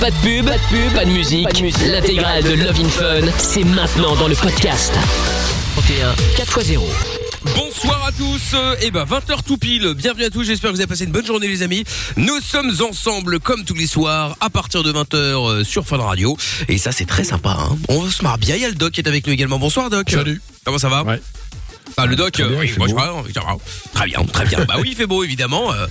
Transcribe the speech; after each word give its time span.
Pas 0.00 0.10
de 0.10 0.16
pub, 0.16 0.46
pas 0.46 0.56
de 0.58 0.62
pub, 0.68 0.92
pas 0.94 1.04
de 1.04 1.10
musique. 1.10 1.48
L'intégrale 1.86 2.42
de 2.42 2.52
Love 2.52 2.80
in 2.80 2.88
Fun, 2.88 3.32
c'est 3.38 3.64
maintenant 3.64 4.14
dans 4.16 4.28
le 4.28 4.34
podcast. 4.34 4.92
31 5.76 6.12
4x0. 6.36 6.80
Bonsoir 7.54 8.04
à 8.06 8.12
tous, 8.12 8.54
et 8.82 8.90
ben 8.90 9.04
20h 9.04 9.42
tout 9.46 9.56
pile, 9.56 9.94
bienvenue 9.94 10.24
à 10.24 10.30
tous, 10.30 10.42
j'espère 10.44 10.70
que 10.70 10.74
vous 10.76 10.80
avez 10.80 10.88
passé 10.88 11.04
une 11.04 11.12
bonne 11.12 11.24
journée 11.24 11.46
les 11.48 11.62
amis. 11.62 11.84
Nous 12.16 12.40
sommes 12.40 12.72
ensemble 12.82 13.38
comme 13.40 13.64
tous 13.64 13.74
les 13.74 13.86
soirs 13.86 14.36
à 14.40 14.50
partir 14.50 14.82
de 14.82 14.92
20h 14.92 15.64
sur 15.64 15.86
Fun 15.86 15.98
Radio 15.98 16.36
et 16.68 16.76
ça 16.78 16.90
c'est 16.92 17.04
très 17.06 17.24
sympa 17.24 17.56
hein. 17.58 17.76
On 17.88 18.08
se 18.10 18.22
marre 18.22 18.38
bien, 18.38 18.56
il 18.56 18.62
y 18.62 18.64
a 18.64 18.68
le 18.68 18.74
doc 18.74 18.92
qui 18.92 19.00
est 19.00 19.08
avec 19.08 19.26
nous 19.26 19.32
également. 19.32 19.58
Bonsoir 19.58 19.88
doc. 19.90 20.10
Salut. 20.10 20.42
Comment 20.64 20.78
ça 20.78 20.88
va 20.88 21.04
Ouais. 21.04 21.20
Ah 21.96 22.04
le 22.06 22.16
doc, 22.16 22.32
Très 22.32 22.42
bien, 22.44 22.52
euh, 22.52 22.56
il 22.56 22.60
oui, 22.62 22.68
fait 22.68 22.78
bonjour, 22.80 23.22
évidemment. 23.24 23.60
très 23.94 24.06
bien, 24.06 24.24
très 24.24 24.44
bien. 24.44 24.64
bah 24.66 24.74
oui 24.80 24.88
il 24.90 24.96
fait 24.96 25.06
beau 25.06 25.22
évidemment. 25.22 25.72
euh, 25.72 25.86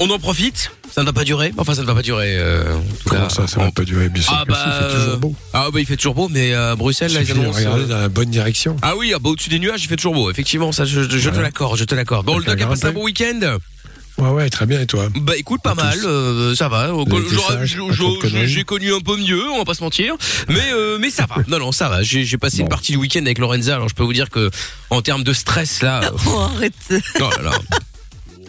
on 0.00 0.10
en 0.10 0.18
profite, 0.18 0.70
ça 0.92 1.02
ne 1.02 1.06
va 1.06 1.12
pas 1.12 1.24
durer, 1.24 1.52
enfin 1.58 1.74
ça 1.74 1.82
ne 1.82 1.86
va 1.86 1.94
pas 1.94 2.02
durer. 2.02 2.36
euh, 2.38 2.76
en 2.76 2.80
tout 2.80 2.86
Comment 3.08 3.22
cas, 3.22 3.28
ça, 3.28 3.46
ça 3.46 3.60
va 3.60 3.70
pas 3.70 3.84
durer 3.84 4.08
bien 4.08 4.22
sûr 4.22 4.32
Ah 4.36 4.44
que 4.46 4.52
si, 4.52 4.58
bah, 4.58 4.66
il 4.66 4.82
fait 4.90 4.94
toujours 4.98 5.18
beau. 5.18 5.34
ah 5.52 5.68
bah 5.72 5.80
il 5.80 5.86
fait 5.86 5.96
toujours 5.96 6.14
beau 6.14 6.28
mais 6.28 6.52
à 6.54 6.74
Bruxelles 6.76 7.12
là 7.12 7.20
Il 7.22 7.28
ils 7.28 7.32
annoncent, 7.32 7.58
regarder 7.58 7.82
euh, 7.84 7.86
dans 7.86 7.98
la 8.00 8.08
bonne 8.08 8.30
direction. 8.30 8.76
Ah 8.82 8.96
oui, 8.96 9.12
ah 9.14 9.18
bah, 9.20 9.30
au-dessus 9.30 9.50
des 9.50 9.58
nuages, 9.58 9.82
il 9.84 9.88
fait 9.88 9.96
toujours 9.96 10.14
beau. 10.14 10.30
Effectivement, 10.30 10.72
ça, 10.72 10.84
je, 10.84 11.02
je 11.08 11.30
te 11.30 11.40
l'accorde, 11.40 11.78
je 11.78 11.84
te 11.84 11.94
l'accorde. 11.94 12.26
Bon, 12.26 12.38
le 12.38 12.44
doc 12.44 12.60
a 12.60 12.66
passé 12.66 12.86
un 12.86 12.92
bon 12.92 13.04
week-end. 13.04 13.58
Ouais, 14.18 14.28
ouais, 14.28 14.50
très 14.50 14.66
bien, 14.66 14.78
et 14.80 14.86
toi? 14.86 15.08
Bah 15.16 15.32
écoute, 15.38 15.62
pas 15.64 15.74
mal, 15.74 15.98
euh, 16.04 16.54
ça 16.54 16.68
va. 16.68 16.88
Vous 16.88 17.00
avez 17.10 17.24
été 17.24 17.34
J'aurais- 17.34 17.54
sage, 17.54 17.68
je- 17.68 17.78
pas 17.78 17.94
trop 17.94 18.10
de 18.10 18.14
je- 18.16 18.20
conneries. 18.20 18.46
J'ai 18.48 18.62
connu 18.64 18.92
un 18.92 19.00
peu 19.00 19.16
mieux, 19.16 19.50
on 19.50 19.58
va 19.58 19.64
pas 19.64 19.72
se 19.74 19.82
mentir, 19.82 20.14
mais 20.48 20.60
euh, 20.74 20.98
mais 21.00 21.08
ça 21.10 21.24
va. 21.26 21.36
Non 21.48 21.58
non, 21.58 21.72
ça 21.72 21.88
va. 21.88 22.02
J'ai 22.02 22.24
j'ai 22.24 22.36
passé 22.36 22.58
une 22.58 22.68
partie 22.68 22.92
du 22.92 22.98
week-end 22.98 23.20
avec 23.22 23.38
Lorenza, 23.38 23.74
alors 23.76 23.88
je 23.88 23.94
peux 23.94 24.02
vous 24.02 24.12
dire 24.12 24.28
que 24.28 24.50
en 24.90 25.00
termes 25.00 25.24
de 25.24 25.32
stress 25.32 25.80
là, 25.80 26.02
euh, 26.04 26.10
Oh, 26.26 26.40
arrête. 26.54 26.74
oh 27.20 27.30
là 27.38 27.42
là. 27.42 27.52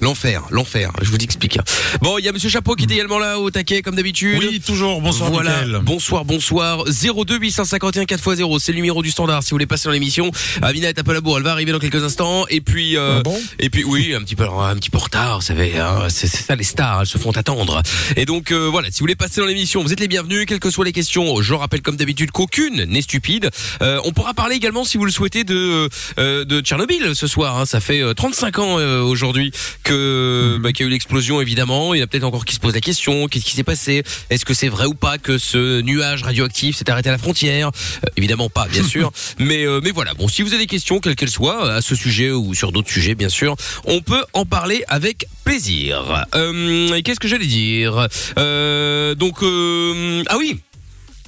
L'enfer, 0.02 0.44
l'enfer, 0.50 0.92
je 1.02 1.10
vous 1.10 1.18
explique. 1.18 1.58
Bon, 2.02 2.18
il 2.18 2.26
y 2.26 2.28
a 2.28 2.34
monsieur 2.34 2.50
Chapeau 2.50 2.76
qui 2.76 2.84
est 2.84 2.92
également 2.92 3.20
là 3.20 3.40
au 3.40 3.50
taquet 3.52 3.82
comme 3.82 3.96
d'habitude. 3.96 4.38
Oui, 4.40 4.60
toujours. 4.60 5.00
Bonsoir, 5.02 5.32
voilà. 5.32 5.64
Mickaël. 5.64 5.82
Bonsoir, 5.82 6.26
bonsoir. 6.26 6.84
02 6.86 7.38
851 7.38 8.04
4x0, 8.04 8.60
c'est 8.60 8.74
le 8.74 8.78
numéro 8.78 9.02
du 9.02 9.12
standard 9.12 9.44
si 9.44 9.52
vous 9.52 9.56
voulez 9.56 9.66
passer 9.66 9.86
dans 9.86 9.94
l'émission. 9.94 10.30
Amina 10.62 10.90
est 10.90 11.00
un 11.00 11.04
peu 11.04 11.14
la 11.14 11.22
bourre, 11.22 11.38
elle 11.38 11.44
va 11.44 11.52
arriver 11.52 11.72
dans 11.72 11.80
quelques 11.80 12.04
instants. 12.04 12.46
Et 12.50 12.60
puis, 12.60 12.98
euh, 12.98 13.20
Ah 13.20 13.24
bon? 13.24 13.40
et 13.60 13.70
puis 13.70 13.86
oui, 13.86 14.14
un 14.14 14.22
petit 14.24 14.36
peu, 14.36 14.44
un 14.46 14.76
petit 14.76 14.90
peu 14.90 14.98
en 14.98 15.02
retard, 15.02 15.38
vous 15.40 15.46
savez, 15.46 15.80
hein, 15.80 16.08
c'est 16.10 16.28
c'est 16.28 16.44
ça 16.44 16.56
les 16.58 16.64
stars, 16.66 17.02
elles 17.02 17.08
se 17.08 17.18
font 17.18 17.32
attendre. 17.32 17.82
Et 18.18 18.26
donc 18.26 18.52
euh, 18.52 18.68
voilà, 18.70 18.90
si 18.92 19.00
vous 19.00 19.04
voulez 19.04 19.16
passer 19.16 19.40
dans 19.40 19.48
l'émission, 19.48 19.82
vous 19.84 19.94
êtes 19.94 20.02
les 20.02 20.10
bienvenus, 20.10 20.46
quelles 20.48 20.60
que 20.60 20.70
soient 20.72 20.86
les 20.86 20.92
questions. 20.92 21.42
Je 21.42 21.54
rappelle 21.54 21.82
comme 21.82 21.96
d'habitude 21.96 22.32
qu'aucune 22.32 22.84
n'est 22.86 23.02
stupide. 23.02 23.50
Euh, 23.82 24.02
on 24.04 24.12
pourra 24.12 24.34
parler 24.34 24.56
également, 24.56 24.84
si 24.84 24.98
vous 24.98 25.06
le 25.06 25.12
souhaitez, 25.12 25.46
de 25.46 25.88
euh, 26.20 26.44
de 26.44 26.60
Tchernobyl 26.62 27.12
ce 27.16 27.28
soir. 27.28 27.58
hein. 27.60 27.66
Ça 27.66 27.80
fait 27.80 28.02
euh, 28.02 28.14
35 28.14 28.60
ans 28.60 28.80
euh, 28.80 29.02
aujourd'hui 29.02 29.52
que 29.84 30.58
bah, 30.62 30.72
qu'il 30.72 30.86
y 30.86 30.88
a 30.88 30.88
eu 30.88 30.92
l'explosion, 30.92 31.42
évidemment. 31.42 31.94
Il 31.94 32.00
y 32.00 32.02
en 32.02 32.06
a 32.06 32.08
peut-être 32.08 32.24
encore 32.24 32.46
qui 32.46 32.56
se 32.56 32.60
posent 32.60 32.74
la 32.74 32.82
question 32.82 33.28
qu'est-ce 33.28 33.46
qui 33.46 33.56
s'est 33.56 33.64
passé? 33.64 34.04
Est-ce 34.30 34.46
que 34.46 34.54
c'est 34.54 34.70
vrai 34.70 34.86
ou 34.86 34.94
pas 34.96 35.18
que 35.18 35.38
ce 35.38 35.82
nuage 35.82 36.24
radioactif 36.24 36.76
s'est 36.78 36.90
arrêté 36.90 37.10
à 37.10 37.12
la 37.12 37.18
frontière? 37.18 37.68
Euh, 37.68 38.08
Évidemment 38.18 38.50
pas, 38.50 38.68
bien 38.68 38.84
sûr. 38.88 39.12
mais 39.38 39.66
euh, 39.66 39.80
mais 39.84 39.92
voilà. 39.92 40.14
Bon, 40.14 40.28
si 40.28 40.42
vous 40.42 40.50
avez 40.54 40.64
des 40.64 40.68
questions, 40.68 41.00
quelles 41.00 41.16
qu'elles 41.16 41.30
soient, 41.30 41.72
à 41.74 41.82
ce 41.82 41.96
sujet 41.96 42.32
ou 42.32 42.54
sur 42.56 42.72
d'autres 42.72 42.90
sujets, 42.90 43.16
bien 43.16 43.30
sûr, 43.30 43.56
on 43.86 44.02
peut 44.02 44.24
en 44.34 44.46
parler 44.46 44.84
avec 44.88 45.26
plaisir. 45.44 46.26
Euh, 46.36 46.94
et 46.96 47.04
qu'est-ce 47.04 47.20
que 47.20 47.28
j'allais 47.28 47.46
dire? 47.46 48.08
Euh, 48.40 49.14
Donc 49.16 49.44
euh, 49.44 50.24
ah 50.28 50.38
oui. 50.38 50.60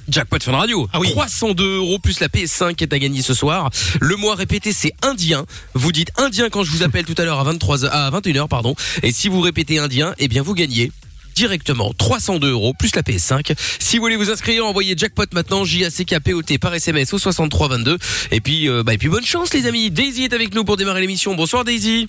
Jackpot 0.08 0.38
Fun 0.40 0.52
Radio. 0.52 0.88
Ah 0.92 1.00
oui. 1.00 1.10
302 1.10 1.76
euros 1.76 1.98
plus 1.98 2.20
la 2.20 2.28
PS5 2.28 2.80
est 2.82 2.92
à 2.92 2.98
gagner 2.98 3.22
ce 3.22 3.34
soir. 3.34 3.70
Le 4.00 4.16
mois 4.16 4.34
répété, 4.34 4.72
c'est 4.72 4.92
indien. 5.02 5.44
Vous 5.74 5.92
dites 5.92 6.10
indien 6.16 6.48
quand 6.48 6.62
je 6.62 6.70
vous 6.70 6.82
appelle 6.82 7.04
tout 7.04 7.14
à 7.18 7.24
l'heure 7.24 7.40
à 7.40 7.44
23 7.44 7.86
à 7.86 8.10
21h, 8.10 8.48
pardon. 8.48 8.74
Et 9.02 9.12
si 9.12 9.28
vous 9.28 9.40
répétez 9.40 9.78
indien, 9.78 10.14
eh 10.18 10.28
bien, 10.28 10.42
vous 10.42 10.54
gagnez 10.54 10.92
directement 11.34 11.92
302 11.92 12.50
euros 12.50 12.72
plus 12.78 12.94
la 12.96 13.02
PS5. 13.02 13.54
Si 13.78 13.96
vous 13.98 14.02
voulez 14.04 14.16
vous 14.16 14.30
inscrire, 14.30 14.64
envoyez 14.64 14.94
jackpot 14.96 15.26
maintenant 15.32 15.64
J 15.64 15.84
A 15.84 15.90
C 15.90 16.04
K 16.04 16.18
P 16.18 16.32
O 16.32 16.42
T 16.42 16.58
par 16.58 16.74
SMS 16.74 17.12
au 17.12 17.18
6322. 17.18 17.98
Et 18.30 18.40
puis 18.40 18.68
euh, 18.68 18.82
bah 18.82 18.94
et 18.94 18.98
puis 18.98 19.08
bonne 19.08 19.24
chance 19.24 19.52
les 19.52 19.66
amis. 19.66 19.90
Daisy 19.90 20.24
est 20.24 20.32
avec 20.32 20.54
nous 20.54 20.64
pour 20.64 20.78
démarrer 20.78 21.02
l'émission. 21.02 21.34
Bonsoir 21.34 21.64
Daisy. 21.64 22.08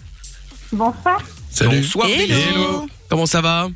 Bonsoir, 0.71 1.21
Salut. 1.51 1.81
Bonsoir 1.81 2.07
Hello. 2.07 2.25
Daisy. 2.25 2.91
Comment 3.09 3.25
ça 3.25 3.41
va? 3.41 3.69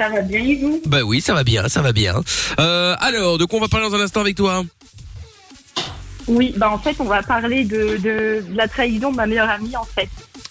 Ça 0.00 0.08
va 0.08 0.22
bien 0.22 0.40
et 0.40 0.56
vous? 0.56 0.80
Bah 0.86 1.02
oui, 1.04 1.20
ça 1.20 1.34
va 1.34 1.44
bien, 1.44 1.68
ça 1.68 1.82
va 1.82 1.92
bien. 1.92 2.14
Euh, 2.58 2.96
alors, 3.00 3.36
de 3.36 3.44
quoi 3.44 3.58
on 3.58 3.62
va 3.62 3.68
parler 3.68 3.86
dans 3.90 3.96
un 3.96 4.00
instant 4.00 4.22
avec 4.22 4.34
toi? 4.34 4.64
Oui, 6.26 6.54
bah 6.56 6.70
en 6.70 6.78
fait, 6.78 6.96
on 7.00 7.04
va 7.04 7.22
parler 7.22 7.64
de, 7.64 7.98
de, 7.98 8.44
de 8.48 8.56
la 8.56 8.66
trahison 8.66 9.10
de 9.10 9.16
ma 9.16 9.26
meilleure 9.26 9.50
amie 9.50 9.76
en 9.76 9.84
fait. 9.84 10.08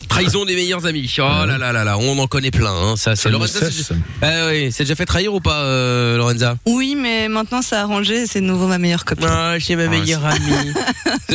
Trahison 0.09 0.43
des 0.43 0.55
meilleurs 0.55 0.85
amis. 0.85 1.09
Oh 1.19 1.21
là 1.21 1.57
là 1.57 1.71
là 1.71 1.83
là, 1.83 1.97
on 1.97 2.17
en 2.19 2.27
connaît 2.27 2.51
plein. 2.51 2.73
Hein. 2.73 2.95
Ça, 2.97 3.15
c'est 3.15 3.29
Lorenza. 3.29 3.71
c'est- 3.71 3.93
Ah 4.21 4.47
oui, 4.49 4.69
c'est 4.71 4.83
déjà 4.83 4.95
fait 4.95 5.05
trahir 5.05 5.33
ou 5.33 5.39
pas, 5.39 5.61
euh, 5.61 6.17
Lorenza? 6.17 6.57
Oui, 6.65 6.95
mais 6.97 7.29
maintenant 7.29 7.61
ça 7.61 7.79
a 7.79 7.83
arrangé, 7.83 8.25
c'est 8.27 8.41
de 8.41 8.45
nouveau 8.45 8.67
ma 8.67 8.77
meilleure 8.79 9.05
copine. 9.05 9.27
Ah, 9.29 9.57
j'ai 9.59 9.75
ma 9.75 9.87
meilleure 9.87 10.25
amie. 10.25 10.41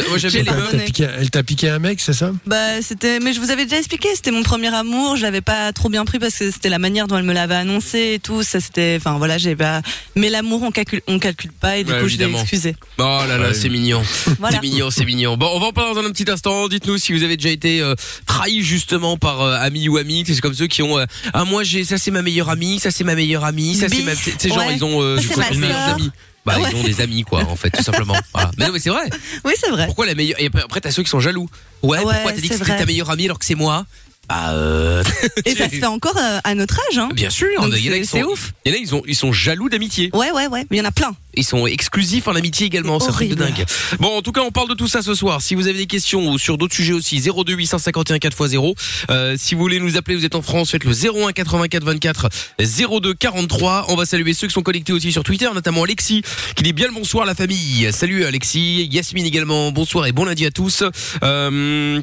Moi, 0.08 0.18
bien 0.18 0.28
les 0.28 0.38
Elle 0.38 0.44
meufs. 0.54 0.70
t'a 0.70 0.78
piqué, 0.78 1.06
elle 1.18 1.30
t'a 1.30 1.42
piqué 1.42 1.68
un 1.70 1.78
mec, 1.78 2.00
c'est 2.00 2.12
ça? 2.12 2.32
Bah, 2.46 2.82
c'était, 2.82 3.20
mais 3.20 3.32
je 3.32 3.40
vous 3.40 3.50
avais 3.50 3.64
déjà 3.64 3.78
expliqué, 3.78 4.08
c'était 4.14 4.32
mon 4.32 4.42
premier 4.42 4.74
amour, 4.74 5.16
je 5.16 5.22
l'avais 5.22 5.40
pas 5.40 5.72
trop 5.72 5.88
bien 5.88 6.04
pris 6.04 6.18
parce 6.18 6.34
que 6.38 6.50
c'était 6.50 6.68
la 6.68 6.78
manière 6.80 7.06
dont 7.06 7.16
elle 7.16 7.24
me 7.24 7.32
l'avait 7.32 7.54
annoncé 7.54 8.14
et 8.14 8.18
tout, 8.18 8.42
ça 8.42 8.60
c'était, 8.60 8.96
enfin 8.98 9.16
voilà, 9.18 9.38
j'ai 9.38 9.54
pas, 9.56 9.80
mais 10.16 10.30
l'amour 10.30 10.62
on 10.62 10.70
calcule, 10.72 11.00
on 11.06 11.18
calcule 11.18 11.52
pas 11.52 11.78
et 11.78 11.84
du 11.84 11.92
Ouais, 11.92 12.00
coup 12.00 12.08
je 12.08 12.16
l'ai 12.16 12.24
évidemment. 12.24 12.40
excusé. 12.40 12.74
Oh 12.98 13.02
là 13.28 13.38
là, 13.38 13.48
Ouais. 13.48 13.54
c'est 13.54 13.68
mignon. 13.68 14.02
Voilà. 14.40 14.56
C'est 14.60 14.62
mignon, 14.68 14.90
c'est 14.90 15.04
mignon. 15.04 15.36
Bon, 15.36 15.48
on 15.54 15.60
va 15.60 15.66
en 15.66 15.72
parler 15.72 15.94
dans 15.94 16.00
un 16.06 16.10
petit 16.10 16.28
instant. 16.30 16.68
Dites-nous 16.68 16.98
si 16.98 17.12
vous 17.12 17.22
avez 17.22 17.36
déjà 17.36 17.50
été 17.50 17.80
euh, 17.80 17.94
trahi 18.26 18.62
justement 18.64 19.16
par 19.16 19.40
euh, 19.42 19.56
ami 19.60 19.88
ou 19.88 19.96
amie. 19.98 20.24
C'est 20.26 20.40
comme 20.40 20.54
ceux 20.54 20.66
qui 20.66 20.82
ont 20.82 20.98
euh, 20.98 21.04
ah 21.32 21.44
moi 21.44 21.62
j'ai 21.62 21.84
ça 21.84 21.98
c'est 21.98 22.10
ma 22.10 22.22
meilleure 22.22 22.48
amie, 22.50 22.80
ça 22.80 22.90
c'est 22.90 23.04
ma 23.04 23.14
meilleure 23.14 23.44
amie, 23.44 23.74
ça 23.74 23.86
c'est 23.88 24.02
ma 24.02 24.14
genre 24.14 24.66
Ouais. 24.66 24.74
ils 24.76 24.84
ont 24.84 25.00
euh, 25.02 25.16
Ça, 25.16 25.22
du 25.22 25.28
c'est 25.28 25.34
coup, 25.34 25.58
ma 25.58 25.84
amis. 25.92 26.10
Bah 26.46 26.58
Ouais. 26.58 26.68
ils 26.72 26.76
ont 26.76 26.82
des 26.82 27.00
amis 27.00 27.22
quoi 27.22 27.40
en 27.44 27.56
fait 27.56 27.70
tout 27.70 27.82
simplement. 27.82 28.16
Voilà. 28.34 28.50
Mais 28.58 28.66
non 28.66 28.72
mais 28.72 28.78
c'est 28.78 28.90
vrai. 28.90 29.08
Oui, 29.44 29.52
c'est 29.58 29.70
vrai. 29.70 29.86
Pourquoi 29.86 30.04
la 30.06 30.14
meilleure 30.14 30.38
Et 30.40 30.50
après 30.62 30.80
t'as 30.80 30.90
ceux 30.90 31.02
qui 31.02 31.08
sont 31.10 31.20
jaloux. 31.20 31.48
Ouais. 31.82 31.98
Ouais, 31.98 32.12
pourquoi 32.14 32.32
t'as 32.32 32.40
dit 32.40 32.48
que 32.48 32.56
c'était 32.56 32.76
ta 32.76 32.84
meilleure 32.86 33.10
amie 33.10 33.24
alors 33.26 33.38
que 33.38 33.44
c'est 33.46 33.54
moi? 33.54 33.86
Bah 34.28 34.52
euh... 34.52 35.02
Et 35.44 35.54
ça 35.54 35.64
se 35.68 35.76
fait 35.76 35.84
encore 35.86 36.16
euh, 36.16 36.38
à 36.44 36.54
notre 36.54 36.80
âge, 36.90 36.98
hein. 36.98 37.08
Bien 37.14 37.30
sûr. 37.30 37.48
Donc 37.60 37.72
il 37.76 37.84
y 37.84 37.88
en 37.88 37.92
a 37.92 37.94
c'est- 37.96 38.00
qui 38.00 38.06
c'est 38.06 38.20
sont 38.22 38.28
ouf. 38.28 38.52
Il 38.64 38.72
y 38.72 38.74
en 38.74 38.78
a 38.78 38.80
ils 38.80 38.94
ont 38.94 39.02
ils 39.06 39.16
sont 39.16 39.32
jaloux 39.32 39.68
d'amitié. 39.68 40.10
Ouais, 40.14 40.30
ouais, 40.32 40.46
ouais, 40.46 40.66
mais 40.70 40.76
il 40.76 40.78
y 40.78 40.82
en 40.82 40.86
a 40.86 40.92
plein. 40.92 41.14
Ils 41.36 41.44
sont 41.44 41.66
exclusifs 41.66 42.28
en 42.28 42.36
amitié 42.36 42.66
également, 42.66 43.00
c'est 43.00 43.08
un 43.08 43.12
truc 43.12 43.28
de 43.28 43.34
dingue. 43.34 43.64
Bon, 43.98 44.16
en 44.16 44.22
tout 44.22 44.30
cas, 44.30 44.42
on 44.42 44.52
parle 44.52 44.68
de 44.68 44.74
tout 44.74 44.86
ça 44.86 45.02
ce 45.02 45.14
soir. 45.14 45.42
Si 45.42 45.56
vous 45.56 45.66
avez 45.66 45.78
des 45.78 45.86
questions 45.86 46.28
ou 46.30 46.38
sur 46.38 46.58
d'autres 46.58 46.74
sujets 46.76 46.92
aussi, 46.92 47.20
02 47.20 47.54
851 47.54 48.16
4x0. 48.18 48.74
Euh, 49.10 49.34
si 49.36 49.54
vous 49.56 49.60
voulez 49.60 49.80
nous 49.80 49.96
appeler, 49.96 50.16
vous 50.16 50.24
êtes 50.24 50.36
en 50.36 50.42
France, 50.42 50.70
faites 50.70 50.84
le 50.84 50.92
01 50.92 51.32
84 51.32 51.84
24 51.84 52.28
02 53.00 53.14
43. 53.14 53.86
On 53.88 53.96
va 53.96 54.06
saluer 54.06 54.32
ceux 54.32 54.46
qui 54.46 54.52
sont 54.52 54.62
connectés 54.62 54.92
aussi 54.92 55.10
sur 55.10 55.24
Twitter, 55.24 55.48
notamment 55.52 55.82
Alexis, 55.82 56.22
qui 56.54 56.62
dit 56.62 56.72
bien 56.72 56.86
le 56.86 56.94
bonsoir 56.94 57.26
la 57.26 57.34
famille. 57.34 57.88
Salut 57.92 58.24
Alexis, 58.24 58.88
Yasmine 58.92 59.26
également, 59.26 59.72
bonsoir 59.72 60.06
et 60.06 60.12
bon 60.12 60.24
lundi 60.24 60.46
à 60.46 60.50
tous. 60.52 60.84
Euh, 61.24 62.00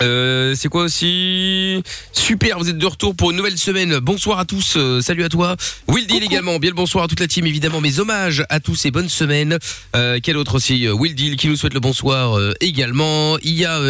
euh, 0.00 0.54
c'est 0.56 0.68
quoi 0.68 0.84
aussi 0.84 1.82
Super, 2.12 2.58
vous 2.58 2.68
êtes 2.68 2.78
de 2.78 2.86
retour 2.86 3.14
pour 3.14 3.30
une 3.30 3.36
nouvelle 3.36 3.58
semaine. 3.58 3.98
Bonsoir 3.98 4.38
à 4.38 4.44
tous, 4.44 4.74
euh, 4.76 5.00
salut 5.00 5.24
à 5.24 5.28
toi. 5.28 5.56
Will 5.88 6.06
Deal 6.06 6.22
également, 6.22 6.58
bien 6.58 6.70
le 6.70 6.76
bonsoir 6.76 7.04
à 7.04 7.08
toute 7.08 7.20
la 7.20 7.28
team 7.28 7.46
évidemment. 7.46 7.80
Mes 7.80 7.98
hommages 7.98 8.44
à 8.48 8.60
tous 8.60 8.86
et 8.86 8.90
bonne 8.90 9.08
semaine. 9.08 9.58
Euh, 9.94 10.18
quel 10.22 10.36
autre 10.36 10.56
aussi 10.56 10.86
Euh, 10.86 10.92
Will 10.92 11.14
Deal 11.14 11.36
qui 11.36 11.48
nous 11.48 11.56
souhaite 11.56 11.74
le 11.74 11.80
bonsoir 11.80 12.38
également. 12.60 13.36
Il 13.42 13.54
y 13.54 13.64
a 13.64 13.80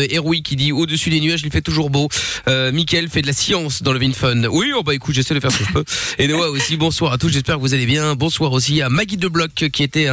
qui 0.42 0.56
dit 0.56 0.72
au-dessus 0.72 1.10
des 1.10 1.20
nuages, 1.20 1.42
il 1.44 1.50
fait 1.50 1.60
toujours 1.60 1.90
beau. 1.90 2.08
Euh, 2.48 2.72
Mickaël 2.72 3.08
fait 3.08 3.22
de 3.22 3.26
la 3.26 3.32
science 3.32 3.82
dans 3.82 3.92
le 3.92 3.98
Vin 3.98 4.12
Fun. 4.12 4.44
Oui, 4.44 4.72
oh 4.74 4.82
bah 4.82 4.94
écoute, 4.94 5.14
j'essaie 5.14 5.34
de 5.34 5.40
faire 5.40 5.52
ce 5.52 5.58
que 5.58 5.64
je 5.64 5.72
peux. 5.72 5.84
Et 6.18 6.28
Noah 6.28 6.50
aussi, 6.50 6.76
bonsoir 6.76 7.12
à 7.12 7.18
tous, 7.18 7.28
j'espère 7.28 7.56
que 7.56 7.60
vous 7.60 7.74
allez 7.74 7.86
bien. 7.86 8.14
Bonsoir 8.14 8.52
aussi 8.52 8.80
à 8.82 8.88
Maggie 8.88 9.16
de 9.16 9.28
Bloc 9.28 9.50
qui 9.52 9.82
était 9.82 10.08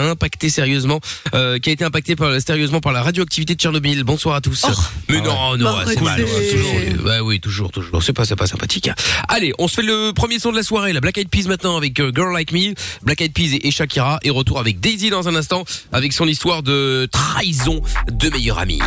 sérieusement, 0.49 0.99
euh, 1.33 1.59
qui 1.59 1.69
a 1.69 1.73
été 1.73 1.83
impacté 1.83 2.15
par, 2.15 2.39
sérieusement 2.41 2.81
par 2.81 2.91
la 2.91 3.01
radioactivité 3.01 3.55
de 3.55 3.59
Tchernobyl. 3.59 4.03
Bonsoir 4.03 4.35
à 4.35 4.41
tous. 4.41 4.65
Mais 5.09 5.21
non, 5.21 5.57
Noah, 5.57 5.78
C'est 5.87 6.01
mal. 6.01 6.21
arrêtez. 6.21 6.51
Toujours, 6.55 7.05
ouais, 7.05 7.19
oui, 7.19 7.39
toujours, 7.39 7.71
toujours. 7.71 8.03
C'est 8.03 8.13
pas, 8.13 8.25
c'est 8.25 8.35
pas 8.35 8.47
sympathique. 8.47 8.89
Allez, 9.27 9.53
on 9.59 9.67
se 9.67 9.75
fait 9.75 9.81
le 9.81 10.11
premier 10.13 10.39
son 10.39 10.51
de 10.51 10.57
la 10.57 10.63
soirée, 10.63 10.93
la 10.93 11.01
Black 11.01 11.17
Eyed 11.17 11.29
Peas 11.29 11.47
maintenant 11.47 11.77
avec 11.77 11.99
euh, 11.99 12.11
Girl 12.15 12.33
Like 12.33 12.51
Me, 12.51 12.73
Black 13.03 13.21
Eyed 13.21 13.33
Peas 13.33 13.57
et, 13.61 13.71
Shakira, 13.71 14.19
et 14.23 14.29
retour 14.29 14.59
avec 14.59 14.79
Daisy 14.79 15.09
dans 15.09 15.27
un 15.27 15.35
instant 15.35 15.63
avec 15.91 16.13
son 16.13 16.27
histoire 16.27 16.63
de 16.63 17.07
trahison 17.11 17.81
de 18.11 18.29
meilleure 18.29 18.59
amie. 18.59 18.79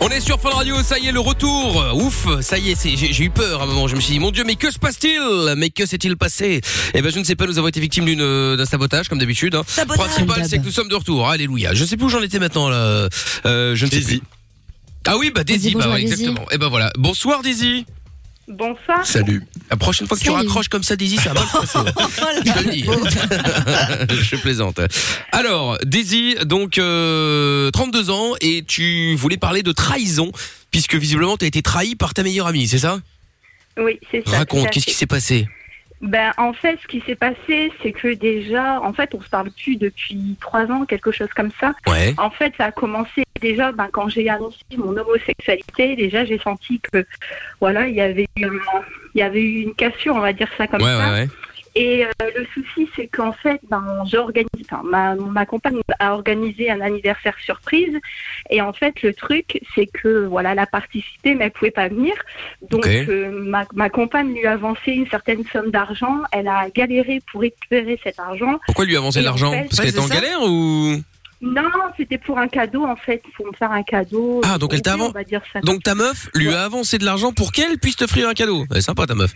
On 0.00 0.08
est 0.08 0.20
sur 0.20 0.40
Fun 0.40 0.50
Radio, 0.50 0.76
ça 0.82 0.98
y 0.98 1.06
est, 1.06 1.12
le 1.12 1.20
retour. 1.20 1.94
Ouf, 1.94 2.26
ça 2.40 2.58
y 2.58 2.70
est, 2.70 2.74
c'est- 2.74 2.96
j'ai 2.96 3.12
j'ai 3.12 3.24
eu 3.24 3.30
peur 3.30 3.60
à 3.60 3.64
un 3.64 3.66
moment. 3.66 3.86
Je 3.88 3.94
me 3.94 4.00
suis 4.00 4.14
dit, 4.14 4.18
mon 4.18 4.32
Dieu, 4.32 4.42
mais 4.44 4.56
que 4.56 4.70
se 4.70 4.78
passe-t-il? 4.78 5.54
Mais 5.56 5.70
que 5.70 5.86
s'est-il 5.86 6.16
passé? 6.16 6.60
Eh 6.94 7.00
ben, 7.02 7.12
je 7.12 7.18
ne 7.18 7.24
sais 7.24 7.36
pas. 7.36 7.46
Nous 7.46 7.58
avons 7.58 7.68
été 7.68 7.80
victimes 7.80 8.04
d'une 8.04 8.20
euh, 8.20 8.56
d'un 8.56 8.66
sabotage, 8.66 9.08
comme 9.08 9.18
d'habitude. 9.18 9.54
Hein. 9.54 9.62
Sabotage. 9.66 10.06
Principal, 10.08 10.44
c'est 10.48 10.58
que 10.58 10.64
nous 10.64 10.72
sommes 10.72 10.88
de 10.88 10.94
retour. 10.96 11.28
Alléluia. 11.28 11.74
Je 11.74 11.84
sais 11.84 11.96
plus 11.96 12.06
où 12.06 12.08
j'en 12.08 12.22
étais 12.22 12.38
maintenant 12.40 12.68
là. 12.68 13.08
Euh, 13.46 13.74
je 13.76 13.84
ne 13.86 13.90
sais 13.90 13.96
Daisy. 14.00 14.18
plus. 14.18 14.28
Ah 15.06 15.16
oui, 15.18 15.30
bah 15.34 15.44
Daisy, 15.44 15.74
bah 15.74 15.88
ouais, 15.90 16.02
exactement. 16.02 16.46
Et 16.50 16.58
ben 16.58 16.68
voilà. 16.68 16.90
Bonsoir 16.96 17.42
Daisy. 17.42 17.86
Bonsoir. 18.46 19.06
Salut. 19.06 19.42
La 19.70 19.76
prochaine 19.76 20.06
fois 20.06 20.16
que 20.18 20.22
tu 20.22 20.28
Salut. 20.28 20.38
raccroches 20.38 20.68
comme 20.68 20.82
ça, 20.82 20.96
Daisy, 20.96 21.16
ça 21.16 21.32
va 21.32 21.40
mal 21.40 21.48
se 21.48 21.56
passer. 21.56 21.78
Je 22.44 22.52
te 22.52 22.58
le 22.64 22.70
dis. 22.70 22.84
je 24.22 24.36
plaisante. 24.36 24.80
Alors, 25.32 25.78
Daisy, 25.84 26.34
donc 26.44 26.76
euh, 26.76 27.70
32 27.70 28.10
ans 28.10 28.32
et 28.42 28.62
tu 28.62 29.14
voulais 29.14 29.38
parler 29.38 29.62
de 29.62 29.72
trahison 29.72 30.30
puisque 30.70 30.94
visiblement 30.94 31.36
tu 31.38 31.44
as 31.44 31.48
été 31.48 31.62
trahi 31.62 31.94
par 31.94 32.12
ta 32.12 32.22
meilleure 32.22 32.46
amie, 32.46 32.68
c'est 32.68 32.78
ça? 32.78 33.00
Oui, 33.78 33.98
c'est 34.10 34.26
ça. 34.28 34.38
Raconte, 34.38 34.70
qu'est-ce 34.70 34.86
qui 34.86 34.92
s'est 34.94 35.06
passé? 35.06 35.48
Ben, 36.00 36.32
en 36.36 36.52
fait, 36.52 36.78
ce 36.82 36.86
qui 36.86 37.00
s'est 37.06 37.14
passé, 37.14 37.72
c'est 37.82 37.92
que 37.92 38.12
déjà, 38.14 38.80
en 38.82 38.92
fait, 38.92 39.14
on 39.14 39.22
se 39.22 39.28
parle 39.28 39.50
plus 39.50 39.76
depuis 39.76 40.36
trois 40.40 40.70
ans, 40.70 40.84
quelque 40.84 41.10
chose 41.12 41.28
comme 41.34 41.50
ça. 41.60 41.72
Ouais. 41.86 42.14
En 42.18 42.30
fait, 42.30 42.52
ça 42.58 42.66
a 42.66 42.72
commencé 42.72 43.24
déjà 43.40 43.72
ben, 43.72 43.88
quand 43.90 44.08
j'ai 44.08 44.28
annoncé 44.28 44.58
mon 44.76 44.94
homosexualité. 44.96 45.96
Déjà, 45.96 46.24
j'ai 46.24 46.38
senti 46.38 46.80
que, 46.92 47.06
voilà, 47.60 47.88
il 47.88 47.94
y 47.94 48.00
avait 48.02 48.26
eu, 48.36 48.46
il 49.14 49.20
y 49.20 49.22
avait 49.22 49.42
eu 49.42 49.60
une 49.62 49.74
cassure, 49.74 50.14
on 50.16 50.20
va 50.20 50.32
dire 50.32 50.50
ça 50.58 50.66
comme 50.66 50.82
Ouais, 50.82 50.88
ça. 50.88 50.98
ouais, 51.12 51.20
ouais. 51.22 51.28
Et 51.76 52.04
euh, 52.04 52.08
le 52.36 52.46
souci, 52.54 52.88
c'est 52.94 53.08
qu'en 53.08 53.32
fait, 53.32 53.60
ben, 53.68 53.82
j'organise, 54.06 54.48
enfin, 54.70 54.82
ma, 54.84 55.16
ma 55.16 55.44
compagne 55.44 55.80
a 55.98 56.14
organisé 56.14 56.70
un 56.70 56.80
anniversaire 56.80 57.34
surprise. 57.44 57.98
Et 58.50 58.60
en 58.62 58.72
fait, 58.72 59.02
le 59.02 59.12
truc, 59.12 59.60
c'est 59.74 59.86
que 59.86 60.26
voilà, 60.26 60.52
elle 60.52 60.60
a 60.60 60.66
participé, 60.66 61.34
mais 61.34 61.46
elle 61.46 61.50
pouvait 61.50 61.72
pas 61.72 61.88
venir. 61.88 62.14
Donc, 62.70 62.86
euh, 62.86 63.30
ma, 63.32 63.66
ma 63.74 63.90
compagne 63.90 64.32
lui 64.34 64.46
a 64.46 64.52
avancé 64.52 64.92
une 64.92 65.08
certaine 65.08 65.42
somme 65.52 65.70
d'argent. 65.72 66.18
Elle 66.30 66.46
a 66.46 66.68
galéré 66.70 67.20
pour 67.32 67.40
récupérer 67.40 67.98
cet 68.04 68.20
argent. 68.20 68.60
Pourquoi 68.66 68.84
lui 68.84 68.96
avancer 68.96 69.20
en 69.20 69.24
l'argent 69.24 69.50
fait- 69.50 69.64
Parce 69.64 69.80
qu'elle 69.80 69.88
était 69.90 69.98
en 69.98 70.06
ça. 70.06 70.14
galère 70.14 70.42
ou 70.42 70.94
Non, 71.40 71.62
c'était 71.96 72.18
pour 72.18 72.38
un 72.38 72.46
cadeau, 72.48 72.84
en 72.84 72.96
fait, 72.96 73.20
pour 73.36 73.46
me 73.46 73.52
faire 73.52 73.72
un 73.72 73.82
cadeau. 73.82 74.40
Ah, 74.44 74.58
donc 74.58 74.72
elle 74.72 74.80
t'a 74.80 74.94
Oui, 74.94 75.00
avan- 75.00 75.08
On 75.08 75.12
va 75.12 75.24
dire 75.24 75.42
ça. 75.52 75.60
Donc 75.60 75.82
ta 75.82 75.94
meuf 75.96 76.30
lui 76.34 76.54
a 76.54 76.62
avancé 76.64 76.98
de 76.98 77.04
l'argent 77.04 77.32
pour 77.32 77.50
qu'elle 77.52 77.78
puisse 77.78 77.96
t'offrir 77.96 78.28
un 78.28 78.34
cadeau. 78.34 78.64
Elle 78.70 78.76
est 78.78 78.80
sympa 78.80 79.06
ta 79.06 79.14
meuf. 79.16 79.32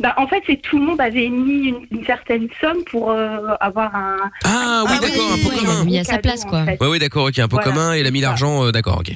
Bah, 0.00 0.14
en 0.16 0.26
fait, 0.26 0.42
c'est 0.46 0.60
tout 0.60 0.78
le 0.78 0.84
monde 0.84 1.00
avait 1.00 1.28
mis 1.28 1.68
une, 1.68 1.86
une 1.90 2.04
certaine 2.04 2.48
somme 2.60 2.84
pour 2.90 3.10
euh, 3.10 3.54
avoir 3.60 3.94
un. 3.94 4.16
Ah 4.44 4.82
oui, 4.86 4.92
Ah 4.96 5.00
d'accord, 5.00 5.26
oui, 5.34 5.40
un 5.40 5.44
pot 5.44 5.50
oui, 5.56 5.64
commun. 5.64 5.84
mis 5.84 5.98
à 5.98 6.04
sa 6.04 6.12
cadeau, 6.12 6.22
place, 6.22 6.44
quoi. 6.44 6.58
en 6.60 6.64
fait. 6.66 6.80
Ouais, 6.80 6.88
oui, 6.88 6.98
d'accord, 6.98 7.26
ok, 7.26 7.38
un 7.38 7.48
pot 7.48 7.56
Voilà, 7.56 7.70
commun, 7.72 7.94
et 7.94 8.00
elle 8.00 8.06
a 8.06 8.10
mis 8.10 8.20
l'argent, 8.20 8.64
euh, 8.64 8.72
d'accord, 8.72 8.98
ok. 9.00 9.12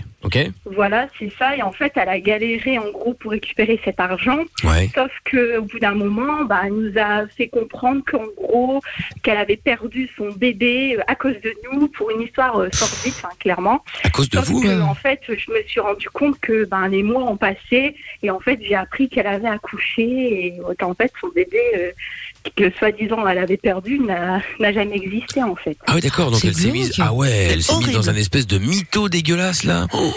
Voilà, 0.65 1.09
c'est 1.19 1.33
ça. 1.39 1.57
Et 1.57 1.63
en 1.63 1.73
fait, 1.73 1.93
elle 1.97 2.09
a 2.09 2.21
galéré 2.21 2.79
en 2.79 2.91
gros 2.91 3.15
pour 3.15 3.33
récupérer 3.33 3.81
cet 3.85 4.01
argent. 4.01 4.39
Ouais. 4.65 4.89
Sauf 4.95 5.11
que 5.25 5.59
au 5.59 5.63
bout 5.63 5.79
d'un 5.79 5.95
moment, 5.95 6.45
bah, 6.45 6.63
elle 6.65 6.75
nous 6.75 6.99
a 6.99 7.27
fait 7.29 7.49
comprendre 7.49 8.03
qu'en 8.07 8.25
gros, 8.37 8.81
qu'elle 9.23 9.39
avait 9.39 9.57
perdu 9.57 10.09
son 10.17 10.31
bébé 10.31 10.97
euh, 10.97 11.03
à 11.07 11.15
cause 11.15 11.41
de 11.43 11.53
nous 11.65 11.89
pour 11.89 12.11
une 12.11 12.23
histoire 12.23 12.57
euh, 12.61 12.69
sordide, 12.73 13.15
clairement. 13.39 13.85
À 14.05 14.11
cause 14.11 14.29
de 14.29 14.37
Sauf 14.37 14.49
vous 14.49 14.63
que, 14.63 14.81
en 14.81 14.95
fait, 14.95 15.21
je 15.29 15.51
me 15.51 15.63
suis 15.67 15.81
rendu 15.81 16.09
compte 16.11 16.39
que 16.41 16.65
ben, 16.65 16.89
les 16.89 17.03
mois 17.03 17.25
ont 17.25 17.37
passé 17.37 17.95
et 18.23 18.31
en 18.31 18.41
fait, 18.41 18.59
j'ai 18.63 18.75
appris 18.75 19.09
qu'elle 19.09 19.27
avait 19.27 19.49
accouché 19.49 20.47
et 20.47 20.61
euh, 20.61 20.75
qu'en 20.79 20.95
fait, 20.95 21.13
son 21.21 21.29
bébé, 21.29 21.61
euh, 21.77 21.91
que 22.57 22.71
soi-disant 22.79 23.27
elle 23.27 23.39
avait 23.39 23.57
perdu, 23.57 23.99
n'a 24.01 24.41
jamais 24.61 24.97
existé 24.97 25.43
en 25.43 25.55
fait. 25.57 25.77
Ah 25.87 25.95
oui, 25.95 26.01
d'accord, 26.01 26.31
donc 26.31 26.45
elle 26.45 26.55
s'est 26.55 26.71
mise. 26.71 26.93
Ah 27.01 27.13
ouais, 27.13 27.31
elle 27.31 27.63
s'est 27.63 27.77
mise 27.77 27.93
dans 27.93 28.11
un 28.11 28.17
espèce 28.17 28.47
de 28.47 28.59
mytho 28.59 29.09
dégueulasse 29.09 29.65
là. 29.65 29.87
Oh, 29.93 30.13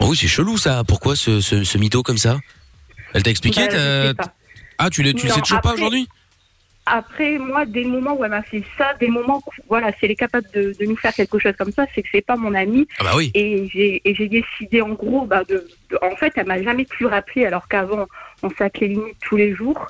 Oh 0.00 0.06
oui, 0.10 0.16
c'est 0.16 0.26
chelou 0.28 0.58
ça. 0.58 0.82
Pourquoi 0.86 1.16
ce, 1.16 1.40
ce, 1.40 1.64
ce 1.64 1.78
mytho 1.78 2.02
comme 2.02 2.18
ça? 2.18 2.38
Elle 3.14 3.22
t'a 3.22 3.30
expliqué 3.30 3.66
Bah, 3.68 4.14
pas. 4.24 4.34
Ah, 4.78 4.90
tu, 4.90 5.02
tu 5.02 5.02
le 5.04 5.12
Non, 5.28 5.34
sais 5.34 5.40
toujours 5.40 5.60
pas 5.60 5.72
aujourd'hui? 5.74 6.08
Après, 6.86 7.38
moi, 7.38 7.64
des 7.64 7.84
moments 7.84 8.14
où 8.14 8.24
elle 8.24 8.30
m'a 8.32 8.42
fait 8.42 8.62
ça, 8.76 8.92
des 9.00 9.08
moments 9.08 9.42
où, 9.46 9.50
voilà, 9.70 9.90
si 9.92 9.98
elle 10.02 10.10
est 10.10 10.16
capable 10.16 10.46
de, 10.52 10.76
de 10.78 10.84
nous 10.84 10.96
faire 10.96 11.14
quelque 11.14 11.38
chose 11.38 11.54
comme 11.56 11.72
ça, 11.72 11.86
c'est 11.94 12.02
que 12.02 12.08
c'est 12.12 12.20
pas 12.26 12.36
mon 12.36 12.54
amie. 12.54 12.86
Ah 12.98 13.04
bah 13.04 13.12
oui. 13.16 13.30
Et 13.34 13.66
j'ai 13.72 14.02
et 14.04 14.14
j'ai 14.14 14.28
décidé, 14.28 14.82
en 14.82 14.90
gros, 14.90 15.24
bah, 15.24 15.44
de, 15.48 15.66
de- 15.90 15.98
en 16.02 16.14
fait, 16.16 16.32
elle 16.36 16.46
m'a 16.46 16.62
jamais 16.62 16.84
pu 16.84 17.06
rappeler, 17.06 17.46
alors 17.46 17.68
qu'avant, 17.68 18.06
on 18.44 18.50
s'appelait 18.50 18.88
limite 18.88 19.16
tous 19.20 19.36
les 19.36 19.54
jours. 19.54 19.88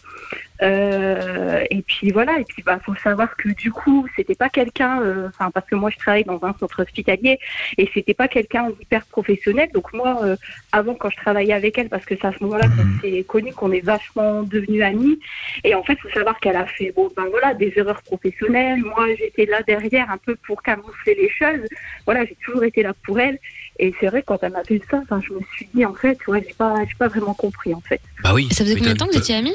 Euh, 0.63 1.65
et 1.71 1.83
puis 1.83 2.11
voilà, 2.13 2.39
et 2.39 2.45
puis 2.45 2.63
bah, 2.63 2.79
faut 2.85 2.95
savoir 2.95 3.37
que 3.37 3.49
du 3.49 3.73
coup, 3.73 4.07
c'était 4.17 4.37
pas 4.37 4.49
quelqu'un, 4.49 5.03
euh, 5.03 5.29
parce 5.53 5.67
que 5.69 5.75
moi, 5.75 5.91
je 5.91 5.99
travaille 5.99 6.25
dans 6.25 6.43
un 6.43 6.55
centre 6.55 6.83
hospitalier, 6.83 7.39
et 7.77 7.91
c'était 7.93 8.15
pas 8.15 8.29
quelqu'un 8.29 8.71
d'hyper 8.71 9.05
professionnel. 9.07 9.69
Donc 9.75 9.93
moi, 9.93 10.21
euh, 10.23 10.37
avant, 10.73 10.95
quand 10.95 11.11
je 11.11 11.17
travaillais 11.17 11.53
avec 11.53 11.77
elle, 11.77 11.89
parce 11.89 12.05
que 12.05 12.15
c'est 12.15 12.27
à 12.27 12.33
ce 12.33 12.43
moment-là 12.45 12.69
qu'on 12.69 13.01
s'est 13.03 13.25
connu, 13.25 13.53
qu'on 13.53 13.73
est 13.73 13.85
vachement 13.85 14.43
devenus 14.43 14.83
amis. 14.83 15.19
Et 15.65 15.75
en 15.75 15.83
fait, 15.83 15.99
faut 15.99 16.11
savoir 16.11 16.39
qu'elle 16.39 16.57
a 16.57 16.67
fait, 16.67 16.93
bon, 16.93 17.11
ben 17.17 17.27
voilà, 17.31 17.53
des 17.55 17.73
erreurs 17.77 18.03
professionnelles. 18.03 18.81
Moi, 18.81 19.09
j'étais 19.19 19.47
là 19.47 19.63
derrière 19.67 20.11
un 20.11 20.19
peu 20.19 20.37
pour 20.47 20.63
camoufler 20.63 21.15
les 21.17 21.29
choses. 21.31 21.67
Voilà, 22.07 22.25
j'ai 22.25 22.37
toujours 22.45 22.65
été 22.65 22.83
là 22.83 22.95
pour 23.05 23.19
elle. 23.19 23.39
Et 23.79 23.93
c'est 23.99 24.07
vrai, 24.07 24.23
quand 24.25 24.39
elle 24.43 24.53
m'a 24.53 24.63
fait 24.65 24.81
ça, 24.91 25.01
enfin, 25.03 25.21
je 25.27 25.33
me 25.33 25.41
suis 25.57 25.69
dit, 25.75 25.85
en 25.85 25.95
fait, 25.95 26.17
ouais, 26.29 26.45
j'ai 26.47 26.55
pas, 26.55 26.75
j'ai 26.89 26.95
pas 26.95 27.09
vraiment 27.09 27.35
compris, 27.35 27.75
en 27.75 27.81
fait. 27.81 28.01
Bah 28.23 28.33
oui. 28.35 28.49
Ça 28.53 28.65
faisait 28.65 28.77
combien 28.77 28.93
de 28.93 28.99
temps 28.99 29.07
que 29.07 29.13
vous 29.13 29.19
étiez 29.19 29.35
amis? 29.35 29.55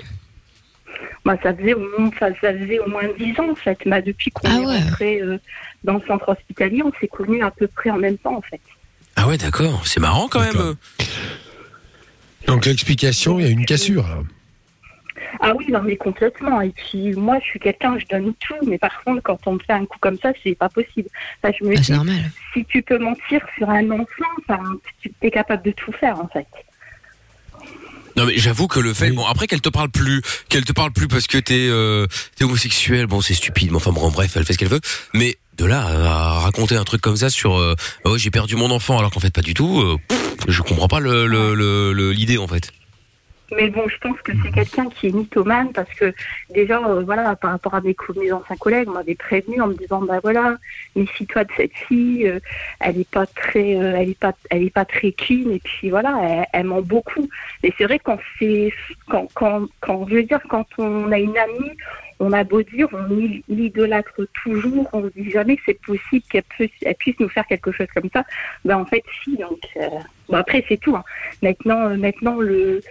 Bah, 1.24 1.38
ça 1.42 1.54
faisait 1.54 1.74
au 1.74 1.80
moins, 1.80 2.12
ça, 2.19 2.27
ça 2.42 2.54
faisait 2.54 2.80
au 2.80 2.89
moins 2.89 3.04
10 3.18 3.39
ans, 3.39 3.50
en 3.51 3.56
fait. 3.56 3.77
Bah, 3.86 4.01
depuis 4.01 4.31
qu'on 4.31 4.48
Ah 4.50 4.56
est 4.62 4.66
ouais. 4.66 4.80
rentré 4.83 5.21
euh, 5.21 5.38
dans 5.83 5.94
le 5.94 6.01
centre 6.06 6.27
hospitalier, 6.30 6.81
on 6.83 6.92
s'est 7.00 7.07
connus 7.07 7.42
à 7.44 7.51
peu 7.51 7.68
près 7.68 7.89
en 7.92 7.98
même 7.98 8.18
temps, 8.18 8.36
en 8.36 8.42
fait. 8.42 8.62
Ah 9.16 9.27
ouais, 9.27 9.38
d'accord. 9.38 9.86
C'est 9.86 10.00
marrant 10.00 10.27
quand 10.30 10.42
même. 10.42 10.75
Donc 12.48 12.66
l'explication, 12.66 13.39
il 13.39 13.45
y 13.45 13.48
a 13.48 13.51
une 13.51 13.66
cassure. 13.66 14.04
là. 14.07 14.18
Ah 15.42 15.54
oui, 15.56 15.66
non, 15.71 15.81
mais 15.83 15.95
complètement. 15.98 16.62
Et 16.62 16.69
puis, 16.69 17.13
moi, 17.13 17.38
je 17.42 17.45
suis 17.45 17.60
quelqu'un, 17.60 17.98
je 18.00 18.06
donne 18.06 18.33
tout. 18.39 18.56
Mais 18.68 18.77
par 18.77 19.04
contre, 19.04 19.21
quand 19.24 19.39
on 19.45 19.54
me 19.54 19.60
fait 19.60 19.74
un 19.74 19.86
coup 19.86 19.98
comme 20.00 20.18
ça, 20.19 20.31
c'est 20.44 20.56
pas 20.56 20.69
possible. 20.69 21.10
Enfin, 21.44 21.54
je 21.60 21.66
me 21.66 21.71
Ah, 21.74 21.80
dis, 21.80 21.83
C'est 21.86 21.94
normal. 21.94 22.31
si 22.54 22.66
tu 22.66 22.81
peux 22.81 22.98
mentir 22.98 23.42
sur 23.57 23.69
un 23.69 23.89
enfant, 23.92 24.25
enfin, 24.48 24.60
tu 25.01 25.12
es 25.21 25.31
capable 25.31 25.63
de 25.63 25.71
tout 25.71 25.92
faire, 25.94 26.19
en 26.19 26.27
fait. 26.27 26.48
Non 28.16 28.25
mais 28.25 28.38
j'avoue 28.38 28.68
que 28.68 28.80
le 28.81 28.94
fait 28.94 29.12
Oui. 29.12 29.16
bon 29.16 29.25
après 29.25 29.48
qu'elle 29.48 29.62
te 29.62 29.69
parle 29.69 29.89
plus 29.89 30.21
qu'elle 30.50 30.66
te 30.66 30.74
parle 30.74 30.92
plus 30.92 31.07
parce 31.07 31.25
que 31.27 31.38
t'es 31.38 31.68
euh, 31.69 32.06
t'es 32.36 32.44
homosexuel 32.44 33.06
bon 33.06 33.21
c'est 33.21 33.36
stupide 33.36 33.69
mais 33.69 33.77
enfin 33.77 33.92
bon 33.92 34.10
bref 34.10 34.36
elle 34.36 34.44
fait 34.44 34.54
ce 34.54 34.57
qu'elle 34.57 34.68
veut 34.68 34.81
mais 35.13 35.38
de 35.57 35.63
là 35.66 35.86
à 35.86 36.39
raconter 36.39 36.75
un 36.75 36.83
truc 36.83 37.00
comme 37.01 37.16
ça 37.16 37.30
sur 37.30 37.57
euh, 37.57 37.75
Ah 38.04 38.10
ouais 38.10 38.19
j'ai 38.19 38.31
perdu 38.31 38.56
mon 38.57 38.71
enfant 38.71 38.98
alors 38.98 39.12
qu'en 39.12 39.19
fait 39.21 39.33
pas 39.33 39.42
du 39.44 39.54
tout 39.54 39.80
euh, 39.80 39.95
pff, 40.10 40.36
je 40.50 40.62
comprends 40.63 40.88
pas 40.89 41.00
le 41.00 41.27
le- 41.27 41.54
le- 41.54 41.94
le- 41.94 42.12
l'idée 42.12 42.38
en 42.39 42.48
fait 42.48 42.71
Mais 43.51 43.69
bon, 43.69 43.88
je 43.88 43.98
pense 43.98 44.19
que 44.22 44.31
c'est 44.44 44.51
quelqu'un 44.51 44.90
qui 44.90 45.07
est 45.07 45.12
mythomane 45.12 45.72
parce 45.74 45.90
que 45.96 46.13
déjà, 46.54 46.78
euh, 46.88 47.01
voilà, 47.04 47.36
par 47.36 47.51
rapport 47.51 47.74
à 47.74 47.81
mes, 47.81 47.96
anciens 48.31 48.56
collègues, 48.57 48.90
on 48.90 48.94
m'avait 48.94 49.16
prévenu 49.16 49.60
en 49.62 49.68
me 49.68 49.74
disant, 49.74 50.01
bah 50.01 50.19
voilà, 50.22 50.57
méfie-toi 50.96 51.46
de 51.46 51.51
cette 51.57 51.74
fille, 51.74 52.28
euh, 52.28 52.40
elle 52.80 53.00
est 53.00 53.10
pas 53.10 53.25
très, 53.25 53.75
euh, 53.75 53.96
elle 53.98 54.10
est 54.10 54.19
pas, 54.19 54.34
elle 54.51 54.63
est 54.63 54.69
pas 54.74 54.86
très 54.86 55.12
clean 55.13 55.50
et 55.51 55.60
puis 55.60 55.90
voilà, 55.90 56.46
elle, 56.54 56.66
ment 56.66 56.81
beaucoup. 56.81 57.28
Et 57.63 57.74
c'est 57.78 57.86
vrai 57.86 57.98
quand 58.00 58.19
c'est, 58.38 58.72
quand, 59.10 59.28
quand, 59.34 59.66
quand, 59.80 60.07
je 60.07 60.16
veux 60.16 60.24
dire, 60.24 60.42
quand 60.50 60.68
on 60.78 61.12
a 61.12 61.18
une 61.19 61.38
amie, 61.38 61.72
on 62.19 62.31
a 62.34 62.44
beau 62.44 62.62
dire, 62.62 62.88
on 62.92 63.04
l'i- 63.16 63.44
l'idolâtre 63.48 64.28
toujours, 64.44 64.88
on 64.94 65.04
se 65.04 65.13
dit 65.16 65.31
jamais 65.31 65.56
que 65.56 65.63
c'est 65.66 65.81
possible 65.81 66.24
qu'elle 66.30 66.44
puisse, 66.44 66.72
elle 66.84 66.95
puisse 66.95 67.19
nous 67.19 67.30
faire 67.30 67.48
quelque 67.48 67.72
chose 67.72 67.88
comme 67.95 68.10
ça. 68.13 68.25
Ben 68.66 68.78
en 68.78 68.86
fait, 68.86 69.04
si. 69.24 69.38
Donc, 69.38 69.60
bon 70.28 70.38
après 70.38 70.63
c'est 70.68 70.78
tout. 70.78 70.95
hein. 70.95 71.04
Maintenant, 71.42 71.95
maintenant 71.98 72.36
le 72.40 72.81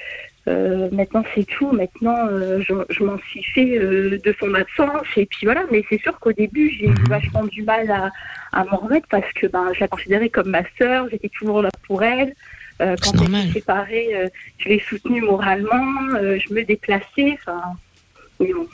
euh, 0.47 0.89
maintenant 0.93 1.25
c'est 1.35 1.45
tout. 1.45 1.71
Maintenant, 1.73 2.27
euh, 2.31 2.61
je, 2.67 2.73
je 2.91 3.03
m'en 3.05 3.19
suis 3.31 3.43
fait 3.43 3.77
euh, 3.79 4.19
de 4.25 4.35
son 4.41 4.55
absence 4.55 5.07
et 5.17 5.27
puis 5.27 5.41
voilà. 5.45 5.65
Mais 5.71 5.85
c'est 5.91 6.01
sûr 6.01 6.19
qu'au 6.21 6.33
début, 6.33 6.71
j'ai 6.79 6.87
eu 6.87 6.95
vachement 7.09 7.45
du 7.45 7.63
mal 7.63 7.91
à, 7.91 8.11
à 8.53 8.65
m'en 8.65 8.79
remettre 8.79 9.07
parce 9.11 9.31
que 9.35 9.47
ben, 9.47 9.67
je 9.75 9.81
la 9.81 9.89
considérais 9.89 10.29
comme 10.31 10.49
ma 10.51 10.63
sœur. 10.79 11.07
J'étais 11.11 11.29
toujours 11.39 11.61
là 11.63 11.71
pour 11.87 12.03
elle. 12.03 12.35
Euh, 12.81 12.95
quand 13.03 13.21
on 13.21 13.27
s'est 13.27 13.53
séparés, 13.53 14.09
euh, 14.15 14.29
je 14.59 14.69
l'ai 14.69 14.81
soutenue 14.89 15.21
moralement. 15.21 16.15
euh, 16.15 16.39
je 16.39 16.55
me 16.55 16.63
déplaçais. 16.63 17.37
Enfin, 17.41 17.61
mais 18.41 18.53
bon, 18.53 18.67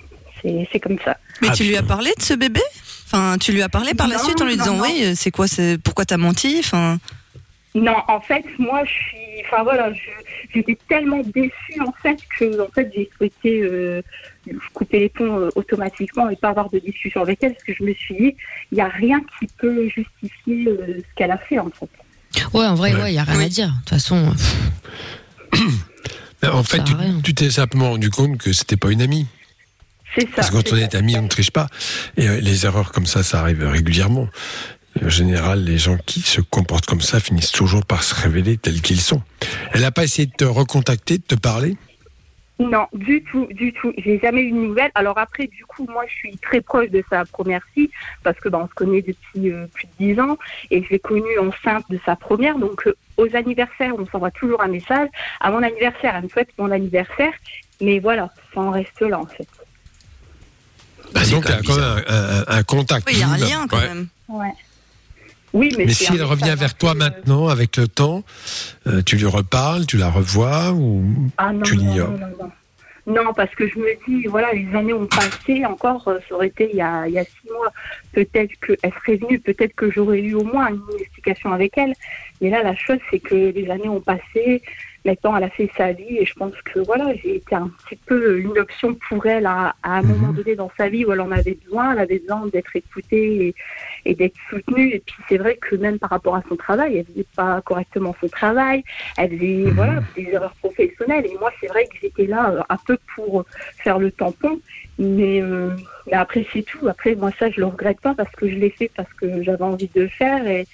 c'est 0.42 0.68
c'est 0.70 0.78
comme 0.80 0.98
ça. 1.04 1.16
Mais 1.40 1.48
Ah, 1.50 1.54
tu 1.54 1.64
lui 1.64 1.76
as 1.76 1.82
parlé 1.82 2.10
de 2.16 2.22
ce 2.22 2.34
bébé? 2.34 2.60
Enfin, 3.06 3.36
tu 3.38 3.52
lui 3.52 3.62
as 3.62 3.68
parlé 3.68 3.94
par 3.94 4.06
la 4.08 4.18
suite 4.18 4.40
en 4.42 4.44
lui 4.44 4.56
non, 4.56 4.62
disant 4.62 4.76
non. 4.76 4.82
oui, 4.84 5.16
c'est 5.16 5.30
quoi, 5.30 5.46
c'est 5.48 5.78
pourquoi 5.82 6.04
t'as 6.04 6.16
menti? 6.18 6.56
Enfin, 6.58 6.98
Non, 7.74 7.96
en 8.08 8.20
fait, 8.20 8.44
moi, 8.58 8.84
je 8.84 8.90
suis. 8.92 9.42
Enfin 9.46 9.62
voilà, 9.64 9.92
je- 9.92 10.00
j'étais 10.54 10.78
tellement 10.88 11.22
déçue 11.24 11.80
en 11.84 11.92
fait 12.02 12.16
que 12.38 12.60
en 12.62 12.68
fait 12.68 12.90
j'ai 12.94 13.10
souhaité 13.16 13.62
euh, 13.62 14.00
couper 14.72 15.00
les 15.00 15.08
ponts 15.08 15.38
euh, 15.38 15.50
automatiquement 15.56 16.30
et 16.30 16.36
pas 16.36 16.50
avoir 16.50 16.70
de 16.70 16.78
discussion 16.78 17.20
avec 17.22 17.42
elle 17.42 17.52
parce 17.52 17.64
que 17.64 17.74
je 17.74 17.82
me 17.82 17.92
suis 17.94 18.14
dit, 18.14 18.36
il 18.70 18.76
n'y 18.76 18.80
a 18.80 18.88
rien 18.88 19.20
qui 19.38 19.48
peut 19.58 19.88
justifier 19.88 20.68
euh, 20.68 20.98
ce 20.98 21.14
qu'elle 21.16 21.32
a 21.32 21.36
fait 21.38 21.58
en 21.58 21.68
fait. 21.70 21.88
Ouais, 22.56 22.64
en 22.66 22.74
vrai, 22.74 22.94
ouais, 22.94 23.12
il 23.12 23.16
y 23.16 23.18
a 23.18 23.24
rien 23.24 23.38
Oui. 23.38 23.44
à 23.44 23.48
dire. 23.48 23.68
De 23.68 23.78
toute 23.80 23.88
façon, 23.90 24.32
En 26.42 26.62
fait, 26.62 26.82
tu 27.22 27.34
t'es 27.34 27.50
simplement 27.50 27.90
rendu 27.90 28.10
compte 28.10 28.38
que 28.38 28.52
c'était 28.52 28.76
pas 28.76 28.90
une 28.90 29.02
amie. 29.02 29.26
C'est 30.14 30.26
ça. 30.28 30.36
Parce 30.36 30.50
que 30.50 30.56
quand 30.56 30.72
on 30.72 30.76
ça. 30.76 30.82
est 30.82 30.94
amis, 30.94 31.16
on 31.18 31.22
ne 31.22 31.28
triche 31.28 31.50
pas. 31.50 31.66
Et 32.16 32.28
euh, 32.28 32.38
les 32.40 32.66
erreurs 32.66 32.92
comme 32.92 33.06
ça, 33.06 33.22
ça 33.24 33.40
arrive 33.40 33.66
régulièrement. 33.66 34.28
En 35.02 35.08
général, 35.08 35.64
les 35.64 35.76
gens 35.78 35.96
qui 36.06 36.20
se 36.20 36.40
comportent 36.40 36.86
comme 36.86 37.00
ça 37.00 37.18
finissent 37.20 37.50
toujours 37.52 37.84
par 37.84 38.02
se 38.04 38.14
révéler 38.14 38.56
tels 38.56 38.80
qu'ils 38.80 39.00
sont. 39.00 39.22
Elle 39.72 39.80
n'a 39.80 39.90
pas 39.90 40.04
essayé 40.04 40.26
de 40.26 40.32
te 40.32 40.44
recontacter, 40.44 41.18
de 41.18 41.22
te 41.24 41.34
parler? 41.34 41.76
Non, 42.60 42.86
du 42.94 43.24
tout, 43.24 43.48
du 43.50 43.72
tout. 43.72 43.92
J'ai 43.98 44.20
jamais 44.20 44.42
eu 44.42 44.52
de 44.52 44.56
nouvelles. 44.56 44.92
Alors 44.94 45.18
après, 45.18 45.48
du 45.48 45.64
coup, 45.66 45.84
moi, 45.90 46.04
je 46.06 46.12
suis 46.14 46.36
très 46.38 46.60
proche 46.60 46.88
de 46.90 47.02
sa 47.10 47.24
première 47.24 47.62
fille 47.74 47.90
parce 48.22 48.38
que 48.38 48.48
ben, 48.48 48.60
on 48.62 48.68
se 48.68 48.74
connaît 48.74 49.02
depuis 49.02 49.50
euh, 49.50 49.66
plus 49.74 49.86
de 49.86 49.92
dix 50.14 50.20
ans 50.20 50.38
et 50.70 50.84
je 50.84 50.88
l'ai 50.90 51.00
connue 51.00 51.38
enceinte 51.40 51.84
de 51.90 51.98
sa 52.06 52.14
première. 52.14 52.56
Donc, 52.56 52.86
euh, 52.86 52.94
aux 53.16 53.26
anniversaires, 53.34 53.94
on 53.98 54.06
s'envoie 54.06 54.30
toujours 54.30 54.62
un 54.62 54.68
message. 54.68 55.08
À 55.40 55.50
mon 55.50 55.64
anniversaire, 55.64 56.14
elle 56.16 56.22
me 56.24 56.28
souhaite 56.28 56.50
mon 56.56 56.70
anniversaire. 56.70 57.32
Mais 57.80 57.98
voilà, 57.98 58.32
ça 58.54 58.60
en 58.60 58.70
reste 58.70 59.00
là, 59.00 59.18
en 59.18 59.26
fait. 59.26 59.48
Bah, 61.12 61.20
Donc, 61.32 61.44
il 61.46 61.50
y 61.50 61.54
a 61.54 61.60
quand 61.62 61.76
même 61.76 62.04
un, 62.06 62.44
un- 62.46 62.58
un 62.58 62.62
contact. 62.62 63.08
oui, 63.08 63.14
il 63.16 63.20
y 63.20 63.22
a 63.24 63.28
un 63.30 63.36
lien 63.36 63.66
quand 63.68 63.78
Ouais. 63.78 63.88
même. 63.88 64.06
Ouais. 64.28 64.52
Oui, 65.54 65.72
mais, 65.78 65.88
si 65.88 66.12
elle 66.12 66.24
revient 66.24 66.56
vers 66.58 66.74
toi 66.74 66.94
maintenant, 66.94 67.46
avec 67.46 67.76
le 67.76 67.86
temps, 67.86 68.24
euh, 68.88 69.02
tu 69.02 69.16
lui 69.16 69.26
reparles, 69.26 69.86
tu 69.86 69.96
la 69.96 70.10
revois 70.10 70.72
ou 70.72 71.04
Ah 71.38 71.52
non, 71.52 71.62
tu 71.62 71.76
l'ignores 71.76 72.10
non, 72.10 72.50
non, 73.06 73.24
non. 73.24 73.32
Parce 73.32 73.54
que 73.54 73.68
je 73.68 73.78
me 73.78 73.88
dis, 74.06 74.26
voilà, 74.26 74.52
les 74.52 74.74
années 74.74 74.92
ont 74.92 75.06
passé, 75.06 75.64
encore, 75.64 76.08
euh, 76.08 76.18
ça 76.28 76.34
aurait 76.34 76.48
été 76.48 76.70
il 76.72 76.76
y 76.76 76.82
a, 76.82 77.06
il 77.06 77.14
y 77.14 77.20
a 77.20 77.24
six 77.24 77.48
mois. 77.52 77.72
Peut-être 78.12 78.52
qu'elle 78.66 78.92
serait 78.92 79.16
venue, 79.16 79.38
peut-être 79.38 79.76
que 79.76 79.92
j'aurais 79.92 80.20
eu 80.20 80.34
au 80.34 80.42
moins 80.42 80.70
une 80.70 80.82
explication 80.98 81.52
avec 81.52 81.78
elle. 81.78 81.94
Mais 82.40 82.50
là, 82.50 82.64
la 82.64 82.74
chose, 82.74 82.98
c'est 83.12 83.20
que 83.20 83.34
les 83.34 83.70
années 83.70 83.88
ont 83.88 84.00
passé. 84.00 84.60
Maintenant, 85.04 85.36
elle 85.36 85.44
a 85.44 85.50
fait 85.50 85.70
sa 85.76 85.92
vie 85.92 86.16
et 86.18 86.24
je 86.24 86.32
pense 86.32 86.54
que 86.64 86.80
voilà, 86.80 87.14
j'ai 87.22 87.36
été 87.36 87.54
un 87.54 87.68
petit 87.68 87.96
peu 88.06 88.38
une 88.38 88.58
option 88.58 88.96
pour 89.08 89.24
elle 89.26 89.44
à, 89.44 89.76
à 89.82 89.98
un 89.98 90.02
moment 90.02 90.32
donné 90.32 90.56
dans 90.56 90.70
sa 90.78 90.88
vie 90.88 91.04
où 91.04 91.12
elle 91.12 91.20
en 91.20 91.30
avait 91.30 91.58
besoin. 91.62 91.92
Elle 91.92 91.98
avait 91.98 92.18
besoin 92.20 92.46
d'être 92.46 92.74
écoutée 92.74 93.48
et, 93.48 93.54
et 94.04 94.14
d'être 94.14 94.36
soutenue. 94.50 94.94
Et 94.94 95.00
puis 95.00 95.16
c'est 95.28 95.38
vrai 95.38 95.56
que 95.56 95.76
même 95.76 95.98
par 95.98 96.10
rapport 96.10 96.36
à 96.36 96.42
son 96.48 96.56
travail, 96.56 96.98
elle 96.98 97.06
faisait 97.06 97.26
pas 97.36 97.60
correctement 97.62 98.14
son 98.20 98.28
travail. 98.28 98.84
Elle 99.16 99.30
faisait 99.30 99.70
voilà 99.70 100.02
des 100.16 100.28
erreurs 100.30 100.54
professionnelles. 100.54 101.26
Et 101.26 101.36
moi, 101.38 101.50
c'est 101.60 101.68
vrai 101.68 101.86
que 101.86 101.96
j'étais 102.00 102.26
là 102.26 102.50
euh, 102.50 102.62
un 102.68 102.76
peu 102.86 102.98
pour 103.14 103.44
faire 103.76 103.98
le 103.98 104.10
tampon. 104.10 104.60
Mais, 104.98 105.42
euh, 105.42 105.70
mais 106.06 106.14
après, 106.16 106.46
c'est 106.52 106.62
tout. 106.62 106.86
Après, 106.88 107.14
moi, 107.14 107.30
ça, 107.38 107.50
je 107.50 107.60
le 107.60 107.66
regrette 107.66 108.00
pas 108.00 108.14
parce 108.14 108.30
que 108.32 108.48
je 108.48 108.54
l'ai 108.54 108.70
fait 108.70 108.90
parce 108.96 109.12
que 109.14 109.42
j'avais 109.42 109.64
envie 109.64 109.90
de 109.94 110.02
le 110.02 110.08
faire 110.08 110.46
et, 110.46 110.66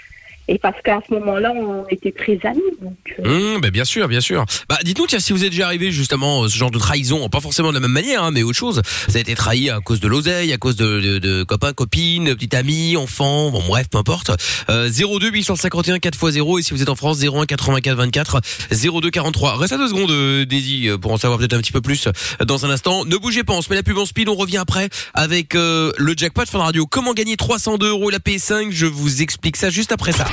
et 0.50 0.58
parce 0.58 0.82
qu'à 0.82 0.98
ce 1.08 1.14
moment-là, 1.14 1.52
on 1.54 1.86
était 1.90 2.10
très 2.10 2.36
amis. 2.42 2.60
Donc, 2.82 3.60
bah 3.62 3.70
bien 3.70 3.84
sûr, 3.84 4.08
bien 4.08 4.20
sûr. 4.20 4.44
Bah 4.68 4.78
dites-nous 4.82 5.06
tiens 5.06 5.20
si 5.20 5.32
vous 5.32 5.44
êtes 5.44 5.50
déjà 5.50 5.66
arrivé 5.66 5.92
justement 5.92 6.42
euh, 6.42 6.48
ce 6.48 6.56
genre 6.56 6.72
de 6.72 6.78
trahison, 6.78 7.28
pas 7.28 7.38
forcément 7.38 7.68
de 7.68 7.74
la 7.74 7.80
même 7.80 7.92
manière, 7.92 8.24
hein, 8.24 8.32
mais 8.32 8.42
autre 8.42 8.58
chose. 8.58 8.82
Ça 9.08 9.18
a 9.18 9.20
été 9.20 9.36
trahi 9.36 9.70
à 9.70 9.78
cause 9.78 10.00
de 10.00 10.08
l'oseille, 10.08 10.52
à 10.52 10.58
cause 10.58 10.74
de, 10.74 10.98
de, 11.00 11.18
de 11.18 11.44
copains, 11.44 11.72
copines, 11.72 12.24
de 12.24 12.34
petits 12.34 12.56
amis, 12.56 12.96
enfants, 12.96 13.52
bon 13.52 13.62
bref, 13.64 13.86
peu 13.88 13.98
importe. 13.98 14.32
Euh, 14.70 14.90
02 14.90 15.30
851 15.30 15.98
4x0 15.98 16.58
et 16.58 16.62
si 16.64 16.74
vous 16.74 16.82
êtes 16.82 16.88
en 16.88 16.96
France 16.96 17.20
01 17.22 17.46
84 17.46 17.96
24 17.96 18.40
02 18.72 19.10
43. 19.10 19.56
Reste 19.56 19.74
à 19.74 19.78
deux 19.78 19.88
secondes, 19.88 20.10
euh, 20.10 20.44
Daisy, 20.44 20.88
pour 21.00 21.12
en 21.12 21.16
savoir 21.16 21.38
peut-être 21.38 21.54
un 21.54 21.60
petit 21.60 21.72
peu 21.72 21.80
plus 21.80 22.08
dans 22.44 22.66
un 22.66 22.70
instant. 22.70 23.04
Ne 23.04 23.16
bougez 23.18 23.44
pas, 23.44 23.52
on 23.52 23.62
se 23.62 23.70
met 23.70 23.76
la 23.76 23.84
pub 23.84 23.98
en 23.98 24.04
speed, 24.04 24.28
on 24.28 24.34
revient 24.34 24.56
après 24.56 24.88
avec 25.14 25.54
le 25.54 26.14
jackpot 26.16 26.46
Fun 26.46 26.58
Radio. 26.58 26.86
Comment 26.86 27.14
gagner 27.14 27.36
302 27.36 27.88
euros 27.88 28.10
la 28.10 28.18
PS5 28.18 28.72
Je 28.72 28.86
vous 28.86 29.22
explique 29.22 29.56
ça 29.56 29.70
juste 29.70 29.92
après 29.92 30.10
ça. 30.10 30.26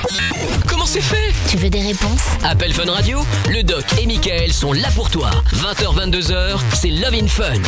Comment 0.66 0.86
c'est 0.86 1.00
fait 1.00 1.32
Tu 1.48 1.56
veux 1.56 1.70
des 1.70 1.80
réponses 1.80 2.22
Appel 2.44 2.72
Fun 2.72 2.90
Radio, 2.90 3.20
le 3.50 3.62
doc 3.62 3.84
et 4.00 4.06
Michael 4.06 4.52
sont 4.52 4.72
là 4.72 4.88
pour 4.94 5.10
toi. 5.10 5.30
20h, 5.54 6.10
22h, 6.10 6.58
c'est 6.74 6.90
Love 6.90 7.14
in 7.14 7.26
Fun. 7.26 7.60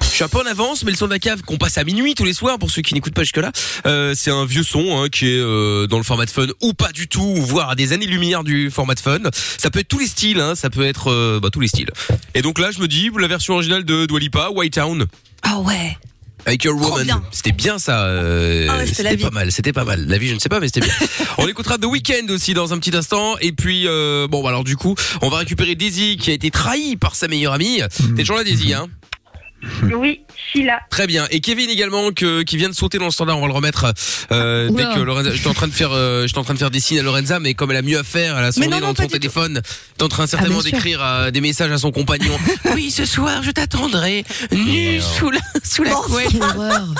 Je 0.00 0.06
suis 0.06 0.24
un 0.24 0.28
peu 0.28 0.38
en 0.38 0.46
avance, 0.46 0.84
mais 0.84 0.90
le 0.90 0.96
son 0.96 1.06
de 1.06 1.12
la 1.12 1.18
cave 1.18 1.42
qu'on 1.42 1.58
passe 1.58 1.78
à 1.78 1.84
minuit 1.84 2.14
tous 2.14 2.24
les 2.24 2.32
soirs 2.32 2.58
pour 2.58 2.70
ceux 2.70 2.82
qui 2.82 2.94
n'écoutent 2.94 3.14
pas 3.14 3.22
jusque-là, 3.22 3.52
euh, 3.86 4.14
c'est 4.16 4.30
un 4.30 4.44
vieux 4.46 4.62
son 4.62 5.02
hein, 5.02 5.08
qui 5.08 5.26
est 5.26 5.38
euh, 5.38 5.86
dans 5.86 5.98
le 5.98 6.04
format 6.04 6.24
de 6.24 6.30
fun 6.30 6.46
ou 6.62 6.72
pas 6.72 6.92
du 6.92 7.08
tout, 7.08 7.34
voire 7.36 7.70
à 7.70 7.74
des 7.74 7.92
années-lumière 7.92 8.42
du 8.42 8.70
format 8.70 8.94
de 8.94 9.00
fun. 9.00 9.20
Ça 9.58 9.70
peut 9.70 9.80
être 9.80 9.88
tous 9.88 9.98
les 9.98 10.06
styles, 10.06 10.40
hein, 10.40 10.54
ça 10.54 10.70
peut 10.70 10.86
être 10.86 11.10
euh, 11.10 11.40
bah, 11.40 11.50
tous 11.52 11.60
les 11.60 11.68
styles. 11.68 11.90
Et 12.34 12.42
donc 12.42 12.58
là, 12.58 12.70
je 12.70 12.80
me 12.80 12.88
dis 12.88 13.10
la 13.18 13.28
version 13.28 13.54
originale 13.54 13.84
de 13.84 14.06
Dwalipa, 14.06 14.50
White 14.50 14.74
Town. 14.74 15.06
Ah 15.42 15.58
ouais. 15.58 15.96
Avec 16.46 16.62
Your 16.64 16.76
Woman, 16.80 17.22
c'était 17.32 17.50
bien 17.52 17.78
ça. 17.78 18.04
euh, 18.06 18.66
Ah 18.70 18.76
ouais, 18.78 18.86
c'était 18.86 19.02
la 19.02 19.10
c'était 19.10 19.16
vie. 19.16 19.24
pas 19.24 19.30
mal, 19.34 19.52
c'était 19.52 19.72
pas 19.72 19.84
mal. 19.84 20.06
La 20.06 20.16
vie, 20.16 20.28
je 20.28 20.34
ne 20.34 20.38
sais 20.38 20.48
pas, 20.48 20.60
mais 20.60 20.68
c'était 20.68 20.80
bien. 20.80 20.94
on 21.38 21.48
écoutera 21.48 21.76
The 21.76 21.86
Weeknd 21.86 22.26
aussi 22.30 22.54
dans 22.54 22.72
un 22.72 22.78
petit 22.78 22.96
instant. 22.96 23.36
Et 23.40 23.50
puis 23.52 23.84
euh, 23.86 24.28
bon, 24.28 24.42
bah, 24.42 24.50
alors 24.50 24.62
du 24.64 24.76
coup, 24.76 24.94
on 25.22 25.28
va 25.28 25.38
récupérer 25.38 25.74
Daisy 25.74 26.16
qui 26.16 26.30
a 26.30 26.34
été 26.34 26.50
trahie 26.52 26.96
par 26.96 27.16
sa 27.16 27.26
meilleure 27.28 27.52
amie. 27.52 27.80
T'es 28.14 28.22
toujours 28.22 28.36
là, 28.36 28.44
Daisy, 28.44 28.72
hein? 28.74 28.86
oui, 29.94 30.20
je 30.36 30.50
suis 30.50 30.62
là. 30.64 30.80
Très 30.90 31.06
bien. 31.06 31.26
Et 31.30 31.40
Kevin 31.40 31.70
également 31.70 32.10
que, 32.12 32.42
qui 32.42 32.56
vient 32.56 32.68
de 32.68 32.74
sauter 32.74 32.98
dans 32.98 33.06
le 33.06 33.10
standard. 33.10 33.38
On 33.38 33.42
va 33.42 33.46
le 33.48 33.52
remettre 33.52 33.92
euh, 34.32 34.68
dès 34.70 34.84
que 34.84 35.00
Lorenza. 35.00 35.32
J'étais 35.32 35.48
en 35.48 35.54
train 35.54 35.66
de 35.66 35.72
faire, 35.72 35.92
euh, 35.92 36.26
j'étais 36.26 36.38
en 36.38 36.44
train 36.44 36.54
de 36.54 36.58
faire 36.58 36.70
des 36.70 36.80
signes 36.80 37.00
à 37.00 37.02
Lorenza, 37.02 37.40
mais 37.40 37.54
comme 37.54 37.70
elle 37.70 37.78
a 37.78 37.82
mieux 37.82 37.98
à 37.98 38.04
faire, 38.04 38.38
elle 38.38 38.44
a 38.44 38.52
son 38.52 38.60
Mais 38.60 38.66
nez 38.66 38.74
non, 38.74 38.80
dans 38.80 38.86
non, 38.88 38.94
son 38.94 39.02
pas 39.02 39.06
du 39.08 39.12
téléphone. 39.20 39.60
T'es 39.96 40.04
en 40.04 40.08
train 40.08 40.26
certainement 40.26 40.58
Ah, 40.58 40.62
bien 40.62 40.70
sûr. 40.70 40.78
d'écrire 40.78 41.00
euh, 41.02 41.30
des 41.30 41.40
messages 41.40 41.72
à 41.72 41.78
son 41.78 41.90
compagnon. 41.90 42.38
oui, 42.74 42.90
ce 42.90 43.04
soir, 43.04 43.42
je 43.42 43.50
t'attendrai 43.50 44.24
nu 44.52 45.00
sous 45.00 45.30
la 45.30 45.40
sous 45.64 45.82
la 45.82 45.90
couette. 45.92 46.28
Quelle 46.30 46.42
horreur. 46.42 46.94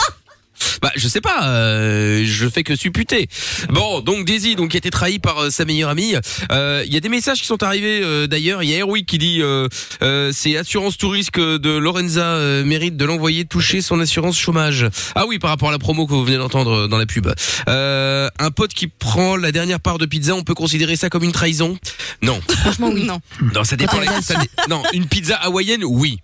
Bah, 0.83 0.93
je 0.97 1.09
sais 1.09 1.21
pas. 1.21 1.49
euh, 1.49 2.23
je 2.25 2.49
fais 2.49 2.63
que 2.63 2.77
supputer. 2.77 3.29
Bon, 3.71 4.01
donc 4.01 4.25
Daisy, 4.27 4.57
donc 4.57 4.71
qui 4.71 4.77
a 4.77 4.79
été 4.79 4.91
trahie 4.91 5.19
par 5.19 5.39
euh, 5.45 5.51
sa 5.51 5.65
meilleure 5.65 5.91
amie. 5.91 6.15
Euh, 6.53 6.83
Il 6.87 6.93
y 6.93 6.97
a 6.97 7.01
des 7.01 7.09
messages 7.09 7.41
qui 7.41 7.47
sont 7.47 7.63
arrivés 7.63 8.01
euh, 8.03 8.27
d'ailleurs. 8.27 8.63
Il 8.63 8.71
y 8.71 8.75
a 8.75 8.79
Airwick 8.79 9.07
qui 9.07 9.19
dit 9.19 9.39
euh, 9.43 9.69
euh, 10.03 10.31
c'est 10.35 10.57
assurance 10.57 10.97
tout 10.99 11.09
risque 11.09 11.39
de 11.41 11.71
Lorenza 11.77 12.21
euh, 12.35 12.65
mérite 12.65 12.97
de 12.97 13.05
l'envoyer 13.05 13.45
toucher 13.45 13.81
son 13.81 14.01
assurance 14.01 14.39
chômage. 14.39 14.87
Ah 15.15 15.25
oui, 15.27 15.39
par 15.39 15.51
rapport 15.51 15.69
à 15.69 15.73
la 15.73 15.79
promo 15.79 16.07
que 16.07 16.13
vous 16.13 16.25
venez 16.25 16.37
d'entendre 16.39 16.87
dans 16.89 16.99
la 16.99 17.07
pub. 17.07 17.29
Euh, 17.69 18.29
un 18.39 18.51
pote 18.51 18.73
qui 18.75 18.87
prend 18.87 19.37
la 19.37 19.53
dernière 19.53 19.81
part 19.81 19.99
de 19.99 20.07
pizza, 20.07 20.35
on 20.35 20.43
peut 20.43 20.55
considérer 20.55 20.97
ça 20.97 21.09
comme 21.09 21.25
une 21.25 21.33
trahison? 21.33 21.79
Non, 22.23 22.41
Franchement, 22.61 22.91
oui. 22.93 23.05
Non. 23.05 23.21
non, 23.55 23.65
ça 23.65 23.77
dépend. 23.77 23.99
Ah, 24.07 24.21
ça 24.23 24.35
dé- 24.37 24.49
non, 24.69 24.83
une 24.93 25.07
pizza 25.07 25.37
hawaïenne, 25.37 25.83
oui. 25.85 26.19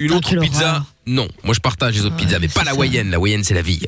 Une 0.00 0.12
autre 0.12 0.36
pizza, 0.38 0.68
horreur. 0.70 0.84
Non. 1.08 1.28
Moi, 1.44 1.54
je 1.54 1.60
partage 1.60 1.94
les 1.94 2.04
autres 2.04 2.14
Ouais, 2.16 2.22
pizzas, 2.24 2.38
mais 2.38 2.48
pas 2.48 2.60
la 2.60 2.66
ça. 2.66 2.76
hawaïenne. 2.76 3.10
La 3.10 3.16
hawaïenne, 3.16 3.42
c'est 3.44 3.54
la 3.54 3.62
vie. 3.62 3.80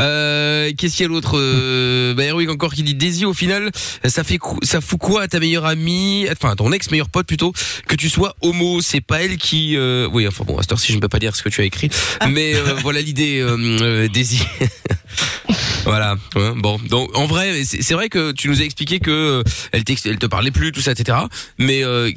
Euh, 0.00 0.70
qu'est-ce 0.76 0.96
qu'il 0.96 1.04
y 1.04 1.06
a 1.06 1.08
l'autre 1.08 1.38
euh, 1.38 2.14
Bah, 2.14 2.24
Erwin 2.24 2.50
encore 2.50 2.74
qui 2.74 2.82
dit 2.82 2.94
Daisy, 2.94 3.24
au 3.24 3.32
final, 3.34 3.70
ça 4.04 4.24
fait 4.24 4.38
ça 4.62 4.80
fout 4.80 4.98
quoi 4.98 5.22
à 5.22 5.28
ta 5.28 5.38
meilleure 5.40 5.64
amie, 5.66 6.26
enfin 6.32 6.50
à 6.50 6.56
ton 6.56 6.70
ex 6.72 6.90
meilleur 6.90 7.08
pote 7.08 7.26
plutôt, 7.26 7.52
que 7.86 7.94
tu 7.94 8.08
sois 8.10 8.34
homo? 8.42 8.80
C'est 8.80 9.00
pas 9.00 9.22
elle 9.22 9.36
qui. 9.36 9.76
euh, 9.76 10.08
Oui, 10.12 10.26
enfin 10.26 10.44
bon, 10.44 10.58
à 10.58 10.62
cette 10.62 10.72
heure-ci, 10.72 10.92
je 10.92 10.96
ne 10.96 11.00
peux 11.00 11.08
pas 11.08 11.18
dire 11.18 11.34
ce 11.36 11.42
que 11.42 11.48
tu 11.48 11.60
as 11.60 11.64
écrit, 11.64 11.88
mais 12.28 12.54
euh, 12.54 12.74
voilà 12.82 13.00
l'idée, 13.00 13.40
euh, 13.40 13.56
euh, 13.80 14.08
Daisy. 14.08 14.40
Voilà. 15.84 16.16
ouais, 16.34 16.52
bon, 16.56 16.78
donc 16.88 17.16
en 17.16 17.26
vrai, 17.26 17.62
c'est 17.64 17.92
vrai 17.92 18.08
que 18.08 18.32
tu 18.32 18.48
nous 18.48 18.62
as 18.62 18.64
expliqué 18.64 19.00
que 19.00 19.10
euh, 19.10 19.42
elle, 19.72 19.82
elle 20.06 20.18
te 20.18 20.24
parlait 20.26 20.50
plus, 20.50 20.72
tout 20.72 20.80
ça, 20.80 20.92
etc. 20.92 21.18
Mais 21.58 21.84
euh, 21.84 22.10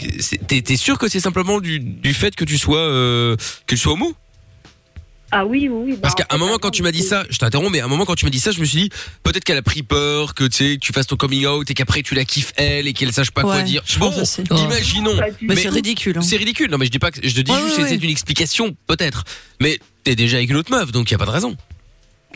t'es 0.47 0.77
sûr 0.77 0.97
que 0.97 1.09
c'est 1.09 1.19
simplement 1.19 1.59
du, 1.59 1.79
du 1.81 2.13
fait 2.13 2.33
que 2.35 2.45
tu 2.45 2.57
sois 2.57 2.79
euh, 2.79 3.35
que 3.65 3.75
tu 3.75 3.81
sois 3.81 3.93
homo? 3.93 4.15
Ah 5.31 5.45
oui, 5.45 5.67
oui. 5.69 5.91
oui. 5.91 5.97
Parce 6.01 6.15
bah, 6.15 6.23
qu'à 6.27 6.35
un 6.35 6.37
moment 6.37 6.57
quand 6.57 6.71
tu 6.71 6.83
m'as 6.83 6.91
dit 6.91 7.01
ça, 7.03 7.25
je 7.29 7.37
t'interromps, 7.37 7.69
mais 7.71 7.81
à 7.81 7.85
un 7.85 7.87
moment 7.89 8.05
quand 8.05 8.15
tu 8.15 8.25
m'as 8.25 8.31
dit 8.31 8.39
ça, 8.39 8.51
je 8.51 8.59
me 8.61 8.65
suis 8.65 8.79
dit 8.83 8.89
peut-être 9.23 9.43
qu'elle 9.43 9.57
a 9.57 9.61
pris 9.61 9.83
peur 9.83 10.33
que 10.35 10.45
tu 10.45 10.55
sais 10.55 10.75
que 10.75 10.79
tu 10.79 10.93
fasses 10.93 11.07
ton 11.07 11.17
coming 11.17 11.45
out 11.45 11.69
et 11.69 11.73
qu'après 11.73 12.01
tu 12.01 12.15
la 12.15 12.23
kiffes 12.25 12.53
elle 12.55 12.87
et 12.87 12.93
qu'elle 12.93 13.11
sache 13.11 13.31
pas 13.31 13.41
quoi 13.41 13.61
dire. 13.61 13.81
je 13.85 13.99
Bon, 13.99 14.09
pense 14.09 14.19
aussi. 14.21 14.41
imaginons. 14.43 15.15
Mais, 15.19 15.31
Mais- 15.41 15.55
c'est 15.57 15.69
ridicule. 15.69 16.17
hein. 16.17 16.21
C'est 16.21 16.37
ridicule. 16.37 16.71
Non 16.71 16.77
mais 16.77 16.85
je 16.85 16.91
dis 16.91 16.99
pas 16.99 17.11
que 17.11 17.19
je 17.27 17.35
te 17.35 17.41
dis 17.41 17.51
Ouais, 17.51 17.57
juste 17.59 17.77
ouais, 17.77 17.83
que 17.83 17.89
c'est 17.89 17.95
ouais. 17.97 18.03
une 18.03 18.09
explication 18.09 18.75
peut-être. 18.87 19.25
Mais 19.59 19.79
t'es 20.03 20.15
déjà 20.15 20.37
avec 20.37 20.49
une 20.49 20.55
autre 20.57 20.71
meuf 20.71 20.91
donc 20.91 21.11
y 21.11 21.15
a 21.15 21.17
pas 21.17 21.25
de 21.25 21.31
raison. 21.31 21.55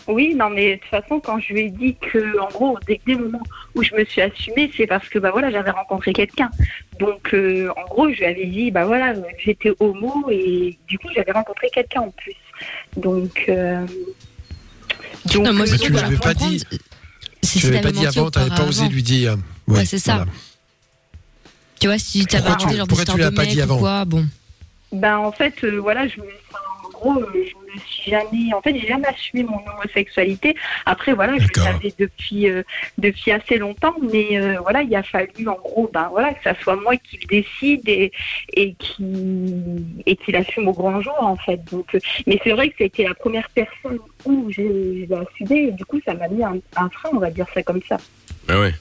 Oui, 0.07 0.33
non, 0.35 0.49
mais 0.49 0.75
de 0.77 0.81
toute 0.81 0.89
façon, 0.89 1.19
quand 1.19 1.37
je 1.39 1.53
lui 1.53 1.61
ai 1.61 1.69
dit 1.69 1.95
que, 2.01 2.39
en 2.39 2.47
gros, 2.47 2.77
dès, 2.87 2.99
dès 3.05 3.13
le 3.13 3.25
moment 3.25 3.43
où 3.75 3.83
je 3.83 3.93
me 3.93 4.03
suis 4.05 4.21
assumée, 4.21 4.71
c'est 4.75 4.87
parce 4.87 5.07
que, 5.09 5.19
bah 5.19 5.29
voilà, 5.31 5.51
j'avais 5.51 5.69
rencontré 5.69 6.11
quelqu'un. 6.11 6.49
Donc, 6.99 7.33
euh, 7.33 7.69
en 7.77 7.83
gros, 7.87 8.09
je 8.09 8.15
lui 8.17 8.25
avais 8.25 8.45
dit, 8.47 8.71
bah 8.71 8.85
voilà, 8.85 9.13
que 9.13 9.19
j'étais 9.43 9.71
homo 9.79 10.27
et 10.31 10.77
du 10.87 10.97
coup, 10.97 11.07
j'avais 11.13 11.31
rencontré 11.33 11.67
quelqu'un 11.71 12.01
en 12.01 12.09
plus. 12.11 12.33
Donc, 12.97 13.45
euh, 13.49 13.85
donc, 15.33 15.45
Non, 15.45 15.53
moi, 15.53 15.65
je 15.65 15.71
euh, 15.73 15.77
Mais 15.79 15.85
tu 15.85 15.91
l'avais 15.91 16.17
pas 16.17 16.33
dit. 16.33 16.63
Si 17.43 17.59
Tu 17.59 17.65
l'avais 17.71 17.81
pas 17.81 17.91
dit 17.91 18.05
avant, 18.05 18.29
t'avais 18.29 18.49
pas 18.49 18.65
osé 18.65 18.87
lui 18.89 19.03
dire. 19.03 19.37
Ouais, 19.67 19.85
c'est 19.85 19.99
ça. 19.99 20.15
voilà. 20.17 20.31
Tu 21.79 21.87
vois, 21.87 21.97
si 21.97 22.25
tu- 22.25 22.37
raconté 22.37 22.77
genre 22.77 22.87
pourquoi 22.87 23.05
d'histoire 23.05 23.17
tu 23.17 23.21
de 23.21 23.25
l'as 23.25 23.31
pas 23.31 23.45
dit 23.45 23.59
ou 23.59 23.63
avant 23.63 23.77
quoi, 23.79 24.05
bon. 24.05 24.27
Ben 24.91 25.17
en 25.17 25.31
fait, 25.31 25.53
euh, 25.63 25.79
voilà, 25.79 26.07
je 26.07 26.17
me, 26.19 26.25
gros, 27.01 27.21
euh, 27.21 27.27
je 27.33 27.73
me 27.73 27.79
suis 27.85 28.11
jamais, 28.11 28.53
en 28.53 28.61
fait, 28.61 28.77
j'ai 28.77 28.87
jamais 28.87 29.07
assumé 29.07 29.43
mon 29.43 29.59
homosexualité. 29.71 30.55
Après, 30.85 31.13
voilà, 31.13 31.37
je 31.37 31.47
le 31.47 31.61
savais 31.61 31.93
depuis 31.97 32.49
euh, 32.49 32.63
depuis 32.97 33.31
assez 33.31 33.57
longtemps, 33.57 33.95
mais 34.11 34.39
euh, 34.39 34.59
voilà, 34.61 34.81
il 34.83 34.95
a 34.95 35.03
fallu, 35.03 35.47
en 35.47 35.55
gros, 35.55 35.89
ben 35.93 36.07
voilà, 36.11 36.33
que 36.33 36.43
ça 36.43 36.55
soit 36.61 36.75
moi 36.75 36.95
qui 36.97 37.17
le 37.17 37.27
décide 37.27 37.87
et 37.87 38.11
et 38.53 38.73
qui 38.75 39.05
et 40.05 40.15
qui 40.15 40.31
l'assume 40.31 40.67
au 40.67 40.73
grand 40.73 41.01
jour, 41.01 41.17
en 41.19 41.37
fait. 41.37 41.59
Donc, 41.71 41.87
euh, 41.95 41.99
mais 42.27 42.39
c'est 42.43 42.51
vrai 42.51 42.69
que 42.69 42.75
c'était 42.77 43.03
la 43.03 43.15
première 43.15 43.49
personne 43.49 43.99
où 44.25 44.49
j'ai 44.49 45.07
assumé, 45.23 45.67
et 45.67 45.71
du 45.71 45.85
coup, 45.85 45.99
ça 46.05 46.13
m'a 46.13 46.27
mis 46.27 46.43
un, 46.43 46.57
un 46.75 46.89
frein, 46.89 47.09
on 47.13 47.19
va 47.19 47.31
dire 47.31 47.47
ça 47.53 47.63
comme 47.63 47.81
ça. 47.89 47.97
Ah 48.47 48.59
ouais. 48.59 48.73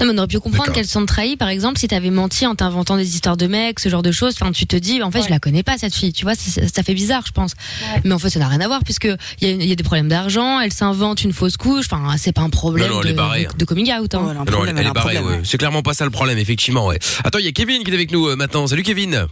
Non, 0.00 0.06
mais 0.06 0.12
on 0.14 0.18
aurait 0.18 0.26
pu 0.26 0.38
comprendre 0.40 0.72
qu'elle 0.72 0.84
se 0.84 0.92
sente 0.92 1.06
trahie, 1.08 1.36
par 1.36 1.48
exemple, 1.48 1.78
si 1.78 1.88
t'avais 1.88 2.10
menti 2.10 2.46
en 2.46 2.54
t'inventant 2.54 2.96
des 2.96 3.14
histoires 3.14 3.36
de 3.36 3.46
mecs, 3.46 3.80
ce 3.80 3.88
genre 3.88 4.02
de 4.02 4.12
choses. 4.12 4.34
Enfin, 4.40 4.52
tu 4.52 4.66
te 4.66 4.76
dis, 4.76 5.02
en 5.02 5.10
fait, 5.10 5.20
je 5.20 5.24
Ouais. 5.24 5.30
la 5.30 5.38
connais 5.38 5.62
pas, 5.62 5.78
cette 5.78 5.94
fille. 5.94 6.12
Tu 6.12 6.24
vois, 6.24 6.34
ça, 6.34 6.82
fait 6.82 6.92
bizarre, 6.94 7.22
je 7.26 7.32
pense. 7.32 7.52
Ouais. 7.94 8.00
Mais 8.04 8.12
en 8.12 8.18
fait, 8.18 8.28
ça 8.30 8.38
n'a 8.38 8.48
rien 8.48 8.60
à 8.60 8.66
voir, 8.66 8.80
puisque 8.84 9.08
il 9.40 9.48
y, 9.48 9.50
a- 9.50 9.54
il 9.54 9.64
y 9.66 9.72
a 9.72 9.74
des 9.74 9.82
problèmes 9.82 10.08
d'argent, 10.08 10.60
elle 10.60 10.72
s'invente 10.72 11.22
une 11.24 11.32
fausse 11.32 11.56
couche. 11.56 11.86
Enfin, 11.90 12.14
c'est 12.18 12.32
pas 12.32 12.42
un 12.42 12.50
problème 12.50 12.88
Non, 12.90 12.96
non, 12.96 13.02
elle 13.02 13.08
est 13.08 13.12
de, 13.12 13.16
barrée, 13.16 13.42
de- 13.44 13.48
hein. 13.48 13.52
de 13.56 13.64
coming 13.64 13.90
out. 13.92 14.14
hein. 14.14 14.34
Non, 14.34 14.44
problème, 14.44 14.76
elle 14.76 14.84
elle 14.84 14.90
est 14.90 14.94
barrée, 14.94 15.18
ouais. 15.18 15.40
C'est 15.44 15.56
clairement 15.58 15.82
pas 15.82 15.94
ça 15.94 16.04
le 16.04 16.10
problème, 16.10 16.38
effectivement, 16.38 16.86
ouais. 16.86 16.98
Attends, 17.24 17.38
il 17.38 17.46
y 17.46 17.48
a 17.48 17.52
Kevin 17.52 17.82
qui 17.82 17.90
est 17.90 17.94
avec 17.94 18.10
nous 18.12 18.26
euh, 18.28 18.36
maintenant. 18.36 18.66
Salut 18.66 18.82
Kevin. 18.82 19.26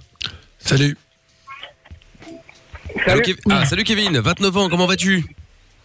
Salut. 0.61 0.97
Allô, 3.07 3.21
Kev- 3.21 3.37
Ah, 3.51 3.67
salut 3.67 3.85
Kevin, 3.85 4.19
29 4.19 4.57
ans, 4.57 4.69
comment 4.71 4.87
vas-tu? 4.87 5.25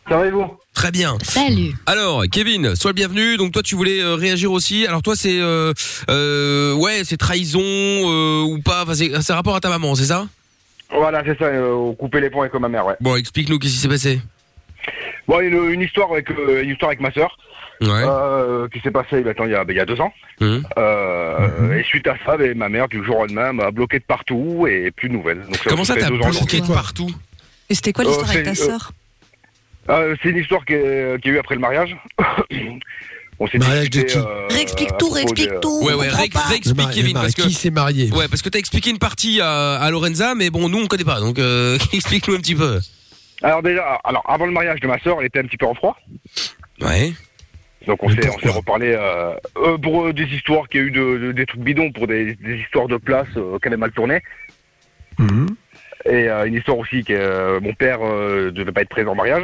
Ça 0.10 0.18
va 0.18 0.26
et 0.26 0.32
vous? 0.32 0.46
Très 0.74 0.92
bien. 0.92 1.18
Salut. 1.24 1.74
Alors, 1.86 2.24
Kevin, 2.32 2.76
sois 2.76 2.92
le 2.92 2.96
bienvenu. 2.96 3.38
Donc 3.38 3.52
toi, 3.52 3.62
tu 3.62 3.76
voulais 3.76 4.02
euh, 4.02 4.16
réagir 4.16 4.52
aussi. 4.52 4.88
Alors 4.88 5.02
toi, 5.04 5.14
c'est 5.16 5.40
euh, 5.40 5.74
euh, 6.10 6.74
ouais, 6.74 7.02
c'est 7.04 7.18
trahison 7.18 7.60
euh, 7.62 8.42
ou 8.44 8.60
pas 8.62 8.84
Enfin, 8.84 8.96
c'est 8.96 9.12
c'est 9.22 9.34
rapport 9.34 9.56
à 9.56 9.60
ta 9.60 9.70
maman, 9.70 9.94
c'est 9.96 10.06
ça? 10.06 10.28
Voilà, 10.92 11.22
c'est 11.26 11.38
ça, 11.38 11.46
euh, 11.46 11.94
couper 11.94 12.20
les 12.22 12.30
ponts 12.32 12.42
avec 12.42 12.54
ma 12.56 12.68
mère, 12.70 12.86
ouais. 12.88 12.96
Bon, 13.02 13.16
explique-nous 13.16 13.60
qu'est-ce 13.60 13.74
qui 13.74 13.80
s'est 13.80 13.88
passé. 13.88 14.22
Bon, 15.28 15.40
une, 15.42 15.72
une 15.74 15.82
histoire 15.82 16.12
avec 16.12 16.32
euh, 16.32 16.64
une 16.64 16.72
histoire 16.72 16.90
avec 16.90 17.02
ma 17.02 17.12
sœur. 17.12 17.38
Ouais. 17.82 17.88
euh, 18.04 18.68
qui 18.68 18.82
s'est 18.82 18.92
passé 18.92 19.22
maintenant, 19.24 19.46
il, 19.46 19.52
y 19.52 19.56
a, 19.56 19.64
ben, 19.64 19.72
il 19.74 19.78
y 19.78 19.80
a 19.80 19.86
deux 19.86 20.02
ans. 20.02 20.12
Mhm. 20.42 20.64
Euh, 20.78 21.78
Et 21.80 21.84
suite 21.84 22.08
à 22.08 22.16
ça, 22.26 22.36
ben, 22.36 22.58
ma 22.58 22.68
mère, 22.68 22.88
du 22.90 23.02
jour 23.06 23.18
au 23.18 23.22
lendemain, 23.22 23.54
m'a 23.54 23.72
bloqué 23.72 24.00
de 24.00 24.04
partout 24.04 24.66
et 24.68 24.92
plus 24.92 25.08
de 25.08 25.14
nouvelles. 25.14 25.44
Donc, 25.46 25.60
Comment 25.66 25.86
ça 25.86 25.94
fait 25.94 26.02
t'as 26.02 26.10
deux 26.10 26.16
ans 26.16 26.30
bloqué 26.32 26.60
de 26.62 26.68
partout? 26.68 27.10
Et 27.70 27.76
c'était 27.76 27.94
quoi 27.94 28.04
l'histoire 28.04 28.28
Euh, 28.28 28.34
avec 28.34 28.44
ta 28.46 28.56
c'est- 28.56 28.64
euh, 28.64 28.66
sœur? 28.66 28.92
Euh, 29.90 30.16
C'est 30.22 30.30
une 30.30 30.38
histoire 30.38 30.66
qui 30.66 30.74
est- 30.74 31.22
qu'il 31.22 31.32
y 31.32 31.34
a 31.34 31.38
eu 31.38 31.40
après 31.40 31.56
le 31.56 31.62
mariage. 31.62 31.96
On 33.42 33.48
s'est 33.48 33.58
Mariage 33.58 33.90
de 33.90 34.02
qui 34.02 34.18
euh, 34.18 34.48
Réexplique 34.50 34.98
tout, 35.00 35.10
réexplique 35.10 35.50
de- 35.50 35.60
tout. 35.60 35.80
Ouais, 35.82 35.94
ouais, 35.94 36.10
ré- 36.10 36.30
réexplique 36.50 36.90
Kevin, 36.92 37.14
parce 37.14 37.34
que. 37.34 37.44
Qui 37.44 37.54
s'est 37.54 37.70
marié? 37.72 38.12
Ouais, 38.12 38.28
parce 38.28 38.42
que 38.42 38.50
t'as 38.50 38.60
expliqué 38.60 38.90
une 38.90 39.00
partie 39.00 39.40
à, 39.42 39.76
à 39.76 39.90
Lorenza, 39.92 40.36
mais 40.36 40.50
bon, 40.50 40.68
nous 40.68 40.78
on 40.80 40.88
connaît 40.88 41.06
pas, 41.06 41.22
donc 41.22 41.40
euh, 41.40 41.78
explique-nous 41.94 42.36
un 42.36 42.40
petit 42.40 42.56
peu. 42.56 42.80
Alors 43.42 43.64
déjà, 43.64 43.96
alors 44.04 44.24
avant 44.30 44.46
le 44.46 44.52
mariage 44.52 44.82
de 44.82 44.88
ma 44.88 45.00
sœur, 45.00 45.18
elle 45.22 45.28
était 45.28 45.40
un 45.40 45.44
petit 45.44 45.56
peu 45.56 45.66
en 45.68 45.74
froid. 45.74 45.98
Ouais. 46.82 47.14
Donc 47.88 48.04
on 48.04 48.10
s'est 48.10 48.18
on 48.28 48.32
pourquoi 48.34 48.52
s'est 48.52 48.58
reparlé 48.58 48.88
euh, 48.94 49.34
euh, 49.58 49.78
pour 49.78 50.08
euh, 50.08 50.12
des 50.14 50.26
histoires 50.26 50.68
qu'il 50.68 50.82
y 50.82 50.84
a 50.84 50.88
eu 50.88 50.92
de, 50.92 51.18
de- 51.28 51.32
des 51.32 51.46
trucs 51.46 51.62
bidons, 51.62 51.94
pour 51.94 52.08
des, 52.08 52.36
des 52.36 52.56
histoires 52.58 52.90
de 52.90 52.98
place 52.98 53.28
euh, 53.38 53.58
qu'elle 53.60 53.74
a 53.74 53.78
mal 53.78 53.92
tourné. 53.94 54.22
Mhm. 55.18 55.48
Et 56.06 56.28
euh, 56.30 56.44
une 56.46 56.56
histoire 56.56 56.78
aussi 56.78 57.06
que 57.06 57.14
euh, 57.14 57.60
mon 57.62 57.74
père 57.74 58.00
euh, 58.02 58.52
devait 58.52 58.74
pas 58.74 58.82
être 58.82 58.90
présent 58.90 59.14
au 59.14 59.16
mariage. 59.16 59.44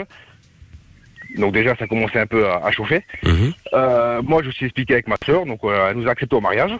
Donc 1.37 1.53
déjà 1.53 1.75
ça 1.75 1.87
commençait 1.87 2.19
un 2.19 2.27
peu 2.27 2.47
à, 2.47 2.65
à 2.65 2.71
chauffer. 2.71 3.03
Mhm. 3.23 3.53
Euh, 3.73 4.21
moi 4.21 4.41
je 4.41 4.47
me 4.47 4.51
suis 4.51 4.65
expliqué 4.65 4.93
avec 4.93 5.07
ma 5.07 5.15
sœur, 5.25 5.45
donc 5.45 5.59
euh, 5.63 5.89
elle 5.89 5.97
nous 5.97 6.07
a 6.07 6.11
accepté 6.11 6.35
au 6.35 6.41
mariage. 6.41 6.71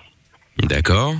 D'accord. 0.59 1.15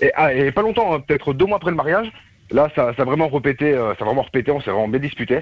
Et, 0.00 0.10
ah, 0.14 0.32
et 0.32 0.52
pas 0.52 0.62
longtemps, 0.62 0.94
hein, 0.94 1.00
peut-être 1.00 1.32
deux 1.32 1.46
mois 1.46 1.56
après 1.56 1.70
le 1.70 1.76
mariage, 1.76 2.10
là 2.50 2.70
ça, 2.74 2.92
ça 2.96 3.02
a 3.02 3.04
vraiment 3.04 3.28
répété, 3.28 3.72
euh, 3.72 3.94
ça 3.96 4.02
a 4.02 4.04
vraiment 4.04 4.22
répété, 4.22 4.50
on 4.50 4.60
s'est 4.60 4.70
vraiment 4.70 4.88
bien 4.88 5.00
disputé. 5.00 5.40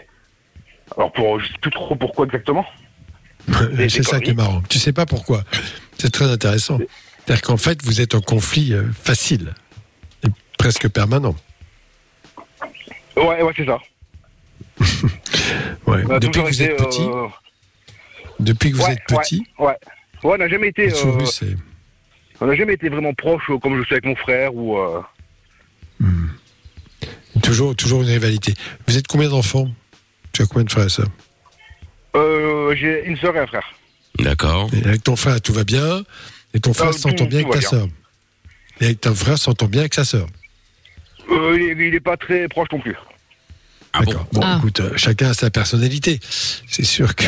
Alors 0.96 1.12
pour 1.12 1.40
je 1.40 1.46
sais 1.46 1.58
plus 1.60 1.70
trop 1.70 1.94
pourquoi 1.94 2.26
exactement. 2.26 2.64
C'est 3.88 4.02
ça 4.02 4.20
qui 4.20 4.30
est 4.30 4.34
marrant. 4.34 4.62
Tu 4.68 4.78
sais 4.78 4.92
pas 4.92 5.06
pourquoi. 5.06 5.42
C'est 5.98 6.10
très 6.10 6.30
intéressant. 6.30 6.78
C'est-à-dire 7.24 7.42
qu'en 7.42 7.56
fait, 7.56 7.82
vous 7.82 8.00
êtes 8.00 8.14
en 8.14 8.20
conflit 8.20 8.72
euh, 8.72 8.84
facile, 8.92 9.54
et 10.24 10.28
presque 10.58 10.88
permanent. 10.88 11.34
Ouais 13.16 13.42
ouais 13.42 13.52
c'est 13.56 13.66
ça. 13.66 13.78
Ouais. 15.86 16.02
On 16.06 16.10
a 16.10 16.18
Depuis 16.18 16.40
que 16.42 16.46
vous 16.46 16.62
été, 16.62 16.72
êtes 16.72 16.76
petit, 16.78 17.02
euh, 17.02 17.26
depuis 18.40 18.70
que 18.72 18.76
vous 18.76 18.82
ouais, 18.84 18.92
êtes 18.92 19.04
petit, 19.08 19.46
Ouais, 19.58 19.74
on 20.22 20.36
n'a 20.36 20.48
jamais 20.48 20.68
été, 20.68 20.92
euh, 20.92 21.24
on 22.40 22.46
n'a 22.46 22.54
jamais 22.54 22.74
été 22.74 22.88
vraiment 22.88 23.14
proche 23.14 23.44
euh, 23.50 23.58
comme 23.58 23.78
je 23.78 23.84
suis 23.84 23.94
avec 23.94 24.04
mon 24.04 24.16
frère 24.16 24.54
ou. 24.54 24.78
euh, 24.78 25.00
Hmm. 25.98 26.28
toujours, 27.42 27.74
toujours 27.74 28.02
une 28.02 28.08
rivalité. 28.08 28.52
Vous 28.86 28.98
êtes 28.98 29.06
combien 29.06 29.30
d'enfants? 29.30 29.68
Tu 30.32 30.42
as 30.42 30.46
combien 30.46 30.64
de 30.64 30.70
frères 30.70 30.84
et 30.84 30.90
sœurs? 30.90 31.08
Euh, 32.14 32.74
J'ai 32.76 33.06
une 33.06 33.16
sœur 33.16 33.34
et 33.34 33.38
un 33.38 33.46
frère. 33.46 33.66
D'accord. 34.18 34.68
Et 34.74 34.86
Avec 34.86 35.02
ton 35.02 35.16
frère, 35.16 35.40
tout 35.40 35.54
va 35.54 35.64
bien, 35.64 36.02
et 36.52 36.60
ton 36.60 36.74
frère 36.74 36.88
Euh, 36.90 36.92
s'entend 36.92 37.24
tout- 37.24 37.26
bien 37.30 37.42
tout 37.42 37.48
avec 37.52 37.62
ta 37.62 37.68
sœur. 37.68 37.88
Et 38.82 38.84
avec 38.86 39.00
ton 39.00 39.14
frère 39.14 39.38
s'entend 39.38 39.66
bien 39.68 39.80
avec 39.80 39.94
sa 39.94 40.04
sœur. 40.04 40.26
Euh, 41.30 41.56
il, 41.58 41.80
est, 41.80 41.88
il 41.88 41.94
est 41.94 42.00
pas 42.00 42.16
très 42.18 42.46
proche 42.48 42.68
non 42.72 42.80
plus. 42.80 42.94
Ah 43.98 44.02
bon 44.30 44.40
Ah. 44.42 44.56
écoute, 44.58 44.80
euh, 44.80 44.90
chacun 44.96 45.30
a 45.30 45.34
sa 45.34 45.50
personnalité. 45.50 46.20
C'est 46.68 46.84
sûr 46.84 47.14
que, 47.14 47.26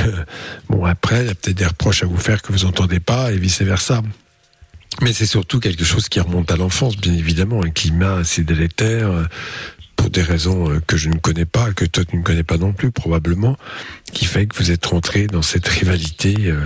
bon, 0.68 0.84
après, 0.84 1.20
il 1.22 1.26
y 1.26 1.30
a 1.30 1.34
peut-être 1.34 1.56
des 1.56 1.66
reproches 1.66 2.02
à 2.02 2.06
vous 2.06 2.16
faire 2.18 2.42
que 2.42 2.52
vous 2.52 2.64
entendez 2.64 3.00
pas 3.00 3.32
et 3.32 3.38
vice 3.38 3.62
versa. 3.62 4.02
Mais 5.00 5.12
c'est 5.12 5.26
surtout 5.26 5.60
quelque 5.60 5.84
chose 5.84 6.08
qui 6.08 6.20
remonte 6.20 6.50
à 6.50 6.56
l'enfance, 6.56 6.96
bien 6.96 7.12
évidemment. 7.14 7.62
Un 7.62 7.70
climat 7.70 8.16
assez 8.16 8.42
délétère, 8.42 9.10
euh, 9.10 9.24
pour 9.96 10.10
des 10.10 10.22
raisons 10.22 10.70
euh, 10.70 10.80
que 10.86 10.96
je 10.96 11.08
ne 11.08 11.16
connais 11.16 11.44
pas, 11.44 11.72
que 11.72 11.84
toi 11.84 12.04
tu 12.04 12.16
ne 12.16 12.22
connais 12.22 12.44
pas 12.44 12.56
non 12.56 12.72
plus, 12.72 12.90
probablement, 12.90 13.56
qui 14.12 14.24
fait 14.24 14.46
que 14.46 14.56
vous 14.56 14.70
êtes 14.70 14.86
rentré 14.86 15.26
dans 15.26 15.42
cette 15.42 15.66
rivalité 15.68 16.36
euh, 16.46 16.60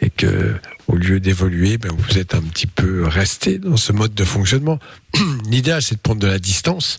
et 0.00 0.10
que, 0.10 0.54
au 0.86 0.96
lieu 0.96 1.20
d'évoluer, 1.20 1.76
ben, 1.76 1.90
vous 1.96 2.18
êtes 2.18 2.34
un 2.34 2.40
petit 2.40 2.66
peu 2.66 3.04
resté 3.06 3.58
dans 3.58 3.76
ce 3.76 3.92
mode 3.92 4.14
de 4.14 4.24
fonctionnement. 4.24 4.78
L'idéal, 5.50 5.82
c'est 5.82 5.96
de 5.96 6.00
prendre 6.00 6.20
de 6.20 6.26
la 6.26 6.38
distance 6.38 6.98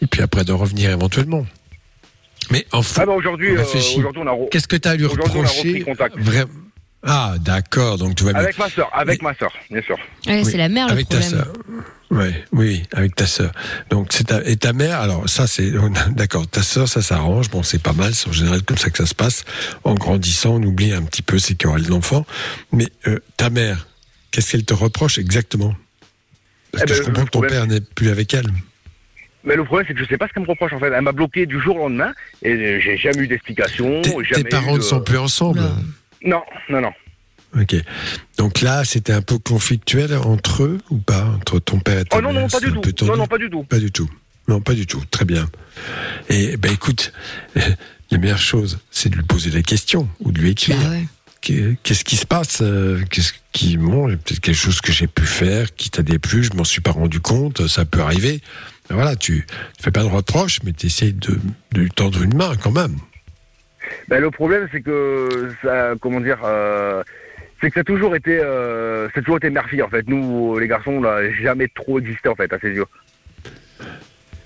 et 0.00 0.06
puis 0.06 0.22
après 0.22 0.44
de 0.44 0.52
revenir 0.52 0.90
éventuellement. 0.90 1.44
Mais 2.50 2.66
enfin, 2.72 3.02
Ah 3.02 3.06
bah 3.06 3.12
aujourd'hui, 3.12 3.56
euh, 3.56 3.62
on 4.26 4.46
Qu'est-ce 4.46 4.68
que 4.68 4.76
tu 4.76 4.88
as 4.88 4.92
à 4.92 4.96
lui 4.96 5.06
reprocher 5.06 5.84
Ah, 7.02 7.34
d'accord, 7.40 7.98
donc 7.98 8.14
tu 8.16 8.24
vas 8.24 8.32
bien. 8.32 8.40
avec 8.42 8.58
ma 8.58 8.68
sœur, 8.68 8.90
avec 8.92 9.22
ma 9.22 9.34
sœur, 9.34 9.52
bien 9.70 9.82
sûr. 9.82 9.96
Ouais, 10.26 10.42
Oui, 10.42 10.44
c'est 10.50 10.56
la 10.56 10.68
mère 10.68 10.86
le 10.86 10.92
avec 10.92 11.08
ta 11.08 11.18
problème. 11.18 11.38
sœur. 11.44 11.52
Ouais, 12.10 12.44
oui, 12.52 12.82
avec 12.92 13.14
ta 13.14 13.26
sœur. 13.26 13.52
Donc 13.90 14.08
c'est 14.10 14.24
ta, 14.28 14.42
et 14.44 14.56
ta 14.56 14.72
mère. 14.72 14.98
Alors 15.00 15.28
ça 15.28 15.46
c'est 15.46 15.70
d'accord. 16.10 16.46
Ta 16.48 16.62
sœur, 16.62 16.88
ça 16.88 17.02
s'arrange. 17.02 17.50
Bon, 17.50 17.62
c'est 17.62 17.82
pas 17.82 17.92
mal. 17.92 18.14
C'est 18.14 18.28
en 18.28 18.32
général 18.32 18.62
comme 18.62 18.78
ça 18.78 18.88
que 18.90 18.96
ça 18.98 19.06
se 19.06 19.14
passe. 19.14 19.44
En 19.84 19.94
grandissant, 19.94 20.54
on 20.54 20.62
oublie 20.62 20.92
un 20.92 21.02
petit 21.02 21.22
peu 21.22 21.38
ces 21.38 21.54
querelles 21.54 21.86
d'enfants. 21.86 22.24
Mais 22.72 22.88
euh, 23.06 23.18
ta 23.36 23.50
mère, 23.50 23.86
qu'est-ce 24.30 24.52
qu'elle 24.52 24.64
te 24.64 24.72
reproche 24.74 25.18
exactement? 25.18 25.74
Parce 26.72 26.84
Eh 26.84 26.86
que 26.86 26.92
ben, 26.92 26.96
je 26.96 27.02
comprends 27.02 27.24
que 27.26 27.30
ton 27.30 27.40
problème- 27.40 27.50
père 27.60 27.66
n'est 27.66 27.80
plus 27.82 28.08
avec 28.08 28.32
elle. 28.34 28.50
Mais 29.44 29.56
le 29.56 29.64
problème 29.64 29.86
c'est 29.88 29.94
que 29.94 30.00
je 30.02 30.08
sais 30.08 30.18
pas 30.18 30.26
ce 30.28 30.32
qu'elle 30.32 30.42
me 30.42 30.48
reproche 30.48 30.72
en 30.72 30.78
fait. 30.80 30.90
Elle 30.92 31.02
m'a 31.02 31.12
bloqué 31.12 31.46
du 31.46 31.60
jour 31.60 31.76
au 31.76 31.80
lendemain 31.80 32.12
et 32.42 32.80
j'ai 32.80 32.96
jamais 32.96 33.22
eu 33.22 33.26
d'explication. 33.28 34.02
Tes, 34.02 34.10
jamais 34.24 34.42
tes 34.42 34.48
parents 34.48 34.72
ne 34.72 34.78
de- 34.78 34.82
sont 34.82 35.00
plus 35.00 35.18
ensemble. 35.18 35.60
Non, 36.24 36.42
non, 36.68 36.80
non. 36.80 36.92
Ok. 37.58 37.76
Donc 38.36 38.60
là, 38.60 38.84
c'était 38.84 39.12
un 39.12 39.22
peu 39.22 39.38
conflictuel 39.38 40.12
entre 40.14 40.64
eux 40.64 40.78
ou 40.90 40.98
pas 40.98 41.24
Entre 41.24 41.58
ton 41.60 41.78
père 41.80 41.98
et 42.00 42.04
ta 42.04 42.18
Oh 42.18 42.20
non, 42.20 42.32
mère 42.32 42.42
non, 42.42 42.48
pas 42.48 42.60
du 42.60 42.72
tout. 42.72 43.06
Non, 43.06 43.16
non, 43.16 43.26
pas 43.26 43.38
du 43.38 43.48
tout. 43.48 43.62
Pas 43.64 43.78
du 43.78 43.90
tout. 43.90 44.10
Non, 44.48 44.60
pas 44.60 44.74
du 44.74 44.86
tout. 44.86 45.02
Très 45.10 45.24
bien. 45.24 45.48
Et 46.28 46.56
ben 46.56 46.72
écoute, 46.72 47.12
la 48.10 48.18
meilleure 48.18 48.38
chose, 48.38 48.78
c'est 48.90 49.08
de 49.08 49.16
lui 49.16 49.22
poser 49.22 49.50
la 49.50 49.62
question 49.62 50.08
ou 50.20 50.32
de 50.32 50.40
lui 50.40 50.50
écrire. 50.50 50.76
Bah 50.78 50.90
ouais. 50.90 51.04
Qu'est-ce 51.40 52.04
qui 52.04 52.16
se 52.16 52.26
passe 52.26 52.58
euh, 52.62 53.00
Qu'est-ce 53.10 53.32
qui 53.52 53.76
bon, 53.78 54.08
il 54.08 54.10
y 54.10 54.14
a 54.14 54.16
peut-être 54.18 54.40
quelque 54.40 54.56
chose 54.56 54.80
que 54.80 54.92
j'ai 54.92 55.06
pu 55.06 55.24
faire 55.24 55.74
qui 55.74 55.88
t'a 55.88 56.02
déplu, 56.02 56.42
je 56.44 56.52
m'en 56.52 56.64
suis 56.64 56.80
pas 56.82 56.90
rendu 56.90 57.20
compte, 57.20 57.66
ça 57.68 57.84
peut 57.84 58.00
arriver. 58.00 58.42
Ben 58.88 58.94
voilà, 58.94 59.16
tu 59.16 59.44
tu 59.76 59.82
fais 59.82 59.90
pas 59.90 60.02
de 60.02 60.08
reproches, 60.08 60.58
mais 60.64 60.72
tu 60.72 60.86
essayes 60.86 61.12
de, 61.12 61.38
de 61.72 61.80
lui 61.80 61.90
tendre 61.90 62.22
une 62.22 62.34
main 62.34 62.56
quand 62.56 62.70
même. 62.72 62.96
Ben, 64.08 64.20
le 64.20 64.30
problème, 64.30 64.68
c'est 64.72 64.80
que 64.80 65.54
ça, 65.62 65.92
comment 66.00 66.20
dire, 66.20 66.38
euh, 66.44 67.02
c'est 67.60 67.68
que 67.68 67.74
ça 67.74 67.80
a 67.80 67.84
toujours 67.84 68.16
été, 68.16 68.38
euh, 68.38 69.08
ça 69.14 69.20
a 69.20 69.22
toujours 69.22 69.36
été 69.38 69.50
mère-fille 69.50 69.82
en 69.82 69.88
fait. 69.88 70.06
Nous, 70.08 70.58
les 70.58 70.68
garçons, 70.68 70.92
on 70.92 71.00
n'a 71.02 71.30
jamais 71.32 71.68
trop 71.68 71.98
existé 71.98 72.28
en 72.28 72.34
fait 72.34 72.52
à 72.52 72.58
ses 72.58 72.70
yeux. 72.70 72.86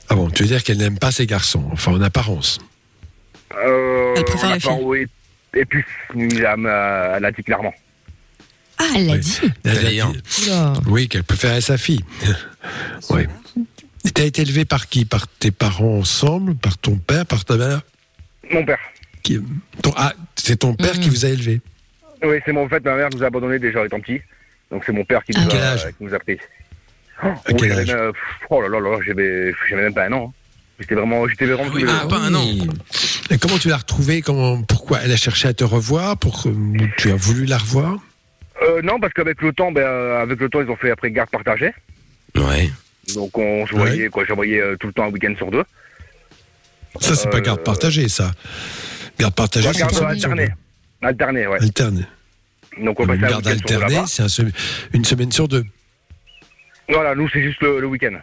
Ah 0.08 0.14
bon, 0.14 0.28
tu 0.30 0.42
veux 0.42 0.48
dire 0.48 0.62
qu'elle 0.62 0.78
n'aime 0.78 0.98
pas 0.98 1.10
ses 1.12 1.26
garçons, 1.26 1.68
enfin 1.72 1.92
en 1.92 2.00
apparence? 2.02 2.58
Euh, 3.54 4.14
Elle 4.16 4.24
préfère 4.24 4.54
les 4.54 4.60
filles. 4.60 4.70
oui. 4.82 5.06
Et 5.54 5.64
puis, 5.66 5.84
elle 6.14 6.56
m'a 6.56 7.14
elle 7.16 7.24
a 7.26 7.30
dit 7.32 7.42
clairement. 7.42 7.74
Ah, 8.78 8.84
elle 8.96 9.06
l'a 9.06 9.12
Oui. 9.14 9.18
dit. 9.20 9.40
Elle. 9.64 10.02
Oui, 10.88 11.08
qu'elle 11.08 11.24
préférait 11.24 11.60
sa 11.60 11.76
fille. 11.78 12.00
oui. 13.10 13.26
Et 14.04 14.10
T'as 14.10 14.24
été 14.24 14.42
élevé 14.42 14.64
par 14.64 14.88
qui? 14.88 15.04
Par 15.04 15.28
tes 15.28 15.50
parents 15.50 15.98
ensemble? 15.98 16.54
Par 16.56 16.76
ton 16.78 16.96
père? 16.96 17.24
Par 17.26 17.44
ta 17.44 17.56
mère? 17.56 17.82
Mon 18.50 18.64
père. 18.64 18.78
qui... 19.22 19.38
ton... 19.82 19.92
Ah, 19.96 20.12
c'est 20.36 20.56
ton 20.56 20.74
père 20.74 20.94
Mhm. 20.94 21.00
qui 21.00 21.08
vous 21.08 21.24
a 21.24 21.28
élevé. 21.28 21.60
Oui, 22.24 22.36
c'est 22.44 22.52
mon 22.52 22.64
en 22.64 22.68
fait, 22.68 22.84
ma 22.84 22.96
mère 22.96 23.08
nous 23.14 23.22
a 23.22 23.26
abandonnés 23.26 23.58
déjà 23.58 23.84
étant 23.84 24.00
petit. 24.00 24.20
Donc 24.70 24.82
c'est 24.84 24.92
mon 24.92 25.04
père 25.04 25.22
qui 25.24 25.32
nous, 25.38 25.46
quel 25.48 25.60
a, 25.60 25.72
âge? 25.72 25.86
qui 25.98 26.04
nous 26.04 26.14
a 26.14 26.18
pris. 26.18 26.38
Oh, 27.24 27.28
À 27.46 27.52
quel 27.52 27.72
âge? 27.72 27.90
euh, 27.90 28.12
oh 28.50 28.60
là 28.62 28.68
là 28.68 28.80
là, 28.80 28.98
j'avais 29.06 29.52
j'avais 29.68 29.82
même 29.82 29.94
pas 29.94 30.06
un 30.06 30.12
an. 30.12 30.32
hein. 30.34 30.38
J'étais 30.80 30.94
vraiment, 30.96 31.28
j'étais 31.28 31.46
vraiment. 31.46 31.70
Ah 31.70 31.74
oui, 31.74 31.84
ah, 31.86 32.06
pas 32.08 32.18
un 32.18 32.34
an. 32.34 32.44
Et 33.30 33.38
comment 33.38 33.58
tu 33.58 33.68
l'as 33.68 33.76
retrouvée? 33.76 34.22
Comment... 34.22 34.62
Pourquoi 34.62 35.00
Elle 35.04 35.12
a 35.12 35.16
cherché 35.16 35.46
à 35.48 35.52
te 35.54 35.62
revoir? 35.62 36.16
Pour... 36.16 36.46
Tu 36.96 37.10
as 37.10 37.14
voulu 37.16 37.44
la 37.44 37.58
revoir? 37.58 37.98
Euh, 38.62 38.82
non, 38.82 38.98
parce 38.98 39.12
qu'avec 39.12 39.40
le 39.42 39.52
temps, 39.52 39.70
ben, 39.70 39.82
euh, 39.82 40.22
avec 40.22 40.40
le 40.40 40.48
temps, 40.48 40.60
ils 40.60 40.68
ont 40.70 40.76
fait 40.76 40.90
après 40.90 41.10
garde 41.12 41.30
partagée. 41.30 41.72
Ouais. 42.36 42.70
Donc 43.14 43.36
on 43.36 43.66
se 43.66 43.72
Ouais. 43.74 43.80
voyait, 43.80 44.08
quoi. 44.08 44.24
J'envoyais 44.24 44.60
euh, 44.60 44.76
tout 44.76 44.86
le 44.86 44.92
temps 44.92 45.04
un 45.04 45.10
week-end 45.10 45.34
sur 45.36 45.50
deux. 45.50 45.64
Ça, 47.00 47.14
c'est 47.16 47.30
pas 47.30 47.38
Euh, 47.38 47.40
garde 47.40 47.62
partagée, 47.64 48.08
ça. 48.08 48.30
Garde 49.18 49.34
partagée, 49.34 49.68
c'est 49.72 49.82
alterné. 50.04 50.48
Alternée, 51.02 51.46
ouais. 51.46 51.58
deux. 51.58 51.64
Alternée. 51.66 52.06
Donc 52.80 53.00
on 53.00 53.06
garde 53.06 53.46
alternée, 53.46 54.02
c'est 54.06 54.22
un 54.22 54.28
une 54.92 55.04
semaine 55.04 55.30
sur 55.32 55.48
deux. 55.48 55.64
Voilà, 56.88 57.14
nous 57.14 57.28
c'est 57.28 57.42
juste 57.42 57.60
le, 57.60 57.80
le 57.80 57.86
week-end. 57.86 58.16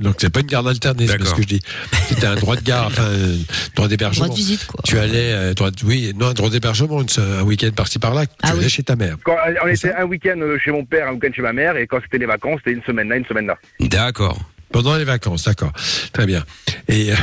Donc 0.00 0.16
c'est 0.18 0.30
pas 0.30 0.40
une 0.40 0.46
garde 0.46 0.68
alternée, 0.68 1.06
c'est 1.08 1.18
pas 1.18 1.24
ce 1.24 1.34
que 1.34 1.42
je 1.42 1.48
dis. 1.48 1.60
C'était 2.08 2.26
un 2.26 2.36
droit 2.36 2.54
de 2.56 2.62
garde, 2.62 2.92
enfin, 2.92 3.04
un 3.10 3.38
droit 3.74 3.88
d'hébergement. 3.88 4.26
Droit 4.26 4.36
de 4.36 4.40
visite, 4.40 4.66
quoi. 4.66 4.80
Tu 4.84 4.98
allais, 4.98 5.32
euh, 5.32 5.54
droit 5.54 5.70
de- 5.70 5.84
oui, 5.84 6.12
non, 6.16 6.28
un 6.28 6.34
droit 6.34 6.50
d'hébergement, 6.50 7.00
un 7.18 7.42
week-end 7.42 7.70
par-ci 7.74 7.98
par-là, 7.98 8.26
tu 8.26 8.32
Ah 8.42 8.50
allais 8.50 8.60
oui. 8.64 8.68
chez 8.70 8.82
ta 8.84 8.94
mère. 8.96 9.16
Quand, 9.24 9.36
on 9.62 9.66
C'est 9.74 9.88
était 9.88 9.94
un 9.94 10.04
week-end 10.04 10.38
euh, 10.40 10.58
chez 10.64 10.70
mon 10.70 10.84
père, 10.84 11.08
un 11.08 11.12
week-end 11.14 11.30
chez 11.34 11.42
ma 11.42 11.52
mère, 11.52 11.76
et 11.76 11.86
quand 11.86 11.98
c'était 12.02 12.18
les 12.18 12.26
vacances, 12.26 12.60
c'était 12.64 12.76
une 12.76 12.84
semaine 12.84 13.08
là, 13.08 13.16
une 13.16 13.26
semaine 13.26 13.46
là. 13.46 13.58
D'accord. 13.80 14.38
Pendant 14.70 14.96
les 14.96 15.04
vacances, 15.04 15.44
d'accord. 15.44 15.72
Très 16.12 16.26
bien. 16.26 16.44
Et, 16.88 17.10
euh, 17.10 17.16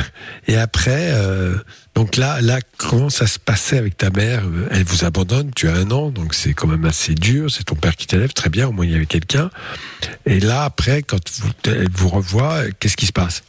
et 0.48 0.56
après, 0.56 1.12
euh, 1.12 1.54
donc 1.96 2.16
là, 2.16 2.42
là, 2.42 2.58
comment 2.76 3.08
ça 3.08 3.26
se 3.26 3.38
passait 3.38 3.78
avec 3.78 3.96
ta 3.96 4.10
mère? 4.10 4.42
Elle 4.70 4.84
vous 4.84 5.06
abandonne, 5.06 5.50
tu 5.56 5.66
as 5.66 5.72
un 5.72 5.90
an, 5.90 6.10
donc 6.10 6.34
c'est 6.34 6.52
quand 6.52 6.68
même 6.68 6.84
assez 6.84 7.14
dur. 7.14 7.50
C'est 7.50 7.64
ton 7.64 7.74
père 7.74 7.96
qui 7.96 8.06
t'élève, 8.06 8.34
très 8.34 8.50
bien, 8.50 8.68
au 8.68 8.72
moins 8.72 8.84
il 8.84 8.92
y 8.92 8.94
avait 8.94 9.06
quelqu'un. 9.06 9.50
Et 10.26 10.38
là, 10.38 10.64
après, 10.64 11.02
quand 11.02 11.18
vous, 11.40 11.50
elle 11.64 11.88
vous 11.90 12.10
revoit, 12.10 12.64
qu'est-ce 12.78 12.98
qui 12.98 13.06
se 13.06 13.14
passe? 13.14 13.42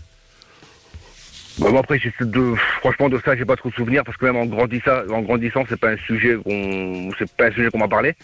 Bah, 1.59 1.71
moi, 1.71 1.81
après, 1.81 1.99
de, 2.21 2.55
franchement, 2.79 3.09
de 3.09 3.19
ça, 3.25 3.35
j'ai 3.35 3.43
pas 3.43 3.57
trop 3.57 3.69
de 3.69 3.75
souvenirs 3.75 4.03
parce 4.05 4.17
que 4.17 4.23
même 4.23 4.37
en 4.37 4.45
grandissant, 4.45 5.05
en 5.11 5.21
grandissant, 5.23 5.65
c'est 5.67 5.79
pas 5.79 5.89
un 5.89 5.97
sujet 5.97 6.37
qu'on, 6.41 7.11
c'est 7.19 7.29
pas 7.35 7.47
un 7.47 7.51
sujet 7.51 7.69
qu'on 7.69 7.79
m'a 7.79 7.89
parlé. 7.89 8.15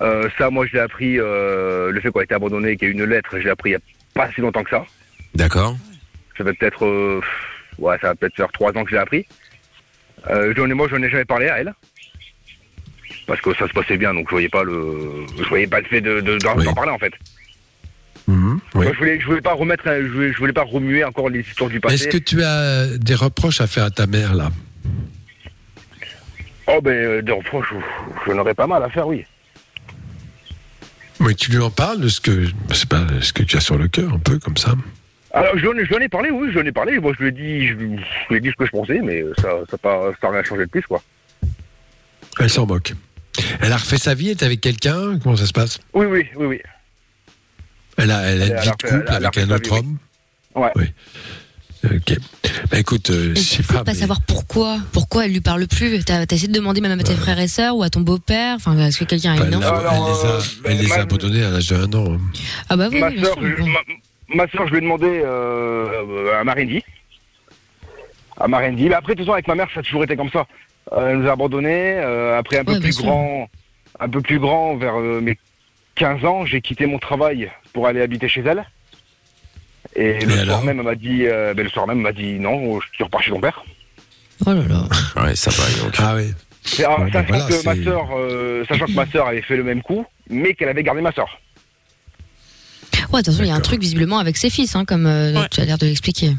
Euh, 0.00 0.30
ça, 0.38 0.48
moi, 0.48 0.64
je 0.66 0.72
l'ai 0.72 0.80
appris, 0.80 1.18
euh, 1.18 1.90
le 1.90 2.00
fait 2.00 2.10
qu'on 2.10 2.20
a 2.20 2.24
été 2.24 2.34
abandonné 2.34 2.70
et 2.70 2.76
qu'il 2.78 2.88
y 2.88 2.90
a 2.90 2.94
une 2.94 3.04
lettre, 3.04 3.28
je 3.32 3.44
l'ai 3.44 3.50
appris 3.50 3.70
il 3.70 3.72
y 3.74 3.76
a 3.76 3.80
pas 4.14 4.30
si 4.32 4.40
longtemps 4.40 4.64
que 4.64 4.70
ça. 4.70 4.86
D'accord. 5.34 5.76
Ça 6.38 6.44
fait 6.44 6.54
peut-être, 6.54 6.86
euh, 6.86 7.20
ouais, 7.78 7.96
ça 8.00 8.08
va 8.08 8.14
peut-être 8.14 8.36
faire 8.36 8.52
trois 8.52 8.70
ans 8.76 8.84
que 8.84 8.90
je 8.90 8.94
l'ai 8.94 9.00
appris. 9.00 9.26
Euh, 10.30 10.54
ai, 10.54 10.74
moi, 10.74 10.88
j'en 10.90 11.02
ai 11.02 11.10
jamais 11.10 11.24
parlé 11.24 11.48
à 11.48 11.58
elle. 11.58 11.74
Parce 13.26 13.40
que 13.40 13.54
ça 13.54 13.66
se 13.66 13.72
passait 13.72 13.96
bien, 13.96 14.12
donc 14.12 14.26
je 14.28 14.30
voyais 14.32 14.48
pas 14.48 14.62
le, 14.64 15.26
je 15.38 15.48
voyais 15.48 15.66
pas 15.66 15.80
le 15.80 15.86
fait 15.86 16.00
de, 16.00 16.20
de, 16.20 16.32
Oui. 16.56 16.64
d'en 16.64 16.74
parler, 16.74 16.90
en 16.90 16.98
fait. 16.98 17.12
Mhm, 18.26 18.58
oui. 18.74 18.84
Moi, 18.84 18.92
je 18.94 18.98
voulais, 18.98 19.20
je 19.20 19.26
voulais 19.26 19.40
pas 19.40 19.52
remettre, 19.52 19.84
je 19.86 20.06
voulais, 20.08 20.32
je 20.32 20.38
voulais 20.38 20.52
pas 20.52 20.62
remuer 20.64 21.04
encore 21.04 21.28
les 21.28 21.40
histoires 21.40 21.70
du 21.70 21.80
passé. 21.80 21.94
Est-ce 21.94 22.08
que 22.08 22.16
tu 22.18 22.42
as 22.42 22.96
des 22.98 23.14
reproches 23.14 23.60
à 23.60 23.66
faire 23.66 23.84
à 23.84 23.90
ta 23.90 24.06
mère 24.06 24.34
là? 24.34 24.50
Oh, 26.66 26.80
ben, 26.82 26.90
euh, 26.92 27.22
des 27.22 27.32
reproches, 27.32 27.66
je- 27.70 28.30
j'en 28.32 28.38
aurais 28.38 28.54
pas 28.54 28.66
mal 28.66 28.82
à 28.82 28.88
faire, 28.88 29.06
oui. 29.06 29.24
Oui, 31.20 31.36
tu 31.36 31.50
lui 31.50 31.58
en 31.58 31.70
parles 31.70 32.00
de 32.00 32.08
ce 32.08 32.20
que, 32.20 32.46
c'est 32.72 32.88
pas 32.88 33.06
ce 33.20 33.32
que 33.32 33.42
tu 33.42 33.56
as 33.56 33.60
sur 33.60 33.76
le 33.78 33.88
cœur, 33.88 34.12
un 34.12 34.18
peu 34.18 34.38
comme 34.38 34.56
ça? 34.56 34.74
Alors, 35.34 35.50
je 35.56 35.60
lui 35.62 35.94
en 35.94 35.98
ai- 36.00 36.08
parlé, 36.08 36.30
oui, 36.30 36.46
je 36.48 36.52
lui 36.52 36.60
en 36.60 36.66
ai 36.66 36.72
parlé. 36.72 36.98
Moi, 37.00 37.12
je 37.18 37.22
lui 37.24 37.28
ai 37.28 37.32
dit, 37.32 37.66
je, 37.66 37.72
lui- 37.74 37.98
je 37.98 38.28
lui 38.32 38.36
ai 38.36 38.40
dit 38.40 38.48
ce 38.50 38.54
que 38.54 38.66
je 38.66 38.70
pensais, 38.70 39.00
mais 39.02 39.22
ça, 39.38 39.50
ça 39.70 39.76
pas, 39.78 40.12
ça 40.20 40.28
a 40.28 40.30
rien 40.30 40.44
changé 40.44 40.62
de 40.64 40.70
plus, 40.70 40.82
quoi. 40.82 41.02
Elle 42.38 42.50
s'en 42.50 42.66
moque. 42.66 42.92
Elle 43.60 43.72
a 43.72 43.76
refait 43.76 43.98
sa 43.98 44.14
vie, 44.14 44.26
elle 44.30 44.32
est 44.38 44.42
avec 44.44 44.60
quelqu'un? 44.60 45.18
Comment 45.22 45.36
ça 45.36 45.46
se 45.46 45.52
passe? 45.52 45.78
Oui, 45.92 46.06
oui, 46.06 46.26
oui, 46.36 46.46
oui. 46.46 46.60
Elle 47.96 48.10
a, 48.12 48.22
elle 48.30 48.42
a 48.42 48.46
une 48.46 48.60
vie 48.60 48.66
de 48.66 48.70
couple 48.70 49.04
elle 49.08 49.14
avec 49.14 49.38
un 49.38 49.50
autre 49.50 49.74
vie, 49.74 49.78
homme? 49.80 49.98
Ouais. 50.54 50.70
Oui. 50.76 50.84
Ok. 51.84 52.16
Bah 52.70 52.78
écoute, 52.78 53.10
euh, 53.10 53.34
je 53.34 53.40
Il 53.40 53.44
sais 53.44 53.62
faut 53.62 53.74
pas. 53.74 53.84
pas 53.84 53.92
mais- 53.92 53.98
savoir 53.98 54.20
pourquoi? 54.22 54.78
Pourquoi 54.92 55.26
elle 55.26 55.32
lui 55.32 55.40
parle 55.42 55.66
plus? 55.66 56.02
T'as 56.02 56.24
t'as 56.24 56.36
essayé 56.36 56.48
de 56.48 56.54
demander 56.54 56.80
même 56.80 56.98
à 56.98 57.02
tes 57.02 57.14
frères 57.14 57.38
et 57.38 57.48
sœurs 57.48 57.76
ou 57.76 57.82
à 57.82 57.90
ton 57.90 58.00
beau-père? 58.00 58.54
Enfin, 58.56 58.78
est-ce 58.78 58.98
que 59.00 59.04
quelqu'un 59.04 59.32
a 59.32 59.34
Enfin, 59.34 59.46
une 59.48 59.52
elle, 60.64 60.78
les 60.78 60.92
a, 60.92 60.98
euh, 60.98 61.02
abandonnés 61.02 61.42
à 61.42 61.50
l'âge 61.50 61.68
de 61.68 61.76
un 61.76 61.92
an. 61.92 62.14
hein. 62.14 62.20
Ah 62.70 62.76
bah 62.76 62.88
oui, 62.90 63.00
ma, 63.00 63.08
oui, 63.08 63.14
bien 63.16 63.24
soeur, 63.24 63.34
sûr. 63.34 63.42
je, 63.58 63.62
ma, 63.64 63.78
ma 64.28 64.46
soeur, 64.48 64.66
je 64.66 64.72
lui 64.72 64.78
ai 64.78 64.82
demandé 64.82 65.22
euh, 65.24 66.38
à 66.40 66.44
Marindy. 66.44 66.82
À 68.38 68.48
Marindy. 68.48 68.88
Mais 68.88 68.94
après, 68.94 69.14
de 69.14 69.18
toute 69.18 69.26
façon, 69.26 69.34
avec 69.34 69.48
ma 69.48 69.54
mère, 69.54 69.68
ça 69.72 69.80
a 69.80 69.82
toujours 69.82 70.04
été 70.04 70.16
comme 70.16 70.30
ça. 70.30 70.46
Euh, 70.92 71.10
elle 71.10 71.18
nous 71.18 71.28
a 71.28 71.32
abandonnés. 71.32 71.94
euh, 71.98 72.38
après, 72.38 72.58
un 72.58 72.64
peu 72.64 72.72
Ouais, 72.72 72.80
plus 72.80 72.96
grand, 72.98 73.48
un 74.00 74.08
peu 74.08 74.20
plus 74.20 74.38
grand, 74.38 74.76
vers 74.76 74.98
euh, 74.98 75.20
mes 75.20 75.38
15 75.94 76.24
ans, 76.24 76.44
j'ai 76.44 76.60
quitté 76.60 76.86
mon 76.86 76.98
travail 76.98 77.50
pour 77.72 77.86
aller 77.86 78.00
habiter 78.02 78.28
chez 78.28 78.42
elle. 78.42 78.64
Et 79.96 80.18
le 80.24 80.32
alors 80.32 80.46
soir 80.56 80.64
même, 80.64 80.78
elle 80.80 80.84
m'a 80.84 80.94
dit, 80.96 81.24
euh, 81.26 81.54
ben, 81.54 81.62
le 81.62 81.68
soir 81.70 81.86
même, 81.86 81.98
elle 81.98 82.02
m'a 82.02 82.12
dit 82.12 82.38
non, 82.40 82.80
tu 82.92 83.02
repars 83.04 83.22
chez 83.22 83.30
ton 83.30 83.40
père. 83.40 83.64
Oh 84.46 84.50
là 84.52 84.62
là. 84.68 84.88
Ouais, 85.24 85.36
ça 85.36 85.50
va. 85.50 85.84
Donc. 85.84 85.94
Ah 85.98 86.14
oui. 86.16 86.32
Alors, 86.80 87.00
ben 87.00 87.12
sachant, 87.12 87.28
voilà, 87.28 87.46
que 87.46 87.64
ma 87.64 88.16
euh, 88.16 88.64
sachant 88.66 88.86
que 88.86 88.92
ma 88.92 89.06
sœur 89.06 89.28
avait 89.28 89.42
fait 89.42 89.56
le 89.56 89.62
même 89.62 89.82
coup, 89.82 90.04
mais 90.28 90.54
qu'elle 90.54 90.68
avait 90.70 90.82
gardé 90.82 91.00
ma 91.02 91.12
sœur. 91.12 91.38
Ouais, 93.12 93.20
attention, 93.20 93.44
il 93.44 93.48
y 93.48 93.50
a 93.50 93.54
un 93.54 93.60
truc 93.60 93.80
visiblement 93.80 94.18
avec 94.18 94.36
ses 94.36 94.50
fils, 94.50 94.74
hein, 94.76 94.84
comme 94.84 95.06
euh, 95.06 95.32
Ouais. 95.34 95.48
tu 95.50 95.60
as 95.60 95.64
l'air 95.64 95.78
de 95.78 95.86
l'expliquer. 95.86 96.36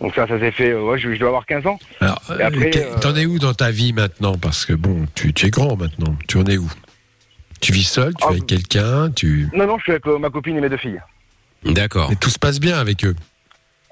Donc 0.00 0.14
ça, 0.14 0.26
ça 0.26 0.38
s'est 0.38 0.50
fait. 0.52 0.70
euh, 0.70 0.82
ouais, 0.82 0.98
je, 0.98 1.12
je 1.14 1.18
dois 1.18 1.28
avoir 1.28 1.46
15 1.46 1.66
ans. 1.66 1.78
Alors, 2.00 2.20
euh, 2.30 2.50
que- 2.50 2.78
euh, 2.78 2.98
t'en 3.00 3.14
es 3.16 3.26
où 3.26 3.38
dans 3.38 3.52
ta 3.54 3.70
vie 3.70 3.92
maintenant? 3.92 4.36
Parce 4.38 4.64
que 4.64 4.72
bon, 4.72 5.06
tu, 5.14 5.32
tu 5.34 5.46
es 5.46 5.50
grand 5.50 5.76
maintenant. 5.76 6.16
Tu 6.26 6.38
en 6.38 6.44
es 6.46 6.56
où? 6.56 6.70
Tu 7.60 7.72
vis 7.72 7.84
seul? 7.84 8.12
Tu 8.14 8.22
Ah, 8.22 8.26
es 8.28 8.30
avec 8.36 8.46
quelqu'un? 8.46 9.10
Tu 9.10 9.48
Non, 9.54 9.66
non, 9.66 9.76
je 9.78 9.82
suis 9.82 9.92
avec 9.92 10.06
euh, 10.06 10.18
ma 10.18 10.30
copine 10.30 10.56
et 10.56 10.60
mes 10.60 10.70
deux 10.70 10.78
filles. 10.78 11.00
D'accord. 11.64 12.10
Et 12.10 12.16
tout 12.16 12.30
se 12.30 12.38
passe 12.38 12.58
bien 12.60 12.78
avec 12.78 13.04
eux? 13.04 13.14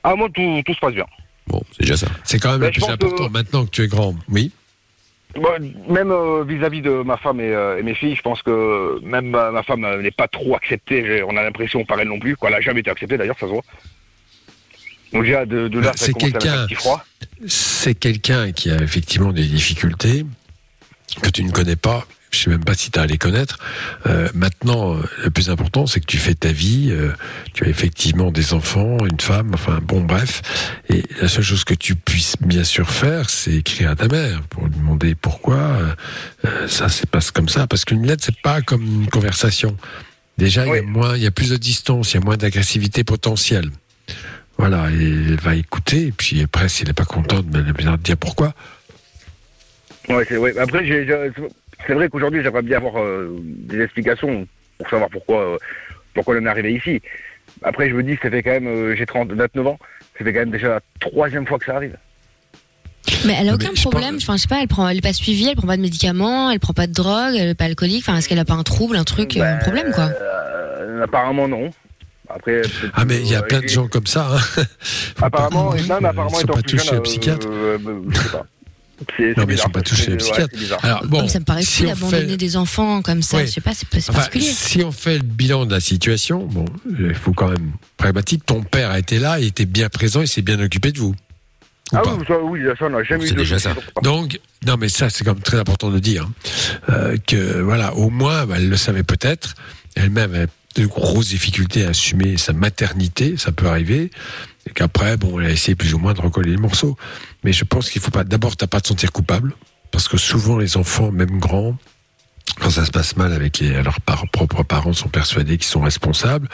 Ah, 0.02 0.14
moi, 0.14 0.28
tout, 0.32 0.62
tout 0.64 0.72
se 0.72 0.80
passe 0.80 0.94
bien. 0.94 1.04
Bon, 1.46 1.62
c'est 1.72 1.82
déjà 1.82 1.96
ça. 1.98 2.06
C'est 2.24 2.38
quand 2.38 2.52
même 2.52 2.62
le 2.62 2.70
plus 2.70 2.84
important 2.84 3.26
que- 3.26 3.32
maintenant 3.32 3.64
que 3.66 3.70
tu 3.70 3.82
es 3.82 3.88
grand. 3.88 4.14
Oui. 4.30 4.50
Même 5.36 6.10
euh, 6.10 6.42
vis-à-vis 6.44 6.80
de 6.80 7.02
ma 7.02 7.16
femme 7.16 7.40
et, 7.40 7.52
euh, 7.54 7.78
et 7.78 7.82
mes 7.82 7.94
filles, 7.94 8.16
je 8.16 8.22
pense 8.22 8.42
que 8.42 8.98
même 9.02 9.28
ma, 9.28 9.50
ma 9.50 9.62
femme 9.62 9.84
euh, 9.84 10.00
n'est 10.02 10.10
pas 10.10 10.26
trop 10.26 10.56
acceptée. 10.56 11.22
On 11.22 11.36
a 11.36 11.42
l'impression 11.42 11.84
par 11.84 12.00
elle 12.00 12.08
non 12.08 12.18
plus. 12.18 12.36
Quoi, 12.36 12.48
elle 12.48 12.56
n'a 12.56 12.60
jamais 12.60 12.80
été 12.80 12.90
acceptée 12.90 13.18
d'ailleurs, 13.18 13.38
ça 13.38 13.46
se 13.46 13.52
voit. 13.52 13.62
Donc 15.12 15.24
déjà, 15.24 15.46
de, 15.46 15.68
de 15.68 15.78
là, 15.80 15.88
Bah, 15.90 15.92
ça 15.96 16.06
c'est 16.06 16.12
quelqu'un-. 16.14 16.66
C'est 17.46 17.94
quelqu'un 17.94 18.52
qui 18.52 18.70
a 18.70 18.76
effectivement 18.82 19.32
des 19.32 19.44
difficultés 19.44 20.24
que 21.22 21.30
tu 21.30 21.44
ne 21.44 21.52
connais 21.52 21.76
pas. 21.76 22.06
Je 22.30 22.38
sais 22.40 22.50
même 22.50 22.64
pas 22.64 22.74
si 22.74 22.90
tu 22.90 22.98
as 22.98 23.02
à 23.02 23.06
les 23.06 23.16
connaître. 23.18 23.58
Euh, 24.06 24.28
maintenant, 24.34 24.94
euh, 24.96 25.02
le 25.24 25.30
plus 25.30 25.48
important, 25.50 25.86
c'est 25.86 26.00
que 26.00 26.06
tu 26.06 26.18
fais 26.18 26.34
ta 26.34 26.52
vie. 26.52 26.88
euh, 26.90 27.12
tu 27.54 27.64
as 27.64 27.68
effectivement 27.68 28.30
des 28.30 28.52
enfants, 28.52 28.98
une 29.10 29.18
femme, 29.20 29.50
enfin 29.54 29.78
bon, 29.82 30.02
bref. 30.02 30.42
Et 30.90 31.02
la 31.22 31.28
seule 31.28 31.44
chose 31.44 31.64
que 31.64 31.74
tu 31.74 31.94
puisses 31.94 32.36
bien 32.40 32.64
sûr 32.64 32.90
faire, 32.90 33.30
c'est 33.30 33.52
écrire 33.54 33.90
à 33.90 33.96
ta 33.96 34.08
mère 34.08 34.42
pour 34.50 34.64
lui 34.64 34.74
demander 34.74 35.14
pourquoi 35.14 35.78
euh, 36.44 36.68
ça 36.68 36.88
se 36.90 37.06
passe 37.06 37.30
comme 37.30 37.48
ça. 37.48 37.66
Parce 37.66 37.84
qu'une 37.86 38.06
lettre, 38.06 38.24
c'est 38.24 38.40
pas 38.42 38.60
comme 38.60 38.82
une 38.82 39.08
conversation. 39.08 39.76
Déjà, 40.36 40.66
il 40.66 40.74
y 40.74 40.78
a 40.78 40.82
moins, 40.82 41.16
il 41.16 41.22
y 41.22 41.26
a 41.26 41.30
plus 41.30 41.50
de 41.50 41.56
distance, 41.56 42.12
il 42.12 42.18
y 42.18 42.20
a 42.20 42.24
moins 42.24 42.36
d'agressivité 42.36 43.04
potentielle. 43.04 43.70
Voilà, 44.58 44.90
et 44.90 44.94
elle 45.02 45.40
va 45.40 45.54
écouter, 45.54 46.08
et 46.08 46.12
puis 46.12 46.42
après, 46.42 46.68
si 46.68 46.82
elle 46.82 46.88
n'est 46.88 46.94
pas 46.94 47.04
contente, 47.04 47.46
ben, 47.46 47.64
elle 47.66 47.84
va 47.84 47.96
dire 47.96 48.16
pourquoi. 48.16 48.54
Ouais, 50.08 50.24
c'est 50.28 50.36
ouais. 50.36 50.56
Après, 50.58 50.84
j'ai- 50.86 51.06
c'est 51.86 51.94
vrai 51.94 52.08
qu'aujourd'hui, 52.08 52.42
j'aimerais 52.42 52.62
bien 52.62 52.76
avoir 52.78 52.98
euh, 53.02 53.36
des 53.42 53.80
explications 53.82 54.46
pour 54.78 54.88
savoir 54.90 55.08
pourquoi, 55.10 55.40
euh, 55.54 55.58
pourquoi 56.14 56.34
on 56.36 56.38
en 56.38 56.46
est 56.46 56.48
arrivé 56.48 56.74
ici. 56.74 57.00
Après, 57.62 57.88
je 57.88 57.94
me 57.94 58.02
dis, 58.02 58.16
ça 58.22 58.30
fait 58.30 58.42
quand 58.42 58.50
même, 58.52 58.66
euh, 58.68 58.94
j'ai 58.96 59.06
30, 59.06 59.32
29 59.32 59.66
ans, 59.66 59.78
ça 60.18 60.24
fait 60.24 60.32
quand 60.32 60.40
même 60.40 60.50
déjà 60.50 60.68
la 60.68 60.80
troisième 61.00 61.46
fois 61.46 61.58
que 61.58 61.64
ça 61.64 61.76
arrive. 61.76 61.96
Mais 63.26 63.34
elle 63.40 63.48
a 63.48 63.50
Non, 63.52 63.54
aucun 63.56 63.70
mais 63.70 63.76
je 63.76 63.82
problème. 63.88 64.14
pense- 64.14 64.22
Enfin, 64.24 64.36
je 64.36 64.42
sais 64.42 64.48
pas, 64.48 64.60
elle 64.60 64.68
prend, 64.68 64.88
elle 64.88 64.98
est 64.98 65.02
pas 65.02 65.12
suivie, 65.12 65.48
elle 65.48 65.56
prend 65.56 65.66
pas 65.66 65.76
de 65.76 65.82
médicaments, 65.82 66.50
elle 66.50 66.60
prend 66.60 66.74
pas 66.74 66.86
de 66.86 66.92
drogue, 66.92 67.34
elle 67.36 67.48
est 67.48 67.54
pas 67.54 67.64
alcoolique. 67.64 68.04
Enfin, 68.06 68.18
est-ce 68.18 68.28
qu'elle 68.28 68.38
a 68.38 68.44
pas 68.44 68.54
un 68.54 68.62
trouble, 68.62 68.96
un 68.96 69.04
truc, 69.04 69.36
euh, 69.36 69.42
un 69.42 69.54
Ben, 69.56 69.58
problème, 69.60 69.90
quoi? 69.92 70.10
euh, 70.20 71.02
Apparemment, 71.04 71.48
non. 71.48 71.70
Après, 72.28 72.60
Ah, 72.92 73.04
mais 73.06 73.16
il 73.20 73.28
y 73.30 73.34
a 73.34 73.42
plein 73.42 73.60
de 73.60 73.68
gens 73.68 73.88
comme 73.88 74.06
ça. 74.06 74.28
Hein. 74.58 74.62
Apparemment, 75.22 75.70
pas- 75.70 75.78
et 75.78 75.82
même 75.82 76.04
apparemment, 76.04 76.28
ils 76.28 76.40
sont 76.40 76.40
étant 76.42 76.52
pas 76.54 76.62
touchés 76.62 77.00
psychiatre. 77.00 77.46
euh, 77.48 77.78
euh, 77.86 78.02
je 78.10 78.18
sais 78.20 78.28
pas. 78.28 78.46
C'est- 79.16 79.36
Non, 79.36 79.44
mais 79.46 79.54
ils 79.54 79.58
sont 79.58 79.68
pas 79.70 79.80
touchés 79.82 80.16
c'est- 80.18 80.30
au 80.32 80.34
ouais. 80.36 80.76
Alors 80.82 81.06
bon, 81.06 81.18
Comme 81.20 81.28
ça 81.28 81.38
me 81.38 81.44
paraît 81.44 81.62
si 81.62 81.82
fou 81.82 81.84
on 81.84 81.94
d'abandonner 81.94 82.26
fait- 82.30 82.36
des 82.36 82.56
enfants 82.56 83.00
comme 83.02 83.22
ça. 83.22 83.36
Ouais. 83.36 83.46
Je 83.46 83.52
sais 83.52 83.60
pas, 83.60 83.72
c'est 83.74 83.86
Enfin, 83.96 84.12
particulier. 84.12 84.44
si 84.50 84.82
on 84.82 84.90
fait 84.92 85.18
le 85.18 85.24
bilan 85.24 85.66
de 85.66 85.72
la 85.72 85.80
situation, 85.80 86.44
bon, 86.46 86.64
il 86.98 87.14
faut 87.14 87.32
quand 87.32 87.48
même 87.48 87.72
pragmatique. 87.96 88.44
Ton 88.44 88.62
père 88.62 88.90
a 88.90 88.98
été 88.98 89.18
là, 89.18 89.38
il 89.38 89.46
était 89.46 89.66
bien 89.66 89.88
présent, 89.88 90.20
il 90.20 90.28
s'est 90.28 90.42
bien 90.42 90.58
occupé 90.60 90.90
de 90.92 90.98
vous. 90.98 91.14
Ou 91.92 91.96
Ah 91.96 92.00
pas 92.02 92.14
oui, 92.14 92.24
ça, 92.28 92.34
oui, 92.42 92.60
ça, 92.78 92.84
on 92.86 92.90
n'a 92.90 93.02
jamais 93.04 93.24
C'est 93.24 93.30
eu 93.32 93.34
de 93.34 93.38
déjà 93.38 93.58
ça. 93.58 93.74
Donc, 94.02 94.40
non, 94.66 94.76
mais 94.76 94.88
ça, 94.88 95.08
c'est 95.10 95.24
quand 95.24 95.32
même 95.34 95.42
très 95.42 95.58
important 95.58 95.90
de 95.90 95.98
dire 95.98 96.24
hein, 96.24 96.32
euh, 96.90 97.16
que 97.26 97.60
voilà, 97.62 97.94
au 97.94 98.10
moins, 98.10 98.44
bah, 98.46 98.56
elle 98.58 98.68
le 98.68 98.76
savait 98.76 99.04
peut-être. 99.04 99.54
Elle-même 99.94 100.34
avait 100.34 100.46
de 100.76 100.86
grosses 100.86 101.28
difficultés 101.28 101.84
à 101.84 101.90
assumer 101.90 102.36
sa 102.36 102.52
maternité, 102.52 103.36
ça 103.36 103.52
peut 103.52 103.66
arriver, 103.66 104.10
et 104.66 104.70
qu'après, 104.70 105.16
bon, 105.16 105.40
elle 105.40 105.46
a 105.46 105.50
essayé 105.50 105.74
plus 105.74 105.94
ou 105.94 105.98
moins 105.98 106.14
de 106.14 106.20
recoller 106.20 106.50
les 106.50 106.56
morceaux. 106.56 106.96
Mais 107.44 107.52
je 107.52 107.64
pense 107.64 107.90
qu'il 107.90 108.00
faut 108.00 108.10
pas. 108.10 108.24
D'abord, 108.24 108.56
t'as 108.56 108.66
pas 108.66 108.80
te 108.80 108.88
sentir 108.88 109.12
coupable, 109.12 109.54
parce 109.90 110.08
que 110.08 110.16
souvent 110.16 110.58
les 110.58 110.76
enfants, 110.76 111.10
même 111.10 111.38
grands, 111.38 111.76
quand 112.60 112.70
ça 112.70 112.84
se 112.84 112.90
passe 112.90 113.16
mal 113.16 113.32
avec 113.32 113.60
les, 113.60 113.82
leurs 113.82 114.00
par- 114.00 114.28
propres 114.30 114.62
parents, 114.62 114.92
sont 114.92 115.08
persuadés 115.08 115.58
qu'ils 115.58 115.66
sont 115.66 115.80
responsables. 115.80 116.48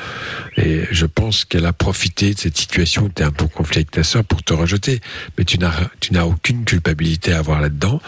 Et 0.56 0.84
je 0.90 1.06
pense 1.06 1.44
qu'elle 1.44 1.66
a 1.66 1.72
profité 1.72 2.34
de 2.34 2.38
cette 2.38 2.58
situation 2.58 3.04
où 3.04 3.08
tu 3.08 3.22
es 3.22 3.24
un 3.24 3.30
peu 3.30 3.46
conflit 3.46 3.78
avec 3.78 3.90
ta 3.90 4.04
sœur 4.04 4.24
pour 4.24 4.42
te 4.42 4.52
rejeter. 4.52 5.00
Mais 5.38 5.44
tu 5.44 5.58
n'as, 5.58 6.24
aucune 6.24 6.64
culpabilité 6.64 7.32
à 7.32 7.38
avoir 7.38 7.60
là-dedans. 7.60 8.00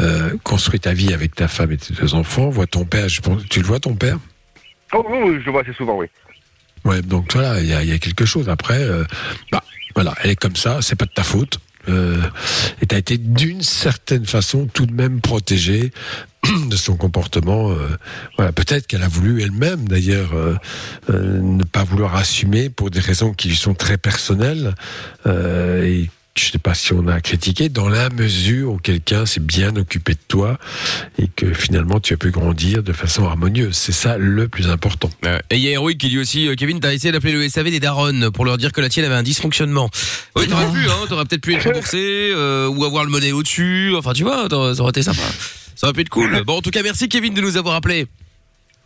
Euh, 0.00 0.36
construis 0.42 0.80
ta 0.80 0.94
vie 0.94 1.12
avec 1.12 1.34
ta 1.34 1.48
femme 1.48 1.72
et 1.72 1.76
tes 1.76 1.94
deux 1.94 2.14
enfants. 2.14 2.50
Vois 2.50 2.66
ton 2.66 2.84
père, 2.84 3.06
tu 3.08 3.60
le 3.60 3.66
vois 3.66 3.78
ton 3.78 3.94
père? 3.94 4.18
Oh, 4.94 5.04
oui, 5.08 5.40
je 5.44 5.50
vois 5.50 5.62
assez 5.62 5.72
souvent, 5.72 5.96
oui. 5.96 6.06
Ouais, 6.84 7.02
donc 7.02 7.32
voilà, 7.32 7.60
il 7.60 7.66
y 7.66 7.92
a, 7.92 7.98
quelque 7.98 8.24
chose. 8.24 8.48
Après, 8.48 8.82
euh, 8.82 9.04
bah, 9.50 9.62
voilà, 9.94 10.14
elle 10.22 10.30
est 10.30 10.36
comme 10.36 10.56
ça, 10.56 10.78
c'est 10.82 10.96
pas 10.96 11.06
de 11.06 11.12
ta 11.12 11.22
faute. 11.22 11.58
Euh, 11.88 12.16
et 12.80 12.86
t'as 12.86 12.98
été 12.98 13.18
d'une 13.18 13.62
certaine 13.62 14.24
façon 14.24 14.66
tout 14.72 14.86
de 14.86 14.92
même 14.92 15.20
protégé 15.20 15.92
de 16.70 16.76
son 16.76 16.96
comportement. 16.96 17.70
euh, 17.70 17.88
voilà, 18.36 18.52
peut-être 18.52 18.86
qu'elle 18.86 19.02
a 19.02 19.08
voulu 19.08 19.42
elle-même, 19.42 19.86
d'ailleurs, 19.88 20.30
euh, 20.34 20.56
ne 21.10 21.64
pas 21.64 21.84
vouloir 21.84 22.16
assumer 22.16 22.70
pour 22.70 22.90
des 22.90 23.00
raisons 23.00 23.32
qui 23.32 23.48
lui 23.48 23.56
sont 23.56 23.74
très 23.74 23.98
personnelles. 23.98 24.74
Et 25.26 26.08
je 26.36 26.50
sais 26.50 26.58
pas 26.58 26.74
si 26.74 26.92
on 26.92 27.06
a 27.06 27.20
critiqué 27.20 27.68
dans 27.68 27.88
la 27.88 28.10
mesure 28.10 28.72
où 28.72 28.78
quelqu'un 28.78 29.24
s'est 29.24 29.40
bien 29.40 29.74
occupé 29.76 30.14
de 30.14 30.18
toi 30.26 30.58
et 31.18 31.28
que 31.28 31.52
finalement 31.54 32.00
tu 32.00 32.14
as 32.14 32.16
pu 32.16 32.30
grandir 32.30 32.82
de 32.82 32.92
façon 32.92 33.24
harmonieuse. 33.26 33.76
C'est 33.76 33.92
ça 33.92 34.18
le 34.18 34.48
plus 34.48 34.68
important. 34.68 35.10
Euh, 35.26 35.38
Et 35.50 35.56
il 35.56 35.62
y 35.62 35.68
a 35.68 35.72
Héroïque 35.72 35.98
qui 35.98 36.08
dit 36.08 36.18
aussi, 36.18 36.48
euh, 36.48 36.54
Kevin, 36.56 36.80
t'as 36.80 36.92
essayé 36.92 37.12
d'appeler 37.12 37.32
le 37.32 37.48
SAV 37.48 37.70
des 37.70 37.80
darons 37.80 38.30
pour 38.32 38.44
leur 38.44 38.58
dire 38.58 38.72
que 38.72 38.80
la 38.80 38.88
tienne 38.88 39.04
avait 39.06 39.14
un 39.14 39.22
dysfonctionnement. 39.22 39.88
Oui, 40.36 40.48
t'aurais 40.48 40.70
pu, 40.72 40.88
hein, 40.88 41.06
t'aurais 41.08 41.24
peut-être 41.24 41.42
pu 41.42 41.54
être 41.54 41.64
remboursé, 41.68 42.30
euh, 42.34 42.68
ou 42.68 42.84
avoir 42.84 43.04
le 43.04 43.10
monnaie 43.10 43.32
au-dessus, 43.32 43.92
enfin 43.96 44.12
tu 44.12 44.24
vois, 44.24 44.48
ça 44.50 44.56
aurait 44.80 44.90
été 44.90 45.02
sympa. 45.02 45.22
Ça 45.76 45.86
aurait 45.86 45.92
pu 45.94 46.00
être 46.00 46.08
cool. 46.08 46.42
Bon, 46.46 46.56
en 46.58 46.62
tout 46.62 46.70
cas, 46.70 46.82
merci 46.82 47.08
Kevin 47.08 47.32
de 47.34 47.40
nous 47.40 47.56
avoir 47.56 47.76
appelé. 47.76 48.06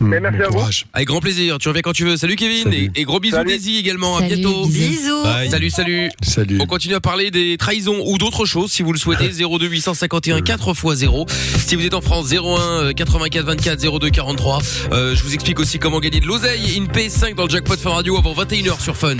Mais 0.00 0.20
merci 0.20 0.38
Bon 0.38 0.44
à 0.44 0.48
vous. 0.48 0.54
courage. 0.58 0.86
Avec 0.94 1.08
grand 1.08 1.20
plaisir. 1.20 1.58
Tu 1.58 1.68
reviens 1.68 1.82
quand 1.82 1.92
tu 1.92 2.04
veux. 2.04 2.16
Salut 2.16 2.36
Kevin 2.36 2.64
Salut. 2.64 2.90
Et, 2.94 3.00
et 3.00 3.04
gros 3.04 3.18
bisous 3.18 3.34
Salut. 3.36 3.50
Daisy 3.50 3.76
également. 3.78 4.16
À 4.16 4.20
Salut, 4.20 4.36
bientôt. 4.36 4.66
bisous. 4.66 5.22
Bye. 5.24 5.50
Salut, 5.50 5.70
salut. 5.70 6.10
Salut. 6.22 6.58
On 6.60 6.66
continue 6.66 6.94
à 6.94 7.00
parler 7.00 7.30
des 7.32 7.56
trahisons 7.58 8.00
ou 8.06 8.16
d'autres 8.18 8.44
choses 8.46 8.70
si 8.70 8.82
vous 8.82 8.92
le 8.92 8.98
souhaitez. 8.98 9.28
02 9.30 9.66
851 9.66 10.40
4 10.42 10.68
x 10.70 10.94
0. 10.98 11.26
Si 11.66 11.74
vous 11.74 11.84
êtes 11.84 11.94
en 11.94 12.00
France, 12.00 12.30
01 12.32 12.92
84 12.94 13.44
24 13.44 13.98
02 13.98 14.10
43. 14.10 14.62
Euh, 14.92 15.14
je 15.16 15.22
vous 15.24 15.34
explique 15.34 15.58
aussi 15.58 15.78
comment 15.80 15.98
gagner 16.00 16.20
de 16.20 16.26
l'oseille 16.26 16.70
et 16.70 16.76
une 16.76 16.86
PS5 16.86 17.34
dans 17.34 17.44
le 17.44 17.50
jackpot 17.50 17.76
Fun 17.76 17.90
Radio 17.90 18.16
avant 18.16 18.34
21h 18.34 18.80
sur 18.80 18.96
Fun. 18.96 19.16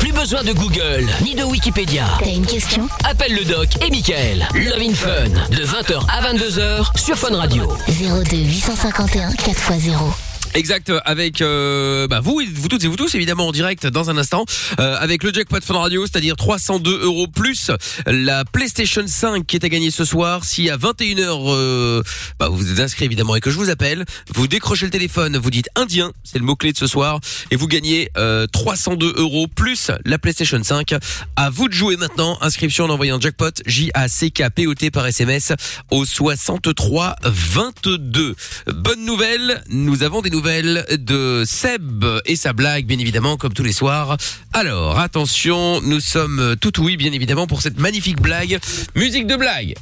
Plus 0.00 0.12
besoin 0.12 0.42
de 0.44 0.52
Google 0.52 1.06
ni 1.24 1.34
de 1.34 1.44
Wikipédia. 1.44 2.04
T'as 2.22 2.30
une 2.30 2.46
question? 2.46 2.86
Appelle 3.04 3.34
le 3.34 3.44
doc 3.44 3.68
et 3.84 3.90
Michael. 3.90 4.46
Love 4.54 4.82
in 4.82 4.94
Fun 4.94 5.28
de 5.50 5.64
20h 5.64 6.04
à 6.08 6.32
22h 6.32 6.98
sur 6.98 7.16
Fun 7.16 7.34
Radio. 7.34 7.66
02 7.88 8.36
851 8.36 9.30
4x0. 9.30 10.09
Exact, 10.52 10.92
avec 11.04 11.42
euh, 11.42 12.08
bah 12.08 12.18
vous, 12.18 12.42
vous 12.52 12.68
toutes 12.68 12.82
et 12.82 12.88
vous 12.88 12.96
tous 12.96 13.14
évidemment 13.14 13.46
en 13.46 13.52
direct 13.52 13.86
dans 13.86 14.10
un 14.10 14.16
instant, 14.16 14.44
euh, 14.80 14.96
avec 14.98 15.22
le 15.22 15.32
jackpot 15.32 15.60
Fun 15.62 15.78
Radio, 15.78 16.04
c'est-à-dire 16.06 16.34
302 16.34 17.02
euros 17.02 17.28
plus 17.28 17.70
la 18.06 18.44
PlayStation 18.44 19.04
5 19.06 19.46
qui 19.46 19.56
est 19.56 19.64
à 19.64 19.68
gagner 19.68 19.92
ce 19.92 20.04
soir. 20.04 20.44
Si 20.44 20.68
à 20.68 20.76
21h, 20.76 21.54
euh, 21.54 22.02
bah, 22.40 22.48
vous 22.50 22.72
êtes 22.72 22.80
inscrit 22.80 23.04
évidemment 23.04 23.36
et 23.36 23.40
que 23.40 23.50
je 23.50 23.56
vous 23.56 23.70
appelle, 23.70 24.04
vous 24.34 24.48
décrochez 24.48 24.86
le 24.86 24.90
téléphone, 24.90 25.36
vous 25.36 25.50
dites 25.50 25.68
indien, 25.76 26.10
c'est 26.24 26.40
le 26.40 26.44
mot 26.44 26.56
clé 26.56 26.72
de 26.72 26.78
ce 26.78 26.88
soir, 26.88 27.20
et 27.52 27.56
vous 27.56 27.68
gagnez 27.68 28.10
euh, 28.18 28.48
302 28.48 29.14
euros 29.18 29.46
plus 29.46 29.92
la 30.04 30.18
PlayStation 30.18 30.60
5. 30.60 30.94
À 31.36 31.50
vous 31.50 31.68
de 31.68 31.74
jouer 31.74 31.96
maintenant. 31.96 32.36
Inscription 32.40 32.86
en 32.86 32.90
envoyant 32.90 33.20
jackpot 33.20 33.52
J 33.66 33.92
A 33.94 34.08
C 34.08 34.32
K 34.32 34.50
P 34.52 34.66
O 34.66 34.74
T 34.74 34.90
par 34.90 35.06
SMS 35.06 35.52
au 35.92 36.04
63 36.04 37.14
22. 37.22 38.34
Bonne 38.66 39.04
nouvelle, 39.04 39.62
nous 39.68 40.02
avons 40.02 40.22
des 40.22 40.30
nouvelles 40.30 40.39
de 40.40 41.44
Seb 41.46 42.04
et 42.24 42.36
sa 42.36 42.52
blague, 42.52 42.86
bien 42.86 42.98
évidemment, 42.98 43.36
comme 43.36 43.52
tous 43.52 43.62
les 43.62 43.72
soirs. 43.72 44.16
Alors, 44.52 44.98
attention, 44.98 45.80
nous 45.82 46.00
sommes 46.00 46.56
tout 46.60 46.80
oui, 46.82 46.96
bien 46.96 47.12
évidemment, 47.12 47.46
pour 47.46 47.62
cette 47.62 47.78
magnifique 47.78 48.20
blague. 48.20 48.58
Musique 48.94 49.26
de 49.26 49.36
blague. 49.36 49.74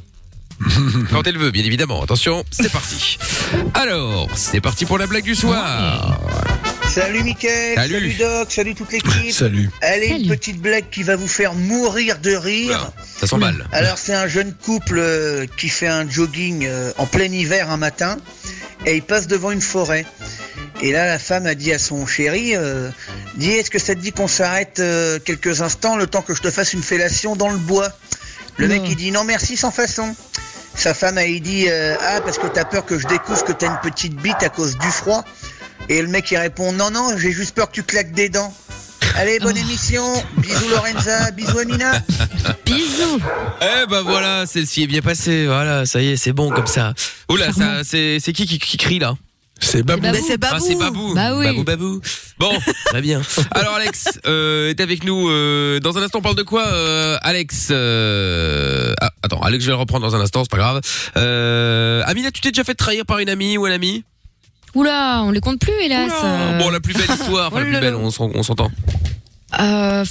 Quand 1.11 1.25
elle 1.25 1.37
veut, 1.37 1.51
bien 1.51 1.63
évidemment. 1.63 2.03
Attention, 2.03 2.43
c'est 2.51 2.71
parti. 2.71 3.17
Alors, 3.73 4.27
c'est 4.35 4.59
parti 4.59 4.85
pour 4.85 4.97
la 4.97 5.07
blague 5.07 5.23
du 5.23 5.35
soir. 5.35 6.19
Salut 6.89 7.23
Mickaël, 7.23 7.75
Salut. 7.75 7.93
salut, 7.93 8.13
Doc, 8.19 8.51
salut 8.51 8.75
toute 8.75 8.91
l'équipe. 8.91 9.31
Salut. 9.31 9.69
Allez, 9.81 10.07
Salut. 10.09 10.21
une 10.23 10.27
petite 10.27 10.59
blague 10.59 10.89
qui 10.89 11.03
va 11.03 11.15
vous 11.15 11.27
faire 11.27 11.53
mourir 11.53 12.17
de 12.19 12.33
rire. 12.35 12.79
Oula, 12.79 12.93
ça 13.19 13.27
s'emballe. 13.27 13.67
Alors 13.71 13.97
c'est 13.99 14.15
un 14.15 14.27
jeune 14.27 14.53
couple 14.53 14.97
euh, 14.97 15.45
qui 15.57 15.69
fait 15.69 15.87
un 15.87 16.09
jogging 16.09 16.65
euh, 16.65 16.91
en 16.97 17.05
plein 17.05 17.31
hiver 17.31 17.69
un 17.69 17.77
matin 17.77 18.17
et 18.85 18.95
il 18.95 19.01
passe 19.03 19.27
devant 19.27 19.51
une 19.51 19.61
forêt. 19.61 20.05
Et 20.81 20.91
là 20.91 21.05
la 21.07 21.19
femme 21.19 21.45
a 21.45 21.55
dit 21.55 21.73
à 21.73 21.79
son 21.79 22.05
chéri, 22.07 22.55
euh, 22.55 22.89
dis 23.35 23.51
est-ce 23.51 23.69
que 23.69 23.79
ça 23.79 23.95
te 23.95 23.99
dit 23.99 24.11
qu'on 24.13 24.27
s'arrête 24.29 24.79
euh, 24.79 25.19
quelques 25.19 25.61
instants 25.61 25.97
le 25.97 26.07
temps 26.07 26.21
que 26.21 26.33
je 26.33 26.41
te 26.41 26.49
fasse 26.51 26.73
une 26.73 26.83
fellation 26.83 27.35
dans 27.35 27.49
le 27.49 27.57
bois? 27.57 27.89
Le 28.57 28.67
Non. 28.67 28.75
mec 28.75 28.83
il 28.89 28.95
dit 28.95 29.11
non 29.11 29.23
merci 29.25 29.57
sans 29.57 29.71
façon. 29.71 30.15
Sa 30.75 30.93
femme 30.93 31.17
elle 31.17 31.39
dit 31.41 31.65
euh, 31.69 31.95
ah 32.01 32.21
parce 32.21 32.37
que 32.37 32.47
t'as 32.47 32.63
peur 32.65 32.85
que 32.85 32.97
je 32.97 33.07
découvre 33.07 33.43
que 33.43 33.51
t'as 33.51 33.67
une 33.67 33.79
petite 33.81 34.15
bite 34.15 34.41
à 34.41 34.49
cause 34.49 34.77
du 34.77 34.87
froid. 34.89 35.25
Et 35.89 36.01
le 36.01 36.07
mec 36.07 36.31
il 36.31 36.37
répond 36.37 36.71
non 36.71 36.91
non 36.91 37.17
j'ai 37.17 37.31
juste 37.31 37.55
peur 37.55 37.67
que 37.67 37.73
tu 37.73 37.83
claques 37.83 38.11
des 38.13 38.29
dents. 38.29 38.53
Allez 39.15 39.39
bonne 39.39 39.57
émission, 39.65 40.05
bisous 40.37 40.69
Lorenza, 40.69 41.31
bisous 41.31 41.57
Amina. 41.59 41.91
Bisous. 42.65 43.19
Eh 43.61 43.85
ben 43.89 44.01
voilà, 44.03 44.45
celle-ci 44.45 44.83
est 44.83 44.87
bien 44.87 45.01
passée. 45.01 45.45
Voilà, 45.47 45.85
ça 45.85 45.99
y 46.01 46.11
est, 46.11 46.17
c'est 46.17 46.31
bon 46.31 46.51
comme 46.51 46.67
ça. 46.67 46.93
Oula, 47.29 47.51
ça, 47.53 47.83
c'est, 47.83 48.19
c'est 48.19 48.33
qui, 48.33 48.45
qui 48.45 48.57
qui 48.59 48.77
crie 48.77 48.99
là 48.99 49.13
C'est 49.59 49.83
Babou. 49.83 50.01
C'est 50.25 50.33
Ah, 50.33 50.37
Babou. 50.37 50.65
c'est 50.65 50.75
Babou. 50.75 51.13
Bah 51.15 51.35
oui. 51.37 51.45
Babou, 51.45 51.63
Babou. 51.63 52.01
Bon, 52.39 52.51
très 52.85 53.01
bien. 53.01 53.21
Alors 53.51 53.75
Alex 53.75 54.19
euh, 54.25 54.69
est 54.69 54.79
avec 54.79 55.03
nous. 55.03 55.29
euh, 55.29 55.79
dans 55.79 55.97
un 55.97 56.01
instant, 56.03 56.19
on 56.19 56.21
parle 56.21 56.35
de 56.35 56.43
quoi, 56.43 56.65
euh, 56.67 57.17
Alex 57.21 57.67
euh, 57.71 58.93
ah, 59.01 59.11
Attends, 59.23 59.41
Alex, 59.41 59.63
je 59.63 59.69
vais 59.69 59.75
le 59.75 59.79
reprendre 59.79 60.05
dans 60.09 60.15
un 60.15 60.21
instant, 60.21 60.43
c'est 60.43 60.51
pas 60.51 60.57
grave. 60.57 60.81
Euh, 61.17 62.01
Amina, 62.05 62.31
tu 62.31 62.41
t'es 62.41 62.51
déjà 62.51 62.63
fait 62.63 62.75
trahir 62.75 63.05
par 63.05 63.19
une 63.19 63.29
amie 63.29 63.57
ou 63.57 63.65
un 63.65 63.71
ami? 63.71 64.03
Oula, 64.75 65.21
on 65.23 65.31
les 65.31 65.41
compte 65.41 65.59
plus, 65.59 65.73
hélas. 65.83 66.11
Oula. 66.21 66.29
Euh, 66.29 66.57
Bon, 66.59 66.69
la 66.69 66.79
plus 66.79 66.93
belle 66.93 67.09
histoire, 67.09 67.47
enfin, 67.47 67.57
la 67.57 67.61
Oh 67.61 67.65
plus 67.65 67.71
là 67.73 67.79
belle, 67.81 67.93
là. 67.93 67.99
on 67.99 68.11
s'en- 68.11 68.31
on 68.33 68.43
s'entend. 68.43 68.71
Euh, 69.59 70.05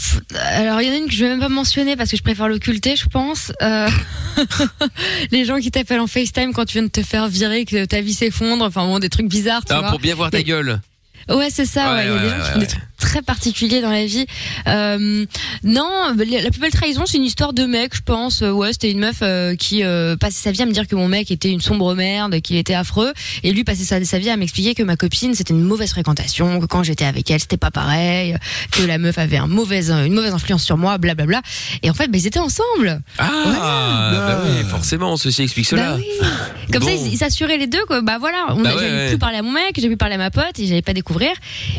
alors 0.52 0.80
il 0.82 0.88
y 0.88 0.90
en 0.90 0.94
a 0.94 0.96
une 0.96 1.06
que 1.06 1.12
je 1.12 1.24
vais 1.24 1.30
même 1.30 1.38
pas 1.40 1.48
mentionner 1.48 1.94
parce 1.96 2.10
que 2.10 2.16
je 2.16 2.22
préfère 2.22 2.48
l'occulter, 2.48 2.96
je 2.96 3.06
pense. 3.06 3.52
Euh, 3.62 3.88
les 5.30 5.44
gens 5.44 5.58
qui 5.60 5.70
t'appellent 5.70 6.00
en 6.00 6.06
FaceTime 6.06 6.52
quand 6.52 6.64
tu 6.64 6.74
viens 6.74 6.82
de 6.82 6.88
te 6.88 7.02
faire 7.02 7.28
virer, 7.28 7.64
que 7.64 7.84
ta 7.84 8.00
vie 8.00 8.14
s'effondre, 8.14 8.64
enfin 8.64 8.84
bon, 8.86 8.98
des 8.98 9.08
trucs 9.08 9.28
bizarres, 9.28 9.64
tu 9.64 9.72
Ah, 9.72 9.80
vois. 9.80 9.90
pour 9.90 10.00
bien 10.00 10.14
voir 10.14 10.30
ta 10.30 10.42
gueule. 10.42 10.80
Ouais, 11.28 11.48
c'est 11.50 11.66
ça. 11.66 11.94
Ouais, 11.94 11.98
Ouais, 11.98 12.04
il 12.06 12.08
y 12.08 12.16
a 12.16 12.18
des 12.20 12.24
ouais, 12.24 12.30
gens 12.30 12.36
qui 12.36 12.40
ouais, 12.40 12.46
font 12.46 12.54
ouais. 12.54 12.60
des 12.60 12.66
trucs 12.66 12.82
très 12.98 13.22
particuliers 13.22 13.80
dans 13.80 13.90
la 13.90 14.04
vie. 14.04 14.26
Euh, 14.66 15.24
non, 15.64 15.88
la 16.16 16.50
plus 16.50 16.60
belle 16.60 16.70
trahison, 16.72 17.04
c'est 17.06 17.16
une 17.18 17.24
histoire 17.24 17.52
de 17.52 17.64
mec, 17.64 17.94
je 17.94 18.02
pense. 18.02 18.42
Euh, 18.42 18.50
Ouais, 18.50 18.72
c'était 18.72 18.90
une 18.90 18.98
meuf 18.98 19.18
euh, 19.22 19.54
qui 19.54 19.84
euh, 19.84 20.16
passait 20.16 20.42
sa 20.42 20.50
vie 20.50 20.62
à 20.62 20.66
me 20.66 20.72
dire 20.72 20.86
que 20.88 20.96
mon 20.96 21.06
mec 21.06 21.30
était 21.30 21.50
une 21.50 21.60
sombre 21.60 21.94
merde, 21.94 22.40
qu'il 22.40 22.56
était 22.56 22.74
affreux, 22.74 23.12
et 23.44 23.52
lui 23.52 23.62
passait 23.62 23.84
sa, 23.84 24.04
sa 24.04 24.18
vie 24.18 24.30
à 24.30 24.36
m'expliquer 24.36 24.74
que 24.74 24.82
ma 24.82 24.96
copine 24.96 25.34
c'était 25.34 25.54
une 25.54 25.62
mauvaise 25.62 25.90
fréquentation, 25.90 26.58
que 26.60 26.66
quand 26.66 26.82
j'étais 26.82 27.04
avec 27.04 27.30
elle 27.30 27.38
c'était 27.40 27.56
pas 27.56 27.70
pareil, 27.70 28.36
que 28.72 28.82
la 28.82 28.98
meuf 28.98 29.16
avait 29.18 29.36
un 29.36 29.46
mauvaise, 29.46 29.90
une 29.92 30.12
mauvaise 30.12 30.34
influence 30.34 30.64
sur 30.64 30.76
moi, 30.76 30.98
blablabla. 30.98 31.40
Et 31.82 31.90
en 31.90 31.94
fait, 31.94 32.08
bah, 32.08 32.18
ils 32.18 32.26
étaient 32.26 32.38
ensemble. 32.40 33.00
Ah, 33.18 34.10
bah 34.12 34.42
oui, 34.44 34.64
forcément, 34.68 35.16
ceci 35.16 35.42
explique 35.42 35.66
cela. 35.66 35.92
Bah 35.92 35.96
oui. 35.98 36.28
Comme 36.72 36.82
ça, 36.82 36.90
Bon. 36.90 37.04
ils 37.06 37.12
ils 37.12 37.18
s'assuraient 37.18 37.58
les 37.58 37.66
deux, 37.68 37.84
quoi. 37.86 38.00
Bah 38.02 38.16
voilà, 38.18 38.46
on 38.50 38.60
Bah 38.62 38.70
ouais, 38.74 38.80
j'avais 38.82 38.96
ouais. 38.96 39.08
plus 39.10 39.18
parler 39.18 39.38
à 39.38 39.42
mon 39.42 39.52
mec, 39.52 39.78
j'ai 39.78 39.88
pu 39.88 39.96
parler 39.96 40.16
à 40.16 40.18
ma 40.18 40.30
pote, 40.30 40.58
et 40.58 40.66
j'allais 40.66 40.82
pas 40.82 40.94
découvrir, 40.94 41.30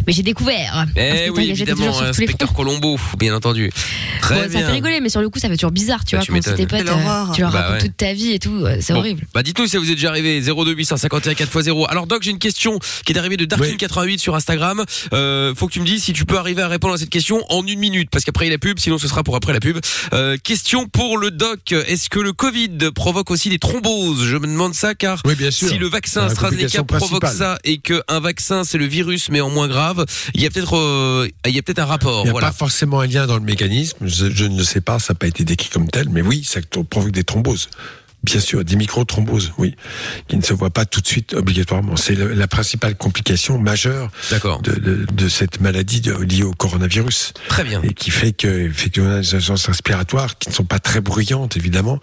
mais 0.07 0.13
j'ai 0.13 0.23
découvert. 0.23 0.85
Parce 0.95 1.08
Eh 1.25 1.29
oui, 1.29 1.49
évidemment, 1.49 1.99
inspecteur. 2.01 2.53
Colombo, 2.53 2.97
bien 3.17 3.35
entendu. 3.35 3.71
Très 4.21 4.35
Ouais, 4.41 4.49
ça 4.49 4.59
fait 4.59 4.65
rigoler, 4.67 4.99
mais 5.01 5.09
sur 5.09 5.21
le 5.21 5.29
coup, 5.29 5.39
ça 5.39 5.47
fait 5.49 5.55
toujours 5.55 5.71
bizarre, 5.71 6.03
tu 6.05 6.15
Bah, 6.15 6.19
vois, 6.19 6.25
tu 6.25 6.31
quand 6.31 6.37
potes, 6.51 6.57
Quelle 6.57 6.89
euh, 6.89 7.25
tu 7.33 7.41
leur 7.41 7.51
Bah 7.51 7.61
racontes 7.61 7.73
ouais. 7.81 7.87
toute 7.87 7.97
ta 7.97 8.13
vie 8.13 8.31
et 8.33 8.39
tout, 8.39 8.63
euh, 8.63 8.77
c'est 8.81 8.93
Bon. 8.93 8.99
horrible. 8.99 9.25
Bah 9.33 9.43
dites-nous 9.43 9.65
si 9.65 9.71
ça 9.71 9.79
vous 9.79 9.89
est 9.89 9.95
déjà 9.95 10.09
arrivé 10.09 10.41
02 10.41 10.73
851 10.73 11.33
4x0. 11.33 11.85
Alors 11.89 12.07
Doc, 12.07 12.23
j'ai 12.23 12.31
une 12.31 12.39
question 12.39 12.79
qui 13.05 13.13
est 13.13 13.17
arrivée 13.17 13.37
de 13.37 13.45
Darkin88 13.45 14.17
sur 14.19 14.35
Instagram. 14.35 14.83
Euh, 15.13 15.53
faut 15.55 15.67
que 15.67 15.73
tu 15.73 15.79
me 15.79 15.85
dises 15.85 16.03
si 16.03 16.13
tu 16.13 16.25
peux 16.25 16.37
arriver 16.37 16.61
à 16.61 16.67
répondre 16.67 16.93
à 16.93 16.97
cette 16.97 17.09
question 17.09 17.43
en 17.49 17.65
une 17.65 17.79
minute 17.79 18.09
parce 18.11 18.23
qu'après 18.23 18.45
il 18.45 18.49
y 18.49 18.51
a 18.51 18.55
la 18.55 18.59
pub, 18.59 18.79
sinon 18.79 18.97
ce 18.97 19.07
sera 19.07 19.23
pour 19.23 19.35
après 19.35 19.53
la 19.53 19.59
pub. 19.59 19.77
Euh, 20.13 20.37
question 20.43 20.87
pour 20.87 21.17
le 21.17 21.31
Doc, 21.31 21.71
est-ce 21.71 22.09
que 22.09 22.19
le 22.19 22.33
Covid 22.33 22.69
provoque 22.93 23.31
aussi 23.31 23.49
des 23.49 23.59
thromboses? 23.59 24.23
Je 24.25 24.37
me 24.37 24.47
demande 24.47 24.73
ça 24.73 24.95
car 24.95 25.21
Oui, 25.25 25.35
bien 25.35 25.51
sûr. 25.51 25.69
si 25.69 25.77
le 25.77 25.87
vaccin 25.87 26.23
AstraZeneca 26.25 26.83
provoque 26.83 27.21
principale. 27.21 27.53
ça 27.55 27.59
et 27.63 27.77
que 27.79 28.01
un 28.07 28.19
vaccin 28.19 28.63
c'est 28.63 28.77
le 28.77 28.85
virus 28.85 29.29
mais 29.29 29.41
en 29.41 29.49
moins 29.49 29.67
grave, 29.67 30.05
il 30.33 30.41
y 30.41 30.45
a 30.45 30.49
peut-être 30.49 30.75
euh, 30.99 31.27
il 31.47 31.55
y 31.55 31.59
a 31.59 31.61
peut-être 31.61 31.79
un 31.79 31.85
rapport. 31.85 32.21
Il 32.21 32.23
n'y 32.25 32.29
a 32.29 32.31
voilà. 32.31 32.47
pas 32.47 32.53
forcément 32.53 32.99
un 32.99 33.07
lien 33.07 33.25
dans 33.27 33.35
le 33.37 33.43
mécanisme, 33.43 33.97
je, 34.07 34.29
je 34.29 34.45
ne 34.45 34.57
le 34.57 34.63
sais 34.63 34.81
pas, 34.81 34.99
ça 34.99 35.13
n'a 35.13 35.17
pas 35.17 35.27
été 35.27 35.43
décrit 35.43 35.69
comme 35.69 35.89
tel, 35.89 36.09
mais 36.09 36.21
oui, 36.21 36.43
ça 36.43 36.59
provoque 36.89 37.11
des 37.11 37.23
thromboses. 37.23 37.69
Bien 38.21 38.41
sûr, 38.41 38.65
des 38.65 38.75
micro-thromboses, 38.75 39.53
oui, 39.57 39.75
qui 40.27 40.35
ne 40.35 40.41
se 40.41 40.51
voient 40.53 40.71
pas 40.71 40.83
tout 40.83 40.99
de 40.99 41.07
suite 41.07 41.33
obligatoirement. 41.33 41.95
C'est 41.95 42.15
la 42.15 42.47
principale 42.49 42.97
complication 42.97 43.57
majeure 43.57 44.11
de, 44.61 44.75
de, 44.75 45.05
de 45.09 45.29
cette 45.29 45.61
maladie 45.61 46.01
de- 46.01 46.11
liée 46.21 46.43
au 46.43 46.51
coronavirus 46.51 47.31
Très 47.47 47.63
bien. 47.63 47.81
et 47.81 47.93
qui 47.93 48.11
fait 48.11 48.33
que 48.33 48.47
effectivement, 48.67 49.07
on 49.07 49.13
a 49.13 49.21
des 49.21 49.35
agences 49.35 49.67
respiratoires 49.67 50.37
qui 50.37 50.49
ne 50.49 50.53
sont 50.53 50.65
pas 50.65 50.79
très 50.79 50.99
bruyantes 50.99 51.55
évidemment 51.55 52.01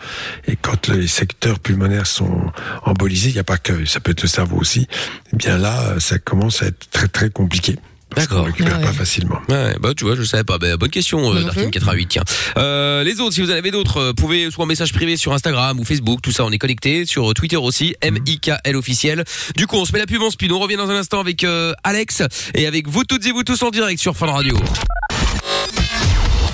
et 0.48 0.56
quand 0.56 0.88
les 0.88 1.06
secteurs 1.06 1.58
pulmonaires 1.58 2.06
sont 2.06 2.50
embolisés, 2.86 3.28
il 3.28 3.34
n'y 3.34 3.38
a 3.38 3.44
pas 3.44 3.58
que 3.58 3.84
ça 3.84 4.00
peut 4.00 4.12
être 4.12 4.22
le 4.22 4.28
cerveau 4.28 4.56
aussi. 4.56 4.88
Eh 5.34 5.36
bien 5.36 5.58
là, 5.58 5.96
ça 6.00 6.18
commence 6.18 6.62
à 6.62 6.68
être 6.68 6.88
très 6.90 7.08
très 7.08 7.28
compliqué. 7.28 7.76
D'accord. 8.14 8.42
ne 8.42 8.46
récupère 8.46 8.74
Ah 8.76 8.80
pas 8.82 8.86
ouais. 8.88 8.92
facilement. 8.94 9.40
Ouais, 9.48 9.74
bah 9.80 9.92
tu 9.96 10.04
vois, 10.04 10.14
je 10.14 10.22
savais 10.22 10.44
pas. 10.44 10.58
Bah, 10.58 10.76
bonne 10.76 10.90
question, 10.90 11.34
euh. 11.34 11.42
Darkin 11.42 11.70
88. 11.70 12.06
Tiens. 12.08 12.22
Euh, 12.56 13.02
les 13.04 13.20
autres, 13.20 13.34
si 13.34 13.40
vous 13.40 13.50
en 13.50 13.54
avez 13.54 13.70
d'autres, 13.70 13.98
euh, 13.98 14.12
pouvez 14.12 14.50
soit 14.50 14.64
en 14.64 14.66
message 14.66 14.92
privé 14.92 15.16
sur 15.16 15.32
Instagram 15.32 15.78
ou 15.80 15.84
Facebook, 15.84 16.20
tout 16.22 16.32
ça, 16.32 16.44
on 16.44 16.50
est 16.50 16.58
connecté. 16.58 17.04
Sur 17.04 17.34
Twitter 17.34 17.56
aussi, 17.56 17.94
M 18.00 18.18
I 18.26 18.38
K 18.38 18.52
L 18.64 18.76
officiel. 18.76 19.24
Du 19.56 19.66
coup, 19.66 19.76
on 19.76 19.84
se 19.84 19.92
met 19.92 19.98
la 19.98 20.06
pub 20.06 20.22
en 20.22 20.30
speed. 20.30 20.52
On 20.52 20.58
revient 20.60 20.76
dans 20.76 20.88
un 20.90 20.96
instant 20.96 21.20
avec 21.20 21.42
euh, 21.44 21.72
Alex 21.84 22.22
et 22.54 22.66
avec 22.66 22.88
vous 22.88 23.04
toutes 23.04 23.26
et 23.26 23.32
vous 23.32 23.42
tous 23.42 23.62
en 23.62 23.70
direct 23.70 24.00
sur 24.00 24.16
Fun 24.16 24.26
Radio. 24.30 24.56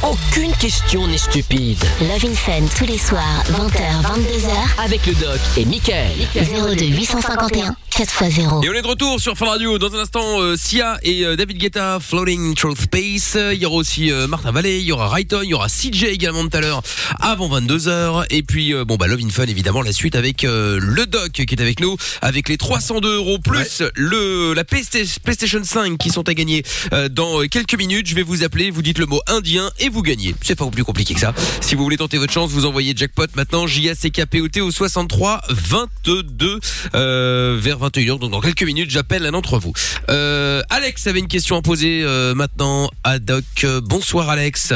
Aucune 0.02 0.52
question 0.56 1.06
n'est 1.06 1.16
stupide. 1.16 1.78
Love 2.00 2.24
in 2.24 2.34
Fun 2.34 2.66
tous 2.76 2.84
les 2.86 2.98
soirs, 2.98 3.44
20h, 3.52 4.02
22h. 4.02 4.84
Avec 4.84 5.06
le 5.06 5.14
doc 5.14 5.38
et 5.56 5.64
Michael. 5.64 6.10
02 6.34 6.86
851 6.86 7.76
4x0. 7.92 8.64
Et 8.64 8.70
on 8.70 8.72
est 8.72 8.82
de 8.82 8.86
retour 8.86 9.20
sur 9.20 9.36
Fun 9.36 9.46
Radio. 9.46 9.78
Dans 9.78 9.94
un 9.94 10.00
instant, 10.00 10.40
euh, 10.40 10.56
Sia 10.56 10.98
et 11.02 11.24
euh, 11.24 11.36
David 11.36 11.58
Guetta, 11.58 11.98
Floating 12.00 12.54
Through 12.54 12.76
Space. 12.80 13.36
Il 13.52 13.58
y 13.58 13.66
aura 13.66 13.76
aussi 13.76 14.10
euh, 14.10 14.26
Martin 14.26 14.50
Vallée, 14.50 14.78
il 14.80 14.86
y 14.86 14.92
aura 14.92 15.08
Rayton, 15.08 15.40
il 15.44 15.50
y 15.50 15.54
aura 15.54 15.68
CJ 15.68 16.04
également 16.04 16.42
tout 16.48 16.56
à 16.56 16.60
l'heure 16.60 16.82
avant 17.20 17.48
22h. 17.60 18.24
Et 18.30 18.42
puis, 18.42 18.72
euh, 18.74 18.84
bon, 18.86 18.96
bah, 18.96 19.06
Love 19.08 19.20
in 19.22 19.28
Fun, 19.30 19.44
évidemment, 19.44 19.82
la 19.82 19.92
suite 19.92 20.16
avec 20.16 20.42
euh, 20.44 20.78
le 20.80 21.06
doc 21.06 21.30
qui 21.32 21.42
est 21.42 21.60
avec 21.60 21.80
nous, 21.80 21.96
avec 22.22 22.48
les 22.48 22.56
302 22.56 23.16
euros 23.16 23.38
plus 23.38 23.82
le 23.94 24.54
la 24.54 24.64
Playsta- 24.64 25.18
PlayStation 25.22 25.60
5 25.62 25.98
qui 25.98 26.08
sont 26.10 26.28
à 26.28 26.34
gagner 26.34 26.62
euh, 26.94 27.08
dans 27.10 27.46
quelques 27.46 27.76
minutes. 27.76 28.06
Je 28.08 28.14
vais 28.14 28.22
vous 28.22 28.42
appeler, 28.42 28.70
vous 28.70 28.82
dites 28.82 28.98
le 28.98 29.06
mot 29.06 29.20
indien 29.28 29.70
et 29.78 29.90
vous 29.90 29.91
gagnez. 30.00 30.34
C'est 30.40 30.54
pas 30.54 30.66
plus 30.70 30.84
compliqué 30.84 31.12
que 31.12 31.20
ça. 31.20 31.34
Si 31.60 31.74
vous 31.74 31.82
voulez 31.84 31.98
tenter 31.98 32.16
votre 32.16 32.32
chance, 32.32 32.50
vous 32.50 32.64
envoyez 32.64 32.94
jackpot 32.96 33.26
maintenant 33.34 33.66
J 33.66 33.90
A 33.90 33.94
C 33.94 34.10
K 34.10 34.24
P 34.24 34.40
O 34.40 34.48
T 34.48 34.62
au 34.62 34.70
63 34.70 35.42
22 35.50 36.60
euh, 36.94 37.58
vers 37.60 37.78
21h. 37.78 38.18
Donc 38.18 38.30
dans 38.30 38.40
quelques 38.40 38.62
minutes, 38.62 38.88
j'appelle 38.90 39.26
un 39.26 39.32
d'entre 39.32 39.58
vous. 39.58 39.72
Euh, 40.08 40.62
Alex 40.70 41.06
avait 41.06 41.18
une 41.18 41.28
question 41.28 41.56
à 41.56 41.62
poser 41.62 42.02
euh, 42.04 42.34
maintenant 42.34 42.88
à 43.04 43.18
Doc. 43.18 43.44
Euh, 43.64 43.80
Bonsoir 43.82 44.30
Alex. 44.30 44.72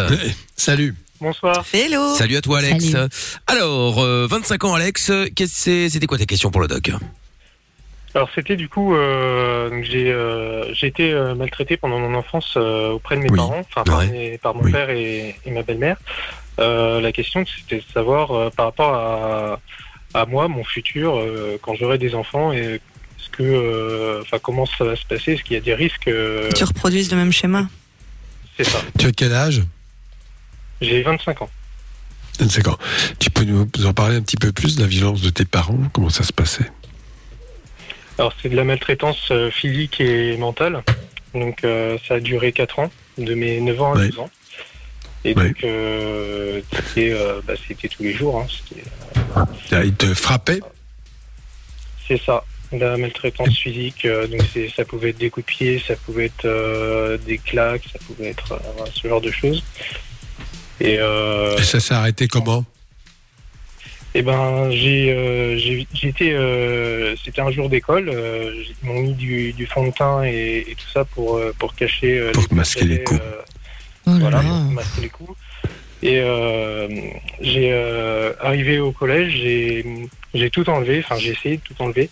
Salut. 0.57 0.95
Bonsoir. 1.21 1.65
Hello. 1.73 2.15
Salut 2.17 2.37
à 2.37 2.43
toi 2.43 2.59
Alex. 2.59 2.91
Salut. 2.91 3.09
Alors, 3.47 4.01
euh, 4.03 4.27
25 4.29 4.65
ans 4.65 4.75
Alex, 4.75 5.11
qu'est-ce 5.35 5.53
que 5.53 5.59
c'est- 5.59 5.89
c'était 5.91 6.07
quoi 6.07 6.19
ta 6.19 6.27
question 6.27 6.51
pour 6.51 6.61
le 6.61 6.69
Doc? 6.69 6.91
Alors 8.17 8.31
c'était 8.35 8.57
du 8.57 8.71
coup, 8.71 8.95
euh, 8.97 9.83
j'ai 9.83 10.11
euh, 10.11 10.73
j'ai 10.73 10.87
été 10.87 11.13
euh, 11.13 11.35
maltraité 11.35 11.77
pendant 11.77 11.99
mon 11.99 12.15
enfance 12.15 12.55
euh, 12.57 12.93
auprès 12.93 13.15
de 13.17 13.21
mes 13.21 13.29
Oui. 13.31 13.37
parents, 13.37 13.59
enfin 13.61 13.85
par, 13.85 13.99
Ouais. 13.99 14.07
mes- 14.09 14.39
par 14.39 14.55
mon 14.55 14.63
Oui. 14.63 14.73
père 14.73 14.89
et, 14.89 15.37
et 15.45 15.51
ma 15.51 15.63
belle-mère. 15.63 15.99
Euh, 16.59 17.03
la 17.03 17.13
question 17.13 17.45
c'était 17.45 17.77
de 17.77 17.93
savoir 17.93 18.31
euh, 18.33 18.49
par 18.49 18.65
rapport 18.67 18.95
à, 18.95 19.61
à 20.15 20.25
moi, 20.25 20.49
mon 20.49 20.65
futur, 20.65 21.15
euh, 21.19 21.59
quand 21.61 21.75
j'aurai 21.75 21.99
des 21.99 22.15
enfants, 22.15 22.55
et 22.55 22.57
est-ce 23.19 23.29
que, 23.33 23.43
euh, 23.43 24.23
enfin 24.23 24.39
comment 24.39 24.65
ça 24.65 24.85
va 24.85 24.97
se 24.97 25.05
passer, 25.05 25.33
est-ce 25.35 25.43
qu'il 25.43 25.53
y 25.53 25.59
a 25.59 25.63
des 25.63 25.75
risques 25.75 26.09
euh, 26.09 26.49
Tu 26.55 26.65
reproduises 26.65 27.11
le 27.11 27.19
même 27.19 27.33
schéma. 27.33 27.69
C'est 28.57 28.65
ça. 28.65 28.79
Tu 28.99 29.05
as 29.09 29.13
quel 29.13 29.35
âge? 29.35 29.63
J'ai 30.81 31.03
25 31.03 31.43
ans. 31.43 31.51
25 32.41 32.69
ans. 32.69 32.79
Tu 33.19 33.29
peux 33.29 33.45
nous 33.45 33.69
en 33.85 33.93
parler 33.93 34.17
un 34.17 34.23
petit 34.23 34.39
peu 34.39 34.53
plus 34.53 34.77
de 34.77 34.81
la 34.81 34.87
violence 34.87 35.21
de 35.21 35.29
tes 35.29 35.45
parents? 35.45 35.79
Comment 35.93 36.09
ça 36.09 36.23
se 36.25 36.33
passait? 36.33 36.71
Alors 38.19 38.33
c'est 38.41 38.49
de 38.49 38.57
la 38.57 38.65
maltraitance 38.65 39.29
euh, 39.31 39.51
physique 39.51 40.01
et 40.01 40.37
mentale. 40.37 40.83
Donc 41.35 41.65
euh, 41.65 41.99
ça 42.09 42.15
a 42.15 42.21
duré 42.21 42.53
4 42.53 42.79
ans, 42.79 42.91
de 43.19 43.35
mes 43.35 43.61
9 43.61 43.81
ans 43.83 43.93
à 43.93 43.97
Ouais. 43.99 44.09
12 44.09 44.19
ans. 44.21 44.31
Et 45.25 45.35
Ouais. 45.35 45.49
donc 45.49 45.65
euh, 45.65 46.61
c'était 46.73 47.13
euh, 47.13 47.41
bah, 47.47 47.55
c'était 47.69 47.89
tous 47.89 48.03
les 48.03 48.13
jours. 48.15 48.41
Hein. 48.41 48.47
C'était- 48.49 48.89
Ah, 49.73 49.85
Ils 49.85 49.95
te 49.95 50.07
frappaient 50.15 50.61
C'est 52.09 52.21
ça, 52.23 52.45
la 52.73 52.97
maltraitance 52.97 53.55
physique. 53.59 54.05
euh, 54.07 54.27
donc 54.29 54.41
c'est, 54.55 54.69
ça 54.71 54.85
pouvait 54.85 55.11
être 55.11 55.19
des 55.19 55.29
coups 55.29 55.45
de 55.47 55.51
pied, 55.53 55.83
ça 55.87 55.95
pouvait 55.97 56.27
être 56.27 56.45
euh, 56.47 57.19
des 57.19 57.37
claques, 57.39 57.83
ça 57.93 57.99
pouvait 58.07 58.29
être 58.31 58.53
euh, 58.53 58.85
ce 58.95 59.09
genre 59.09 59.21
de 59.21 59.31
choses. 59.31 59.63
Et, 60.81 60.97
euh, 61.01 61.57
Et 61.59 61.63
ça 61.65 61.81
s'est 61.81 61.95
arrêté 61.95 62.29
comment? 62.29 62.65
Eh 64.19 64.23
ben 64.23 64.71
j'ai, 64.71 65.13
euh, 65.13 65.59
j'ai, 65.59 65.87
été, 66.09 66.33
euh, 66.33 67.15
c'était 67.25 67.41
un 67.43 67.51
jour 67.51 67.69
d'école. 67.69 68.09
euh, 68.09 68.53
ils 68.83 68.87
m'ont 68.89 69.01
mis 69.01 69.13
du, 69.15 69.53
du 69.53 69.67
fond 69.67 69.87
de 69.87 69.93
teint 69.93 70.23
et, 70.25 70.65
et 70.71 70.75
tout 70.75 70.89
ça 70.93 71.05
pour 71.05 71.37
euh, 71.37 71.53
pour 71.59 71.75
cacher 71.75 72.19
euh, 72.19 72.33
Pour 72.33 72.45
les 72.51 72.57
masquer 72.57 72.85
les 72.87 73.03
coups. 73.05 73.21
euh, 73.21 73.43
Oh 74.07 74.11
là 74.13 74.19
voilà, 74.21 74.37
là. 74.43 74.49
pour 74.49 74.73
masquer 74.73 75.01
les 75.03 75.09
coups. 75.09 75.35
Et 76.03 76.21
euh, 76.21 76.89
j'ai 77.41 77.71
euh, 77.73 78.33
arrivé 78.41 78.79
au 78.79 78.93
collège, 78.93 79.33
j'ai 79.43 79.85
j'ai 80.35 80.51
tout 80.51 80.69
enlevé, 80.71 81.03
enfin 81.05 81.17
j'ai 81.19 81.33
essayé 81.33 81.57
de 81.57 81.63
tout 81.63 81.75
enlever. 81.83 82.09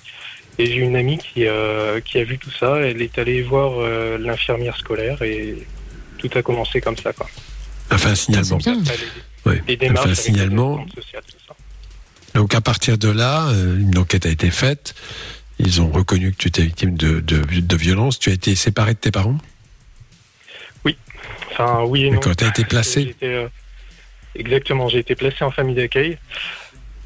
Et 0.59 0.67
j'ai 0.67 0.77
une 0.77 0.95
amie 0.97 1.19
qui, 1.19 1.47
euh, 1.47 2.01
qui 2.01 2.19
a 2.19 2.25
vu 2.25 2.39
tout 2.39 2.51
ça, 2.51 2.77
elle 2.77 3.03
est 3.03 3.19
allée 3.19 3.43
voir 3.43 3.73
euh, 3.79 4.19
l'infirmière 4.19 4.77
scolaire 4.77 5.21
et 5.23 5.57
tout 6.19 6.31
a 6.37 6.43
commencé 6.43 6.81
comme 6.81 6.97
ça. 6.97 7.13
Quoi. 7.13 7.29
Enfin, 7.91 8.11
un 8.11 8.15
signalement. 8.15 8.57
Après, 8.59 8.73
les, 8.75 9.51
Ouais. 9.51 9.63
les 9.69 9.77
démarches 9.77 10.07
un 10.07 10.11
avec 10.11 10.17
signalement. 10.21 10.87
ça. 11.13 11.19
Donc 12.35 12.55
à 12.55 12.61
partir 12.61 12.99
de 12.99 13.09
là, 13.09 13.47
euh, 13.49 13.79
une 13.79 13.97
enquête 13.99 14.27
a 14.27 14.29
été 14.31 14.51
faite. 14.51 14.95
Ils 15.59 15.81
ont 15.81 15.91
reconnu 15.91 16.33
que 16.33 16.37
tu 16.37 16.49
étais 16.49 16.63
victime 16.63 16.97
de, 16.97 17.21
de, 17.21 17.39
de 17.61 17.77
violence. 17.77 18.19
Tu 18.19 18.31
as 18.31 18.33
été 18.33 18.55
séparé 18.57 18.95
de 18.95 18.99
tes 18.99 19.11
parents? 19.11 19.39
Enfin, 21.53 21.85
oui 21.85 22.07
et 22.07 22.11
non. 22.11 22.17
D'accord, 22.17 22.35
t'as 22.35 22.49
été 22.49 22.65
placé? 22.65 23.15
euh, 23.23 23.47
Exactement, 24.35 24.89
j'ai 24.89 24.99
été 24.99 25.15
placé 25.15 25.45
en 25.45 25.53
famille 25.53 25.77
d'accueil. 25.77 26.19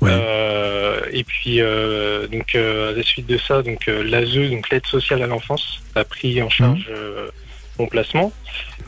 Ouais. 0.01 0.11
Euh, 0.11 1.03
et 1.13 1.23
puis, 1.23 1.61
euh, 1.61 2.27
donc, 2.29 2.55
à 2.55 2.93
la 2.93 3.03
suite 3.03 3.27
de 3.27 3.37
ça, 3.37 3.61
donc 3.63 3.85
l'ASE, 3.87 4.49
donc 4.51 4.71
l'aide 4.71 4.87
sociale 4.87 5.23
à 5.23 5.27
l'enfance, 5.27 5.83
a 5.95 6.05
pris 6.05 6.41
en 6.43 6.49
charge 6.49 6.87
euh, 6.89 7.29
mon 7.79 7.87
placement. 7.89 8.33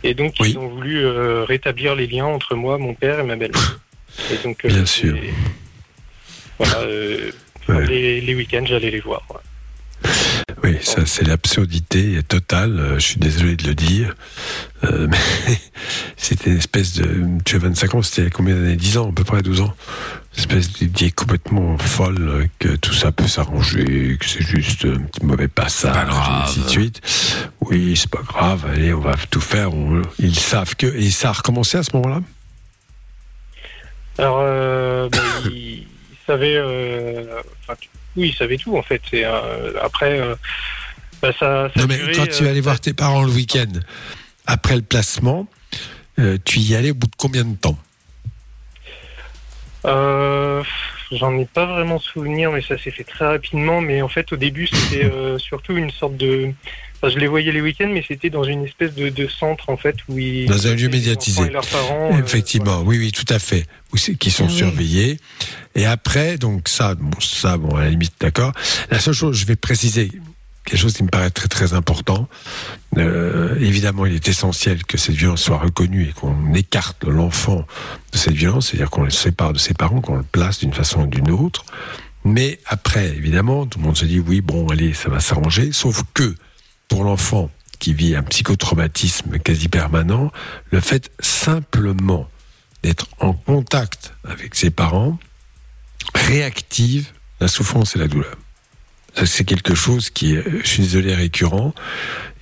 Et 0.03 0.15
donc, 0.15 0.31
Mhm. 0.41 0.47
Oui. 0.47 0.51
ils 0.53 0.59
ont 0.59 0.69
voulu 0.69 1.07
rétablir 1.07 1.95
les 1.95 2.07
liens 2.07 2.25
entre 2.25 2.55
moi, 2.55 2.79
mon 2.79 2.95
père 2.95 3.21
et 3.21 3.25
ma 3.25 3.37
belle-mère. 3.37 3.81
Et 4.33 4.39
donc, 4.43 4.65
Bien 4.67 4.87
sûr. 4.87 5.15
Voilà, 6.61 6.79
euh, 6.87 7.31
Ouais. 7.69 7.87
les, 7.87 8.21
les 8.21 8.35
week-ends, 8.35 8.65
j'allais 8.67 8.91
les 8.91 9.01
voir. 9.01 9.23
ouais. 9.31 10.11
Oui, 10.65 10.77
ça 10.83 11.07
c'est 11.07 11.27
l'absurdité 11.27 12.21
totale. 12.23 12.79
euh, 12.79 12.95
Je 12.99 13.01
suis 13.05 13.21
désolé 13.21 13.57
de 13.57 13.67
le 13.67 13.75
dire, 13.75 14.15
Euh, 14.85 15.07
mais 15.47 15.57
c'était 16.17 16.51
une 16.51 16.59
espèce 16.59 16.95
de. 16.95 17.09
Tu 17.45 17.57
as 17.57 17.59
25 17.61 17.95
ans, 17.95 18.03
c'était 18.03 18.29
combien 18.31 18.55
d'années? 18.57 18.77
10 18.77 18.99
ans, 18.99 19.09
à 19.11 19.13
peu 19.13 19.25
près 19.25 19.41
12 19.43 19.61
ans. 19.63 19.75
Une 20.35 20.41
espèce 20.41 20.73
d'idée 20.73 21.11
complètement 21.11 21.77
folle 21.79 22.49
que 22.59 22.77
tout 22.77 22.93
ça 22.95 23.11
peut 23.13 23.27
s'arranger, 23.29 24.17
que 24.19 24.27
c'est 24.27 24.43
juste 24.43 24.85
un 24.85 24.99
petit 25.01 25.25
mauvais 25.25 25.49
passage, 25.49 25.93
pas 25.95 26.05
grave. 26.05 26.45
ainsi 26.45 26.61
de 26.61 26.69
suite. 26.69 27.01
Oui, 27.63 27.95
c'est 27.97 28.11
pas 28.11 28.23
grave. 28.27 28.65
Allez, 28.73 28.93
on 28.95 29.01
va 29.01 29.15
tout 29.31 29.41
faire. 29.41 29.73
on- 29.75 30.03
Ils 30.19 30.39
savent 30.39 30.77
que 30.77 30.87
et 30.87 31.11
ça 31.11 31.31
a 31.31 31.33
recommencé 31.33 31.79
à 31.79 31.83
ce 31.83 31.91
moment-là? 31.97 32.21
Alors, 34.19 34.39
euh, 34.41 34.60
savait, 36.31 36.55
euh, 36.57 37.25
enfin, 37.63 37.79
oui, 38.17 38.29
il 38.29 38.35
savait 38.35 38.57
tout 38.57 38.77
en 38.77 38.83
fait. 38.83 39.03
Et, 39.13 39.25
après, 39.25 40.21
euh, 40.21 40.35
bah, 41.21 41.33
ça, 41.33 41.71
ça 41.75 41.81
Non, 41.81 41.87
mais 41.89 41.97
duré, 41.97 42.13
quand 42.13 42.29
tu 42.29 42.45
euh, 42.45 42.51
allais 42.51 42.61
voir 42.61 42.81
tes 42.81 42.93
parents 42.93 43.23
le 43.23 43.33
week-end, 43.33 43.73
après 44.47 44.77
le 44.77 44.83
placement, 44.83 45.47
tu 46.45 46.61
y 46.61 46.75
allais 46.75 46.91
au 46.91 46.95
bout 46.95 47.07
de 47.07 47.17
combien 47.17 47.45
de 47.45 47.57
temps? 47.57 47.79
Euh, 49.87 50.63
J'en 51.11 51.37
ai 51.39 51.47
pas 51.47 51.67
vraiment 51.67 51.99
souvenir, 51.99 52.53
mais 52.53 52.63
ça 52.63 52.79
s'est 52.79 52.93
fait 52.93 53.05
très 53.05 53.27
rapidement. 53.27 53.81
Mais 53.81 54.03
en 54.03 54.09
fait, 54.09 54.33
au 54.33 54.37
début, 54.37 54.69
c'était 54.69 55.05
euh, 55.05 55.39
surtout 55.39 55.77
une 55.77 55.91
sorte 55.91 56.17
de. 56.17 56.53
Enfin, 57.03 57.13
je 57.13 57.19
les 57.19 57.27
voyais 57.27 57.51
les 57.53 57.61
week-ends, 57.61 57.89
mais 57.91 58.05
c'était 58.07 58.31
dans 58.31 58.45
une 58.45 58.65
espèce 58.65 58.95
de, 58.95 59.09
de 59.09 59.27
centre 59.27 59.71
en 59.71 59.77
fait 59.77 59.97
où 60.09 60.19
ils. 60.19 60.47
Dans 60.47 60.67
un 60.67 60.75
lieu 60.75 60.89
médiatisé. 60.89 61.49
leurs 61.51 61.67
parents. 61.67 62.11
euh, 62.15 62.19
Effectivement, 62.25 62.83
oui, 62.83 62.99
oui, 62.99 63.13
tout 63.13 63.33
à 63.33 63.39
fait. 63.39 63.67
Où 63.93 63.97
qui 63.97 64.31
sont 64.31 64.45
Ah 64.45 64.51
oui. 64.51 64.57
surveillés. 64.57 65.21
Et 65.75 65.87
après, 65.87 66.39
donc 66.39 66.69
ça, 66.69 66.95
bon, 66.95 67.11
ça, 67.21 67.57
bon, 67.57 67.75
à 67.77 67.83
la 67.85 67.91
limite, 67.91 68.13
d'accord. 68.21 68.53
La 68.91 69.01
seule 69.01 69.15
chose, 69.15 69.37
je 69.37 69.47
vais 69.47 69.57
préciser 69.57 70.11
quelque 70.65 70.79
chose 70.79 70.93
qui 70.95 71.03
me 71.03 71.09
paraît 71.09 71.31
très 71.31 71.49
très 71.49 71.73
important. 71.73 72.29
Euh, 72.99 73.57
évidemment, 73.61 74.05
il 74.07 74.15
est 74.15 74.29
essentiel 74.29 74.85
que 74.85 74.99
cette 74.99 75.15
violence 75.15 75.43
soit 75.43 75.59
reconnue 75.59 76.09
et 76.11 76.13
qu'on 76.13 76.55
écarte 76.55 77.05
l'enfant 77.05 77.67
de 78.13 78.19
cette 78.19 78.35
violence, 78.35 78.69
c'est-à-dire 78.69 78.91
qu'on 78.91 79.05
le 79.05 79.11
sépare 79.11 79.53
de 79.53 79.59
ses 79.59 79.75
parents, 79.75 80.01
qu'on 80.01 80.17
le 80.17 80.23
place 80.25 80.59
d'une 80.61 80.73
façon 80.75 81.03
ou 81.03 81.07
d'une 81.07 81.31
autre. 81.31 81.65
Mais 82.25 82.59
après, 82.67 83.09
évidemment, 83.09 83.65
tout 83.67 83.79
le 83.79 83.87
monde 83.87 83.97
se 83.97 84.05
dit 84.05 84.19
oui, 84.21 84.41
bon, 84.41 84.69
allez, 84.69 84.93
ça 84.93 85.09
va 85.09 85.21
s'arranger. 85.21 85.71
Sauf 85.73 86.03
que 86.15 86.35
pour 86.91 87.05
l'enfant 87.05 87.51
qui 87.79 87.95
vit 87.95 88.15
un 88.15 88.23
psychotraumatisme 88.23 89.39
quasi 89.39 89.69
permanent, 89.69 90.31
le 90.71 90.81
fait 90.81 91.11
simplement 91.21 92.29
d'être 92.83 93.07
en 93.21 93.33
contact 93.33 94.13
avec 94.25 94.55
ses 94.55 94.71
parents 94.71 95.19
réactive 96.15 97.09
la 97.41 97.49
souffrance 97.49 97.97
et 97.97 97.99
la 97.99 98.09
douleur. 98.09 98.37
C'est 99.25 99.45
quelque 99.45 99.75
chose 99.75 100.11
qui 100.11 100.35
est, 100.35 100.45
je 100.63 100.69
suis 100.69 100.83
désolé, 100.83 101.15
récurrent 101.15 101.75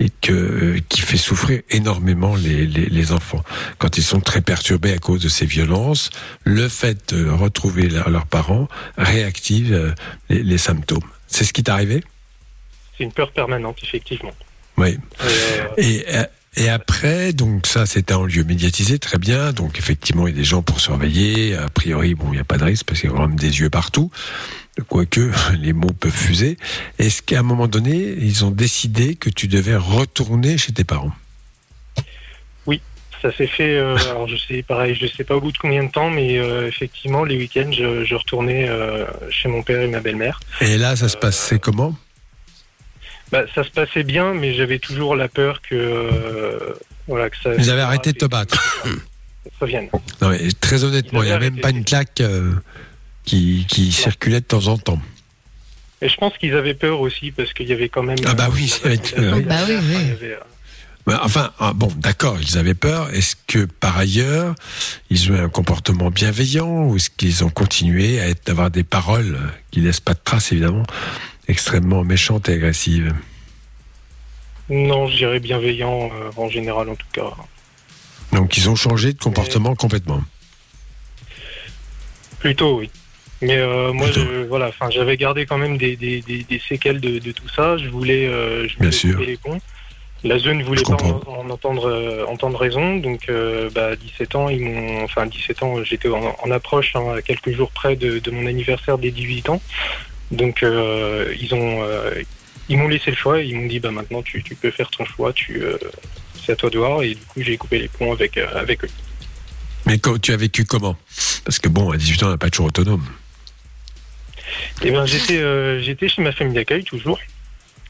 et 0.01 0.11
que, 0.11 0.79
qui 0.89 1.01
fait 1.01 1.17
souffrir 1.17 1.63
énormément 1.71 2.37
les, 2.37 2.67
les, 2.67 3.13
enfants. 3.13 3.43
Quand 3.79 3.97
ils 3.97 4.03
sont 4.03 4.21
très 4.21 4.43
perturbés 4.43 4.93
à 4.93 4.99
cause 4.99 5.23
de 5.23 5.29
ces 5.29 5.47
violences, 5.47 6.11
le 6.45 6.69
fait 6.69 7.15
de 7.15 7.29
retrouver 7.29 7.89
leur- 7.89 8.11
leurs 8.11 8.27
parents 8.27 8.69
réactive 8.99 9.73
euh, 9.73 9.93
les, 10.29 10.43
les 10.43 10.59
symptômes. 10.59 11.09
C'est 11.27 11.45
ce 11.45 11.53
qui 11.55 11.63
t'est 11.63 11.71
arrivé? 11.73 12.05
C'est 12.99 13.05
une 13.05 13.13
peur 13.13 13.31
permanente, 13.31 13.79
effectivement. 13.83 14.35
Oui. 14.77 14.99
Euh, 15.23 15.69
Et, 15.77 16.05
euh, 16.09 16.25
et 16.57 16.69
après, 16.69 17.33
donc 17.33 17.67
ça, 17.69 17.87
c'était 17.87 18.15
en 18.15 18.25
lieu 18.25 18.43
médiatisé, 18.43 18.99
très 18.99 19.19
bien. 19.19 19.53
Donc 19.53 19.79
effectivement, 19.79 20.27
il 20.27 20.35
y 20.35 20.37
a 20.37 20.39
des 20.39 20.45
gens 20.45 20.63
pour 20.63 20.81
surveiller. 20.81 21.57
A 21.57 21.69
priori, 21.69 22.17
bon, 22.17 22.27
il 22.29 22.33
n'y 22.33 22.41
a 22.41 22.45
pas 22.45 22.59
de 22.59 22.65
risque 22.65 22.85
parce 22.85 23.01
qu'il 23.01 23.11
y 23.11 23.13
a 23.13 23.17
quand 23.17 23.29
même 23.29 23.39
des 23.39 23.61
yeux 23.61 23.71
partout. 23.71 24.11
Quoique, 24.89 25.31
les 25.61 25.73
mots 25.73 25.93
peuvent 25.93 26.11
fuser. 26.11 26.57
Est-ce 26.99 27.23
qu'à 27.23 27.41
un 27.41 27.43
moment 27.45 27.69
donné, 27.69 27.95
ils 27.97 28.45
ont 28.45 28.51
décidé 28.51 29.15
que 29.15 29.31
tu 29.31 29.47
devais 29.47 29.77
retourner 29.77 30.59
chez 30.59 30.73
tes 30.73 30.85
parents? 30.85 31.13
Ça 33.23 33.33
s'est 33.37 33.47
fait, 33.47 33.77
euh, 33.77 33.97
alors 34.11 34.29
je 34.29 34.37
sais, 34.37 34.63
pareil, 34.63 34.95
je 34.95 35.07
sais 35.07 35.25
pas 35.25 35.37
au 35.37 35.41
bout 35.41 35.53
de 35.53 35.59
combien 35.59 35.85
de 35.85 35.91
temps, 35.91 36.11
mais 36.11 36.39
euh, 36.39 36.69
effectivement, 36.69 37.25
les 37.25 37.37
week-ends, 37.37 37.71
je, 37.73 38.05
je 38.05 38.15
retournais 38.15 38.69
euh, 38.69 39.05
chez 39.31 39.49
mon 39.49 39.63
père 39.63 39.81
et 39.81 39.89
ma 39.89 40.01
belle-mère. 40.01 40.41
Et 40.61 40.79
là, 40.79 40.97
ça 40.97 41.09
se 41.09 41.17
passait 41.17 41.59
comment? 41.59 41.95
Bah, 43.31 43.43
ça 43.55 43.63
se 43.65 43.71
passait 43.71 44.05
bien, 44.05 44.33
mais 44.35 44.55
j'avais 44.55 44.79
toujours 44.79 45.15
la 45.17 45.29
peur 45.29 45.61
que, 45.61 45.75
euh, 45.75 46.75
voilà, 47.07 47.29
que 47.31 47.37
ça. 47.43 47.55
Ils 47.55 47.71
avaient 47.71 47.83
arrêté 47.83 48.13
de 48.13 48.19
te 48.19 48.25
battre. 48.25 48.85
Revienne. 49.61 49.89
Non, 50.21 50.31
mais 50.31 50.49
très 50.61 50.85
honnêtement, 50.85 51.23
il 51.23 51.27
n'y 51.27 51.33
a 51.33 51.39
même 51.39 51.59
pas 51.59 51.71
une 51.71 51.85
claque 51.85 52.21
euh, 52.21 52.53
qui, 53.25 53.67
qui 53.69 53.93
circulait 53.93 54.41
de 54.41 54.47
temps 54.47 54.67
en 54.69 54.79
temps. 54.79 55.01
Et 56.01 56.09
je 56.09 56.17
pense 56.17 56.37
qu'ils 56.39 56.55
avaient 56.55 56.75
peur 56.75 57.01
aussi 57.01 57.33
parce 57.33 57.53
qu'il 57.53 57.67
y 57.69 57.73
avait 57.73 57.89
quand 57.89 58.03
même. 58.05 58.19
Ah 58.25 58.35
bah 58.35 58.47
euh, 58.49 58.55
oui, 58.55 58.73
va 58.85 58.91
être- 58.93 59.17
vaccination 59.17 59.37
oui. 59.37 59.43
Bah 59.45 59.57
oui, 59.67 59.75
avait, 59.75 60.33
euh, 60.35 60.37
Ben, 61.07 61.19
Enfin, 61.23 61.51
ah, 61.59 61.73
bon, 61.75 61.91
d'accord, 61.97 62.39
ils 62.41 62.57
avaient 62.57 62.75
peur. 62.75 63.11
Est-ce 63.13 63.35
que 63.47 63.65
par 63.65 63.99
ailleurs, 63.99 64.55
ils 65.11 65.33
ont 65.33 65.35
eu 65.37 65.41
un 65.41 65.49
comportement 65.49 66.11
bienveillant 66.11 66.85
ou 66.85 66.97
est-ce 66.97 67.11
qu'ils 67.11 67.43
ont 67.43 67.51
continué 67.51 68.21
à 68.21 68.29
être, 68.29 68.49
avoir 68.49 68.71
des 68.71 68.85
paroles 68.85 69.37
qui 69.73 69.81
laissent 69.81 70.01
pas 70.01 70.15
de 70.15 70.21
traces, 70.23 70.53
évidemment? 70.53 70.85
Extrêmement 71.49 72.05
méchante 72.05 72.49
et 72.49 72.55
agressive 72.55 73.15
Non, 74.69 75.09
je 75.09 75.17
dirais 75.17 75.41
bienveillant 75.41 76.11
euh, 76.13 76.31
en 76.37 76.49
général 76.49 76.89
en 76.89 76.95
tout 76.95 77.07
cas. 77.13 77.31
Donc 78.33 78.57
ils 78.57 78.69
ont 78.69 78.77
changé 78.77 79.13
de 79.13 79.19
comportement 79.19 79.75
complètement. 79.75 80.23
Plutôt, 82.41 82.79
oui. 82.79 82.91
Mais 83.41 83.57
euh, 83.57 83.93
moi, 83.93 84.09
je, 84.11 84.45
voilà, 84.47 84.69
enfin, 84.69 84.91
j'avais 84.91 85.17
gardé 85.17 85.47
quand 85.47 85.59
même 85.59 85.79
des, 85.79 85.97
des, 85.97 86.21
des, 86.23 86.43
des 86.43 86.59
séquelles 86.69 87.01
de, 87.01 87.19
de 87.19 87.33
tout 87.33 87.49
ça. 87.49 87.77
Je 87.77 87.89
voulais, 87.89 88.27
euh, 88.27 88.63
je 88.69 88.75
Bien 88.77 88.77
voulais 88.79 88.93
sûr. 88.93 89.21
les 89.21 89.37
ponts. 89.37 89.61
La 90.25 90.39
zone 90.39 90.59
ne 90.59 90.65
voulait 90.65 90.81
Je 90.85 90.91
pas 90.93 91.01
en, 91.05 91.47
en 91.47 91.51
entendre, 91.51 91.89
euh, 91.89 92.25
entendre 92.27 92.59
raison. 92.59 92.97
Donc, 92.97 93.31
bah, 93.75 93.91
à 93.93 93.97
17 93.97 94.35
ans, 94.35 94.49
ils 94.49 94.61
m'ont, 94.61 95.05
enfin, 95.05 95.23
à 95.23 95.27
17 95.27 95.63
ans, 95.63 95.85
j'étais 95.85 96.09
en, 96.09 96.37
en 96.43 96.51
approche, 96.51 96.97
hein, 96.97 97.15
à 97.17 97.23
quelques 97.23 97.53
jours 97.53 97.71
près 97.71 97.95
de, 97.95 98.19
de 98.19 98.31
mon 98.33 98.47
anniversaire 98.47 98.99
des 98.99 99.13
18 99.13 99.51
ans. 99.51 99.63
Donc, 100.31 100.63
euh, 100.63 101.35
ils 101.41 101.55
ont, 101.55 101.83
euh, 101.83 102.23
ils 102.69 102.77
m'ont 102.77 102.89
laissé 102.89 103.11
le 103.11 103.17
choix. 103.17 103.41
et 103.41 103.47
Ils 103.47 103.57
m'ont 103.57 103.67
dit, 103.67 103.81
bah, 103.81 103.91
maintenant, 103.91 104.23
tu, 104.23 104.43
tu 104.43 104.55
peux 104.55 104.71
faire 104.71 104.91
ton 104.91 105.05
choix. 105.05 105.33
Tu, 105.33 105.63
euh, 105.63 105.77
c'est 106.45 106.53
à 106.53 106.57
toi 106.57 106.71
de 106.71 106.79
voir. 106.79 107.03
Et 107.03 107.11
du 107.15 107.21
coup, 107.27 107.41
j'ai 107.43 107.57
coupé 107.57 107.79
les 107.79 107.89
ponts 107.89 108.13
avec, 108.13 108.37
avec 108.39 108.85
eux. 108.85 108.91
Mais 109.87 109.99
tu 110.23 110.33
as 110.33 110.37
vécu 110.37 110.65
comment? 110.65 110.97
Parce 111.45 111.59
que 111.59 111.69
bon, 111.69 111.91
à 111.93 111.97
18 111.97 112.23
ans, 112.23 112.27
on 112.29 112.31
n'est 112.33 112.37
pas 112.39 112.51
toujours 112.51 112.67
autonome. 112.67 113.05
Eh 114.83 114.91
ben, 114.91 115.07
j'étais, 115.07 115.39
euh, 115.39 115.81
j'étais 115.81 116.09
chez 116.09 116.21
ma 116.23 116.33
famille 116.33 116.55
d'accueil 116.55 116.85
toujours. 116.85 117.19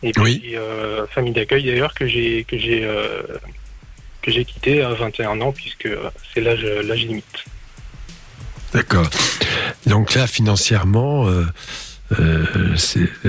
Et 0.03 0.13
puis, 0.13 0.23
Oui. 0.23 0.53
euh, 0.55 1.07
famille 1.09 1.33
d'accueil 1.33 1.65
d'ailleurs 1.65 1.93
que 1.95 2.07
j'ai, 2.07 2.45
que 2.45 2.57
j'ai, 2.57 2.85
euh, 2.85 3.23
que 4.23 4.31
j'ai 4.31 4.45
quitté 4.45 4.81
à 4.81 4.91
21 4.91 5.41
ans 5.41 5.51
puisque 5.53 5.89
c'est 6.33 6.41
l'âge, 6.41 6.63
l'âge 6.65 7.01
limite. 7.01 7.45
D'accord. 8.73 9.09
Donc 9.87 10.15
là, 10.15 10.27
financièrement, 10.27 11.27
euh, 12.19 12.75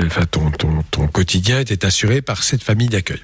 enfin, 0.05 0.25
ton, 0.25 0.51
ton, 0.51 0.83
ton 0.91 1.07
quotidien 1.07 1.59
était 1.59 1.85
assuré 1.85 2.21
par 2.21 2.43
cette 2.43 2.63
famille 2.63 2.87
d'accueil. 2.89 3.21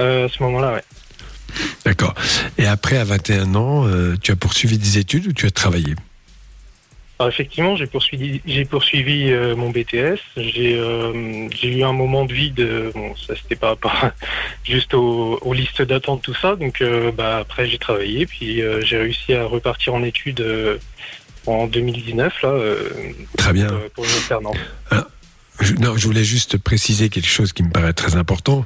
Euh, 0.00 0.26
à 0.26 0.28
ce 0.28 0.42
moment-là, 0.42 0.74
ouais. 0.74 0.84
D'accord. 1.84 2.14
Et 2.58 2.66
après, 2.66 2.96
à 2.98 3.04
21 3.04 3.54
ans, 3.54 3.86
euh, 3.86 4.16
tu 4.20 4.32
as 4.32 4.36
poursuivi 4.36 4.78
des 4.78 4.98
études 4.98 5.26
ou 5.28 5.32
tu 5.32 5.46
as 5.46 5.50
travaillé? 5.50 5.94
Alors 7.20 7.32
effectivement, 7.32 7.76
j'ai 7.76 7.86
poursuivi, 7.86 8.40
j'ai 8.44 8.64
poursuivi 8.64 9.30
euh, 9.30 9.54
mon 9.54 9.70
BTS. 9.70 10.18
J'ai, 10.36 10.76
euh, 10.76 11.48
eu 11.62 11.82
un 11.84 11.92
moment 11.92 12.24
de 12.24 12.32
vide. 12.32 12.90
Bon, 12.92 13.14
ça 13.14 13.34
c'était 13.40 13.64
à- 13.64 13.76
juste 14.64 14.94
aux, 14.94 15.38
aux 15.40 15.52
listes 15.52 15.82
d'attente, 15.82 16.22
tout 16.22 16.34
ça. 16.34 16.56
Donc, 16.56 16.82
bah 17.16 17.38
après 17.38 17.68
j'ai 17.68 17.78
travaillé, 17.78 18.26
puis 18.26 18.62
j'ai 18.82 18.96
réussi 18.98 19.32
à 19.32 19.44
repartir 19.44 19.94
en 19.94 20.02
études 20.02 20.44
en 21.46 21.66
2019 21.66 22.42
là 22.42 22.48
euh, 22.48 22.90
Très 23.36 23.52
bien. 23.52 23.68
pour 23.94 24.04
une 24.04 24.10
alternance. 24.10 24.56
Je, 25.60 25.74
non, 25.74 25.96
je 25.96 26.06
voulais 26.06 26.24
juste 26.24 26.58
préciser 26.58 27.08
quelque 27.08 27.28
chose 27.28 27.52
qui 27.52 27.62
me 27.62 27.70
paraît 27.70 27.92
très 27.92 28.16
important. 28.16 28.64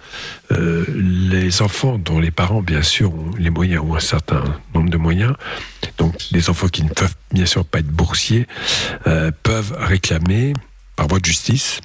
Euh, 0.52 0.86
les 0.88 1.60
enfants 1.60 1.98
dont 1.98 2.18
les 2.18 2.30
parents, 2.30 2.62
bien 2.62 2.82
sûr, 2.82 3.12
ont 3.12 3.30
les 3.38 3.50
moyens 3.50 3.82
ou 3.84 3.94
un 3.94 4.00
certain 4.00 4.42
nombre 4.74 4.88
de 4.88 4.96
moyens, 4.96 5.34
donc 5.98 6.14
les 6.32 6.48
enfants 6.48 6.68
qui 6.68 6.82
ne 6.82 6.88
peuvent 6.88 7.14
bien 7.32 7.44
sûr 7.44 7.64
pas 7.64 7.80
être 7.80 7.88
boursiers, 7.88 8.46
euh, 9.06 9.30
peuvent 9.42 9.76
réclamer 9.78 10.54
par 10.96 11.08
voie 11.08 11.18
de 11.20 11.26
justice 11.26 11.82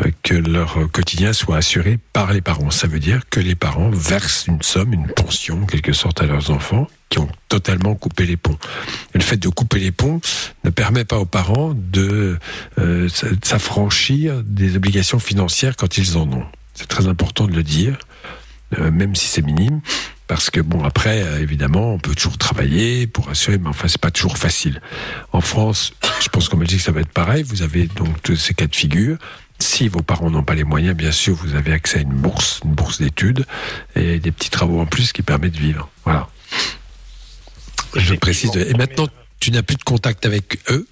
euh, 0.00 0.10
que 0.22 0.34
leur 0.34 0.90
quotidien 0.92 1.32
soit 1.32 1.56
assuré 1.56 1.98
par 2.12 2.34
les 2.34 2.42
parents. 2.42 2.70
Ça 2.70 2.86
veut 2.86 3.00
dire 3.00 3.22
que 3.30 3.40
les 3.40 3.54
parents 3.54 3.90
versent 3.90 4.46
une 4.46 4.60
somme, 4.60 4.92
une 4.92 5.06
pension, 5.06 5.62
en 5.62 5.66
quelque 5.66 5.94
sorte, 5.94 6.20
à 6.20 6.26
leurs 6.26 6.50
enfants 6.50 6.86
qui 7.14 7.20
ont 7.20 7.28
totalement 7.48 7.94
coupé 7.94 8.26
les 8.26 8.36
ponts. 8.36 8.58
Le 9.12 9.20
fait 9.20 9.36
de 9.36 9.48
couper 9.48 9.78
les 9.78 9.92
ponts 9.92 10.20
ne 10.64 10.70
permet 10.70 11.04
pas 11.04 11.18
aux 11.20 11.24
parents 11.24 11.72
de 11.72 12.36
euh, 12.80 13.08
s'affranchir 13.40 14.42
des 14.42 14.74
obligations 14.74 15.20
financières 15.20 15.76
quand 15.76 15.96
ils 15.96 16.16
en 16.16 16.28
ont. 16.32 16.44
C'est 16.74 16.88
très 16.88 17.06
important 17.06 17.46
de 17.46 17.52
le 17.52 17.62
dire, 17.62 17.98
euh, 18.80 18.90
même 18.90 19.14
si 19.14 19.28
c'est 19.28 19.42
minime, 19.42 19.80
parce 20.26 20.50
que 20.50 20.60
bon 20.60 20.82
après 20.82 21.22
euh, 21.22 21.40
évidemment 21.40 21.94
on 21.94 22.00
peut 22.00 22.16
toujours 22.16 22.36
travailler 22.36 23.06
pour 23.06 23.28
assurer, 23.28 23.58
mais 23.58 23.68
enfin 23.68 23.86
c'est 23.86 24.00
pas 24.00 24.10
toujours 24.10 24.36
facile. 24.36 24.80
En 25.30 25.40
France, 25.40 25.92
je 26.20 26.28
pense 26.28 26.48
qu'en 26.48 26.56
Belgique 26.56 26.80
ça 26.80 26.90
va 26.90 27.00
être 27.00 27.12
pareil. 27.12 27.44
Vous 27.44 27.62
avez 27.62 27.86
donc 27.86 28.22
tous 28.22 28.34
ces 28.34 28.54
cas 28.54 28.66
de 28.66 28.74
figure. 28.74 29.18
Si 29.60 29.86
vos 29.86 30.02
parents 30.02 30.30
n'ont 30.30 30.42
pas 30.42 30.56
les 30.56 30.64
moyens, 30.64 30.96
bien 30.96 31.12
sûr, 31.12 31.36
vous 31.36 31.54
avez 31.54 31.72
accès 31.72 31.98
à 31.98 32.02
une 32.02 32.14
bourse, 32.14 32.60
une 32.64 32.74
bourse 32.74 33.00
d'études 33.00 33.46
et 33.94 34.18
des 34.18 34.32
petits 34.32 34.50
travaux 34.50 34.80
en 34.80 34.86
plus 34.86 35.12
qui 35.12 35.22
permettent 35.22 35.54
de 35.54 35.60
vivre. 35.60 35.88
Voilà. 36.04 36.28
Je 37.96 38.14
précise. 38.14 38.56
Et 38.56 38.74
maintenant, 38.74 39.08
tu 39.40 39.50
n'as 39.50 39.62
plus 39.62 39.76
de 39.76 39.82
contact 39.82 40.24
avec 40.26 40.58
eux. 40.70 40.86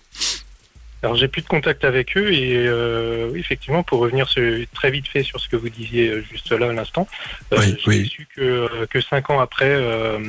Alors 1.05 1.17
j'ai 1.17 1.27
plus 1.27 1.43
de 1.43 1.49
contact 1.49 1.85
avec 1.85 2.17
eux 2.17 2.33
et 2.33 2.55
euh, 2.65 3.29
oui, 3.33 3.41
effectivement 3.41 3.83
pour 3.83 3.99
revenir 3.99 4.29
ce- 4.29 4.65
très 4.73 4.93
vite 4.93 5.09
fait 5.09 5.25
sur 5.25 5.41
ce 5.41 5.49
que 5.49 5.57
vous 5.57 5.69
disiez 5.69 6.09
euh, 6.09 6.25
juste 6.31 6.53
là 6.53 6.69
à 6.69 6.73
l'instant, 6.73 7.09
euh, 7.53 7.57
Oui, 7.59 7.75
j'ai 7.81 7.89
oui. 7.89 8.09
su 8.09 8.29
que 8.37 8.41
euh, 8.41 8.87
que 8.89 9.01
cinq 9.01 9.29
ans 9.31 9.41
après 9.41 9.67
euh, 9.69 10.21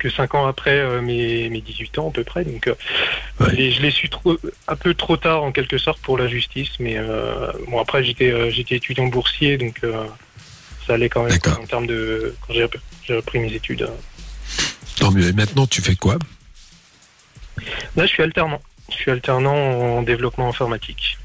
que 0.00 0.10
cinq 0.10 0.34
ans 0.34 0.46
après 0.48 1.00
mes, 1.00 1.48
mes 1.48 1.60
18 1.60 1.96
ans 1.98 2.08
à 2.08 2.12
peu 2.12 2.24
près 2.24 2.44
donc 2.44 2.68
je 3.40 3.80
l'ai- 3.80 3.90
su 3.92 4.08
trop, 4.08 4.36
un 4.66 4.74
peu 4.76 4.94
trop 4.94 5.16
tard 5.16 5.44
en 5.44 5.52
quelque 5.52 5.78
sorte 5.78 6.00
pour 6.02 6.18
la 6.18 6.26
justice 6.26 6.70
mais 6.80 6.96
bon 7.68 7.78
après 7.78 8.02
j'étais 8.02 8.50
j'étais 8.50 8.74
étudiant 8.76 9.06
boursier 9.06 9.58
donc 9.58 9.80
ça 10.88 10.94
allait 10.94 11.08
quand 11.08 11.22
même 11.22 11.38
en 11.62 11.66
termes 11.66 11.86
de 11.86 12.34
quand 12.48 12.52
j'ai 12.52 13.14
repris 13.14 13.38
mes 13.38 13.52
études. 13.52 13.88
Tant 14.98 15.10
mieux. 15.12 15.28
Et 15.28 15.32
maintenant, 15.32 15.66
tu 15.66 15.80
fais 15.82 15.94
quoi? 15.96 16.18
Là 17.96 18.06
je 18.06 18.10
suis 18.12 18.22
alternant. 18.22 18.60
Je 18.90 18.94
suis 18.96 19.10
alternant 19.10 19.54
en 19.54 20.02
développement 20.02 20.48
informatique. 20.48 21.18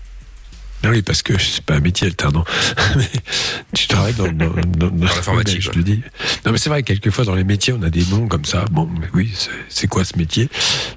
Ah 0.86 0.90
oui, 0.90 1.02
parce 1.02 1.22
que 1.22 1.38
c'est 1.40 1.64
pas 1.64 1.76
un 1.76 1.80
métier 1.80 2.08
alternant. 2.08 2.44
Tu 3.74 3.88
travailles 3.88 4.14
dans, 4.14 4.32
dans, 4.32 4.50
dans, 4.50 4.88
dans 4.90 5.06
l'informatique, 5.06 5.62
Je 5.62 5.70
te 5.72 5.78
le 5.78 5.84
dis. 5.84 6.02
Non, 6.46 6.52
mais 6.52 6.58
c'est 6.58 6.70
vrai, 6.70 6.84
quelquefois 6.84 7.24
dans 7.26 7.36
les 7.36 7.44
métiers, 7.46 7.74
on 7.74 7.82
a 7.84 7.90
des 7.90 8.04
noms 8.06 8.28
comme 8.28 8.44
ça. 8.46 8.66
Bon, 8.70 8.86
mais 8.86 9.08
oui, 9.14 9.32
c'est- 9.34 9.50
c'est 9.70 9.88
quoi 9.88 10.04
ce 10.06 10.18
métier? 10.18 10.50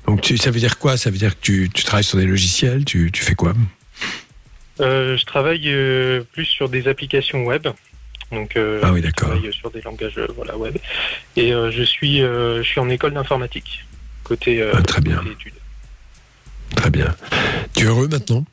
Donc, 0.06 0.20
tu, 0.22 0.36
ça 0.38 0.50
veut 0.50 0.58
dire 0.58 0.78
quoi? 0.78 0.96
Ça 0.96 1.10
veut 1.10 1.18
dire 1.18 1.34
que 1.36 1.40
tu, 1.40 1.70
tu 1.72 1.84
travailles 1.84 2.04
sur 2.04 2.18
des 2.18 2.26
logiciels? 2.26 2.84
Tu, 2.84 3.10
tu 3.12 3.22
fais 3.22 3.34
quoi? 3.36 3.54
Euh, 4.80 5.16
je 5.16 5.24
travaille 5.24 5.68
euh, 5.68 6.22
plus 6.32 6.44
sur 6.46 6.68
des 6.68 6.88
applications 6.88 7.44
web. 7.44 7.66
Donc, 8.32 8.56
euh, 8.56 8.80
Ah 8.82 8.92
oui, 8.92 9.02
je 9.04 9.10
travaille 9.12 9.52
sur 9.52 9.70
des 9.70 9.80
langages 9.82 10.18
euh, 10.18 10.26
voilà, 10.34 10.56
web. 10.56 10.76
Et 11.36 11.52
euh, 11.52 11.70
je, 11.70 11.82
suis, 11.82 12.22
euh, 12.22 12.62
je 12.62 12.68
suis 12.68 12.80
en 12.80 12.88
école 12.88 13.14
d'informatique, 13.14 13.84
côté, 14.24 14.68
Ah, 14.74 14.82
très 14.82 15.00
bien. 15.00 15.22
études. 15.30 15.54
Très 16.74 16.90
bien. 16.90 17.14
Tu 17.74 17.84
es 17.84 17.86
heureux 17.86 18.08
maintenant? 18.08 18.44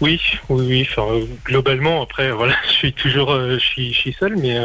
Oui, 0.00 0.20
oui, 0.48 0.66
oui. 0.68 0.88
Enfin, 0.90 1.20
globalement, 1.44 2.02
après, 2.02 2.30
voilà, 2.36 2.56
je 2.68 2.72
suis 2.72 2.92
toujours 2.92 3.34
je 3.34 3.58
suis, 3.58 3.92
je 3.94 3.98
suis 3.98 4.12
seul, 4.12 4.36
mais 4.36 4.58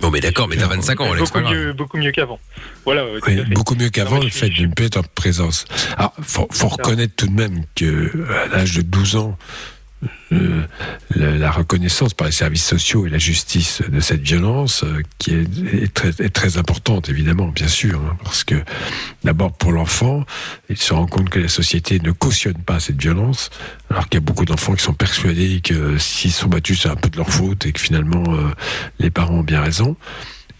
Bon, 0.00 0.10
mais 0.10 0.20
d'accord, 0.20 0.48
mais 0.48 0.56
t'as 0.56 0.68
25 0.68 1.00
ans, 1.00 1.12
Alex, 1.12 1.30
beaucoup, 1.30 1.46
mieux, 1.50 1.72
beaucoup 1.74 1.96
mieux 1.98 2.12
qu'avant. 2.12 2.40
Voilà, 2.86 3.04
Oui, 3.26 3.42
beaucoup 3.50 3.74
mieux 3.74 3.90
qu'avant, 3.90 4.18
le 4.20 4.28
fait 4.30 4.46
suis- 4.46 4.62
de 4.62 4.66
ne 4.68 4.72
plus 4.72 4.86
être 4.86 4.96
en 4.96 5.02
présence. 5.02 5.66
Alors, 5.98 6.14
faut, 6.22 6.48
faut 6.50 6.68
reconnaître 6.68 7.14
tout 7.14 7.26
de 7.26 7.32
même 7.34 7.64
que 7.74 8.10
à 8.32 8.46
l'âge 8.48 8.72
de 8.74 8.82
12 8.82 9.16
ans, 9.16 9.36
euh, 10.32 10.62
la, 11.14 11.50
reconnaissance 11.50 12.14
par 12.14 12.26
les 12.26 12.32
services 12.32 12.64
sociaux 12.64 13.06
et 13.06 13.10
la 13.10 13.18
justice 13.18 13.82
de 13.86 14.00
cette 14.00 14.22
violence, 14.22 14.84
euh, 14.84 15.02
qui 15.18 15.34
est, 15.34 15.46
est 15.82 15.92
très, 15.92 16.08
est 16.24 16.34
très 16.34 16.56
importante, 16.56 17.08
évidemment, 17.08 17.48
bien 17.48 17.68
sûr, 17.68 18.00
hein, 18.00 18.16
parce 18.24 18.42
que 18.44 18.56
d'abord 19.22 19.52
pour 19.52 19.72
l'enfant, 19.72 20.24
il 20.68 20.76
se 20.76 20.92
rend 20.92 21.06
compte 21.06 21.28
que 21.30 21.38
la 21.38 21.48
société 21.48 22.00
ne 22.00 22.10
cautionne 22.10 22.58
pas 22.58 22.80
cette 22.80 23.00
violence, 23.00 23.50
alors 23.90 24.08
qu'il 24.08 24.14
y 24.14 24.22
a 24.22 24.24
beaucoup 24.24 24.44
d'enfants 24.44 24.74
qui 24.74 24.82
sont 24.82 24.94
persuadés 24.94 25.60
que 25.60 25.98
s'ils 25.98 26.32
sont 26.32 26.48
battus, 26.48 26.82
c'est 26.82 26.88
un 26.88 26.96
peu 26.96 27.08
de 27.08 27.16
leur 27.16 27.30
faute 27.30 27.66
et 27.66 27.72
que 27.72 27.80
finalement 27.80 28.24
euh, 28.28 28.48
les 28.98 29.10
parents 29.10 29.38
ont 29.38 29.44
bien 29.44 29.60
raison. 29.60 29.96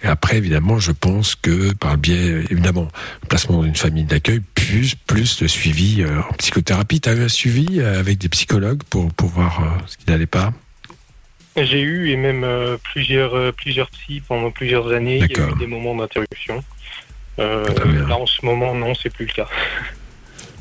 Et 0.02 0.08
après, 0.08 0.36
évidemment, 0.36 0.78
je 0.78 0.90
pense 0.92 1.36
que 1.36 1.72
par 1.74 1.92
le 1.92 1.96
biais, 1.96 2.44
évidemment, 2.50 2.88
le 3.22 3.28
placement 3.28 3.58
dans 3.58 3.64
une 3.64 3.76
famille 3.76 4.04
d'accueil, 4.04 4.40
plus, 4.54 4.94
plus 4.94 5.40
le 5.40 5.48
suivi 5.48 6.02
euh, 6.02 6.20
en 6.28 6.32
psychothérapie. 6.34 7.00
Tu 7.00 7.08
as 7.08 7.14
eu 7.14 7.22
un 7.22 7.28
suivi 7.28 7.78
euh, 7.78 8.00
avec 8.00 8.18
des 8.18 8.28
psychologues 8.28 8.82
pour, 8.90 9.12
pour 9.12 9.28
voir 9.28 9.62
euh, 9.62 9.78
ce 9.86 9.96
qui 9.96 10.04
n'allait 10.08 10.26
pas? 10.26 10.52
J'ai 11.56 11.80
eu 11.80 12.10
et 12.10 12.16
même 12.16 12.44
euh, 12.44 12.78
plusieurs, 12.82 13.34
euh, 13.34 13.52
plusieurs 13.52 13.90
psys 13.90 14.22
pendant 14.26 14.50
plusieurs 14.50 14.90
années. 14.92 15.18
Il 15.18 15.36
y 15.36 15.40
a 15.40 15.48
eu 15.50 15.58
des 15.58 15.66
moments 15.66 15.94
d'interruption. 15.94 16.64
Euh, 17.38 17.64
bien. 17.84 18.08
là, 18.08 18.16
en 18.16 18.26
ce 18.26 18.44
moment, 18.44 18.74
non, 18.74 18.94
c'est 18.94 19.10
plus 19.10 19.26
le 19.26 19.32
cas. 19.32 19.48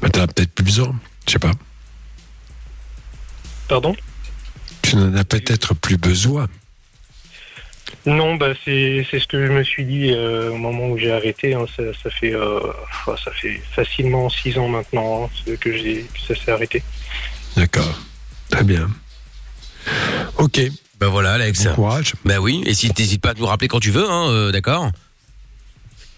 bah, 0.01 0.09
Tu 0.09 0.19
as 0.19 0.27
peut-être 0.27 0.53
plus 0.53 0.65
besoin, 0.65 0.95
je 1.25 1.31
sais 1.33 1.39
pas. 1.39 1.51
Pardon? 3.67 3.95
Tu 4.81 4.97
n'en 4.97 5.15
as 5.15 5.23
peut-être 5.23 5.73
plus 5.75 5.97
besoin. 5.97 6.47
Non, 8.05 8.35
bah 8.35 8.53
c'est 8.65 9.05
c'est 9.09 9.19
ce 9.19 9.27
que 9.27 9.45
je 9.45 9.51
me 9.51 9.63
suis 9.63 9.85
dit 9.85 10.11
euh, 10.11 10.49
au 10.51 10.57
moment 10.57 10.89
où 10.89 10.97
j'ai 10.97 11.11
arrêté. 11.11 11.53
hein. 11.53 11.65
ça, 11.75 11.83
ça 12.01 12.09
fait 12.09 12.33
euh, 12.33 12.59
ça 13.05 13.31
fait 13.31 13.61
facilement 13.75 14.29
six 14.29 14.57
ans 14.57 14.67
maintenant 14.67 15.25
hein, 15.25 15.29
ce 15.45 15.51
que 15.51 15.75
j'ai 15.77 16.05
que 16.13 16.19
ça 16.35 16.39
s'est 16.43 16.51
arrêté. 16.51 16.81
D'accord. 17.55 17.99
Très 18.49 18.63
bien. 18.63 18.89
Ok. 20.37 20.61
Bah 20.99 21.07
voilà, 21.09 21.33
Alex. 21.33 21.65
Bon 21.65 21.73
courage. 21.75 22.13
Bah 22.25 22.39
oui, 22.39 22.63
et 22.65 22.73
si 22.73 22.89
t'hésites 22.91 23.21
pas 23.21 23.31
à 23.31 23.33
nous 23.33 23.45
rappeler 23.45 23.67
quand 23.67 23.79
tu 23.79 23.91
veux, 23.91 24.09
hein, 24.09 24.29
euh, 24.29 24.51
d'accord? 24.51 24.91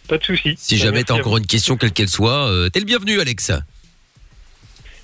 Pas 0.10 0.18
de 0.18 0.24
souci. 0.24 0.56
Si 0.58 0.76
Bah, 0.78 0.84
jamais 0.84 1.04
t'as 1.04 1.14
encore 1.14 1.38
une 1.38 1.46
question, 1.48 1.78
quelle 1.78 1.94
qu'elle 1.94 2.10
soit, 2.10 2.48
euh, 2.50 2.70
t'es 2.70 2.80
le 2.80 2.86
bienvenu, 2.86 3.22
Alex. 3.22 3.52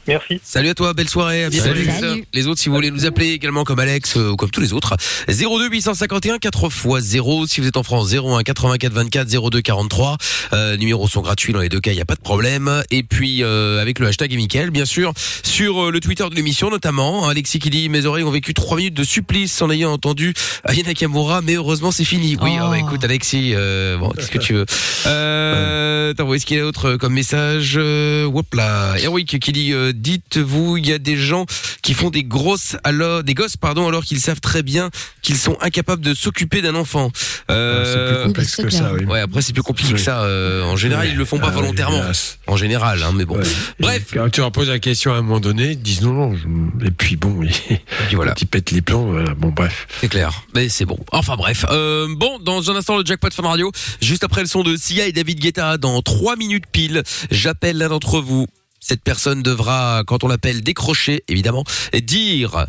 Merci. 0.07 0.39
Salut 0.43 0.69
à 0.69 0.73
toi, 0.73 0.93
belle 0.93 1.09
soirée, 1.09 1.43
à 1.43 1.49
bientôt. 1.49 1.67
Salut. 1.67 1.81
Alex. 1.87 1.99
Salut. 1.99 2.25
Les 2.33 2.47
autres, 2.47 2.59
si 2.59 2.69
vous 2.69 2.75
voulez 2.75 2.89
nous 2.91 3.05
appeler 3.05 3.29
également 3.31 3.63
comme 3.63 3.79
Alex 3.79 4.17
euh, 4.17 4.31
ou 4.31 4.35
comme 4.35 4.49
tous 4.49 4.61
les 4.61 4.73
autres, 4.73 4.95
02 5.27 5.69
851 5.69 6.39
4 6.39 6.65
x 6.65 7.05
0. 7.05 7.45
Si 7.47 7.61
vous 7.61 7.67
êtes 7.67 7.77
en 7.77 7.83
France, 7.83 8.11
01 8.13 8.41
84 8.43 8.91
24 8.93 9.27
02 9.49 9.61
43. 9.61 10.17
Euh, 10.53 10.77
numéros 10.77 11.07
sont 11.07 11.21
gratuits 11.21 11.53
dans 11.53 11.59
les 11.59 11.69
deux 11.69 11.79
cas, 11.79 11.91
il 11.91 11.97
y 11.97 12.01
a 12.01 12.05
pas 12.05 12.15
de 12.15 12.21
problème. 12.21 12.83
Et 12.89 13.03
puis 13.03 13.43
euh, 13.43 13.79
avec 13.81 13.99
le 13.99 14.07
hashtag 14.07 14.33
et 14.33 14.37
Mickaël, 14.37 14.71
bien 14.71 14.85
sûr, 14.85 15.13
sur 15.43 15.85
euh, 15.85 15.91
le 15.91 15.99
Twitter 15.99 16.25
de 16.29 16.33
l'émission 16.35 16.69
notamment. 16.71 17.25
hein, 17.27 17.29
Alexis 17.29 17.59
qui 17.59 17.69
dit 17.69 17.87
mes 17.89 18.05
oreilles 18.05 18.23
ont 18.23 18.31
vécu 18.31 18.53
trois 18.55 18.77
minutes 18.77 18.95
de 18.95 19.03
supplice 19.03 19.61
en 19.61 19.69
ayant 19.69 19.91
entendu 19.91 20.33
Aya 20.63 20.81
Nakamura, 20.83 21.41
mais 21.41 21.53
heureusement 21.55 21.91
c'est 21.91 22.05
fini. 22.05 22.35
Oui, 22.41 22.49
Oh. 22.53 22.61
ah 22.61 22.69
ouais, 22.71 22.79
écoute 22.79 23.03
Alexis, 23.03 23.51
euh, 23.53 23.97
bon, 23.97 24.09
qu'est-ce 24.09 24.31
que 24.31 24.39
tu 24.39 24.53
veux? 24.53 24.65
Euh, 25.05 26.09
Attends, 26.11 26.33
est-ce 26.33 26.45
qu'il 26.47 26.57
y 26.57 26.59
a 26.59 26.65
autre 26.65 26.95
comme 26.95 27.13
message? 27.13 27.77
Hop 27.77 28.53
là, 28.55 28.95
Eric 28.97 29.39
qui 29.39 29.51
dit 29.51 29.73
euh, 29.73 29.93
dites-vous, 30.01 30.77
il 30.77 30.87
y 30.87 30.93
a 30.93 30.97
des 30.99 31.17
gens 31.17 31.45
qui 31.81 31.93
font 31.93 32.09
des 32.09 32.23
grosses 32.23 32.75
alors 32.83 33.23
des 33.23 33.33
gosses 33.33 33.57
pardon 33.57 33.87
alors 33.87 34.03
qu'ils 34.03 34.19
savent 34.19 34.39
très 34.41 34.63
bien 34.63 34.89
qu'ils 35.21 35.37
sont 35.37 35.57
incapables 35.61 36.03
de 36.03 36.13
s'occuper 36.13 36.61
d'un 36.61 36.75
enfant. 36.75 37.11
C'est 37.15 37.53
Euh, 37.53 38.15
plus 38.15 38.27
complexe 38.27 38.53
c'est 38.55 38.63
que 38.63 38.67
clair. 38.69 38.81
ça, 38.81 38.93
oui. 38.93 39.05
Ouais, 39.05 39.19
après 39.21 39.41
c'est 39.41 39.53
plus 39.53 39.63
compliqué 39.63 39.93
que 39.93 39.99
ça. 39.99 40.21
euh, 40.23 40.63
en 40.63 40.75
général, 40.77 41.07
ils 41.09 41.15
le 41.15 41.25
font 41.25 41.39
pas 41.39 41.47
Ah 41.49 41.51
volontairement. 41.51 42.01
En 42.47 42.57
général, 42.57 43.01
hein, 43.03 43.11
mais 43.15 43.25
bon. 43.25 43.37
Ouais. 43.37 43.43
Bref. 43.79 44.13
Et 44.13 44.17
Quand 44.17 44.29
tu 44.29 44.41
leur 44.41 44.51
poses 44.51 44.69
la 44.69 44.79
question 44.79 45.13
à 45.13 45.17
un 45.17 45.21
moment 45.21 45.39
donné, 45.39 45.71
ils 45.71 45.81
disent 45.81 46.01
non, 46.01 46.13
non. 46.13 46.35
je- 46.35 46.85
Et 46.87 46.91
puis 46.91 47.15
bon, 47.15 47.41
ils, 47.43 47.49
Et 47.73 47.81
puis 48.07 48.15
voilà. 48.15 48.31
quand 48.31 48.41
ils 48.41 48.47
pètent 48.47 48.71
les 48.71 48.81
plans, 48.81 49.03
voilà. 49.03 49.33
Bon, 49.35 49.49
bref. 49.49 49.87
C'est 50.01 50.07
clair, 50.09 50.43
mais 50.55 50.69
c'est 50.69 50.85
bon. 50.85 50.97
Enfin 51.11 51.35
bref. 51.35 51.65
Euh, 51.69 52.07
bon, 52.17 52.39
dans 52.39 52.69
un 52.71 52.75
instant 52.75 52.97
le 52.97 53.05
jackpot 53.05 53.29
Fun 53.33 53.43
Radio. 53.47 53.71
Juste 54.01 54.23
après 54.23 54.41
le 54.41 54.47
son 54.47 54.63
de 54.63 54.75
Sia 54.75 55.07
et 55.07 55.11
David 55.11 55.39
Guetta, 55.39 55.77
dans 55.77 56.01
trois 56.01 56.35
minutes 56.35 56.65
pile, 56.71 57.03
j'appelle 57.31 57.77
l'un 57.77 57.89
d'entre 57.89 58.19
vous. 58.21 58.47
Cette 58.79 59.03
personne 59.03 59.43
devra, 59.43 60.03
quand 60.05 60.23
on 60.23 60.27
l'appelle, 60.27 60.61
décrocher, 60.61 61.23
évidemment, 61.27 61.63
et 61.91 62.01
dire 62.01 62.67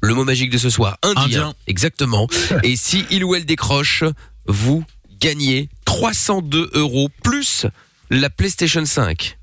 le 0.00 0.14
mot 0.14 0.24
magique 0.24 0.50
de 0.50 0.58
ce 0.58 0.70
soir. 0.70 0.98
Indien. 1.02 1.22
Indien. 1.24 1.54
Exactement. 1.66 2.28
et 2.62 2.76
si 2.76 3.04
il 3.10 3.24
ou 3.24 3.34
elle 3.34 3.46
décroche, 3.46 4.04
vous 4.46 4.84
gagnez 5.20 5.68
302 5.84 6.70
euros 6.74 7.08
plus 7.22 7.66
la 8.10 8.30
PlayStation 8.30 8.84
5. 8.84 9.38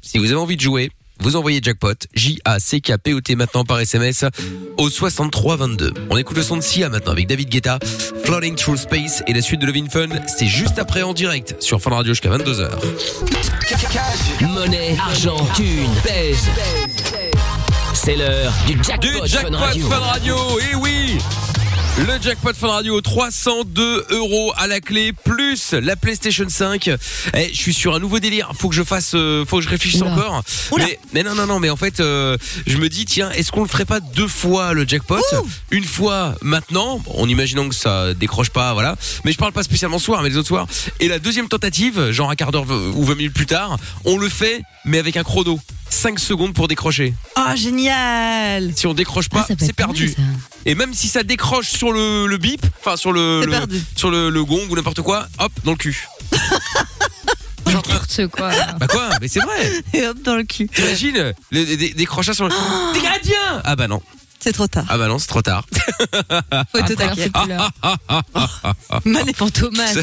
Si 0.00 0.18
vous 0.18 0.26
avez 0.26 0.34
envie 0.34 0.56
de 0.56 0.60
jouer, 0.60 0.90
vous 1.22 1.36
envoyez 1.36 1.60
jackpot 1.62 1.94
J-A-C-K-P-O-T 2.14 3.36
maintenant 3.36 3.64
par 3.64 3.78
SMS 3.78 4.24
au 4.76 4.90
6322. 4.90 5.94
On 6.10 6.16
écoute 6.16 6.36
le 6.36 6.42
son 6.42 6.56
de 6.56 6.62
Sia 6.62 6.88
maintenant 6.88 7.12
avec 7.12 7.28
David 7.28 7.48
Guetta, 7.48 7.78
Floating 8.24 8.56
Through 8.56 8.78
Space 8.78 9.22
et 9.28 9.32
la 9.32 9.40
suite 9.40 9.60
de 9.60 9.66
Levin 9.66 9.88
Fun. 9.88 10.08
C'est 10.26 10.46
juste 10.46 10.78
après 10.78 11.02
en 11.02 11.14
direct 11.14 11.56
sur 11.60 11.80
Fun 11.80 11.90
Radio 11.90 12.12
jusqu'à 12.12 12.30
22h. 12.30 12.70
Monnaie, 14.42 14.96
argent, 14.98 15.46
thune, 15.54 15.90
pèse. 16.02 16.48
C'est 17.94 18.16
l'heure 18.16 18.52
du 18.66 18.82
jackpot, 18.82 19.24
Du 19.24 19.30
Fun 19.30 19.56
Radio. 19.56 19.88
Fun 19.88 19.98
Radio, 19.98 20.36
et 20.58 20.74
oui 20.74 21.18
le 21.98 22.20
jackpot 22.22 22.54
Fun 22.54 22.68
Radio, 22.68 23.00
302 23.00 24.06
euros 24.10 24.52
à 24.56 24.66
la 24.66 24.80
clé, 24.80 25.12
plus 25.12 25.72
la 25.72 25.94
PlayStation 25.94 26.46
5. 26.48 26.88
Eh, 26.88 27.50
je 27.52 27.56
suis 27.56 27.74
sur 27.74 27.94
un 27.94 27.98
nouveau 27.98 28.18
délire. 28.18 28.52
Faut 28.58 28.68
que 28.68 28.74
je 28.74 28.82
fasse, 28.82 29.12
euh, 29.14 29.44
faut 29.44 29.58
que 29.58 29.62
je 29.62 29.68
réfléchisse 29.68 30.00
Oula. 30.00 30.12
encore. 30.12 30.42
Mais, 30.78 30.98
mais 31.12 31.22
non, 31.22 31.34
non, 31.34 31.46
non. 31.46 31.60
Mais 31.60 31.70
en 31.70 31.76
fait, 31.76 32.00
euh, 32.00 32.36
je 32.66 32.78
me 32.78 32.88
dis, 32.88 33.04
tiens, 33.04 33.30
est-ce 33.32 33.52
qu'on 33.52 33.62
le 33.62 33.68
ferait 33.68 33.84
pas 33.84 34.00
deux 34.00 34.26
fois 34.26 34.72
le 34.72 34.88
jackpot 34.88 35.20
Une 35.70 35.84
fois 35.84 36.34
maintenant, 36.40 37.00
en 37.14 37.28
imaginant 37.28 37.68
que 37.68 37.74
ça 37.74 38.14
décroche 38.14 38.50
pas, 38.50 38.72
voilà. 38.72 38.96
Mais 39.24 39.32
je 39.32 39.38
parle 39.38 39.52
pas 39.52 39.62
spécialement 39.62 39.98
ce 39.98 40.06
soir, 40.06 40.22
mais 40.22 40.30
les 40.30 40.36
autres 40.38 40.48
soirs. 40.48 40.66
Et 41.00 41.08
la 41.08 41.18
deuxième 41.18 41.48
tentative, 41.48 42.10
genre 42.10 42.30
un 42.30 42.36
quart 42.36 42.52
d'heure 42.52 42.66
ou 42.70 43.04
20 43.04 43.14
minutes 43.16 43.34
plus 43.34 43.46
tard, 43.46 43.76
on 44.04 44.16
le 44.16 44.28
fait, 44.28 44.62
mais 44.86 44.98
avec 44.98 45.16
un 45.16 45.24
chrono. 45.24 45.60
5 45.92 46.18
secondes 46.18 46.54
pour 46.54 46.68
décrocher. 46.68 47.14
Oh, 47.36 47.54
génial 47.54 48.72
Si 48.74 48.86
on 48.86 48.94
décroche 48.94 49.28
pas, 49.28 49.40
Ah, 49.42 49.46
ça 49.48 49.54
peut 49.56 49.64
c'est 49.64 49.70
être 49.70 49.76
pas 49.76 49.86
mal, 49.86 49.94
perdu. 49.96 50.12
ça. 50.12 50.22
Et 50.66 50.74
même 50.74 50.94
si 50.94 51.08
ça 51.08 51.22
décroche 51.22 51.68
sur 51.70 51.92
le, 51.92 52.26
le 52.26 52.38
bip, 52.38 52.64
enfin 52.80 52.96
sur 52.96 53.12
le, 53.12 53.40
C'est 53.40 53.46
le- 53.46 53.52
perdu. 53.52 53.82
sur 53.96 54.10
le, 54.10 54.30
le 54.30 54.44
gong 54.44 54.66
ou 54.70 54.74
n'importe 54.76 55.02
quoi, 55.02 55.26
hop, 55.38 55.52
dans 55.64 55.72
le 55.72 55.76
cul. 55.76 56.08
N'importe 57.66 58.26
quoi. 58.28 58.50
Bah 58.78 58.86
quoi 58.86 59.08
Mais 59.20 59.28
c'est 59.28 59.40
vrai. 59.40 59.82
Et 59.94 60.06
hop, 60.06 60.20
dans 60.22 60.36
le 60.36 60.42
cul. 60.44 60.68
T'imagines 60.68 61.32
le, 61.50 61.64
des, 61.64 61.90
des 61.94 62.06
crochets 62.06 62.34
sur 62.34 62.46
le. 62.48 62.54
T'es 62.94 63.00
gardien 63.00 63.62
Ah 63.64 63.76
bah 63.76 63.88
non. 63.88 64.02
C'est 64.42 64.52
trop 64.52 64.66
tard. 64.66 64.84
Ah 64.88 64.98
bah 64.98 65.06
non, 65.06 65.18
c'est 65.18 65.28
trop 65.28 65.40
tard. 65.42 65.64
Faut 66.72 66.78
être 66.78 66.90
au 66.90 66.94
taquet. 66.96 67.30
là. 67.48 67.70
Mané- 69.04 69.32
Fantomas. 69.34 69.94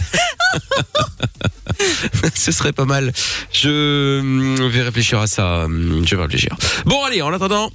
Ce 2.35 2.51
serait 2.51 2.71
pas 2.73 2.85
mal. 2.85 3.11
Je 3.51 4.19
hum, 4.19 4.67
vais 4.69 4.81
réfléchir 4.81 5.19
à 5.19 5.27
ça. 5.27 5.65
hum, 5.65 6.03
Je 6.05 6.15
vais 6.15 6.21
réfléchir. 6.23 6.55
Bon 6.85 7.03
allez, 7.03 7.21
en 7.21 7.33
attendant, 7.33 7.69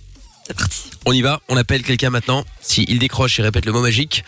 C'est 0.46 0.56
parti. 0.56 0.90
on 1.06 1.12
y 1.12 1.22
va. 1.22 1.40
On 1.48 1.56
appelle 1.56 1.82
quelqu'un 1.82 2.10
maintenant. 2.10 2.44
S'il 2.60 2.98
décroche 2.98 3.38
et 3.38 3.42
répète 3.42 3.66
le 3.66 3.72
mot 3.72 3.80
magique, 3.82 4.24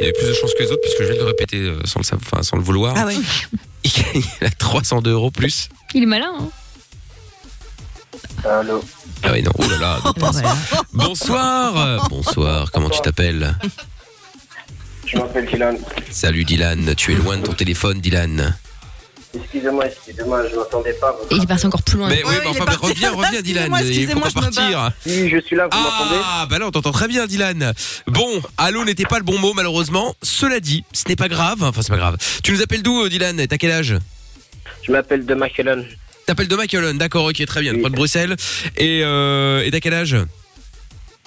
il 0.00 0.08
a 0.08 0.12
plus 0.12 0.26
de 0.28 0.32
chance 0.34 0.52
que 0.56 0.62
les 0.62 0.70
autres 0.70 0.80
puisque 0.82 1.02
je 1.02 1.08
vais 1.08 1.16
le 1.18 1.24
répéter 1.24 1.58
euh, 1.58 1.80
sans 1.84 2.00
le, 2.00 2.04
savoir- 2.04 2.26
enfin, 2.32 2.42
sans 2.42 2.56
le 2.56 2.62
vouloir. 2.62 2.94
Ah 2.96 3.06
ouais. 3.06 3.16
Il 3.82 3.90
gagne 3.92 4.22
il 4.42 4.46
a 4.46 4.50
302 4.50 5.10
euros 5.10 5.30
plus. 5.30 5.70
Il 5.94 6.02
est 6.02 6.06
malin, 6.06 6.30
hein 6.38 6.50
Allô 8.44 8.82
Ah 9.22 9.30
oui, 9.32 9.42
non, 9.42 9.50
oh 9.58 9.62
là 9.68 9.78
là. 9.78 9.98
Ben 10.16 10.30
voilà. 10.30 10.56
Bonsoir. 10.92 12.08
Bonsoir, 12.08 12.70
comment 12.72 12.88
tu 12.90 13.00
t'appelles? 13.00 13.54
Je 15.06 15.16
m'appelle 15.18 15.46
Dylan. 15.46 15.76
Salut 16.10 16.44
Dylan, 16.44 16.94
tu 16.94 17.12
es 17.12 17.16
loin 17.16 17.36
de 17.38 17.42
ton 17.42 17.52
téléphone 17.52 18.00
Dylan. 18.00 18.56
Excusez-moi, 19.34 19.86
excusez-moi, 19.86 20.42
je 20.50 20.56
m'attendais 20.56 20.92
pas. 20.94 21.16
Et 21.30 21.36
il 21.36 21.42
est 21.42 21.46
parti 21.46 21.66
encore 21.66 21.82
plus 21.82 21.98
loin. 21.98 22.08
Mais 22.08 22.22
oui, 22.24 22.30
Ouais, 22.34 22.40
mais 22.42 22.48
enfin, 22.60 22.64
reviens, 22.80 23.12
reviens 23.12 23.40
Dylan, 23.42 23.72
Excusez-moi, 23.72 24.24
il 24.26 24.30
faut 24.32 24.40
pas 24.40 24.46
partir. 24.50 24.90
Si, 25.06 25.28
je 25.28 25.40
suis 25.40 25.54
là, 25.56 25.68
vous 25.70 25.78
m'entendez? 25.78 26.20
Ah, 26.24 26.46
bah 26.48 26.58
là 26.58 26.66
on 26.66 26.70
t'entend 26.70 26.92
très 26.92 27.06
bien 27.08 27.26
Dylan. 27.26 27.72
Bon, 28.08 28.42
allô 28.58 28.84
n'était 28.84 29.04
pas 29.04 29.18
le 29.18 29.24
bon 29.24 29.38
mot 29.38 29.52
malheureusement. 29.54 30.14
Cela 30.22 30.58
dit, 30.60 30.84
ce 30.92 31.04
n'est 31.08 31.16
pas 31.16 31.28
grave, 31.28 31.62
enfin 31.62 31.82
c'est 31.82 31.92
pas 31.92 31.98
grave. 31.98 32.16
Tu 32.42 32.52
nous 32.52 32.62
appelles 32.62 32.82
d'où 32.82 33.02
euh, 33.02 33.08
Dylan? 33.08 33.46
T'as 33.46 33.56
quel 33.58 33.70
âge? 33.72 33.96
Je 34.82 34.90
m'appelle 34.92 35.24
De 35.26 35.34
Macallan. 35.34 35.82
T'appelles 36.26 36.48
de 36.48 36.56
Macalon, 36.56 36.94
d'accord, 36.94 37.24
ok, 37.26 37.44
très 37.46 37.60
bien, 37.60 37.74
Oui. 37.74 37.82
pas 37.82 37.88
de 37.88 37.94
Bruxelles. 37.96 38.36
Et 38.76 39.00
euh, 39.02 39.64
et 39.64 39.70
t'as 39.70 39.80
quel 39.80 39.94
âge? 39.94 40.16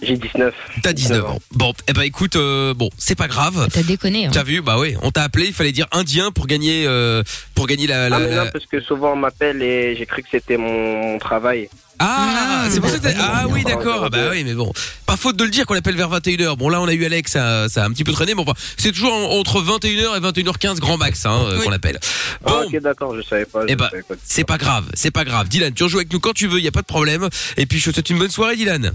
J'ai 0.02 0.18
19. 0.18 0.54
T'as 0.82 0.92
19 0.92 1.26
ans. 1.26 1.40
Bon, 1.52 1.74
eh 1.88 1.94
ben 1.94 2.02
écoute, 2.02 2.36
euh, 2.36 2.74
bon, 2.74 2.90
c'est 2.98 3.16
pas 3.16 3.28
grave. 3.30 3.68
T'as 3.72 3.84
déconné. 3.84 4.26
Hein. 4.26 4.32
T'as 4.34 4.44
vu, 4.44 4.62
bah 4.62 4.78
oui, 4.78 4.96
on 5.02 5.12
t'a 5.12 5.24
appelé, 5.24 5.46
il 5.48 5.54
fallait 5.54 5.72
dire 5.72 5.88
indien 5.94 6.32
pour 6.32 6.46
gagner, 6.48 6.86
euh, 6.88 7.24
pour 7.56 7.68
gagner 7.68 7.88
la. 7.88 8.10
la- 8.10 8.16
Ah, 8.16 8.20
mais 8.20 8.30
la- 8.36 8.46
non, 8.46 8.50
parce 8.52 8.66
que 8.66 8.82
souvent 8.82 9.14
on 9.14 9.16
m'appelle 9.16 9.62
et 9.62 9.96
j'ai 9.96 10.06
cru 10.06 10.22
que 10.24 10.28
c'était 10.32 10.58
mon 10.58 11.18
travail. 11.20 11.70
Ah, 12.00 12.64
Ah, 12.66 12.68
c'est 12.70 12.80
pour 12.80 12.90
ça 12.90 12.98
que 12.98 13.04
t'as- 13.04 13.14
Ah 13.20 13.46
oui, 13.50 13.64
d'accord. 13.64 14.04
Ah 14.06 14.10
bah 14.10 14.30
oui, 14.32 14.44
mais 14.44 14.54
bon, 14.54 14.72
pas 15.06 15.16
faute 15.18 15.36
de 15.38 15.44
le 15.44 15.50
dire 15.50 15.66
qu'on 15.66 15.76
appelle 15.76 15.96
vers 15.96 16.10
21h. 16.10 16.56
Bon 16.58 16.70
là, 16.70 16.82
on 16.82 16.88
a 16.88 16.94
eu 16.94 17.06
Alex, 17.06 17.32
ça, 17.32 17.68
ça 17.70 17.84
a 17.84 17.86
un 17.86 17.92
petit 17.92 18.04
peu 18.04 18.12
traîné, 18.14 18.34
mais 18.36 18.42
enfin, 18.42 18.54
c'est 18.78 18.92
toujours 18.92 19.14
en- 19.14 19.38
entre 19.40 19.62
21h 19.62 20.16
et 20.18 20.20
21h15 20.20 20.80
grand 20.80 20.98
max 20.98 21.26
hein, 21.26 21.38
euh, 21.46 21.58
Oui. 21.60 21.66
qu'on 21.66 21.72
appelle. 21.72 22.00
Ah, 22.46 22.50
Bon, 22.50 22.64
ok, 22.66 22.82
d'accord, 22.82 23.16
je 23.16 23.22
savais 23.22 23.46
pas. 23.46 23.62
Eh 23.68 23.76
ben, 23.76 23.90
c'est 24.24 24.44
pas 24.46 24.58
grave, 24.58 24.86
c'est 24.94 25.12
pas 25.12 25.24
grave. 25.26 25.48
Dylan, 25.50 25.74
tu 25.74 25.84
rejoues 25.84 25.98
avec 25.98 26.12
nous 26.12 26.20
quand 26.20 26.34
tu 26.34 26.48
veux, 26.48 26.60
y 26.60 26.68
a 26.68 26.72
pas 26.72 26.82
de 26.82 26.86
problème. 26.88 27.30
Et 27.58 27.66
puis 27.66 27.80
je 27.80 27.90
te 27.90 27.96
souhaite 27.96 28.10
une 28.10 28.18
bonne 28.20 28.32
soirée, 28.32 28.56
Dylan. 28.56 28.92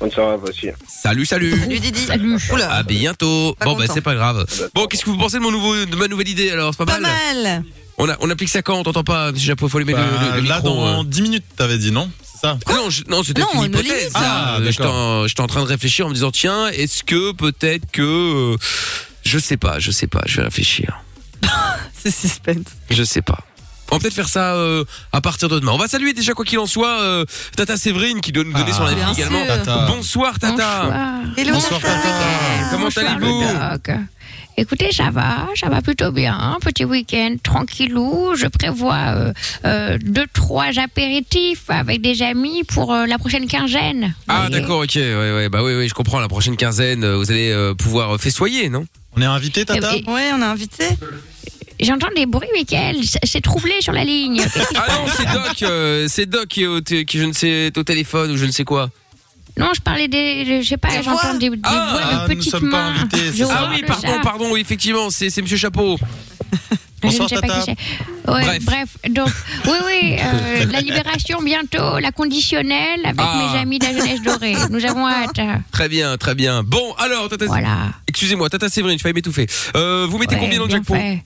Bonne 0.00 0.10
soirée, 0.10 0.36
aussi. 0.42 0.68
Salut, 0.88 1.24
salut. 1.24 1.54
Lui 1.68 1.80
Didi. 1.80 2.00
Salut. 2.04 2.36
Oula. 2.52 2.70
À 2.72 2.82
bientôt. 2.82 3.54
Pas 3.58 3.64
Bon 3.66 3.74
bah 3.76 3.82
content. 3.82 3.94
c'est 3.94 4.00
pas 4.02 4.14
grave. 4.14 4.44
Bon, 4.74 4.86
qu'est-ce 4.86 5.04
que 5.04 5.10
vous 5.10 5.16
pensez 5.16 5.36
de 5.38 5.42
mon 5.42 5.52
nouveau, 5.52 5.74
de 5.84 5.96
ma 5.96 6.08
nouvelle 6.08 6.28
idée 6.28 6.50
alors? 6.50 6.72
C'est 6.76 6.84
pas, 6.84 6.94
Pas 6.94 7.00
mal. 7.00 7.62
On 7.98 8.08
a, 8.08 8.16
on 8.20 8.28
applique 8.30 8.48
ça 8.48 8.62
quand 8.62 8.76
On 8.78 8.82
t'entend 8.82 9.04
pas 9.04 9.30
Chapeau, 9.36 9.68
faut 9.68 9.78
allumer 9.78 9.92
le, 9.92 9.98
Bah, 9.98 10.04
le- 10.36 10.40
le 10.42 10.48
là, 10.48 10.56
micro. 10.56 10.68
dans 10.74 11.00
euh. 11.00 11.04
10 11.04 11.22
minutes, 11.22 11.44
t'avais 11.56 11.78
dit, 11.78 11.92
non 11.92 12.10
C'est 12.22 12.40
ça 12.46 12.58
Ah 12.66 12.72
non, 12.74 12.90
je- 12.90 13.04
non, 13.08 13.22
c'était 13.22 13.42
Non, 13.42 13.48
une 13.62 13.64
hypothèse. 13.72 13.86
limite. 13.88 14.10
Ah, 14.14 14.56
Euh, 14.60 14.64
J'étais 14.70 14.84
en, 14.84 15.26
j'étais 15.28 15.40
en 15.42 15.46
train 15.46 15.62
de 15.62 15.68
réfléchir 15.68 16.06
en 16.06 16.08
me 16.08 16.14
disant 16.14 16.30
tiens, 16.32 16.68
est-ce 16.68 17.04
que 17.04 17.32
peut-être 17.32 17.90
que 17.92 18.02
euh, 18.54 18.56
je 19.22 19.38
sais 19.38 19.56
pas, 19.56 19.78
je 19.78 19.90
sais 19.90 20.06
pas, 20.08 20.22
je 20.26 20.36
vais 20.38 20.42
réfléchir. 20.44 21.00
C'est 21.94 22.10
suspense. 22.10 22.66
Je 22.90 23.02
sais 23.04 23.22
pas. 23.22 23.38
On 23.90 23.96
va 23.96 24.00
peut-être 24.00 24.14
faire 24.14 24.28
ça 24.28 24.54
euh, 24.54 24.84
à 25.12 25.20
partir 25.20 25.48
de 25.48 25.58
demain. 25.60 25.72
On 25.72 25.78
va 25.78 25.86
saluer 25.86 26.14
déjà 26.14 26.32
quoi 26.32 26.44
qu'il 26.44 26.58
en 26.58 26.66
soit 26.66 27.00
euh, 27.02 27.24
Tata 27.56 27.76
Séverine 27.76 28.20
qui 28.22 28.32
doit 28.32 28.42
nous 28.42 28.52
donner 28.52 28.70
Ah, 28.72 28.76
son 28.76 28.82
avis 28.86 28.96
bien 28.96 29.12
également. 29.12 29.44
sûr. 29.44 29.54
Tata. 29.56 29.86
Bonsoir 29.86 30.38
Tata. 30.40 30.52
Bonsoir. 30.52 31.20
Hello, 31.36 31.52
Bonsoir, 31.52 31.80
Tata. 31.80 31.94
Tata. 32.02 32.68
Comment 32.72 32.88
allez-vous 32.88 33.40
le 33.40 33.70
doc. 33.76 33.90
Écoutez, 34.56 34.92
ça 34.92 35.10
va, 35.10 35.48
ça 35.56 35.68
va 35.68 35.82
plutôt 35.82 36.12
bien. 36.12 36.56
Petit 36.60 36.84
week-end 36.84 37.34
tranquillou. 37.42 38.34
Je 38.36 38.46
prévois 38.46 38.94
euh, 38.94 39.32
euh, 39.64 39.98
deux, 40.00 40.26
trois 40.32 40.78
apéritifs 40.78 41.64
avec 41.68 42.00
des 42.02 42.22
amis 42.22 42.62
pour 42.62 42.92
euh, 42.94 43.06
la 43.06 43.18
prochaine 43.18 43.48
quinzaine. 43.48 44.14
Ah 44.28 44.48
d'accord, 44.50 44.82
ok, 44.82 44.92
ouais, 44.94 45.32
ouais, 45.34 45.48
bah 45.48 45.64
oui, 45.64 45.74
oui, 45.74 45.88
je 45.88 45.94
comprends. 45.94 46.20
La 46.20 46.28
prochaine 46.28 46.56
quinzaine, 46.56 47.02
euh, 47.02 47.16
vous 47.16 47.32
allez 47.32 47.50
euh, 47.50 47.74
pouvoir 47.74 48.16
festoyer, 48.20 48.68
non? 48.68 48.86
On 49.16 49.22
est 49.22 49.26
invité, 49.26 49.64
Tata? 49.64 49.92
Ouais, 50.06 50.30
on 50.32 50.40
a 50.42 50.46
invité. 50.46 50.84
J'entends 51.80 52.08
des 52.14 52.26
bruits, 52.26 52.48
Mickaël. 52.54 52.96
C'est- 53.24 53.40
troublé 53.40 53.74
sur 53.80 53.92
la 53.92 54.04
ligne. 54.04 54.40
Ah 54.76 54.86
non, 54.90 55.04
c'est 55.14 55.26
Doc, 55.32 55.62
euh, 55.62 56.06
c'est 56.08 56.26
Doc 56.26 56.46
qui 56.46 56.62
est, 56.62 56.66
au, 56.66 56.80
qui 56.80 57.18
je 57.18 57.24
ne 57.24 57.32
sais 57.32 57.48
est 57.66 57.76
au 57.78 57.82
téléphone 57.82 58.30
ou 58.30 58.36
je 58.36 58.46
ne 58.46 58.52
sais 58.52 58.64
quoi. 58.64 58.90
Non, 59.58 59.70
je 59.74 59.80
parlais 59.80 60.08
des, 60.08 60.60
je 60.62 60.66
sais 60.68 60.76
pas, 60.76 60.88
j'entends 61.02 61.34
des, 61.34 61.50
des 61.50 61.58
Ah, 61.62 61.88
voix 61.92 62.00
ah, 62.04 62.28
de 62.28 62.32
nous 62.34 62.38
petites 62.38 62.52
pas 62.52 62.60
mains. 62.60 62.88
invités, 63.00 63.32
Je 63.34 63.44
ça. 63.44 63.56
Ah 63.56 63.70
oui, 63.72 63.82
pardon, 63.86 64.08
ça. 64.14 64.20
pardon, 64.22 64.46
oui, 64.52 64.60
effectivement, 64.60 65.10
c'est 65.10 65.30
c'est 65.30 65.42
Monsieur 65.42 65.56
Chapeau. 65.56 65.96
Je 67.02 67.08
ne 67.08 67.12
Bonsoir, 67.12 67.28
sais 67.28 67.34
pas 67.36 67.40
Tata. 67.42 67.60
qui 67.60 67.64
c'est. 68.26 68.30
Ouais, 68.32 68.42
Bref. 68.44 68.62
bref. 68.64 68.88
donc, 69.10 69.28
oui, 69.66 69.76
oui, 69.86 70.16
euh, 70.18 70.64
la 70.72 70.80
libération 70.80 71.42
bientôt, 71.42 71.98
la 71.98 72.10
conditionnelle 72.12 73.00
avec 73.04 73.20
Ah. 73.20 73.50
mes 73.52 73.58
amis 73.60 73.78
de 73.78 73.84
la 73.84 73.92
jeunesse 73.92 74.22
dorée. 74.22 74.56
Nous 74.70 74.84
avons 74.86 75.06
hâte. 75.06 75.38
Très 75.70 75.88
bien, 75.90 76.16
très 76.16 76.34
bien. 76.34 76.62
Bon, 76.64 76.94
alors, 76.98 77.28
Tata... 77.28 77.44
Voilà. 77.44 77.90
Excusez-moi, 78.08 78.48
Tata 78.48 78.68
Séverine, 78.70 78.96
je 78.98 79.02
failli 79.02 79.14
m'étouffer. 79.14 79.46
Euh, 79.76 80.06
vous 80.08 80.16
mettez 80.18 80.34
Ouais, 80.36 80.40
combien 80.40 80.58
dans 80.58 80.64
le 80.64 80.70
jackpot? 80.70 80.94
fait. 80.94 81.22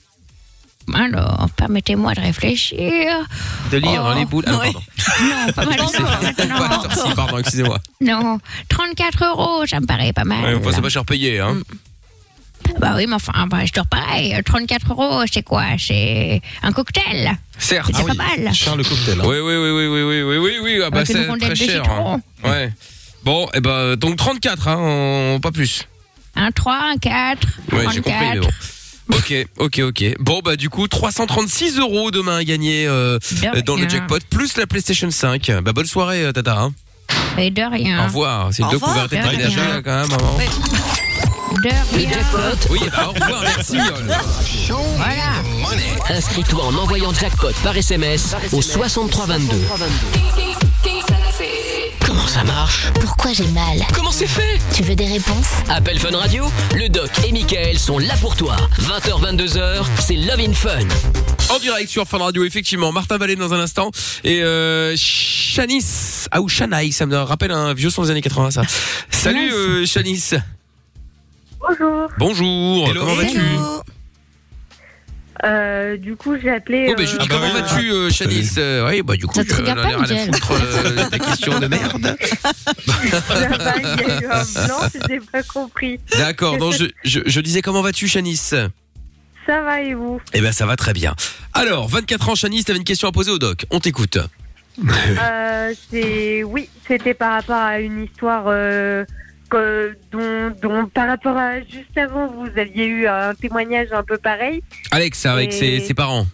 Alors, 0.94 1.42
euh, 1.42 1.46
permettez-moi 1.56 2.14
de 2.14 2.20
réfléchir. 2.20 2.78
De 3.70 3.78
lire 3.78 4.00
oh, 4.00 4.08
dans 4.08 4.14
les 4.14 4.22
oh, 4.22 4.26
boules. 4.26 4.44
Ah, 4.46 4.50
non, 4.52 4.58
non, 4.58 5.52
pas 5.52 5.64
mal. 5.64 5.78
non, 5.78 5.88
pardon, 6.48 7.14
pardon 7.14 7.38
excusez-moi. 7.38 7.78
Non, 8.00 8.38
34 8.68 9.24
euros, 9.24 9.66
ça 9.66 9.80
me 9.80 9.86
paraît 9.86 10.12
pas 10.12 10.24
mal. 10.24 10.44
Ouais, 10.44 10.54
enfin, 10.54 10.70
c'est 10.74 10.82
pas 10.82 10.88
cher 10.88 11.04
payé, 11.04 11.40
hein. 11.40 11.54
Mm. 11.54 11.62
Bah 12.80 12.94
oui, 12.96 13.06
mais 13.06 13.14
enfin, 13.14 13.46
bah, 13.46 13.64
je 13.64 13.72
dors 13.72 13.86
pareil. 13.86 14.36
34 14.44 14.92
euros, 14.92 15.22
c'est 15.32 15.42
quoi? 15.42 15.64
C'est 15.78 16.42
un 16.62 16.72
cocktail. 16.72 17.36
Certes, 17.58 17.90
c'est 17.94 18.02
ah 18.02 18.04
pas 18.04 18.12
oui. 18.12 18.42
mal. 18.44 18.54
Cher 18.54 18.76
le 18.76 18.84
cocktail. 18.84 19.20
Hein. 19.20 19.24
Oui, 19.24 19.36
oui, 19.40 19.56
oui, 19.56 19.70
oui, 19.70 20.02
oui, 20.02 20.22
oui, 20.22 20.38
oui, 20.38 20.58
oui. 20.62 20.82
Ah, 20.84 20.90
bah, 20.90 21.04
c'est 21.04 21.26
très 21.38 21.54
cher. 21.54 21.82
Hein. 21.90 22.20
Ouais. 22.44 22.72
Bon, 23.24 23.46
et 23.46 23.56
eh 23.56 23.60
ben, 23.60 23.96
donc 23.96 24.16
34, 24.16 24.68
hein, 24.68 24.76
on... 24.78 25.40
pas 25.40 25.50
plus. 25.50 25.88
Un 26.36 26.50
3, 26.52 26.74
un 26.92 26.96
4. 26.98 27.48
Ouais, 27.72 27.86
j'ai 27.92 28.00
compris, 28.00 28.26
mais 28.32 28.40
bon. 28.40 28.48
Ok, 29.12 29.34
ok, 29.58 29.78
ok. 29.84 30.04
Bon, 30.20 30.40
bah, 30.44 30.56
du 30.56 30.68
coup, 30.68 30.86
336 30.86 31.78
euros 31.78 32.10
demain 32.10 32.36
à 32.38 32.44
gagner 32.44 32.86
euh, 32.86 33.18
De 33.54 33.60
dans 33.62 33.74
le 33.74 33.80
rien. 33.82 33.88
jackpot, 33.88 34.18
plus 34.30 34.56
la 34.56 34.66
PlayStation 34.66 35.10
5. 35.10 35.50
Bah, 35.62 35.72
bonne 35.72 35.86
soirée, 35.86 36.24
euh, 36.24 36.32
Tata. 36.32 36.58
hein. 36.60 36.72
Et 37.38 37.50
de 37.50 37.62
rien. 37.62 38.02
Au 38.02 38.04
revoir. 38.06 38.48
C'est 38.52 38.62
Au 38.64 38.68
deux 38.70 38.76
revoir. 38.76 38.92
couverts 38.92 39.08
de 39.08 39.16
De 39.16 39.20
rien. 39.22 39.38
ménager, 39.38 39.56
là, 39.56 39.80
quand 39.82 40.00
même, 40.00 40.08
maman. 40.10 40.36
De 40.36 41.62
Le 41.62 41.98
rien. 41.98 42.10
jackpot. 42.10 42.68
Oui, 42.70 42.80
bah, 42.90 43.08
au 43.08 43.12
revoir, 43.12 43.42
merci. 43.42 43.78
Voilà. 44.96 46.16
Inscris-toi 46.18 46.62
en 46.64 46.74
envoyant 46.74 47.12
jackpot 47.14 47.52
par 47.62 47.76
SMS 47.76 48.34
au 48.52 48.60
6322. 48.62 49.56
Comment 52.08 52.26
ça 52.26 52.42
marche 52.42 52.90
Pourquoi 53.02 53.34
j'ai 53.34 53.46
mal 53.48 53.86
Comment 53.94 54.10
c'est 54.10 54.26
fait 54.26 54.58
Tu 54.72 54.82
veux 54.82 54.94
des 54.94 55.04
réponses 55.04 55.50
Appel 55.68 55.98
Fun 55.98 56.16
Radio, 56.16 56.46
le 56.74 56.88
doc 56.88 57.10
et 57.22 57.32
Michael 57.32 57.78
sont 57.78 57.98
là 57.98 58.14
pour 58.22 58.34
toi. 58.34 58.56
20h, 58.78 59.36
22h, 59.36 59.84
c'est 60.00 60.14
Love 60.14 60.40
in 60.40 60.54
Fun. 60.54 60.78
En 61.54 61.58
direct 61.58 61.90
sur 61.90 62.08
Fun 62.08 62.16
Radio, 62.16 62.44
effectivement. 62.44 62.92
Martin 62.92 63.18
Vallée 63.18 63.36
dans 63.36 63.52
un 63.52 63.60
instant. 63.60 63.90
Et 64.24 64.42
euh, 64.42 64.94
Shanice. 64.96 66.28
Ah, 66.30 66.40
ou 66.40 66.48
Shanaï, 66.48 66.92
ça 66.92 67.04
me 67.04 67.14
rappelle 67.14 67.52
un 67.52 67.74
vieux 67.74 67.90
son 67.90 68.04
des 68.04 68.10
années 68.10 68.22
80, 68.22 68.52
ça. 68.52 68.62
Salut, 69.10 69.52
euh, 69.52 69.84
Shanice. 69.84 70.34
Bonjour. 71.60 72.08
Bonjour. 72.16 72.94
Comment 72.94 73.14
vas-tu 73.16 73.38
Euh, 75.44 75.96
du 75.96 76.16
coup, 76.16 76.36
j'ai 76.40 76.50
appelé. 76.50 76.88
Oh, 76.90 76.94
bah, 76.96 77.04
je 77.04 77.14
euh, 77.14 77.18
dis 77.18 77.28
comment 77.28 77.52
vas-tu, 77.52 77.90
euh, 77.92 78.10
Shanice 78.10 78.54
Euh, 78.58 78.88
Oui, 78.88 79.02
bah, 79.02 79.14
du 79.16 79.26
coup, 79.26 79.34
Ça 79.34 79.44
te 79.44 79.50
je- 79.50 79.56
regarde 79.56 79.78
a 79.78 79.82
pas, 79.82 79.88
à 79.88 79.92
la 79.92 79.98
Mickaël 79.98 80.34
foutre 80.34 80.52
euh, 80.52 81.04
ta 81.10 81.18
question 81.18 81.58
de 81.60 81.66
merde. 81.68 82.16
ça 82.42 83.48
va, 83.48 83.76
il 83.76 83.82
y 83.82 84.10
a 84.10 84.20
eu 84.20 84.26
un 84.26 84.66
blanc, 84.66 84.80
j'ai 85.08 85.20
pas 85.20 85.42
compris. 85.44 86.00
D'accord, 86.16 86.58
donc 86.58 86.74
je, 86.74 86.86
je, 87.04 87.20
je 87.24 87.40
disais 87.40 87.62
comment 87.62 87.82
vas-tu, 87.82 88.08
Shanice 88.08 88.54
Ça 89.46 89.62
va 89.62 89.80
et 89.80 89.94
vous? 89.94 90.20
Eh 90.34 90.40
ben, 90.40 90.52
ça 90.52 90.66
va 90.66 90.76
très 90.76 90.92
bien. 90.92 91.14
Alors, 91.54 91.88
24 91.88 92.30
ans, 92.30 92.34
Shanice, 92.34 92.64
t'avais 92.64 92.78
une 92.78 92.84
question 92.84 93.08
à 93.08 93.12
poser 93.12 93.30
au 93.30 93.38
doc. 93.38 93.64
On 93.70 93.78
t'écoute. 93.80 94.18
Euh, 95.20 95.72
c'est 95.90 96.44
oui, 96.44 96.68
c'était 96.86 97.14
par 97.14 97.32
rapport 97.32 97.56
à 97.56 97.80
une 97.80 98.04
histoire 98.04 98.44
euh, 98.46 99.04
que- 99.50 99.96
dont, 100.12 100.54
dont 100.62 100.86
par 100.86 101.08
rapport 101.08 101.36
à 101.36 101.60
juste 101.60 101.96
avant 101.96 102.26
vous 102.26 102.48
aviez 102.56 102.86
eu 102.86 103.06
un 103.06 103.34
témoignage 103.34 103.88
un 103.92 104.02
peu 104.02 104.16
pareil. 104.18 104.62
Alex, 104.90 105.24
avec 105.26 105.48
Et- 105.50 105.52
ses, 105.52 105.80
ses 105.80 105.94
parents. 105.94 106.26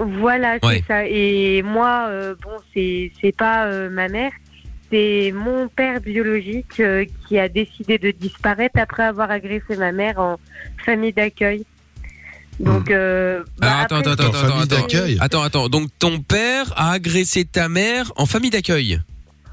Voilà, 0.00 0.58
c'est 0.62 0.66
Ouais. 0.68 0.84
ça. 0.86 1.06
Et 1.06 1.62
moi, 1.62 2.06
euh, 2.08 2.34
bon, 2.42 2.56
c'est 2.72 3.10
c'est 3.20 3.34
pas 3.36 3.66
euh, 3.66 3.90
ma 3.90 4.08
mère, 4.08 4.30
c'est 4.92 5.32
mon 5.34 5.66
père 5.68 6.00
biologique 6.00 6.78
euh, 6.80 7.04
qui 7.26 7.36
a 7.38 7.48
décidé 7.48 7.98
de 7.98 8.12
disparaître 8.12 8.78
après 8.78 9.02
avoir 9.02 9.30
agressé 9.30 9.76
ma 9.76 9.90
mère 9.90 10.18
en 10.20 10.38
famille 10.84 11.12
d'accueil. 11.12 11.64
Donc, 12.60 12.90
euh, 12.90 13.42
bah, 13.58 13.66
Alors, 13.68 13.80
attends, 13.80 13.96
après, 13.96 14.10
attends, 14.12 14.22
attends, 14.24 14.24
En 14.24 14.28
attends, 14.28 14.48
famille 14.48 14.62
attends. 14.62 14.76
d'accueil. 14.82 15.18
Attends, 15.20 15.42
attends. 15.42 15.68
Donc, 15.68 15.88
ton 15.98 16.20
père 16.20 16.72
a 16.76 16.92
agressé 16.92 17.44
ta 17.44 17.68
mère 17.68 18.12
en 18.16 18.26
famille 18.26 18.50
d'accueil. 18.50 19.00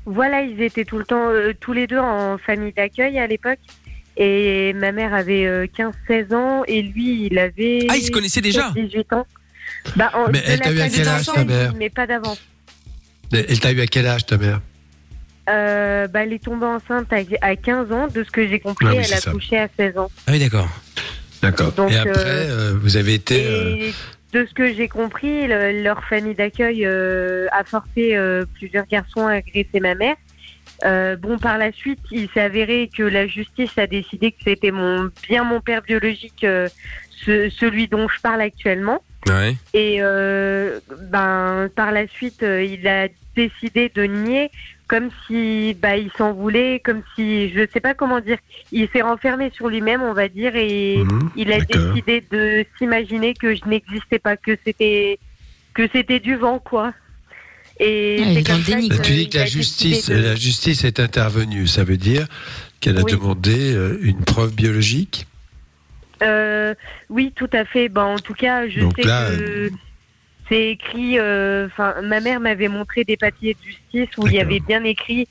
Voilà, 0.06 0.42
ils 0.42 0.62
étaient 0.62 0.86
tout 0.86 0.98
le 0.98 1.06
temps, 1.06 1.30
euh, 1.30 1.54
tous 1.60 1.74
les 1.74 1.88
deux 1.88 1.98
en 2.00 2.38
famille 2.38 2.74
d'accueil 2.74 3.18
à 3.20 3.28
l'époque. 3.28 3.60
Et 4.18 4.72
ma 4.74 4.92
mère 4.92 5.14
avait 5.14 5.46
euh, 5.46 5.66
15-16 5.68 6.34
ans 6.34 6.64
et 6.68 6.82
lui, 6.82 7.26
il 7.30 7.38
avait. 7.40 7.88
Ah, 7.90 7.98
ils 7.98 8.04
se 8.04 8.12
connaissaient 8.12 8.42
déjà 8.42 8.72
18 8.76 9.12
ans. 9.14 9.28
Bah, 9.96 10.10
en- 10.14 10.30
Mais 10.32 10.42
elle 10.46 10.60
t'a 10.62 10.72
eu 10.72 10.80
à 10.80 10.90
quel 10.90 11.08
âge, 11.08 11.26
ta 11.26 11.44
mère 11.44 11.74
Mais 11.76 11.90
pas 11.90 12.08
d'avant. 12.08 12.38
Elle 13.34 13.60
t'a 13.60 13.72
eu 13.72 13.82
à 13.82 13.88
quel 13.88 14.08
âge, 14.08 14.26
ta 14.26 14.38
mère? 14.38 14.62
Euh, 15.50 16.08
bah, 16.08 16.24
elle 16.24 16.34
est 16.34 16.44
tombée 16.44 16.66
enceinte 16.66 17.12
à, 17.12 17.18
à 17.42 17.56
15 17.56 17.92
ans. 17.92 18.08
De 18.08 18.24
ce 18.24 18.32
que 18.32 18.48
j'ai 18.48 18.60
compris, 18.60 18.86
Ah 18.90 18.94
oui, 18.96 19.04
elle 19.06 19.14
a 19.14 19.18
ça. 19.18 19.32
couché 19.32 19.58
à 19.58 19.68
16 19.78 19.98
ans. 19.98 20.10
Ah 20.28 20.32
oui, 20.32 20.40
d'accord. 20.40 20.70
D'accord. 21.42 21.72
Donc, 21.74 21.92
Et 21.92 21.98
après, 21.98 22.14
euh, 22.16 22.72
euh, 22.72 22.80
vous 22.82 22.96
avez 22.98 23.16
été. 23.16 23.46
euh, 23.46 23.76
Et 23.76 23.94
de 24.36 24.46
ce 24.46 24.54
que 24.54 24.74
j'ai 24.74 24.90
compris, 24.90 25.48
le- 25.48 25.82
leur 25.82 26.04
famille 26.04 26.36
d'accueil 26.36 26.86
euh, 26.86 27.48
a 27.54 27.64
forcé 27.64 28.16
euh, 28.18 28.46
plusieurs 28.56 28.86
garçons 28.86 29.26
à 29.26 29.36
agresser 29.36 29.80
ma 29.80 29.96
mère. 29.96 30.18
Euh, 30.84 31.16
bon, 31.16 31.40
par 31.40 31.58
la 31.58 31.72
suite, 31.72 32.02
il 32.12 32.28
s'est 32.34 32.42
avéré 32.42 32.92
que 32.96 33.04
la 33.04 33.28
justice 33.28 33.72
a 33.78 33.88
décidé 33.88 34.32
que 34.32 34.40
c'était 34.44 34.72
mon, 34.72 35.10
bien 35.30 35.46
mon 35.46 35.62
père 35.62 35.82
biologique, 35.82 36.42
ce- 36.44 37.50
celui 37.50 37.88
dont 37.88 38.10
je 38.10 38.20
parle 38.22 38.42
actuellement. 38.42 39.02
Ouais. 39.26 39.56
Et 39.74 40.00
ben, 40.02 41.70
par 41.76 41.92
la 41.94 42.08
suite, 42.08 42.42
il 42.42 42.86
a 42.88 43.08
décidé 43.38 43.90
de 43.96 44.04
nier, 44.04 44.52
comme 44.88 45.10
si 45.26 45.74
bah, 45.76 45.98
il 45.98 46.12
s'en 46.18 46.34
voulait, 46.34 46.80
comme 46.80 47.02
si, 47.16 47.50
je 47.52 47.66
sais 47.74 47.80
pas 47.80 47.94
comment 47.94 48.20
dire, 48.20 48.38
il 48.72 48.88
s'est 48.94 49.02
renfermé 49.02 49.52
sur 49.56 49.68
lui-même, 49.70 50.02
on 50.02 50.14
va 50.14 50.28
dire, 50.28 50.56
et 50.56 50.98
Mhm, 50.98 51.30
il 51.36 51.52
a 51.52 51.60
décidé 51.62 52.22
de 52.32 52.66
s'imaginer 52.78 53.34
que 53.34 53.56
je 53.56 53.62
n'existais 53.68 54.20
pas, 54.20 54.38
que 54.38 54.58
c'était 54.66 55.20
que 55.74 55.88
c'était 55.92 56.20
du 56.20 56.36
vent, 56.36 56.60
quoi. 56.60 56.94
Et 57.80 58.20
Ah, 58.22 58.42
comme 58.46 58.62
ça 58.64 58.80
tu 59.04 59.12
dis 59.12 59.30
que 59.30 59.38
la 59.38 59.46
justice, 59.46 60.10
de- 60.10 60.16
la 60.16 60.36
justice 60.36 60.86
est 60.86 61.00
intervenue. 61.02 61.68
Ça 61.68 61.84
veut 61.84 61.98
dire 61.98 62.28
qu'elle 62.80 62.98
a 62.98 63.04
Oui. 63.04 63.12
demandé 63.12 63.74
euh, 63.74 63.98
une 64.02 64.24
preuve 64.24 64.54
biologique? 64.54 65.28
Euh, 66.24 66.74
oui, 67.10 67.34
tout 67.36 67.50
à 67.52 67.66
fait. 67.66 67.90
Ben, 67.90 68.04
en 68.04 68.20
tout 68.20 68.34
cas, 68.34 68.70
je 68.70 68.80
Donc 68.80 68.96
sais 68.98 69.04
là, 69.04 69.30
que 69.32 69.70
c'est 70.50 70.72
écrit. 70.72 71.20
euh, 71.20 71.68
Enfin, 71.68 71.96
ma 72.04 72.20
mère 72.20 72.40
m'avait 72.40 72.68
montré 72.68 73.04
des 73.04 73.18
papiers 73.18 73.54
de 73.56 73.66
justice 73.66 74.18
où 74.18 74.28
il 74.28 74.34
y 74.34 74.40
avait 74.40 74.60
bien 74.60 74.84
écrit 74.84 75.28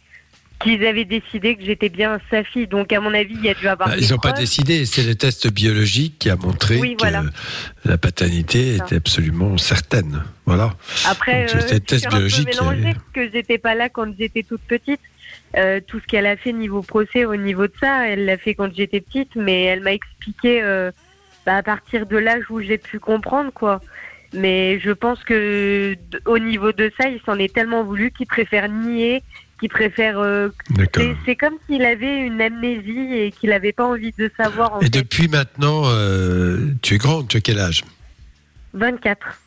qu'ils 0.61 0.87
avaient 0.87 1.05
décidé 1.05 1.57
que 1.57 1.65
j'étais 1.65 1.89
bien 1.89 2.19
sa 2.31 2.43
fille. 2.45 2.67
Donc, 2.67 2.93
à 2.93 3.01
mon 3.01 3.13
avis, 3.13 3.35
il 3.35 3.45
y 3.45 3.49
a 3.51 3.55
dû 3.55 3.67
avoir. 3.69 3.89
Bah, 3.91 3.97
ils 3.99 4.11
n'ont 4.11 4.19
pas 4.19 4.33
décidé. 4.33 4.87
C'est 4.87 5.03
le 5.03 5.15
test 5.15 5.49
biologique 5.53 6.19
qui 6.19 6.31
a 6.31 6.37
montré 6.37 6.79
Oui, 6.79 6.95
que 6.97 7.03
voilà. 7.03 7.25
la 7.85 7.99
paternité 7.99 8.77
était 8.77 8.97
absolument 8.97 9.59
certaine. 9.59 10.23
Voilà. 10.47 10.75
Après, 11.07 11.47
Donc, 11.47 11.57
euh, 11.57 11.61
c'était 11.61 11.75
le 11.75 11.81
test 11.81 12.05
je 12.05 12.09
biologique 12.09 12.49
qui 12.51 12.59
mélangée 12.61 12.83
avait- 12.85 12.93
parce 12.95 13.05
que 13.13 13.31
j'étais 13.33 13.59
pas 13.59 13.75
là 13.75 13.89
quand 13.89 14.09
j'étais 14.19 14.43
toute 14.43 14.63
petite. 14.63 15.01
Euh, 15.57 15.81
tout 15.87 16.01
ce 16.01 16.07
qu'elle 16.07 16.27
a 16.27 16.37
fait 16.37 16.53
niveau 16.53 16.83
procès, 16.83 17.25
au 17.25 17.37
niveau 17.37 17.67
de 17.67 17.73
ça, 17.81 18.09
elle 18.09 18.25
l'a 18.25 18.37
fait 18.39 18.55
quand 18.55 18.75
j'étais 18.75 19.01
petite, 19.01 19.37
mais 19.37 19.63
elle 19.65 19.81
m'a 19.81 19.93
expliqué 19.93 20.61
euh, 20.63 20.91
bah, 21.47 21.57
à 21.57 21.63
partir 21.63 22.07
de 22.07 22.17
l'âge 22.17 22.45
où 22.51 22.61
j'ai 22.61 22.79
pu 22.79 22.99
comprendre, 22.99 23.53
quoi. 23.53 23.81
Mais 24.35 24.81
je 24.81 24.91
pense 24.91 25.23
que 25.23 25.95
au 26.27 26.39
niveau 26.39 26.73
de 26.73 26.91
ça, 27.01 27.09
il 27.09 27.21
s'en 27.25 27.39
est 27.39 27.55
tellement 27.55 27.85
voulu 27.85 28.11
qu'il 28.11 28.27
préfère 28.27 28.69
nier, 28.69 29.23
qu'il 29.61 29.69
préfère. 29.69 30.19
euh, 30.19 30.49
D'accord. 30.71 31.05
c'est- 31.25 31.37
comme 31.37 31.55
s'il 31.67 31.85
avait 31.85 32.19
une 32.27 32.41
amnésie 32.41 33.15
et 33.15 33.31
qu'il 33.31 33.51
n'avait 33.51 33.73
pas 33.73 33.85
envie 33.87 34.13
de 34.19 34.31
savoir. 34.37 34.75
En 34.75 34.81
Et 34.81 34.85
fait. 34.85 34.91
depuis 34.91 35.29
maintenant, 35.29 35.83
euh, 35.87 36.73
tu 36.83 36.95
es 36.95 36.99
grande. 36.99 37.29
Tu 37.29 37.37
as 37.37 37.41
quel 37.41 37.59
âge? 37.61 37.85
24. 38.73 39.41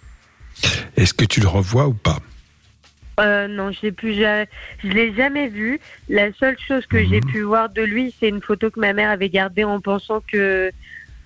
Est-ce 0.95 1.13
que 1.13 1.25
tu 1.25 1.41
le 1.41 1.47
revois 1.47 1.88
ou 1.88 1.93
pas? 1.93 2.19
Euh, 3.19 3.47
non, 3.47 3.71
je 3.71 3.89
plus, 3.89 4.13
je 4.13 4.45
l'ai 4.88 5.13
jamais 5.15 5.47
vu. 5.47 5.79
La 6.07 6.31
seule 6.33 6.55
chose 6.67 6.85
que 6.85 7.03
j'ai 7.03 7.19
pu 7.19 7.41
voir 7.41 7.67
de 7.69 7.81
lui, 7.81 8.13
c'est 8.19 8.29
une 8.29 8.41
photo 8.41 8.69
que 8.69 8.79
ma 8.79 8.93
mère 8.93 9.09
avait 9.09 9.29
gardée 9.29 9.63
en 9.63 9.81
pensant 9.81 10.21
que, 10.31 10.71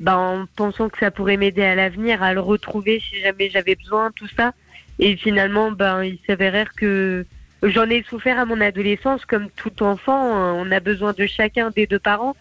ben, 0.01 0.17
en 0.17 0.45
pensant 0.57 0.89
que 0.89 0.97
ça 0.99 1.11
pourrait 1.11 1.37
m'aider 1.37 1.63
à 1.63 1.75
l'avenir, 1.75 2.21
à 2.21 2.33
le 2.33 2.41
retrouver 2.41 3.01
si 3.07 3.21
jamais 3.21 3.49
j'avais 3.49 3.75
besoin, 3.75 4.11
tout 4.15 4.27
ça. 4.35 4.51
Et 4.99 5.15
finalement, 5.15 5.71
ben, 5.71 6.03
il 6.03 6.19
s'avérait 6.27 6.67
que 6.75 7.25
j'en 7.63 7.89
ai 7.89 8.03
souffert 8.09 8.37
à 8.39 8.45
mon 8.45 8.59
adolescence, 8.59 9.25
comme 9.25 9.47
tout 9.55 9.83
enfant. 9.83 10.35
hein. 10.35 10.53
On 10.57 10.71
a 10.71 10.79
besoin 10.79 11.13
de 11.13 11.25
chacun 11.27 11.69
des 11.69 11.87
deux 11.87 11.99
parents. 11.99 12.35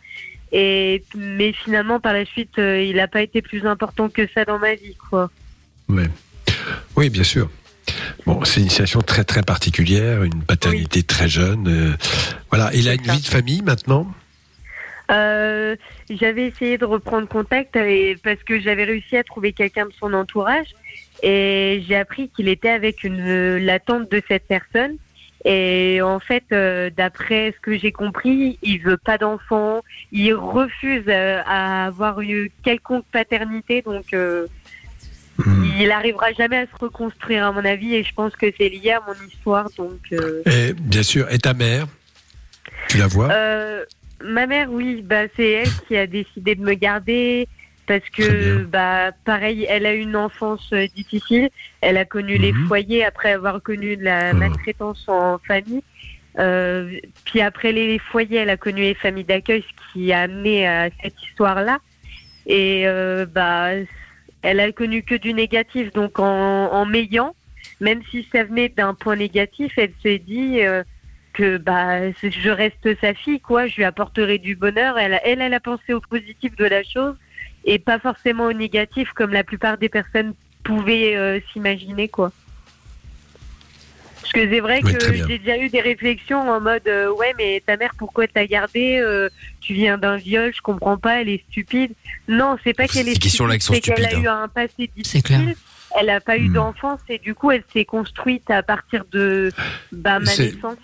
Et 0.53 1.05
mais 1.15 1.53
finalement, 1.53 2.01
par 2.01 2.13
la 2.13 2.25
suite, 2.25 2.59
euh, 2.59 2.83
il 2.83 2.97
n'a 2.97 3.07
pas 3.07 3.23
été 3.23 3.41
plus 3.41 3.65
important 3.67 4.09
que 4.09 4.27
ça 4.35 4.45
dans 4.45 4.59
ma 4.59 4.75
vie, 4.75 4.97
quoi. 4.97 5.31
Ouais. 5.89 6.09
Oui, 6.97 7.09
bien 7.09 7.23
sûr. 7.23 7.49
Bon, 8.27 8.43
c'est 8.45 8.61
une 8.61 8.69
situation 8.69 9.01
très 9.01 9.25
très 9.25 9.43
particulière, 9.43 10.25
une 10.25 10.43
paternité 10.43 11.03
très 11.03 11.29
jeune. 11.29 11.69
euh, 11.69 11.97
voilà, 12.51 12.71
il 12.75 12.89
a 12.89 12.95
une 12.95 13.03
vie 13.03 13.21
de 13.21 13.27
famille 13.27 13.63
maintenant? 13.63 14.07
Euh, 15.11 15.77
j'avais 16.09 16.47
essayé 16.47 16.79
de 16.79 16.85
reprendre 16.85 17.27
contact 17.29 17.77
avec- 17.77 18.23
parce 18.23 18.43
que 18.43 18.61
j'avais 18.61 18.85
réussi 18.85 19.17
à 19.17 19.25
trouver 19.25 19.53
quelqu'un 19.53 19.87
de 19.87 19.93
son 19.99 20.13
entourage 20.15 20.69
Et 21.23 21.83
j'ai 21.87 21.97
appris 21.97 22.31
qu'il 22.31 22.49
était 22.49 22.71
avec 22.71 23.05
une, 23.05 23.59
la 23.59 23.79
tante 23.79 24.11
de 24.11 24.23
cette 24.27 24.47
personne. 24.47 24.97
Et 25.45 26.01
en 26.03 26.19
fait, 26.21 26.45
euh, 26.53 26.91
d'après 26.95 27.53
ce 27.57 27.61
que 27.61 27.77
j'ai 27.79 27.93
compris, 27.93 28.59
il 28.63 28.79
veut 28.81 28.97
pas 28.97 29.19
d'enfant. 29.19 29.83
Il 30.13 30.33
refuse 30.35 31.05
euh, 31.09 31.41
à 31.47 31.87
avoir 31.87 32.21
eu 32.23 32.51
quelconque 32.63 33.05
paternité. 33.13 33.83
Donc, 33.83 34.13
euh, 34.15 34.47
il 35.79 35.91
arrivera 35.91 36.33
jamais 36.33 36.59
à 36.59 36.67
se 36.67 36.77
reconstruire, 36.79 37.45
à 37.45 37.53
mon 37.53 37.65
avis. 37.65 37.95
Et 37.95 38.03
je 38.03 38.15
pense 38.15 38.35
que 38.37 38.47
c'est 38.57 38.69
lié 38.69 38.93
à 38.93 39.01
mon 39.07 39.15
histoire. 39.27 39.69
Donc, 39.77 40.01
Et 40.47 40.73
bien 40.75 41.03
sûr, 41.03 41.31
et 41.31 41.39
ta 41.39 41.55
mère? 41.55 41.87
Tu 42.89 42.99
la 42.99 43.07
vois? 43.07 43.29
Ma 44.25 44.47
mère, 44.47 44.71
oui, 44.71 45.03
bah, 45.03 45.25
c'est 45.37 45.51
elle 45.51 45.73
qui 45.89 45.97
a 45.97 46.07
décidé 46.07 46.55
de 46.55 46.63
me 46.63 46.75
garder 46.75 47.49
parce 47.87 48.09
que, 48.11 48.63
bah, 48.65 49.11
pareil, 49.25 49.67
elle 49.69 49.85
a 49.87 49.95
eu 49.95 50.01
une 50.01 50.17
enfance 50.17 50.69
euh, 50.73 50.87
difficile. 50.95 51.51
Elle 51.81 51.97
a 51.97 52.05
connu 52.05 52.39
les 52.39 52.53
foyers 52.69 53.05
après 53.05 53.33
avoir 53.33 53.61
connu 53.63 53.97
de 53.97 54.05
la 54.05 54.33
maltraitance 54.33 55.05
en 55.09 55.39
famille. 55.39 55.83
Euh, 56.39 57.01
puis 57.25 57.41
après 57.41 57.73
les 57.73 57.99
foyers, 57.99 58.39
elle 58.39 58.51
a 58.51 58.57
connu 58.57 58.83
les 58.83 58.95
familles 58.95 59.25
d'accueil, 59.25 59.65
ce 59.65 59.93
qui 59.93 60.13
a 60.13 60.21
amené 60.21 60.69
à 60.69 60.91
cette 61.03 61.21
histoire-là. 61.23 61.79
Et 62.47 62.87
euh, 62.87 63.27
bah, 63.27 63.71
elle 64.43 64.61
a 64.61 64.71
connu 64.73 65.03
que 65.03 65.17
du 65.17 65.35
négatif. 65.35 65.93
Donc 65.93 66.19
en, 66.21 66.73
en 66.73 66.87
m'ayant, 66.87 67.35
même 67.81 68.03
si 68.11 68.27
ça 68.31 68.45
venait 68.45 68.69
d'un 68.69 68.95
point 68.95 69.17
négatif, 69.17 69.73
elle 69.77 69.93
s'est 70.03 70.19
dit 70.19 70.61
euh, 70.61 70.85
que 71.41 71.57
bah 71.57 72.11
je 72.23 72.51
reste 72.51 73.01
sa 73.01 73.15
fille, 73.15 73.41
quoi. 73.41 73.67
Je 73.67 73.77
lui 73.77 73.85
apporterai 73.85 74.37
du 74.39 74.57
bonheur. 74.57 74.99
Elle, 74.99 75.19
elle, 75.25 75.41
elle 75.41 75.55
a 75.55 75.61
pensé 75.61 75.95
au 75.95 76.01
positif 76.01 76.55
de 76.57 76.67
la 76.67 76.83
chose 76.83 77.15
et 77.65 77.79
pas 77.79 77.99
forcément 77.99 78.45
au 78.45 78.53
négatif, 78.53 79.13
comme 79.15 79.33
la 79.33 79.43
plupart 79.43 79.79
des 79.79 79.89
personnes 79.89 80.35
pouvaient 80.65 81.17
euh, 81.17 81.41
s'imaginer, 81.53 82.09
quoi. 82.09 82.31
Parce 84.21 84.33
que 84.35 84.51
c'est 84.51 84.61
vrai 84.61 84.81
Oui, 84.85 84.93
que 84.93 85.15
j'ai 85.15 85.39
déjà 85.39 85.57
eu 85.57 85.71
des 85.71 85.81
réflexions 85.81 86.49
en 86.49 86.61
mode 86.61 86.87
euh, 86.87 87.11
ouais 87.11 87.35
mais 87.37 87.61
ta 87.67 87.77
mère 87.77 87.93
pourquoi 87.99 88.29
t'as 88.29 88.45
gardé 88.45 89.01
euh, 89.03 89.29
tu 89.61 89.73
viens 89.75 89.99
d'un 89.99 90.19
viol 90.19 90.53
je 90.55 90.61
comprends 90.61 90.99
pas 90.99 91.23
elle 91.23 91.31
est 91.31 91.43
stupide 91.49 91.95
non 92.29 92.57
c'est 92.63 92.75
pas 92.75 92.87
qu'elle 92.87 93.09
est 93.09 93.15
stupide 93.15 93.59
c'est 93.61 93.81
qu'elle 93.81 94.07
a 94.07 94.13
eu 94.13 94.29
hein. 94.29 94.43
un 94.43 94.49
passé 94.49 94.87
clair. 94.87 95.41
difficile 95.41 95.57
elle 95.99 96.11
a 96.11 96.21
pas 96.21 96.37
eu 96.37 96.49
d'enfance 96.49 97.01
et 97.09 97.19
du 97.19 97.35
coup 97.35 97.51
elle 97.51 97.65
s'est 97.73 97.87
construite 97.87 98.49
à 98.53 98.63
partir 98.63 99.05
de 99.11 99.51
bah, 99.91 100.21
ma 100.21 100.37
naissance 100.37 100.77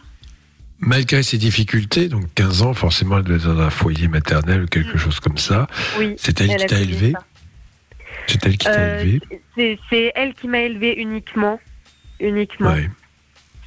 Malgré 0.79 1.23
ses 1.23 1.39
difficultés, 1.39 2.09
donc 2.09 2.25
15 2.35 2.63
ans, 2.63 2.75
forcément, 2.75 3.19
elle 3.19 3.25
doit 3.25 3.37
être 3.37 3.47
dans 3.47 3.61
un 3.61 3.71
foyer 3.71 4.09
maternel 4.09 4.63
ou 4.63 4.67
quelque 4.67 4.99
chose 4.99 5.21
comme 5.21 5.39
ça. 5.39 5.67
oui 5.99 6.15
C'est 6.19 6.41
elle, 6.41 6.51
elle 6.51 6.57
qui 6.61 6.67
t'a 6.67 6.81
élevé. 6.81 7.13
C'est 8.27 8.45
elle 8.45 8.59
qui 8.59 8.67
t'a 8.67 8.73
Euh, 8.79 9.01
élevé 9.01 9.21
c'est 9.89 10.13
elle 10.15 10.35
qui 10.35 10.49
m'a 10.49 10.59
élevée 10.61 10.95
uniquement 11.01 11.59
uniquement 12.21 12.73
Ouais. 12.73 12.91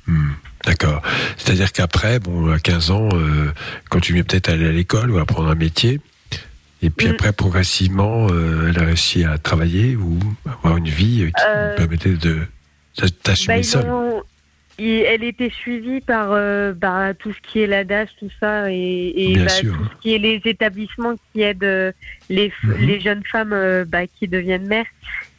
Hmm, 0.08 0.32
D'accord. 0.66 1.02
C'est-à-dire 1.38 1.72
qu'après, 1.72 2.20
bon, 2.20 2.52
à 2.52 2.60
15 2.60 2.92
ans, 2.92 3.10
euh, 3.14 3.52
continuer 3.90 4.24
peut-être 4.24 4.50
à 4.50 4.54
aller 4.54 4.68
à 4.68 4.72
l'école 4.72 5.10
ou 5.12 5.18
à 5.18 5.22
apprendre 5.22 5.50
un 5.50 5.56
métier. 5.56 6.00
Et 6.82 6.90
puis 6.90 7.08
Mm. 7.08 7.12
après, 7.12 7.34
progressivement, 7.34 8.28
euh, 8.30 8.70
elle 8.70 8.80
a 8.82 8.86
réussi 8.86 9.24
à 9.24 9.38
travailler 9.38 9.96
ou 9.96 10.18
avoir 10.46 10.78
une 10.78 10.88
vie 10.90 11.24
euh, 11.24 11.28
qui 11.28 11.44
Euh, 11.48 11.70
lui 11.70 11.76
permettait 11.78 12.14
de 12.14 12.40
d'assumer 13.24 13.58
Bah, 13.58 13.64
seule. 13.64 13.90
ont- 13.90 14.24
il- 14.80 15.04
elle 15.06 15.24
était 15.24 15.50
suivie 15.50 16.02
par 16.02 16.32
euh, 16.32 16.74
bah, 16.74 17.14
tout 17.14 17.32
ce 17.34 17.40
qui 17.42 17.62
est 17.62 17.68
la 17.68 17.84
DAS, 17.84 18.08
tout 18.18 18.30
ça, 18.40 18.72
et, 18.72 19.14
et 19.34 19.36
bah, 19.38 19.46
tout 19.62 19.68
ce 19.86 20.02
qui 20.02 20.16
est 20.16 20.18
les 20.18 20.42
établissements 20.46 21.16
qui 21.34 21.42
aident 21.42 21.64
euh, 21.64 21.92
les, 22.30 22.52
Mhm. 22.64 22.76
les 22.88 23.00
jeunes 23.00 23.24
femmes 23.26 23.54
euh, 23.54 23.86
bah, 23.86 24.08
qui 24.08 24.28
deviennent 24.28 24.68
mères. 24.68 24.86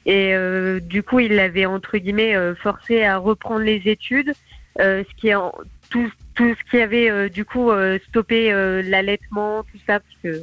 Et 0.06 0.34
euh, 0.34 0.80
du 0.80 1.02
coup, 1.02 1.20
il 1.20 1.34
l'avait 1.34 1.66
entre 1.66 1.98
guillemets 1.98 2.34
euh, 2.36 2.54
forcée 2.54 3.02
à 3.04 3.18
reprendre 3.18 3.60
les 3.64 3.82
études, 3.84 4.32
euh, 4.80 5.02
ce 5.08 5.20
qui 5.20 5.28
est 5.28 5.34
en- 5.34 5.52
tout, 5.90 6.10
tout 6.34 6.54
ce 6.54 6.70
qui 6.70 6.80
avait 6.80 7.10
euh, 7.10 7.28
du 7.28 7.44
coup 7.44 7.70
euh, 7.70 7.98
stoppé 8.08 8.52
euh, 8.52 8.80
l'allaitement, 8.82 9.62
tout 9.64 9.78
ça, 9.86 10.00
parce 10.00 10.16
que 10.22 10.42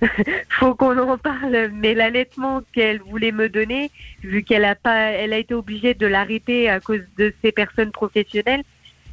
faut 0.48 0.74
qu'on 0.74 0.96
en 0.98 1.18
parle. 1.18 1.70
Mais 1.74 1.94
l'allaitement 1.94 2.62
qu'elle 2.72 3.00
voulait 3.00 3.32
me 3.32 3.48
donner, 3.48 3.90
vu 4.22 4.42
qu'elle 4.42 4.64
a 4.64 4.74
pas, 4.74 5.10
elle 5.10 5.32
a 5.32 5.38
été 5.38 5.54
obligée 5.54 5.94
de 5.94 6.06
l'arrêter 6.06 6.68
à 6.68 6.80
cause 6.80 7.02
de 7.16 7.32
ses 7.42 7.52
personnes 7.52 7.90
professionnelles. 7.92 8.62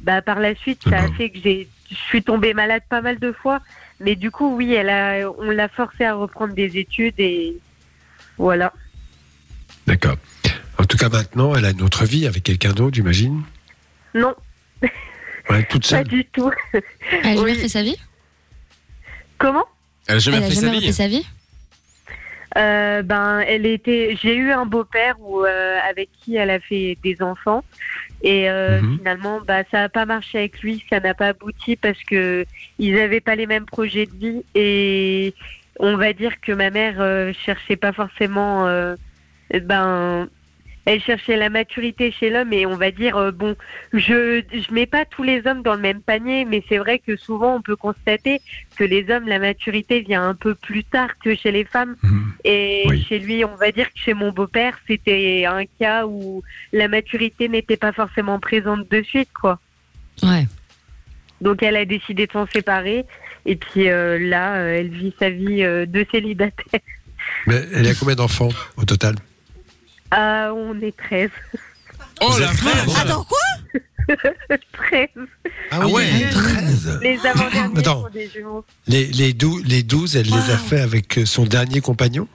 Bah 0.02 0.22
par 0.22 0.38
la 0.40 0.54
suite, 0.54 0.82
ça 0.88 0.98
a 1.04 1.08
fait 1.12 1.30
que 1.30 1.38
j'ai, 1.42 1.68
je 1.90 1.94
suis 1.96 2.22
tombée 2.22 2.54
malade 2.54 2.82
pas 2.88 3.00
mal 3.00 3.18
de 3.18 3.32
fois. 3.32 3.60
Mais 3.98 4.14
du 4.14 4.30
coup, 4.30 4.54
oui, 4.54 4.74
elle 4.74 4.90
a, 4.90 5.30
on 5.38 5.50
l'a 5.50 5.68
forcée 5.68 6.04
à 6.04 6.14
reprendre 6.14 6.54
des 6.54 6.76
études 6.78 7.18
et 7.18 7.56
voilà. 8.36 8.72
D'accord. 9.86 10.16
En 10.78 10.84
tout 10.84 10.98
cas, 10.98 11.08
maintenant, 11.08 11.54
elle 11.54 11.64
a 11.64 11.70
une 11.70 11.80
autre 11.82 12.04
vie 12.04 12.26
avec 12.26 12.42
quelqu'un 12.42 12.72
d'autre, 12.72 12.94
j'imagine? 12.96 13.42
Non, 14.14 14.34
Ouais, 15.48 15.64
toute 15.64 15.82
pas 15.88 15.88
seule. 15.88 16.08
du 16.08 16.24
tout. 16.26 16.50
Elle 16.74 16.82
a 17.22 17.22
jamais 17.22 17.40
Oui. 17.40 17.52
refait 17.52 17.68
sa 17.68 17.82
vie? 17.82 17.96
Comment? 19.38 19.64
Elle 20.08 20.16
a 20.16 20.18
jamais 20.18 20.36
Elle 20.38 20.42
a 20.42 20.46
refait 20.46 20.54
sa 20.54 20.60
jamais 20.66 20.76
refait 20.78 20.92
sa 20.92 21.08
vie 21.08 21.26
Euh, 22.56 23.02
ben, 23.02 23.40
elle 23.40 23.66
était. 23.66 24.16
J'ai 24.22 24.34
eu 24.34 24.50
un 24.50 24.64
beau-père 24.64 25.16
où, 25.20 25.44
euh, 25.44 25.78
avec 25.88 26.08
qui 26.12 26.36
elle 26.36 26.48
a 26.50 26.58
fait 26.60 26.96
des 27.04 27.20
enfants, 27.20 27.62
et 28.22 28.48
euh, 28.48 28.80
Mhm. 28.80 28.96
finalement, 28.96 29.40
bah, 29.46 29.62
ça 29.70 29.80
n'a 29.80 29.88
pas 29.90 30.06
marché 30.06 30.38
avec 30.38 30.60
lui, 30.62 30.82
ça 30.88 31.00
n'a 31.00 31.12
pas 31.12 31.28
abouti 31.28 31.76
parce 31.76 32.02
que 32.04 32.46
ils 32.78 32.94
n'avaient 32.94 33.20
pas 33.20 33.34
les 33.36 33.46
mêmes 33.46 33.66
projets 33.66 34.06
de 34.06 34.16
vie, 34.16 34.42
et 34.54 35.34
on 35.80 35.96
va 35.98 36.12
dire 36.14 36.40
que 36.40 36.52
ma 36.52 36.70
mère 36.70 37.00
euh, 37.00 37.32
cherchait 37.44 37.76
pas 37.76 37.92
forcément. 37.92 38.66
euh, 38.68 38.94
ben, 39.52 40.28
elle 40.86 41.02
cherchait 41.02 41.36
la 41.36 41.50
maturité 41.50 42.10
chez 42.10 42.30
l'homme, 42.30 42.52
et 42.52 42.64
on 42.64 42.76
va 42.76 42.90
dire 42.90 43.16
euh, 43.16 43.30
bon, 43.30 43.54
je 43.92 44.42
je 44.50 44.72
mets 44.72 44.86
pas 44.86 45.04
tous 45.04 45.22
les 45.22 45.46
hommes 45.46 45.62
dans 45.62 45.74
le 45.74 45.80
même 45.80 46.00
panier, 46.00 46.44
mais 46.44 46.64
c'est 46.68 46.78
vrai 46.78 46.98
que 46.98 47.16
souvent 47.16 47.56
on 47.56 47.62
peut 47.62 47.76
constater 47.76 48.40
que 48.76 48.84
les 48.84 49.10
hommes, 49.10 49.28
la 49.28 49.38
maturité 49.38 50.00
vient 50.00 50.26
un 50.26 50.34
peu 50.34 50.54
plus 50.54 50.84
tard 50.84 51.10
que 51.22 51.34
chez 51.34 51.52
les 51.52 51.64
femmes. 51.64 51.96
Et 52.44 52.84
chez 53.08 53.18
lui, 53.18 53.44
on 53.44 53.56
va 53.56 53.72
dire 53.72 53.92
que 53.92 53.98
chez 53.98 54.14
mon 54.14 54.30
beau-père, 54.32 54.78
c'était 54.86 55.44
un 55.46 55.64
cas 55.78 56.06
où 56.06 56.42
la 56.72 56.88
maturité 56.88 57.48
n'était 57.48 57.76
pas 57.76 57.92
forcément 57.92 58.38
présente 58.38 58.90
de 58.90 59.02
suite, 59.02 59.30
quoi. 59.38 59.58
Ouais. 60.22 60.46
Donc 61.40 61.62
elle 61.62 61.76
a 61.76 61.84
décidé 61.84 62.26
de 62.26 62.32
s'en 62.32 62.46
séparer. 62.46 63.04
Et 63.44 63.56
puis 63.56 63.88
euh, 63.88 64.18
là, 64.18 64.56
euh, 64.56 64.78
elle 64.78 64.88
vit 64.88 65.14
sa 65.18 65.30
vie 65.30 65.62
euh, 65.62 65.86
de 65.86 66.06
célibataire. 66.10 66.80
Mais 67.46 67.62
elle 67.72 67.86
a 67.86 67.94
combien 67.94 68.14
d'enfants 68.14 68.48
au 68.76 68.84
total? 68.84 69.16
Ah, 70.10 70.52
on 70.54 70.80
est 70.80 70.96
13. 70.96 71.30
Oh 72.22 72.32
la 72.40 72.46
vache 72.46 72.96
Attends, 72.98 73.24
quoi? 73.24 73.38
13. 74.72 75.08
Ah 75.72 75.86
ouais, 75.88 76.06
13 76.30 77.00
Les 77.02 77.18
avant-derniers 77.26 77.78
Attends. 77.80 78.02
sont 78.04 78.08
des 78.10 78.28
jumeaux. 78.28 78.64
les, 78.86 79.06
les, 79.06 79.32
dou- 79.32 79.60
les 79.64 79.82
12, 79.82 80.16
elle 80.16 80.26
les 80.26 80.50
a 80.50 80.56
fait 80.58 80.80
avec 80.80 81.18
euh, 81.18 81.26
son 81.26 81.44
dernier 81.44 81.80
compagnon? 81.80 82.28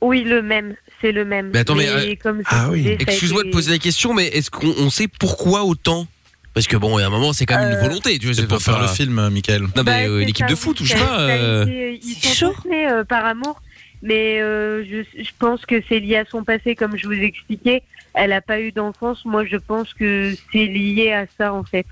Oui, 0.00 0.24
le 0.24 0.42
même. 0.42 0.74
C'est 1.00 1.12
le 1.12 1.24
même. 1.24 1.50
Mais 1.52 1.60
attends, 1.60 1.76
mais, 1.76 1.88
euh, 1.88 2.14
comme 2.22 2.38
je 2.40 2.44
ah 2.48 2.68
oui. 2.70 2.82
disais, 2.82 2.96
ça 2.98 3.04
a 3.06 3.12
Excuse-moi 3.12 3.42
de 3.42 3.48
été- 3.48 3.56
poser 3.56 3.70
la 3.72 3.78
question, 3.78 4.12
mais 4.12 4.26
est-ce 4.28 4.50
qu'on 4.50 4.74
on 4.78 4.90
sait 4.90 5.08
pourquoi 5.08 5.64
autant? 5.64 6.06
Parce 6.52 6.66
que 6.66 6.76
bon, 6.76 6.98
il 6.98 7.02
y 7.02 7.04
a 7.04 7.08
un 7.08 7.10
moment, 7.10 7.32
c'est 7.32 7.46
quand 7.46 7.56
même 7.58 7.70
une 7.70 7.76
Euh, 7.78 7.82
volonté. 7.88 8.18
Tu 8.18 8.26
vois, 8.26 8.34
C'est 8.34 8.46
pour 8.46 8.60
faire 8.62 8.80
le 8.80 8.86
film, 8.88 9.18
euh, 9.18 9.30
Michael. 9.30 9.62
Non, 9.62 9.68
mais 9.78 9.82
Bah, 9.84 9.92
euh, 10.02 10.20
c'est 10.20 10.26
l'équipe 10.26 10.46
ça, 10.46 10.50
de 10.50 10.56
foot, 10.56 10.80
ou 10.80 10.84
je 10.84 10.92
sais 10.92 10.98
ça- 10.98 11.04
pas. 11.04 11.16
ça 11.16 11.22
a 11.24 11.28
euh, 11.28 11.62
été- 11.64 12.00
ils 12.04 12.34
sont 12.34 12.52
tous 12.52 12.68
nés 12.68 12.88
euh, 12.88 13.04
par 13.04 13.24
amour, 13.24 13.60
mais 14.04 14.40
euh, 14.40 14.84
je, 14.84 15.02
je 15.22 15.30
pense 15.40 15.66
que 15.66 15.82
c'est 15.88 15.98
lié 15.98 16.18
à 16.18 16.24
son 16.26 16.44
passé, 16.44 16.76
comme 16.76 16.96
je 16.96 17.06
vous 17.08 17.12
expliquais. 17.14 17.82
Elle 18.14 18.30
n'a 18.30 18.40
pas 18.40 18.60
eu 18.60 18.70
d'enfance. 18.70 19.24
Moi, 19.24 19.44
je 19.44 19.56
pense 19.56 19.92
que 19.92 20.32
c'est 20.52 20.66
lié 20.66 21.10
à 21.12 21.26
ça, 21.36 21.52
en 21.52 21.64
fait. 21.64 21.86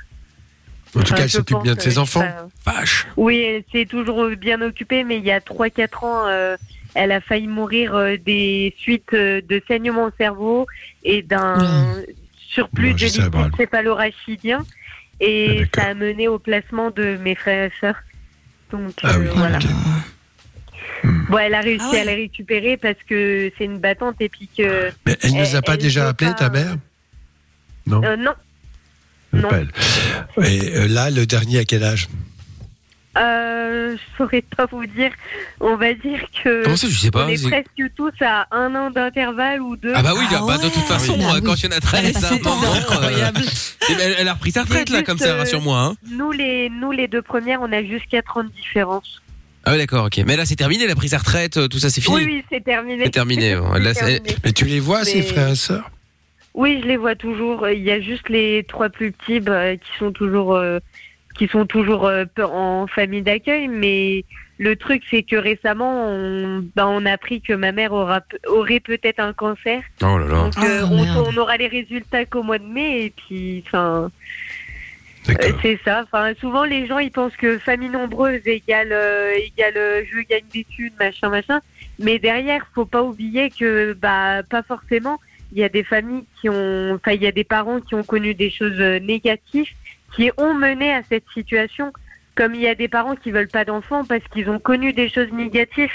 En 0.95 1.01
tout 1.01 1.07
Enfin, 1.07 1.17
cas, 1.17 1.23
elle 1.25 1.31
s'occupe 1.31 1.63
bien 1.65 1.75
de 1.75 1.81
ses 1.81 1.99
enfants. 1.99 2.25
Vache. 2.65 3.07
Oui, 3.17 3.41
elle 3.41 3.65
s'est 3.73 3.87
toujours 3.87 4.29
bien 4.37 4.61
occupée, 4.63 5.03
mais 5.03 5.17
il 5.17 5.25
y 5.25 5.33
a 5.33 5.41
3-4 5.41 6.05
ans, 6.05 6.27
euh, 6.29 6.57
elle 6.95 7.11
a 7.11 7.21
failli 7.21 7.49
mourir 7.49 7.95
euh, 7.97 8.17
des 8.19 8.75
suites 8.79 9.15
euh, 9.15 9.41
de 9.49 9.61
saignement 9.67 10.05
au 10.05 10.11
cerveau 10.19 10.67
et 11.03 11.23
d'un 11.23 11.57
surplus 12.37 12.93
de 12.93 13.07
cérébral. 13.09 13.45
liquide 13.47 13.57
céphalorachidien. 13.57 14.65
Et 15.21 15.65
ça 15.75 15.85
a 15.85 15.95
mené 15.95 16.29
au 16.29 16.39
placement 16.39 16.91
de 16.91 17.17
mes 17.17 17.35
frères 17.37 17.71
et 17.71 17.73
sœurs. 17.81 17.97
Donc 18.71 18.93
Ah 19.03 19.15
euh, 19.17 19.31
voilà. 19.35 19.59
Bon, 21.29 21.39
elle 21.39 21.55
a 21.55 21.61
réussi 21.61 21.85
Ah 21.89 21.93
ouais. 21.93 22.01
à 22.01 22.05
les 22.05 22.15
récupérer 22.15 22.77
parce 22.77 22.99
que 23.09 23.51
c'est 23.59 23.65
une 23.65 23.79
battante 23.79 24.17
et 24.21 24.29
puis 24.29 24.49
que. 24.57 24.91
Mais 25.07 25.17
elle 25.23 25.35
ne 25.35 25.41
les 25.43 25.57
a 25.57 25.63
pas 25.63 25.77
déjà 25.77 26.13
pas- 26.15 26.33
ta 26.33 26.49
mère? 26.51 26.77
Non, 27.87 28.03
Euh, 28.05 28.17
non. 28.17 28.33
non. 29.33 29.49
pas 29.49 29.59
elle. 29.59 30.45
Et 30.47 30.77
euh, 30.77 30.89
là, 30.89 31.11
le 31.11 31.27
dernier, 31.27 31.59
à 31.61 31.65
quel 31.65 31.83
âge? 31.85 32.09
Euh, 33.19 33.95
je 33.97 34.17
saurais 34.17 34.43
pas 34.57 34.65
vous 34.67 34.87
dire. 34.87 35.11
On 35.61 35.77
va 35.77 35.93
dire 35.93 36.21
que. 36.43 36.63
Comment 36.65 36.77
ça, 36.77 36.87
je 36.89 36.97
sais 36.97 37.11
pas, 37.11 37.27
On 37.27 37.29
est 37.29 37.37
c'est- 37.37 37.51
presque 37.51 37.95
tous 37.95 38.13
à 38.23 38.47
un 38.53 38.75
an 38.75 38.91
d'intervalle 38.91 39.61
ou 39.61 39.77
deux. 39.77 39.93
Ah 39.95 40.03
bah 40.03 40.13
oui, 40.17 40.25
bah, 40.31 40.57
de 40.57 40.63
toute 40.71 40.83
façon, 40.85 41.19
Bah 41.19 41.25
euh, 41.29 41.35
oui. 41.35 41.43
quand 41.45 41.55
il 41.57 41.65
y 41.65 41.69
en 41.69 41.77
a 41.77 41.81
13, 41.81 42.01
Elle 42.05 42.07
a 42.07 42.19
à 42.19 42.19
un 42.19 42.23
passé 42.23 42.41
moment, 42.43 42.61
temps. 42.63 42.73
euh, 42.75 42.79
Incroyable. 42.79 43.41
eh 43.91 43.95
ben, 43.97 44.15
elle, 44.19 44.29
a 44.29 44.33
repris 44.35 44.53
sa 44.53 44.63
retraite 44.63 44.89
là, 44.89 45.03
comme 45.03 45.19
ça, 45.19 45.27
euh, 45.29 45.39
rassure-moi. 45.39 45.79
Hein. 45.79 45.95
Nous 46.11 46.33
les, 46.33 46.71
nous, 46.71 46.91
les 46.93 47.07
deux 47.07 47.21
premières, 47.23 47.61
on 47.61 47.71
a 47.73 47.83
juste 47.83 48.07
4 48.11 48.39
ans 48.39 48.45
de 48.45 48.49
différence. 48.51 49.21
Ah 49.65 49.73
ouais, 49.73 49.79
d'accord, 49.79 50.07
ok. 50.07 50.21
Mais 50.27 50.37
là, 50.37 50.45
c'est 50.45 50.57
terminé, 50.57 50.85
elle 50.85 50.91
a 50.91 50.95
pris 50.97 51.09
sa 51.09 51.19
retraite, 51.19 51.57
euh, 51.57 51.69
tout 51.69 51.79
ça, 51.79 51.89
c'est 51.91 52.01
fini. 52.01 52.17
Oui, 52.17 52.25
oui, 52.27 52.45
c'est 52.51 52.65
terminé. 52.65 53.05
C'est 53.05 53.11
terminé. 53.11 53.55
bon. 53.57 53.73
Là, 53.75 53.95
c'est- 53.95 54.19
terminé. 54.19 54.37
Mais 54.45 54.53
tu 54.53 54.65
les 54.65 54.81
vois, 54.81 55.03
Mais- 55.05 55.23
frères 55.23 55.49
et 55.51 55.55
sœurs? 55.57 55.91
Oui, 56.55 56.81
je 56.83 56.89
les 56.89 56.97
vois 56.97 57.15
toujours. 57.15 57.69
Il 57.69 57.83
y 57.83 57.91
a 57.91 58.01
juste 58.01 58.29
les 58.29 58.65
trois 58.69 58.89
plus 58.91 59.13
petits 59.13 59.41
bah, 59.41 59.77
qui 59.77 59.91
sont 59.99 60.13
toujours, 60.13 60.55
euh, 60.55 60.81
qui 61.39 61.49
sont 61.49 61.65
toujours 61.65 62.07
euh, 62.07 62.25
pe- 62.27 62.43
en 62.45 62.87
famille 62.87 63.23
d'accueil. 63.23 63.69
Mais 63.69 64.25
le 64.59 64.77
truc, 64.77 65.03
c'est 65.11 65.23
que 65.23 65.37
récemment, 65.37 66.09
on, 66.11 66.63
bah, 66.77 66.87
on 66.89 67.07
a 67.07 67.13
appris 67.13 67.41
que 67.41 67.55
ma 67.55 67.73
mère 67.73 67.93
aura, 67.93 68.21
aurait 68.49 68.81
peut-être 68.81 69.19
un 69.21 69.33
cancer. 69.33 69.81
Oh 70.03 70.19
là 70.19 70.27
là. 70.27 70.35
Donc, 70.43 70.59
euh, 70.59 70.83
Oh, 70.85 70.89
on, 70.91 71.33
on 71.35 71.37
aura 71.39 71.57
les 71.57 71.69
résultats 71.69 72.27
qu'au 72.27 72.43
mois 72.43 72.59
de 72.59 72.67
mai. 72.67 73.05
Et 73.07 73.11
puis, 73.17 73.65
enfin, 73.67 74.11
c'est 75.25 75.79
ça. 75.85 76.03
Enfin, 76.03 76.33
souvent, 76.41 76.65
les 76.65 76.87
gens, 76.87 76.99
ils 76.99 77.11
pensent 77.11 77.37
que 77.37 77.59
famille 77.59 77.89
nombreuse 77.89 78.47
égale, 78.47 78.93
euh, 78.93 79.35
égale 79.35 79.77
euh, 79.77 80.03
je 80.11 80.21
gagne 80.21 80.45
des 80.53 80.65
thunes, 80.65 80.93
machin, 80.99 81.29
machin. 81.29 81.61
Mais 81.99 82.19
derrière, 82.19 82.67
faut 82.75 82.87
pas 82.87 83.03
oublier 83.03 83.51
que, 83.51 83.93
bah, 83.93 84.43
pas 84.43 84.63
forcément. 84.63 85.21
Il 85.53 85.59
y 85.59 85.65
a 85.65 85.69
des 85.69 85.85
familles 85.85 86.25
qui 86.41 86.49
ont, 86.49 86.95
enfin, 86.95 87.13
il 87.13 87.23
y 87.23 87.27
a 87.27 87.33
des 87.33 87.45
parents 87.45 87.81
qui 87.81 87.95
ont 87.95 88.03
connu 88.03 88.35
des 88.35 88.51
choses 88.51 88.81
euh, 88.81 88.99
négatives 88.99 89.69
qui 90.15 90.31
ont 90.37 90.55
mené 90.55 90.93
à 90.93 91.03
cette 91.03 91.29
situation. 91.33 91.93
Comme 92.35 92.55
il 92.55 92.63
y 92.63 92.69
a 92.69 92.75
des 92.75 92.89
parents 92.89 93.15
qui 93.15 93.31
veulent 93.31 93.49
pas 93.49 93.65
d'enfants 93.65 94.05
parce 94.05 94.25
qu'ils 94.29 94.49
ont 94.49 94.59
connu 94.59 94.93
des 94.93 95.09
choses 95.09 95.31
négatives. 95.33 95.93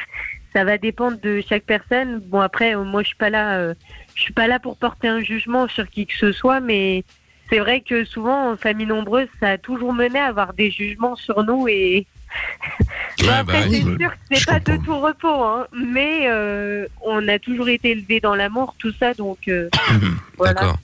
Ça 0.53 0.63
va 0.63 0.77
dépendre 0.77 1.19
de 1.19 1.41
chaque 1.47 1.63
personne. 1.63 2.19
Bon 2.19 2.39
après, 2.39 2.75
euh, 2.75 2.83
moi 2.83 3.01
je 3.01 3.07
suis 3.07 3.17
pas 3.17 3.29
là, 3.29 3.57
euh, 3.57 3.73
je 4.15 4.21
suis 4.21 4.33
pas 4.33 4.47
là 4.47 4.59
pour 4.59 4.77
porter 4.77 5.07
un 5.07 5.19
jugement 5.19 5.67
sur 5.67 5.89
qui 5.89 6.05
que 6.05 6.15
ce 6.15 6.31
soit, 6.31 6.59
mais 6.59 7.03
c'est 7.49 7.59
vrai 7.59 7.81
que 7.81 8.03
souvent 8.05 8.51
en 8.51 8.57
famille 8.57 8.85
nombreuse, 8.87 9.27
ça 9.39 9.49
a 9.51 9.57
toujours 9.57 9.93
mené 9.93 10.19
à 10.19 10.25
avoir 10.27 10.53
des 10.53 10.71
jugements 10.71 11.15
sur 11.15 11.43
nous 11.43 11.67
et 11.67 12.05
après, 13.29 13.43
bah 13.43 13.53
c'est 13.71 13.83
oui. 13.83 13.97
sûr 13.99 14.11
que 14.11 14.17
c'est 14.31 14.45
pas 14.45 14.59
de 14.59 14.83
tout 14.83 14.99
repos, 14.99 15.43
hein, 15.43 15.65
mais 15.73 16.27
euh, 16.27 16.85
on 17.01 17.25
a 17.27 17.39
toujours 17.39 17.69
été 17.69 17.91
élevés 17.91 18.19
dans 18.19 18.35
l'amour, 18.35 18.75
tout 18.79 18.91
ça, 18.99 19.13
donc 19.13 19.39
euh, 19.47 19.69
voilà. 20.37 20.53
D'accord. 20.53 20.77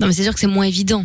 Non, 0.00 0.06
mais 0.06 0.12
c'est 0.12 0.22
sûr 0.22 0.32
que 0.34 0.40
c'est 0.40 0.46
moins 0.46 0.66
évident. 0.66 1.04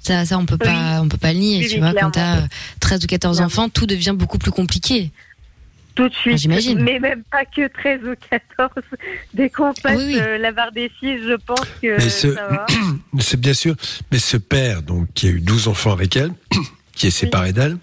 Ça, 0.00 0.24
ça 0.24 0.36
on 0.36 0.46
peut 0.46 0.58
pas, 0.58 1.00
on 1.00 1.08
peut 1.08 1.16
pas 1.16 1.32
le 1.32 1.38
nier. 1.38 1.60
Oui, 1.60 1.68
tu 1.68 1.78
vois, 1.78 1.88
quand 1.94 2.10
clairement. 2.10 2.10
t'as 2.10 2.36
euh, 2.38 2.46
13 2.80 3.04
ou 3.04 3.06
14 3.06 3.40
enfants, 3.40 3.68
tout 3.68 3.86
devient 3.86 4.14
beaucoup 4.16 4.38
plus 4.38 4.50
compliqué. 4.50 5.10
Tout 5.94 6.08
de 6.08 6.14
suite. 6.14 6.38
J'imagine. 6.38 6.80
Mais 6.82 6.98
même 6.98 7.22
pas 7.30 7.44
que 7.44 7.68
13 7.68 8.00
ou 8.04 8.14
14. 8.30 8.70
Dès 9.34 9.48
qu'on 9.50 9.72
passe 9.74 9.96
Oui, 9.98 10.04
oui. 10.14 10.18
euh, 10.20 10.38
la 10.38 10.50
barre 10.50 10.72
des 10.72 10.90
6, 10.98 11.18
je 11.28 11.36
pense 11.36 11.66
que 11.80 11.96
Mais 11.98 12.08
ce- 12.08 12.34
ça 12.34 12.48
va. 12.48 12.66
C'est 13.18 13.40
bien 13.40 13.54
sûr. 13.54 13.74
Mais 14.10 14.18
ce 14.18 14.36
père, 14.36 14.82
donc, 14.82 15.08
qui 15.14 15.28
a 15.28 15.30
eu 15.30 15.40
12 15.40 15.68
enfants 15.68 15.92
avec 15.92 16.16
elle, 16.16 16.32
qui 16.94 17.08
est 17.08 17.10
séparé 17.10 17.52
d'elle, 17.52 17.76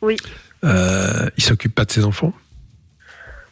Oui. 0.00 0.16
euh, 0.64 1.28
il 1.36 1.42
s'occupe 1.42 1.74
pas 1.74 1.84
de 1.84 1.90
ses 1.90 2.04
enfants? 2.04 2.32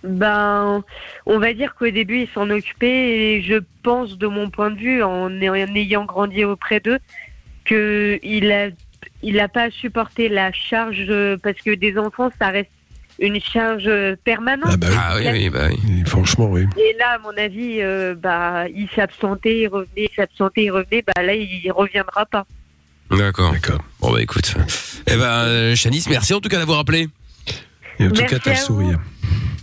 Ben, 0.04 0.84
on 1.26 1.38
va 1.38 1.52
dire 1.52 1.74
qu'au 1.74 1.90
début, 1.90 2.20
il 2.22 2.28
s'en 2.28 2.48
occupait 2.50 3.36
et 3.36 3.42
je 3.42 3.56
pense, 3.82 4.16
de 4.16 4.26
mon 4.26 4.50
point 4.50 4.70
de 4.70 4.78
vue, 4.78 5.02
en, 5.02 5.30
ayant 5.40 6.04
grandi 6.04 6.44
auprès 6.44 6.80
d'eux, 6.80 6.98
qu'il 7.64 8.52
a, 8.52 8.68
il 9.22 9.40
a 9.40 9.48
pas 9.48 9.70
supporté 9.70 10.28
la 10.28 10.52
charge 10.52 11.06
euh, 11.08 11.36
parce 11.42 11.58
que 11.58 11.74
des 11.74 11.98
enfants, 11.98 12.30
ça 12.40 12.48
reste 12.48 12.70
une 13.18 13.40
charge 13.40 13.90
permanente. 14.24 14.70
Ah 14.72 14.76
bah 14.76 14.86
oui. 14.90 14.96
Ah 14.98 15.16
oui, 15.18 15.28
oui, 15.32 15.50
bah 15.50 15.68
oui. 15.70 16.04
Franchement, 16.06 16.46
oui. 16.50 16.66
Et 16.76 16.96
là, 16.98 17.14
à 17.14 17.18
mon 17.18 17.36
avis, 17.36 17.80
euh, 17.80 18.14
bah, 18.14 18.68
il 18.68 18.88
s'absentait, 18.94 19.60
il 19.60 19.68
revenait, 19.68 19.88
il 19.96 20.08
s'absentait, 20.14 20.64
il 20.64 20.70
revenait. 20.70 21.02
Bah 21.06 21.22
là, 21.22 21.34
il 21.34 21.70
reviendra 21.70 22.26
pas. 22.26 22.46
D'accord. 23.10 23.52
D'accord. 23.52 23.84
Bon 24.00 24.12
bah 24.12 24.20
écoute. 24.20 24.54
Eh 25.06 25.16
ben, 25.16 25.24
euh, 25.24 25.74
Chanice, 25.76 26.08
merci 26.08 26.34
en 26.34 26.40
tout 26.40 26.48
cas 26.48 26.58
d'avoir 26.58 26.80
appelé. 26.80 27.08
Et 27.98 28.04
en 28.04 28.08
tout 28.08 28.14
Merci 28.20 28.34
cas, 28.34 28.38
t'as 28.38 28.52
le 28.52 28.72
vous. 28.72 28.92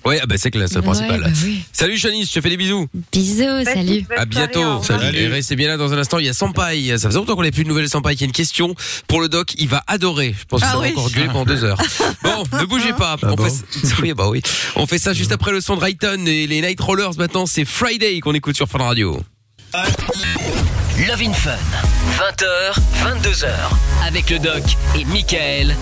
Ouais, 0.06 0.20
ah 0.22 0.26
bah 0.26 0.36
c'est 0.38 0.52
que 0.52 0.58
là, 0.60 0.68
c'est 0.68 0.76
le 0.76 0.80
Ouais, 0.82 0.86
principal. 0.88 1.22
bah 1.22 1.30
oui. 1.46 1.64
Salut 1.72 1.98
Chanice, 1.98 2.28
je 2.30 2.34
te 2.34 2.42
fais 2.42 2.50
des 2.50 2.58
bisous. 2.58 2.88
Bisous, 3.14 3.64
salut. 3.64 4.06
À 4.18 4.26
bientôt. 4.26 4.84
Salut. 4.84 5.16
Et 5.18 5.28
restez 5.28 5.56
bien 5.56 5.70
là 5.70 5.78
dans 5.78 5.94
un 5.94 5.98
instant. 5.98 6.20
Il 6.20 6.26
y 6.26 6.30
a 6.30 6.34
Sampaï. 6.34 6.88
Ça 7.00 7.08
faisait 7.08 7.18
longtemps 7.20 7.36
qu'on 7.36 7.42
n'avait 7.42 7.52
plus 7.52 7.64
de 7.64 7.70
nouvelles 7.70 7.88
Sampaï. 7.88 8.16
Il 8.16 8.22
y 8.22 8.24
a 8.24 8.26
une 8.26 8.34
question 8.34 8.76
pour 9.08 9.22
le 9.22 9.30
doc. 9.30 9.54
Il 9.60 9.70
va 9.70 9.82
adorer. 9.88 10.36
Je 10.38 10.44
pense 10.46 10.60
qu'il 10.60 10.70
Ah 10.70 10.76
va 10.76 10.82
oui. 10.82 10.90
encore 10.92 11.10
gueuler 11.10 11.28
pendant 11.28 11.46
deux 11.46 11.64
heures. 11.64 11.78
Bon, 12.24 12.44
ne 12.60 12.66
bougez 12.66 12.92
pas. 12.94 13.16
Ah 13.22 13.28
on 13.32 13.36
bon 13.36 13.46
fait 13.46 13.50
ça- 13.50 13.96
oui, 14.02 14.14
bah 14.14 14.28
oui. 14.30 14.42
On 14.76 14.86
fait 14.88 14.98
ça 14.98 15.14
juste 15.14 15.32
après 15.32 15.52
le 15.52 15.62
son 15.62 15.76
de 15.76 15.82
Rayton 15.82 16.26
et 16.26 16.48
les 16.48 16.62
Night 16.62 16.80
Rollers. 16.82 17.18
Maintenant, 17.18 17.46
c'est 17.46 17.64
Friday 17.66 18.20
qu'on 18.20 18.34
écoute 18.34 18.56
sur 18.58 18.68
Fun 18.68 18.80
Radio. 18.80 19.22
Love 21.00 21.22
in 21.24 21.34
Fun. 21.34 21.58
20h, 22.18 22.78
22h. 23.04 23.48
Avec 24.06 24.30
le 24.30 24.38
doc 24.40 24.62
et 24.98 25.04
Michael. 25.06 25.76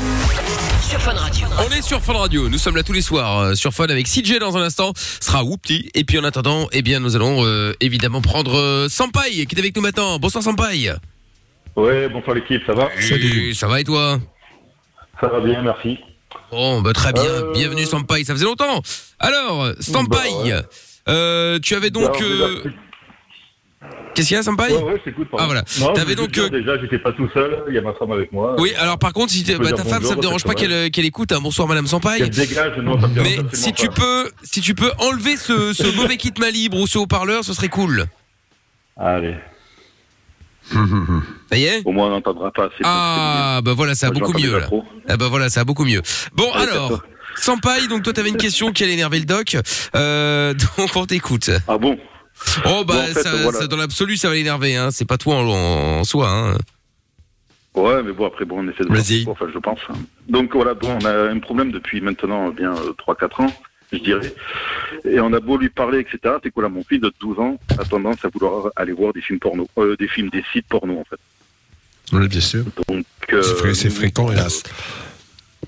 Sur 0.81 0.99
Fun 1.01 1.13
Radio. 1.13 1.47
On 1.59 1.69
est 1.71 1.81
sur 1.81 2.01
Fun 2.01 2.13
Radio. 2.13 2.47
Nous 2.49 2.57
sommes 2.57 2.75
là 2.77 2.83
tous 2.83 2.93
les 2.93 3.01
soirs 3.01 3.39
euh, 3.39 3.55
sur 3.55 3.73
Fun 3.73 3.85
avec 3.85 4.07
CJ 4.07 4.39
dans 4.39 4.57
un 4.57 4.61
instant. 4.61 4.93
Ce 4.95 5.25
sera 5.27 5.43
Whoopty. 5.43 5.89
Et 5.95 6.03
puis 6.05 6.17
en 6.17 6.23
attendant, 6.23 6.67
eh 6.71 6.81
bien, 6.81 6.99
nous 6.99 7.15
allons 7.15 7.43
euh, 7.45 7.73
évidemment 7.81 8.21
prendre 8.21 8.55
euh, 8.57 8.87
Sampaï 8.89 9.45
qui 9.47 9.55
est 9.55 9.59
avec 9.59 9.75
nous 9.75 9.81
maintenant. 9.81 10.17
Bonsoir 10.17 10.43
Sampaï. 10.43 10.93
Ouais, 11.75 12.07
bonsoir 12.09 12.35
l'équipe, 12.35 12.61
ça 12.65 12.73
va? 12.73 12.89
Salut. 12.99 13.53
Ça 13.53 13.67
va 13.67 13.81
et 13.81 13.83
toi? 13.83 14.19
Ça 15.19 15.27
va 15.27 15.39
bien, 15.41 15.61
merci. 15.61 15.97
Bon, 16.51 16.81
bah 16.81 16.93
très 16.93 17.11
bien. 17.13 17.23
Euh, 17.23 17.51
Bienvenue 17.53 17.85
Sampaï. 17.85 18.23
Ça 18.25 18.33
faisait 18.33 18.45
longtemps. 18.45 18.81
Alors, 19.19 19.71
Sampaï, 19.79 20.31
Bah, 20.31 20.43
ouais. 20.45 20.61
euh, 21.09 21.59
tu 21.59 21.75
avais 21.75 21.89
donc. 21.89 22.11
Qu'est-ce 24.13 24.27
qu'il 24.27 24.35
y 24.35 24.39
a, 24.39 24.43
Sampaï 24.43 24.73
Ouais, 24.73 24.81
ouais, 24.83 24.93
je 24.99 25.03
t'écoute, 25.09 25.27
pardon. 25.29 25.43
Ah 25.43 25.45
voilà. 25.47 25.63
Non, 25.79 25.93
T'avais 25.93 26.11
je 26.13 26.17
donc. 26.17 26.37
euh, 26.37 26.49
Déjà, 26.49 26.77
j'étais 26.79 26.99
pas 26.99 27.11
tout 27.13 27.29
seul, 27.33 27.63
il 27.69 27.75
y 27.75 27.77
a 27.77 27.81
ma 27.81 27.93
femme 27.93 28.11
avec 28.11 28.31
moi. 28.31 28.55
Oui, 28.59 28.73
alors 28.77 28.97
par 28.99 29.13
contre, 29.13 29.31
si 29.31 29.43
t'es- 29.43 29.53
Je 29.53 29.57
peux 29.57 29.63
bah, 29.63 29.69
dire 29.69 29.77
ta 29.77 29.83
femme, 29.83 29.91
ça 29.93 29.99
bonjour, 29.99 30.17
me 30.17 30.21
dérange 30.21 30.43
pas 30.43 30.53
qu'elle 30.53 30.91
qu'elle 30.91 31.05
écoute. 31.05 31.31
hein. 31.31 31.39
Bonsoir, 31.41 31.67
Madame 31.67 31.87
Sampaï. 31.87 32.19
Qu'elle 32.19 32.29
dégage, 32.29 32.77
non, 32.79 32.99
ça 32.99 33.07
me 33.07 33.13
dérange 33.13 33.29
Mais 33.29 33.39
absolument 33.39 33.49
si 33.53 33.73
tu 33.73 33.87
pas. 33.87 33.93
peux, 33.93 34.31
si 34.43 34.61
tu 34.61 34.75
peux 34.75 34.91
enlever 34.99 35.37
ce, 35.37 35.73
ce 35.73 35.83
mauvais 35.95 36.17
kit 36.17 36.33
main 36.39 36.51
libre 36.51 36.77
ou 36.79 36.87
ce 36.87 36.97
haut-parleur, 36.97 37.43
ce 37.45 37.53
serait 37.53 37.69
cool. 37.69 38.05
Allez, 38.97 39.35
Ça 41.49 41.57
y 41.57 41.63
est? 41.65 41.81
Au 41.85 41.91
moins 41.91 42.07
on 42.07 42.11
n'entendra 42.11 42.51
pas. 42.51 42.69
c'est- 42.77 42.83
Ah, 42.85 43.61
bah 43.63 43.73
voilà, 43.73 43.95
ça 43.95 44.07
a 44.07 44.09
Moi, 44.09 44.15
je 44.15 44.19
beaucoup 44.19 44.31
l'entends 44.33 44.43
mieux 44.43 44.47
déjà 44.49 44.59
là. 44.59 44.65
trop. 44.65 44.83
Ah 45.09 45.17
bah 45.17 45.27
voilà, 45.29 45.49
ça 45.49 45.61
a 45.61 45.63
beaucoup 45.63 45.85
mieux. 45.85 46.01
Bon, 46.33 46.51
alors. 46.53 47.01
Sampaï, 47.37 47.87
donc 47.87 48.03
toi 48.03 48.11
t'avais 48.11 48.27
une 48.29 48.35
question 48.37 48.73
qui 48.73 48.83
allait 48.83 48.91
énerver 48.93 49.19
le 49.19 49.25
doc. 49.25 49.57
Euh, 49.95 50.53
donc 50.77 50.89
on 50.95 51.05
t'écoute. 51.05 51.49
Ah 51.67 51.77
bon? 51.77 51.97
Oh 52.65 52.83
bah 52.85 52.93
Bon, 52.95 52.99
en 52.99 53.05
fait, 53.05 53.21
ça, 53.23 53.35
voilà. 53.43 53.59
ça, 53.59 53.67
dans 53.67 53.77
l'absolu 53.77 54.17
ça 54.17 54.27
va 54.29 54.35
l'énerver, 54.35 54.75
hein. 54.75 54.89
C'est 54.91 55.05
pas 55.05 55.17
toi 55.17 55.35
en, 55.37 55.47
en 55.99 56.03
soi, 56.03 56.29
hein. 56.29 56.57
Ouais, 57.73 58.03
mais 58.03 58.11
bon, 58.11 58.25
après, 58.27 58.43
bon, 58.43 58.59
on 58.65 58.69
essaie 58.69 58.83
de 58.83 58.89
Vas-y. 58.93 59.23
voir, 59.23 59.37
enfin, 59.39 59.49
je 59.53 59.57
pense. 59.59 59.79
Donc 60.27 60.53
voilà, 60.53 60.73
bon, 60.73 60.97
on 61.01 61.05
a 61.05 61.29
un 61.29 61.39
problème 61.39 61.71
depuis 61.71 62.01
maintenant 62.01 62.49
euh, 62.49 62.51
bien 62.51 62.73
3-4 62.73 63.43
ans, 63.43 63.53
je 63.93 63.97
dirais. 63.99 64.33
Et 65.05 65.19
on 65.21 65.31
a 65.31 65.39
beau 65.39 65.57
lui 65.57 65.69
parler, 65.69 65.99
etc. 65.99 66.35
C'est 66.43 66.51
quoi 66.51 66.63
là, 66.63 66.69
mon 66.69 66.83
fils 66.83 66.99
de 66.99 67.11
12 67.21 67.39
ans 67.39 67.57
a 67.79 67.85
tendance 67.85 68.25
à 68.25 68.27
vouloir 68.27 68.71
aller 68.75 68.91
voir 68.91 69.13
des 69.13 69.21
films 69.21 69.39
porno, 69.39 69.69
euh, 69.77 69.95
des 69.97 70.09
films, 70.09 70.29
des 70.29 70.43
sites 70.51 70.67
porno, 70.67 70.99
en 70.99 71.05
fait. 71.05 71.19
Oui, 72.11 72.27
bien 72.27 72.41
sûr. 72.41 72.65
Donc, 72.89 73.05
euh, 73.31 73.41
C'est 73.41 73.55
fré- 73.55 73.73
c'est 73.73 73.89
fréquent, 73.89 74.29
hélas. 74.31 74.63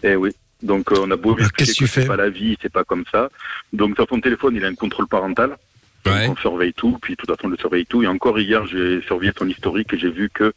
Eh 0.03 0.15
oui. 0.17 0.31
Donc 0.61 0.91
euh, 0.93 0.97
on 1.01 1.11
a 1.11 1.15
beau 1.17 1.35
lui 1.35 1.43
qu'est-ce 1.57 1.71
expliquer 1.71 1.85
que 1.85 2.01
c'est 2.01 2.05
pas 2.07 2.15
la 2.17 2.29
vie, 2.29 2.57
c'est 2.61 2.71
pas 2.71 2.83
comme 2.85 3.03
ça. 3.11 3.29
Donc 3.73 3.95
sur 3.95 4.07
son 4.09 4.19
téléphone, 4.21 4.55
il 4.55 4.63
a 4.63 4.67
un 4.69 4.75
contrôle 4.75 5.07
parental. 5.07 5.57
Ouais. 6.05 6.27
On 6.29 6.35
surveille 6.35 6.73
tout, 6.73 6.97
puis 7.01 7.15
tout 7.15 7.31
à 7.31 7.35
fait 7.35 7.45
on 7.45 7.49
le 7.49 7.57
surveille 7.57 7.85
tout. 7.85 8.03
Et 8.03 8.07
encore 8.07 8.37
hier, 8.39 8.65
j'ai 8.67 9.01
surveillé 9.03 9.31
son 9.37 9.47
historique 9.47 9.93
et 9.93 9.97
j'ai 9.97 10.09
vu 10.09 10.29
que 10.29 10.53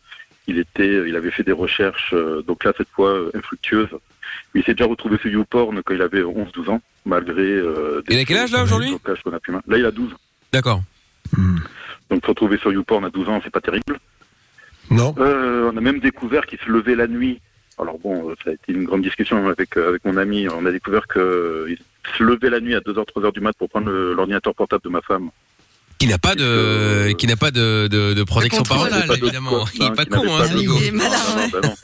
il 0.48 0.58
était, 0.58 1.08
il 1.08 1.16
avait 1.16 1.30
fait 1.30 1.42
des 1.42 1.52
recherches. 1.52 2.12
euh, 2.12 2.42
donc 2.42 2.64
là, 2.64 2.72
cette 2.76 2.88
fois, 2.90 3.10
euh, 3.10 3.30
infructueuses. 3.34 3.88
Mais 4.54 4.60
il 4.60 4.64
s'est 4.64 4.74
déjà 4.74 4.86
retrouvé 4.88 5.18
sur 5.18 5.28
YouPorn 5.30 5.82
quand 5.82 5.94
il 5.94 6.02
avait 6.02 6.22
11-12 6.22 6.70
ans, 6.70 6.80
malgré. 7.04 7.42
Euh, 7.42 8.02
des 8.06 8.14
Il 8.14 8.20
a 8.20 8.24
quel 8.24 8.38
âge 8.38 8.52
là 8.52 8.62
aujourd'hui 8.62 8.96
Là, 9.66 9.78
il 9.78 9.84
a 9.84 9.90
12. 9.90 10.14
D'accord. 10.52 10.82
Donc 12.10 12.22
se 12.22 12.28
retrouver 12.28 12.58
sur 12.58 12.72
YouPorn 12.72 13.04
à 13.04 13.10
12 13.10 13.28
ans, 13.28 13.40
c'est 13.42 13.50
pas 13.50 13.60
terrible. 13.60 13.98
Non 14.90 15.14
Euh, 15.18 15.70
on 15.72 15.76
a 15.76 15.80
même 15.80 15.98
découvert 15.98 16.46
qu'il 16.46 16.58
se 16.60 16.68
levait 16.70 16.94
la 16.94 17.08
nuit. 17.08 17.40
Alors 17.78 17.98
bon, 17.98 18.30
euh, 18.30 18.34
ça 18.44 18.50
a 18.50 18.52
été 18.52 18.72
une 18.72 18.84
grande 18.84 19.02
discussion 19.02 19.48
avec, 19.48 19.76
avec 19.76 20.04
mon 20.04 20.16
ami. 20.16 20.48
On 20.48 20.64
a 20.64 20.70
découvert 20.70 21.06
qu'il 21.08 21.78
se 22.16 22.22
levait 22.22 22.50
la 22.50 22.60
nuit 22.60 22.74
à 22.74 22.80
2h, 22.80 23.04
3h 23.06 23.32
du 23.32 23.40
mat 23.40 23.52
pour 23.58 23.68
prendre 23.68 23.90
l'ordinateur 23.90 24.54
portable 24.54 24.82
de 24.84 24.88
ma 24.88 25.00
femme. 25.02 25.30
Qui 25.98 26.06
n'a 26.08 26.18
pas 26.18 26.34
de, 26.34 27.12
qui 27.12 27.26
n'a 27.26 27.36
pas 27.36 27.50
de, 27.50 27.88
de, 27.90 28.12
de 28.12 28.22
protection 28.22 28.62
parentale, 28.64 29.06
Pas 29.06 29.16
de 29.16 29.22
évidemment. 29.22 29.50
code, 29.64 29.68
Il 29.74 29.82
est 29.82 29.88
non, 29.88 29.94
pas 29.94 30.04
qui 30.04 30.10
con, 30.10 30.16
n'avait 30.24 30.30
hein, 30.34 30.38
pas 30.40 30.48
ce 30.48 30.52
de- 30.54 30.60
Hugo. 30.62 30.74
Il 30.78 30.86
est 30.86 30.90
malin, 30.90 31.08
Non, 31.10 31.36
ouais. 31.42 31.48
bah 31.52 31.60
non. 31.62 31.74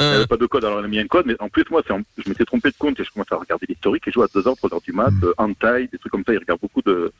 Il 0.00 0.06
n'y 0.06 0.12
avait 0.14 0.26
pas 0.26 0.36
de 0.38 0.46
code, 0.46 0.64
alors 0.64 0.78
on 0.80 0.84
a 0.84 0.88
mis 0.88 0.98
un 0.98 1.06
code, 1.06 1.26
mais 1.26 1.34
en 1.38 1.50
plus, 1.50 1.64
moi, 1.70 1.82
c'est 1.86 1.92
en- 1.92 2.00
je 2.24 2.28
m'étais 2.30 2.46
trompé 2.46 2.70
de 2.70 2.74
compte 2.78 2.98
et 2.98 3.04
je 3.04 3.10
commençais 3.10 3.34
à 3.34 3.36
regarder 3.36 3.66
l'historique 3.68 4.04
et 4.06 4.10
je 4.10 4.14
joue 4.14 4.22
à 4.22 4.26
2h, 4.28 4.56
3h 4.56 4.82
du 4.84 4.92
mat, 4.92 5.10
euh, 5.22 5.34
hentai, 5.36 5.86
des 5.92 5.98
trucs 5.98 6.10
comme 6.10 6.24
ça. 6.26 6.32
Il 6.32 6.38
regarde 6.38 6.60
beaucoup 6.62 6.80
de, 6.80 7.12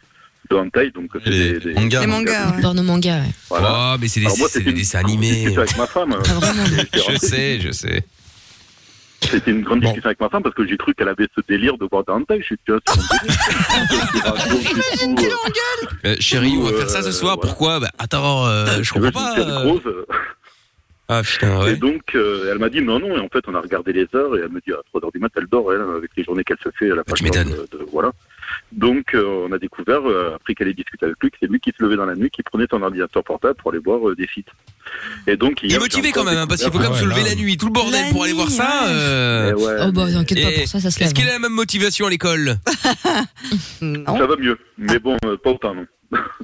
de 0.51 0.57
hentai, 0.57 0.91
donc 0.91 1.11
c'est 1.23 1.29
Les- 1.29 1.53
des, 1.53 1.61
des- 1.61 1.75
mangas. 1.75 2.01
Les 2.01 2.07
mangas, 2.07 2.51
ouais. 2.57 2.63
Porno 2.63 2.83
manga, 2.83 3.17
ouais. 3.19 3.31
Voilà. 3.51 3.93
Oh, 3.95 3.99
mais 4.01 4.09
c'est 4.09 4.21
des, 4.21 4.27
Alors 4.27 4.39
moi, 4.39 4.49
c'est 4.51 4.61
c'était 4.61 4.73
des 4.73 4.79
dessins 4.79 5.01
animés. 5.01 5.55
avec 5.55 5.77
ma 5.77 5.87
femme. 5.87 6.17
Ah, 6.19 6.33
vraiment 6.33 6.65
J'étais 6.65 6.99
Je 7.13 7.17
sais, 7.19 7.61
je 7.61 7.73
sais. 7.73 8.03
C'était 9.21 9.51
une 9.51 9.63
grande 9.63 9.81
Bon. 9.81 9.87
discussion 9.89 10.07
avec 10.09 10.21
ma 10.21 10.29
femme 10.29 10.43
parce 10.43 10.55
que 10.55 10.67
j'ai 10.67 10.77
cru 10.77 10.95
qu'elle 10.95 11.09
avait 11.09 11.27
ce 11.35 11.41
délire 11.49 11.77
de 11.77 11.87
voir 11.91 12.05
hentai. 12.09 12.39
Je 12.41 12.45
suis 12.45 12.57
c'est 12.67 12.79
mon 15.07 15.15
délire. 15.15 15.37
Euh, 16.05 16.17
chérie, 16.21 16.55
on 16.59 16.63
va 16.65 16.73
faire 16.73 16.91
ça 16.91 17.03
ce 17.03 17.09
Euh, 17.09 17.13
soir. 17.13 17.37
voilà. 17.37 17.49
Pourquoi? 17.49 17.81
Bah, 17.81 17.89
attends, 17.99 18.47
euh, 18.47 18.83
je 18.83 18.93
comprends 18.93 19.11
pas. 19.11 19.35
Euh. 19.39 19.79
euh, 19.87 20.07
Ah 21.09 21.23
putain, 21.23 21.67
Et 21.67 21.77
donc, 21.77 22.03
euh, 22.15 22.51
elle 22.53 22.59
m'a 22.59 22.69
dit 22.69 22.81
non, 22.83 22.99
non. 23.01 23.17
Et 23.17 23.21
en 23.21 23.29
fait, 23.29 23.43
on 23.49 23.55
a 23.55 23.61
regardé 23.61 23.93
les 23.93 24.07
heures 24.15 24.37
et 24.37 24.41
elle 24.41 24.51
me 24.51 24.61
dit 24.61 24.73
à 24.73 24.77
3 24.89 25.05
heures 25.05 25.13
du 25.13 25.19
mat, 25.19 25.31
elle 25.37 25.47
dort, 25.47 25.73
elle, 25.73 25.81
avec 25.97 26.11
les 26.17 26.25
journées 26.25 26.45
qu'elle 26.45 26.59
se 26.63 26.69
fait. 26.79 26.87
Elle 26.87 26.99
a 26.99 27.05
pas 27.05 27.15
temps 27.15 27.25
m'étonnes. 27.25 27.51
de, 27.51 27.67
de- 27.79 27.87
Voilà. 27.93 28.13
Donc, 28.73 29.15
euh, 29.15 29.47
on 29.49 29.53
a 29.53 29.59
découvert, 29.59 30.01
euh, 30.07 30.35
après 30.37 30.55
qu'elle 30.55 30.69
ait 30.69 30.75
discuté 30.75 31.07
avec 31.07 31.17
lui, 31.23 31.31
que 31.31 31.37
c'est 31.41 31.49
lui 31.51 31.59
qui 31.59 31.73
se 31.77 31.83
levait 31.83 31.97
dans 31.97 32.05
la 32.05 32.15
nuit, 32.15 32.31
qui 32.31 32.43
prenait 32.43 32.67
son 32.71 32.83
ordinateur 32.83 33.25
portable 33.25 33.55
pour 33.55 33.71
aller 33.71 33.81
voir 33.83 34.07
euh, 34.09 34.15
des 34.15 34.27
sites. 34.33 34.49
Et 35.27 35.37
donc, 35.37 35.61
Il 35.63 35.73
est 35.73 35.79
motivé 35.79 36.13
quand 36.13 36.25
même, 36.25 36.37
hein, 36.37 36.47
parce 36.47 36.63
qu'il 36.63 36.71
faut 36.71 36.79
quand 36.79 36.91
même 36.91 37.01
se 37.01 37.05
lever 37.07 37.23
la 37.23 37.35
nuit, 37.35 37.57
tout 37.57 37.67
le 37.67 37.73
bordel 37.73 38.11
pour 38.13 38.25
aller 38.25 38.35
voir 38.35 38.51
ça. 38.51 38.89
euh, 38.89 39.53
Oh 39.57 39.93
bah 39.93 40.07
t'inquiète 40.13 40.43
pas 40.43 40.53
pour 40.53 40.69
ça, 40.69 40.81
ça 40.81 40.91
se 40.91 41.03
Est-ce 41.03 41.15
qu'il 41.15 41.29
a 41.29 41.33
la 41.33 41.39
même 41.39 41.53
motivation 41.53 42.07
à 42.07 42.11
l'école? 42.11 42.57
Ça 43.81 44.27
va 44.27 44.37
mieux, 44.39 44.59
mais 44.77 44.99
bon, 44.99 45.17
pas 45.43 45.51
autant, 45.51 45.75
non. 45.75 45.87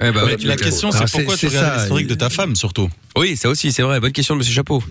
Eh 0.01 0.11
bah, 0.11 0.25
ouais, 0.25 0.37
La 0.43 0.55
question, 0.57 0.91
c'est 0.91 0.99
Ah, 1.03 1.05
pourquoi 1.11 1.35
tu 1.35 1.47
c'est 1.49 1.57
regardes 1.57 1.79
l'historique 1.79 2.07
de 2.07 2.13
ta 2.15 2.29
femme, 2.29 2.55
surtout? 2.55 2.89
Oui, 3.17 3.35
ça 3.35 3.49
aussi, 3.49 3.71
c'est 3.71 3.81
vrai. 3.81 3.99
Bonne 3.99 4.11
question 4.11 4.35
de 4.35 4.39
Monsieur 4.39 4.53
Chapeau. 4.53 4.83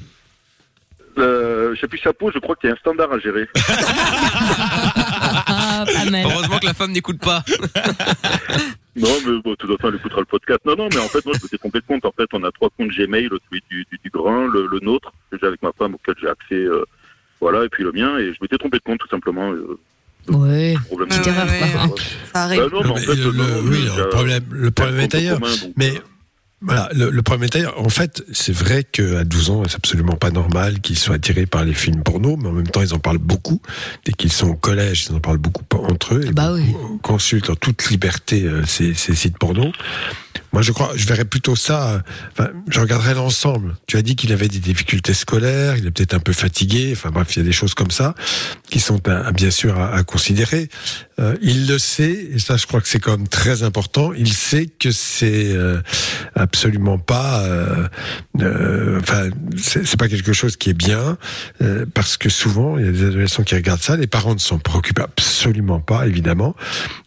Euh, 1.19 1.75
Chapeau 1.77 1.97
chapeau, 1.97 2.31
je 2.35 2.39
crois 2.41 2.57
qu'il 2.57 2.69
y 2.69 2.73
a 2.73 2.75
un 2.75 2.79
standard 2.79 3.13
à 3.13 3.19
gérer. 3.19 3.49
Ah, 5.47 5.85
pas 5.87 6.11
mal. 6.11 6.25
Heureusement 6.27 6.59
que 6.59 6.67
la 6.67 6.75
femme 6.75 6.93
n'écoute 6.93 7.19
pas. 7.21 7.43
Non, 8.97 9.09
mais 9.27 9.33
bon, 9.43 9.51
de 9.51 9.55
toute 9.57 9.77
façon, 9.77 9.89
elle 9.89 9.97
écoutera 9.97 10.21
le 10.21 10.27
podcast. 10.27 10.61
Non, 10.65 10.77
non, 10.77 10.89
mais 10.89 10.99
en 11.01 11.09
fait, 11.09 11.25
moi, 11.27 11.35
je 11.37 11.43
me 11.43 11.49
suis 11.49 11.59
trompé 11.59 11.81
de 11.81 11.85
compte. 11.85 12.05
En 12.05 12.13
fait, 12.13 12.29
on 12.33 12.45
a 12.45 12.53
trois 12.53 12.69
comptes 12.79 12.91
Gmail, 12.91 13.29
celui 13.51 13.61
du, 13.69 13.85
du, 13.91 13.99
du 14.05 14.09
grain, 14.11 14.47
le, 14.47 14.69
le 14.69 14.79
nôtre, 14.79 15.13
que 15.33 15.37
j'ai 15.41 15.49
avec 15.49 15.61
ma 15.65 15.73
femme, 15.77 15.95
auquel 15.95 16.15
j'ai 16.23 16.29
accès, 16.29 16.55
euh, 16.55 16.85
voilà, 17.41 17.65
et 17.65 17.69
puis 17.69 17.83
le 17.83 17.91
mien, 17.91 18.17
et 18.19 18.33
je 18.33 18.39
m'étais 18.41 18.57
trompé 18.57 18.79
de 18.79 18.85
compte, 18.85 19.01
tout 19.01 19.09
simplement. 19.09 19.51
euh, 19.51 19.77
Ouais, 20.29 20.77
problème. 20.87 21.09
petite 21.09 21.27
erreur 21.27 21.47
quoi. 21.47 21.67
hein. 21.83 21.91
Ça 22.33 22.43
arrive. 22.45 22.61
Bah 22.61 22.69
non, 22.73 22.83
mais 22.85 22.91
en 22.91 22.97
fait, 22.97 23.15
le, 23.17 23.25
non, 23.25 23.33
le- 23.33 23.39
non, 23.39 23.61
oui, 23.65 23.89
le 23.99 24.71
problème, 24.71 24.95
le 24.97 25.03
est 25.03 25.15
ailleurs. 25.17 25.41
compte 25.41 25.49
commun, 25.51 25.57
donc, 25.65 25.73
Mais 25.77 25.93
voilà, 26.65 26.89
le, 26.95 27.11
le 27.11 27.23
est 27.43 27.57
ailleurs. 27.57 27.81
En 27.81 27.89
fait, 27.89 28.25
c'est 28.33 28.55
vrai 28.55 28.85
qu'à 28.85 29.25
12 29.25 29.51
ans, 29.51 29.63
c'est 29.69 29.77
absolument 29.77 30.17
pas 30.17 30.31
normal 30.31 30.81
qu'ils 30.81 30.99
soient 30.99 31.17
attirés 31.17 31.47
par 31.47 31.65
les 31.65 31.75
films 31.75 32.03
porno, 32.03 32.37
mais 32.37 32.49
en 32.49 32.53
même 32.53 32.67
temps, 32.69 32.83
ils 32.83 32.95
en 32.95 32.99
parlent 32.99 33.19
beaucoup. 33.19 33.61
Dès 34.05 34.13
qu'ils 34.13 34.33
sont 34.33 34.49
au 34.49 34.55
collège, 34.55 35.07
ils 35.09 35.15
en 35.15 35.21
parlent 35.21 35.39
beaucoup 35.39 35.65
entre 35.77 36.15
eux. 36.15 36.31
Bah 36.33 36.53
oui. 36.53 36.75
consultent 37.03 37.51
en 37.51 37.57
toute 37.57 37.89
liberté 37.91 38.45
euh, 38.45 38.65
ces, 38.67 38.95
ces 38.95 39.15
sites 39.15 39.39
porno. 39.39 39.73
Moi, 40.55 40.63
je 40.63 40.71
crois, 40.71 40.93
je 40.95 41.05
verrais 41.05 41.25
plutôt 41.25 41.57
ça. 41.57 41.89
euh, 41.95 41.99
Enfin, 42.31 42.51
je 42.69 42.79
regarderais 42.79 43.15
l'ensemble. 43.15 43.75
Tu 43.89 43.97
as 43.97 44.03
dit 44.03 44.15
qu'il 44.15 44.33
avait 44.33 44.47
des 44.47 44.61
difficultés 44.61 45.13
scolaires, 45.13 45.77
il 45.77 45.85
est 45.85 45.91
peut-être 45.91 46.15
un 46.15 46.21
peu 46.21 46.33
fatigué. 46.33 46.91
Enfin 46.93 47.11
bref, 47.11 47.35
il 47.35 47.41
y 47.41 47.43
a 47.43 47.45
des 47.45 47.51
choses 47.51 47.75
comme 47.75 47.91
ça 47.91 48.15
qui 48.71 48.79
sont 48.79 49.01
à- 49.09 49.33
bien 49.33 49.51
sûr 49.51 49.81
à, 49.81 50.05
considérer. 50.05 50.69
Euh, 51.19 51.35
il 51.43 51.67
le 51.67 51.77
sait, 51.81 52.29
et 52.35 52.39
ça, 52.39 52.57
je 52.57 52.67
crois 52.67 52.81
que 52.81 52.87
c'est 52.87 53.01
quand 53.01 53.17
même 53.19 53.27
très 53.27 53.65
important. 53.65 54.13
Il 54.13 54.33
sait 54.33 54.67
que 54.67 54.93
c'est 54.93 55.53
euh, 55.57 55.81
absolument 56.37 56.99
pas. 56.99 57.41
euh, 57.43 57.89
euh, 58.41 59.01
Enfin, 59.01 59.31
c'est 59.57 59.97
pas 59.99 60.07
quelque 60.09 60.33
chose 60.33 60.57
qui 60.57 60.71
est 60.71 60.75
bien 60.75 61.19
euh, 61.63 61.85
parce 61.95 62.17
que 62.17 62.29
souvent 62.29 62.79
il 62.79 62.87
y 62.87 62.89
a 62.89 62.93
des 62.93 63.05
adolescents 63.07 63.43
qui 63.43 63.57
regardent 63.57 63.83
ça. 63.83 63.97
Les 63.97 64.07
parents 64.07 64.35
ne 64.35 64.39
s'en 64.39 64.59
préoccupent 64.59 65.01
absolument 65.01 65.81
pas, 65.81 66.07
évidemment. 66.07 66.55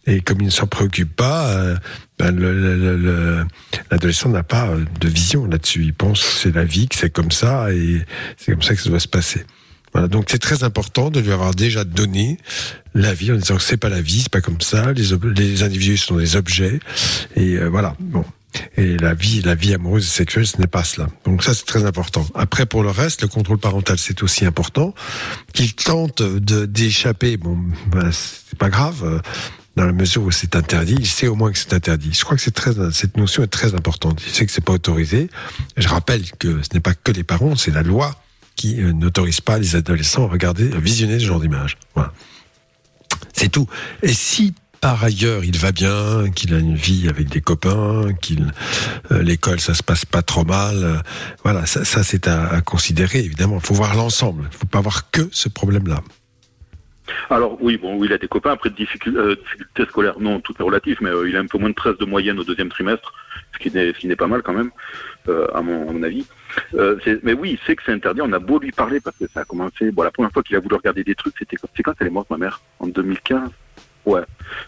Et 0.06 0.20
comme 0.20 0.42
ils 0.42 0.46
ne 0.46 0.50
s'en 0.50 0.66
préoccupent 0.66 1.16
pas. 1.16 1.76
Euh, 2.20 2.24
ben, 2.30 2.36
le- 2.36 2.52
le- 2.52 2.76
le- 2.76 2.96
le- 2.96 3.46
l'adolescent 3.90 4.28
n'a 4.28 4.42
pas 4.42 4.68
euh, 4.68 4.84
de 5.00 5.08
vision 5.08 5.46
là-dessus. 5.46 5.84
Il 5.84 5.94
pense 5.94 6.20
que 6.22 6.28
c'est 6.32 6.54
la 6.54 6.64
vie, 6.64 6.88
que 6.88 6.96
c'est 6.96 7.10
comme 7.10 7.30
ça, 7.30 7.72
et 7.72 8.04
c'est 8.36 8.52
comme 8.52 8.62
ça 8.62 8.74
que 8.74 8.82
ça 8.82 8.90
doit 8.90 9.00
se 9.00 9.08
passer. 9.08 9.44
Voilà, 9.92 10.06
donc 10.08 10.26
c'est 10.30 10.38
très 10.38 10.64
important 10.64 11.10
de 11.10 11.18
lui 11.20 11.32
avoir 11.32 11.54
déjà 11.54 11.84
donné 11.84 12.36
la 12.94 13.14
vie 13.14 13.32
en 13.32 13.36
disant 13.36 13.56
que 13.56 13.62
c'est 13.62 13.78
pas 13.78 13.88
la 13.88 14.02
vie, 14.02 14.20
c'est 14.20 14.30
pas 14.32 14.42
comme 14.42 14.60
ça. 14.60 14.92
Les, 14.92 15.04
les 15.34 15.62
individus 15.62 15.96
sont 15.96 16.16
des 16.16 16.36
objets, 16.36 16.78
et 17.36 17.56
euh, 17.56 17.68
voilà. 17.68 17.94
Bon. 18.00 18.24
Et 18.78 18.96
la 18.96 19.12
vie, 19.12 19.42
la 19.42 19.54
vie 19.54 19.74
amoureuse 19.74 20.06
et 20.06 20.10
sexuelle, 20.10 20.46
ce 20.46 20.56
n'est 20.58 20.66
pas 20.66 20.82
cela. 20.82 21.08
Donc 21.26 21.44
ça, 21.44 21.52
c'est 21.52 21.66
très 21.66 21.84
important. 21.84 22.26
Après, 22.34 22.64
pour 22.64 22.82
le 22.82 22.90
reste, 22.90 23.20
le 23.22 23.28
contrôle 23.28 23.58
parental, 23.58 23.98
c'est 23.98 24.22
aussi 24.22 24.46
important. 24.46 24.94
Qu'il 25.52 25.74
tente 25.74 26.22
d'échapper, 26.22 27.36
bon, 27.36 27.58
ben, 27.90 28.10
c'est 28.10 28.58
pas 28.58 28.70
grave. 28.70 29.22
Dans 29.78 29.86
la 29.86 29.92
mesure 29.92 30.24
où 30.24 30.32
c'est 30.32 30.56
interdit, 30.56 30.96
il 30.98 31.06
sait 31.06 31.28
au 31.28 31.36
moins 31.36 31.52
que 31.52 31.58
c'est 31.58 31.72
interdit. 31.72 32.10
Je 32.12 32.24
crois 32.24 32.36
que 32.36 32.42
cette 32.42 33.16
notion 33.16 33.44
est 33.44 33.46
très 33.46 33.76
importante. 33.76 34.20
Il 34.26 34.32
sait 34.32 34.44
que 34.44 34.50
c'est 34.50 34.64
pas 34.64 34.72
autorisé. 34.72 35.30
Je 35.76 35.86
rappelle 35.86 36.28
que 36.32 36.60
ce 36.62 36.74
n'est 36.74 36.80
pas 36.80 36.94
que 36.94 37.12
les 37.12 37.22
parents, 37.22 37.54
c'est 37.54 37.70
la 37.70 37.84
loi 37.84 38.16
qui 38.56 38.80
euh, 38.80 38.92
n'autorise 38.92 39.40
pas 39.40 39.56
les 39.56 39.76
adolescents 39.76 40.24
à 40.26 40.28
regarder, 40.28 40.72
à 40.72 40.80
visionner 40.80 41.20
ce 41.20 41.26
genre 41.26 41.38
d'image. 41.38 41.78
Voilà. 41.94 42.12
C'est 43.32 43.50
tout. 43.50 43.68
Et 44.02 44.12
si 44.12 44.52
par 44.80 45.02
ailleurs 45.04 45.44
il 45.44 45.56
va 45.56 45.70
bien, 45.70 46.28
qu'il 46.34 46.54
a 46.54 46.58
une 46.58 46.74
vie 46.74 47.08
avec 47.08 47.28
des 47.28 47.40
copains, 47.40 48.12
qu'il 48.20 48.52
euh, 49.12 49.22
l'école 49.22 49.60
ça 49.60 49.74
se 49.74 49.84
passe 49.84 50.04
pas 50.04 50.22
trop 50.22 50.44
mal, 50.44 50.74
euh, 50.76 50.98
voilà, 51.44 51.66
ça, 51.66 51.84
ça 51.84 52.02
c'est 52.02 52.26
à, 52.26 52.48
à 52.48 52.60
considérer 52.62 53.20
évidemment. 53.20 53.58
Il 53.62 53.66
faut 53.66 53.74
voir 53.74 53.94
l'ensemble. 53.94 54.48
Il 54.50 54.58
faut 54.58 54.66
pas 54.66 54.80
voir 54.80 55.12
que 55.12 55.28
ce 55.30 55.48
problème-là. 55.48 56.02
Alors 57.30 57.56
oui, 57.62 57.76
bon, 57.76 57.96
oui, 57.96 58.06
il 58.08 58.12
a 58.12 58.18
des 58.18 58.28
copains. 58.28 58.52
Après, 58.52 58.70
euh, 58.70 58.72
difficultés 58.72 59.84
scolaires, 59.88 60.18
non, 60.20 60.40
tout 60.40 60.54
est 60.58 60.62
relatif, 60.62 61.00
mais 61.00 61.10
euh, 61.10 61.28
il 61.28 61.36
a 61.36 61.40
un 61.40 61.46
peu 61.46 61.58
moins 61.58 61.70
de 61.70 61.74
13 61.74 61.98
de 61.98 62.04
moyenne 62.04 62.38
au 62.38 62.44
deuxième 62.44 62.68
trimestre, 62.68 63.12
ce 63.54 63.58
qui 63.58 63.70
n'est, 63.70 63.92
ce 63.92 63.98
qui 63.98 64.06
n'est 64.06 64.16
pas 64.16 64.26
mal 64.26 64.42
quand 64.42 64.52
même, 64.54 64.70
euh, 65.28 65.46
à, 65.54 65.60
mon, 65.62 65.88
à 65.88 65.92
mon 65.92 66.02
avis. 66.02 66.26
C'est- 67.04 67.22
mais 67.22 67.32
oui, 67.34 67.58
il 67.60 67.66
sait 67.66 67.76
que 67.76 67.82
c'est 67.84 67.92
interdit. 67.92 68.20
On 68.22 68.32
a 68.32 68.38
beau 68.38 68.58
lui 68.58 68.72
parler 68.72 69.00
parce 69.00 69.16
que 69.16 69.26
ça 69.32 69.40
a 69.40 69.44
commencé. 69.44 69.90
Bon, 69.90 70.02
la 70.02 70.10
première 70.10 70.32
fois 70.32 70.42
qu'il 70.42 70.56
a 70.56 70.60
voulu 70.60 70.74
regarder 70.76 71.04
des 71.04 71.14
trucs, 71.14 71.34
c'était 71.38 71.56
quand, 71.56 71.68
c'est 71.76 71.82
quand 71.82 71.94
elle 72.00 72.06
est 72.08 72.10
morte, 72.10 72.30
ma 72.30 72.38
mère? 72.38 72.60
En 72.80 72.86
2015 72.86 73.50
Ouais. 74.06 74.22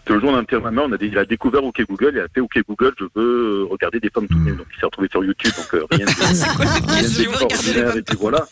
C'est 0.05 0.13
le 0.13 0.19
jour 0.19 0.31
de 0.31 0.57
ma 0.57 0.69
mère, 0.69 0.83
on 0.87 0.91
a 0.91 0.97
dit, 0.99 1.07
il 1.07 1.17
a 1.17 1.25
découvert 1.25 1.63
OK 1.63 1.81
Google, 1.89 2.11
il 2.13 2.19
a 2.19 2.27
fait 2.27 2.41
OK 2.41 2.59
Google, 2.69 2.93
je 2.99 3.05
veux 3.15 3.63
regarder 3.71 3.99
des 3.99 4.11
femmes 4.11 4.27
tout 4.27 4.37
nues. 4.37 4.51
Donc 4.53 4.67
il 4.71 4.79
s'est 4.79 4.85
retrouvé 4.85 5.07
sur 5.09 5.23
YouTube, 5.23 5.51
donc 5.57 5.89
rien 5.89 6.05
de, 6.05 6.11
rien 6.91 7.01
d'extraordinaire, 7.01 7.97
et 7.97 8.01
puis 8.03 8.17
voilà. 8.19 8.45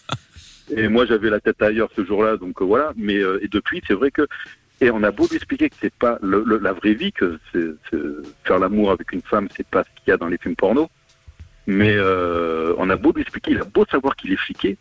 Et 0.75 0.87
moi 0.87 1.05
j'avais 1.05 1.29
la 1.29 1.39
tête 1.39 1.61
ailleurs 1.61 1.89
ce 1.95 2.03
jour-là, 2.05 2.37
donc 2.37 2.61
euh, 2.61 2.65
voilà. 2.65 2.91
Mais 2.95 3.17
euh, 3.17 3.39
et 3.43 3.47
depuis, 3.47 3.81
c'est 3.87 3.93
vrai 3.93 4.11
que 4.11 4.27
et 4.81 4.91
on 4.91 5.03
a 5.03 5.11
beau 5.11 5.27
lui 5.29 5.35
expliquer 5.35 5.69
que 5.69 5.75
c'est 5.81 5.93
pas 5.93 6.17
le- 6.21 6.43
le- 6.45 6.57
la 6.59 6.71
vraie 6.73 6.93
vie, 6.93 7.11
que 7.11 7.37
faire 8.45 8.59
l'amour 8.59 8.91
avec 8.91 9.11
une 9.11 9.21
femme, 9.21 9.47
c'est 9.55 9.67
pas 9.67 9.83
ce 9.83 9.89
qu'il 10.01 10.09
y 10.09 10.13
a 10.13 10.17
dans 10.17 10.27
les 10.27 10.37
films 10.37 10.55
porno. 10.55 10.89
Mais 11.67 11.93
euh, 11.95 12.73
on 12.77 12.89
a 12.89 12.95
beau 12.95 13.11
lui 13.13 13.21
expliquer, 13.21 13.51
il 13.51 13.57
a 13.59 13.63
beau 13.65 13.85
savoir 13.91 14.15
qu'il 14.15 14.31
est 14.31 14.37
fliqué, 14.37 14.77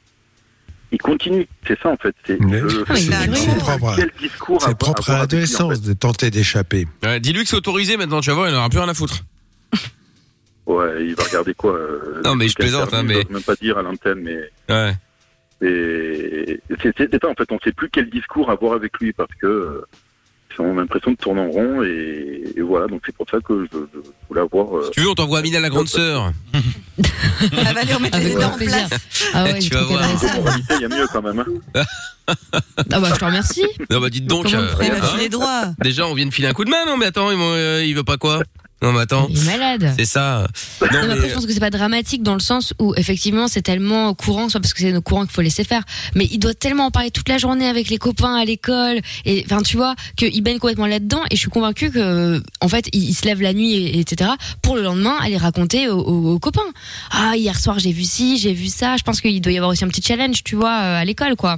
il 0.92 0.98
continue. 0.98 1.46
C'est 1.66 1.78
ça 1.80 1.88
en 1.90 1.96
fait. 1.96 2.14
C'est 2.24 2.38
c'est 2.38 3.58
propre, 3.58 3.88
à- 3.88 3.96
quel 3.96 4.10
discours 4.18 4.60
c'est 4.60 4.66
avoir- 4.68 4.78
propre 4.78 5.10
à 5.10 5.14
en 5.16 5.18
l'adolescence 5.18 5.82
de 5.82 5.92
tenter 5.94 6.30
d'échapper. 6.30 6.86
Dis-lui 7.20 7.42
que 7.42 7.48
c'est 7.48 7.56
autorisé 7.56 7.96
maintenant, 7.96 8.20
tu 8.20 8.30
vas 8.30 8.36
voir, 8.36 8.48
il 8.48 8.52
n'aura 8.54 8.68
plus 8.70 8.78
rien 8.78 8.88
à 8.88 8.94
foutre. 8.94 9.24
Ouais, 10.66 11.06
il 11.06 11.14
va 11.14 11.24
regarder 11.24 11.54
quoi 11.54 11.72
euh, 11.76 12.20
Non, 12.24 12.34
mais 12.36 12.46
je 12.48 12.54
plaisante, 12.54 12.92
hein, 12.92 13.02
mais- 13.02 13.14
j'ose 13.14 13.30
même 13.30 13.42
pas 13.42 13.54
dire 13.54 13.78
à 13.78 13.82
l'antenne, 13.82 14.20
mais. 14.22 14.38
Ouais. 14.68 14.92
Et 15.62 16.60
c'est 16.82 16.94
ça, 16.96 17.28
en 17.28 17.34
fait, 17.34 17.50
on 17.50 17.58
sait 17.64 17.72
plus 17.72 17.88
quel 17.90 18.08
discours 18.10 18.50
avoir 18.50 18.74
avec 18.74 18.96
lui 19.00 19.12
parce 19.12 19.30
que 19.40 19.46
euh, 19.46 19.86
on 20.60 20.76
a 20.76 20.80
l'impression 20.80 21.12
de 21.12 21.16
tourner 21.16 21.40
en 21.40 21.50
rond 21.50 21.82
et, 21.84 22.42
et 22.56 22.60
voilà, 22.62 22.88
donc 22.88 23.02
c'est 23.06 23.14
pour 23.14 23.26
ça 23.30 23.38
que 23.44 23.64
je, 23.72 23.78
je 23.94 24.00
voulais 24.28 24.40
avoir. 24.40 24.76
euh, 24.76 24.90
Tu 24.92 25.00
veux, 25.00 25.08
on 25.08 25.14
t'envoie 25.14 25.38
Amina 25.38 25.60
la 25.60 25.68
grande 25.68 25.86
sœur. 25.88 26.32
Elle 27.52 27.74
va 27.74 27.82
lui 27.84 27.92
remettre 27.92 28.16
Avec 28.16 28.28
les 28.28 28.34
grand 28.34 28.48
dents 28.48 28.54
en 28.54 28.56
plaisir. 28.56 28.88
place. 28.88 29.00
Ah 29.34 29.44
ouais, 29.44 29.58
Tu 29.60 29.70
vas 29.72 29.82
voir. 29.84 30.02
il 30.70 30.80
y 30.80 30.84
a 30.84 30.88
mieux 30.88 31.06
quand 31.12 31.22
même. 31.22 31.38
hein. 31.38 31.82
Ah 32.90 33.00
bah 33.00 33.08
je 33.14 33.18
te 33.18 33.24
remercie. 33.24 33.64
Non, 33.90 34.00
bah 34.00 34.10
dites 34.10 34.26
donc. 34.26 34.44
Comment 34.50 34.58
euh, 34.58 34.68
on 34.74 34.76
fait 34.76 34.86
Il 34.86 34.92
va 34.92 34.98
hein 34.98 35.08
filer 35.14 35.28
droit. 35.28 35.64
Déjà, 35.80 36.06
on 36.06 36.14
vient 36.14 36.26
de 36.26 36.34
filer 36.34 36.48
un 36.48 36.52
coup 36.52 36.64
de 36.64 36.70
main, 36.70 36.84
non 36.86 36.96
Mais 36.96 37.06
attends, 37.06 37.30
il, 37.30 37.38
euh, 37.40 37.84
il 37.84 37.94
veut 37.94 38.04
pas 38.04 38.16
quoi? 38.16 38.42
Non, 38.80 38.92
mais 38.92 39.00
attends. 39.00 39.26
Il 39.30 39.38
est 39.38 39.44
malade. 39.44 39.94
C'est 39.98 40.04
ça. 40.04 40.46
Non, 40.80 40.86
Non, 40.92 41.06
mais 41.08 41.12
après, 41.14 41.28
je 41.30 41.34
pense 41.34 41.46
que 41.46 41.52
c'est 41.52 41.58
pas 41.60 41.70
dramatique 41.70 42.22
dans 42.22 42.34
le 42.34 42.40
sens 42.40 42.74
où 42.78 42.94
effectivement 42.96 43.48
c'est 43.48 43.62
tellement 43.62 44.14
courant, 44.14 44.48
soit 44.48 44.60
parce 44.60 44.72
que 44.72 44.80
c'est 44.80 44.92
nos 44.92 45.00
courants 45.02 45.22
qu'il 45.24 45.32
faut 45.32 45.40
laisser 45.42 45.64
faire, 45.64 45.82
mais 46.14 46.28
il 46.30 46.38
doit 46.38 46.54
tellement 46.54 46.86
en 46.86 46.90
parler 46.92 47.10
toute 47.10 47.28
la 47.28 47.38
journée 47.38 47.66
avec 47.66 47.88
les 47.90 47.98
copains 47.98 48.34
à 48.36 48.44
l'école, 48.44 49.00
et 49.24 49.44
enfin 49.46 49.62
tu 49.62 49.76
vois 49.76 49.94
qu'il 50.16 50.40
baigne 50.42 50.58
complètement 50.58 50.86
là-dedans, 50.86 51.22
et 51.30 51.34
je 51.34 51.40
suis 51.40 51.50
convaincue 51.50 51.90
que 51.90 52.40
en 52.60 52.68
fait 52.68 52.88
il, 52.92 53.02
il 53.08 53.14
se 53.14 53.24
lève 53.24 53.42
la 53.42 53.52
nuit, 53.52 53.72
et, 53.74 53.98
etc. 54.00 54.30
pour 54.62 54.76
le 54.76 54.82
lendemain 54.82 55.16
aller 55.20 55.36
raconter 55.36 55.88
aux, 55.88 55.98
aux- 56.00 56.34
aux 56.34 56.38
copains. 56.38 56.60
Ah 57.10 57.32
hier 57.36 57.58
soir 57.58 57.78
j'ai 57.80 57.92
vu 57.92 58.04
ci, 58.04 58.38
j'ai 58.38 58.52
vu 58.52 58.68
ça. 58.68 58.96
Je 58.96 59.02
pense 59.02 59.20
qu'il 59.20 59.40
doit 59.40 59.52
y 59.52 59.56
avoir 59.56 59.72
aussi 59.72 59.84
un 59.84 59.88
petit 59.88 60.02
challenge, 60.02 60.44
tu 60.44 60.54
vois, 60.56 60.70
euh, 60.82 61.00
à 61.00 61.04
l'école 61.04 61.34
quoi. 61.36 61.56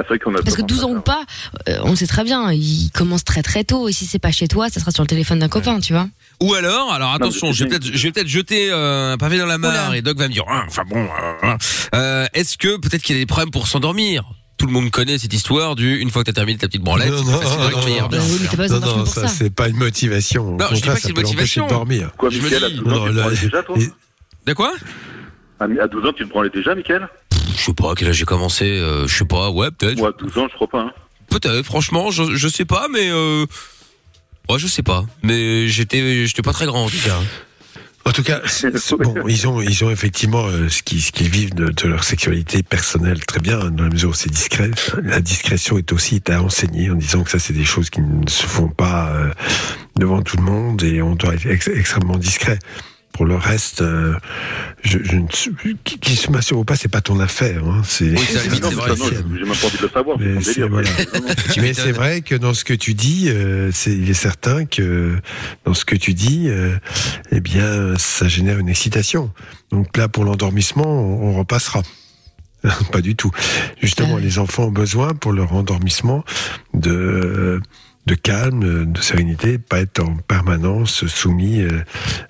C'est 0.00 0.08
vrai 0.08 0.18
qu'on 0.18 0.34
a 0.34 0.42
Parce 0.42 0.56
que 0.56 0.62
tendance 0.62 0.78
12 0.78 0.82
à 0.82 0.86
ans 0.86 0.96
ou 0.96 1.00
pas, 1.02 1.24
euh, 1.68 1.78
on 1.84 1.94
sait 1.96 2.06
très 2.06 2.24
bien, 2.24 2.50
il 2.52 2.90
commence 2.94 3.24
très 3.24 3.42
très 3.42 3.62
tôt, 3.64 3.88
et 3.88 3.92
si 3.92 4.06
c'est 4.06 4.18
pas 4.18 4.32
chez 4.32 4.48
toi, 4.48 4.68
ça 4.70 4.80
sera 4.80 4.90
sur 4.90 5.02
le 5.02 5.06
téléphone 5.08 5.38
d'un 5.38 5.48
copain, 5.48 5.80
tu 5.80 5.92
vois. 5.92 6.08
Ou 6.40 6.54
alors, 6.54 6.92
alors 6.92 7.12
attention, 7.12 7.52
je 7.52 7.64
vais 7.64 7.70
peut-être, 7.70 7.84
je 7.86 8.02
vais 8.02 8.10
peut-être 8.12 8.26
jeter 8.28 8.70
euh, 8.72 9.12
un 9.12 9.18
pavé 9.18 9.38
dans 9.38 9.46
la 9.46 9.58
mare 9.58 9.88
Oula. 9.90 9.98
et 9.98 10.02
Doc 10.02 10.16
va 10.18 10.28
me 10.28 10.32
dire, 10.32 10.44
Ah, 10.48 10.64
enfin 10.66 10.82
bon, 10.88 11.06
euh, 11.44 11.56
euh, 11.94 12.26
est-ce 12.34 12.56
que 12.56 12.76
peut-être 12.78 13.02
qu'il 13.02 13.16
y 13.16 13.18
a 13.18 13.22
des 13.22 13.26
problèmes 13.26 13.50
pour 13.50 13.66
s'endormir? 13.68 14.24
Tout 14.58 14.66
le 14.66 14.72
monde 14.72 14.90
connaît 14.90 15.18
cette 15.18 15.34
histoire 15.34 15.74
du 15.74 15.96
une 15.98 16.10
fois 16.10 16.22
que 16.22 16.30
t'as 16.30 16.34
terminé 16.34 16.56
ta 16.58 16.68
petite 16.68 16.82
branlette, 16.82 17.10
Non, 17.10 17.18
c'est 17.18 17.30
non, 17.32 17.40
facile 17.40 17.58
de 17.58 17.64
non, 17.64 17.70
dormir. 17.70 18.08
non, 18.10 18.18
mais 18.40 18.56
pas 18.56 18.68
Non, 18.68 18.80
non, 18.80 18.94
pour 18.98 19.06
ça, 19.08 19.22
ça. 19.22 19.28
c'est 19.28 19.50
pas 19.54 19.68
une 19.68 19.76
motivation. 19.76 20.54
Au 20.54 20.56
Non, 20.56 20.66
je 20.70 20.74
dis 20.76 20.82
pas 20.82 20.94
que 20.94 21.00
c'est 21.00 21.08
une 21.08 21.16
l'empêcher 21.16 21.16
de 21.16 21.20
motivation. 21.20 21.66
dormir. 21.66 22.10
Quoi, 22.16 22.30
Je 22.30 22.38
me 22.38 22.44
Mickaël, 22.44 22.64
à 22.64 22.68
dis- 22.70 22.76
12 22.76 22.86
ans, 22.92 22.96
Non, 22.96 23.04
tu 23.06 23.10
te 23.10 23.16
là, 23.16 23.22
branlais 23.22 23.36
déjà, 23.42 23.62
toi? 23.62 23.76
De 24.46 24.52
quoi? 24.54 24.72
À 25.60 25.64
à 25.64 25.88
12 25.88 26.06
ans, 26.06 26.12
tu 26.16 26.24
te 26.24 26.28
branlais 26.30 26.50
déjà, 26.50 26.74
Mickaël 26.74 27.08
Je 27.56 27.62
sais 27.62 27.72
pas, 27.74 27.94
quel 27.96 28.08
âge 28.08 28.16
j'ai 28.16 28.24
commencé, 28.24 28.64
euh, 28.64 29.06
je 29.06 29.16
sais 29.18 29.24
pas, 29.24 29.50
ouais, 29.50 29.70
peut-être. 29.70 30.04
À 30.04 30.12
12 30.12 30.38
ans, 30.38 30.48
je 30.50 30.54
crois 30.54 30.68
pas. 30.68 30.80
Hein. 30.80 30.92
Peut-être, 31.30 31.64
franchement, 31.64 32.10
je, 32.10 32.34
je 32.34 32.48
sais 32.48 32.64
pas, 32.64 32.88
mais 32.90 33.10
euh... 33.10 33.46
Ouais, 34.48 34.58
je 34.58 34.66
sais 34.66 34.82
pas. 34.82 35.04
Mais 35.22 35.68
j'étais 35.68 36.26
j'étais 36.26 36.42
pas 36.42 36.52
très 36.52 36.66
grand 36.66 36.84
en 36.84 36.88
tout 36.88 36.98
cas. 37.04 37.20
En 38.04 38.10
tout 38.10 38.24
cas, 38.24 38.40
bon, 38.98 39.28
ils 39.28 39.46
ont, 39.46 39.62
ils 39.62 39.84
ont 39.84 39.90
effectivement 39.90 40.44
euh, 40.46 40.68
ce 40.68 40.82
qu'ils 40.82 41.00
ce 41.00 41.12
qu'ils 41.12 41.28
vivent 41.28 41.54
de, 41.54 41.68
de 41.68 41.88
leur 41.88 42.02
sexualité 42.02 42.64
personnelle 42.64 43.24
très 43.24 43.38
bien, 43.38 43.70
dans 43.70 43.84
la 43.84 43.90
mesure 43.90 44.10
où 44.10 44.14
c'est 44.14 44.28
discret. 44.28 44.72
La 45.04 45.20
discrétion 45.20 45.78
est 45.78 45.92
aussi 45.92 46.20
à 46.28 46.42
enseigner 46.42 46.90
en 46.90 46.96
disant 46.96 47.22
que 47.22 47.30
ça, 47.30 47.38
c'est 47.38 47.52
des 47.52 47.64
choses 47.64 47.90
qui 47.90 48.00
ne 48.00 48.28
se 48.28 48.44
font 48.44 48.68
pas 48.68 49.10
euh, 49.12 49.30
devant 49.96 50.20
tout 50.22 50.36
le 50.36 50.42
monde 50.42 50.82
et 50.82 51.00
on 51.00 51.14
doit 51.14 51.34
être 51.34 51.46
ex- 51.46 51.68
extrêmement 51.68 52.16
discret. 52.18 52.58
Pour 53.12 53.26
le 53.26 53.36
reste, 53.36 53.82
euh, 53.82 54.14
je, 54.82 54.98
je 55.02 55.16
ne 55.16 55.26
suis- 55.30 55.52
qui, 55.84 55.98
qui 55.98 56.16
se 56.16 56.30
masturbe 56.30 56.60
ou 56.60 56.64
pas, 56.64 56.76
c'est 56.76 56.88
pas 56.88 57.02
ton 57.02 57.20
affaire. 57.20 57.62
Hein, 57.64 57.82
c'est 57.84 58.06
Non, 58.06 58.18
ça, 58.20 58.38
non, 58.38 58.42
j'ai 58.44 58.50
même 58.50 58.70
pas 58.72 59.66
envie 59.66 59.76
de 59.76 59.82
le 59.82 59.88
savoir, 59.90 60.16
c'est 60.18 60.24
Mais 60.24 60.42
c'est- 60.42 60.62
voilà. 60.62 60.88
C'est 61.74 61.92
vrai 61.92 62.22
que 62.22 62.34
dans 62.34 62.54
ce 62.54 62.64
que 62.64 62.72
tu 62.74 62.94
dis, 62.94 63.28
euh, 63.28 63.70
c'est, 63.72 63.92
il 63.92 64.08
est 64.08 64.14
certain 64.14 64.64
que 64.64 65.18
dans 65.66 65.74
ce 65.74 65.84
que 65.84 65.94
tu 65.94 66.14
dis, 66.14 66.46
euh, 66.48 66.74
eh 67.30 67.40
bien, 67.40 67.96
ça 67.98 68.28
génère 68.28 68.58
une 68.58 68.68
excitation. 68.70 69.30
Donc 69.70 69.94
là, 69.96 70.08
pour 70.08 70.24
l'endormissement, 70.24 70.86
on, 70.86 71.30
on 71.30 71.38
repassera. 71.38 71.82
Pas 72.92 73.00
du 73.00 73.14
tout. 73.16 73.30
Justement, 73.82 74.16
les 74.18 74.38
enfants 74.38 74.64
ont 74.66 74.70
besoin 74.72 75.14
pour 75.14 75.32
leur 75.32 75.52
endormissement 75.52 76.24
de 76.72 77.60
de 78.06 78.14
calme, 78.14 78.92
de 78.92 79.00
sérénité, 79.00 79.58
pas 79.58 79.80
être 79.80 80.00
en 80.02 80.16
permanence 80.16 81.06
soumis 81.06 81.60
euh, 81.62 81.80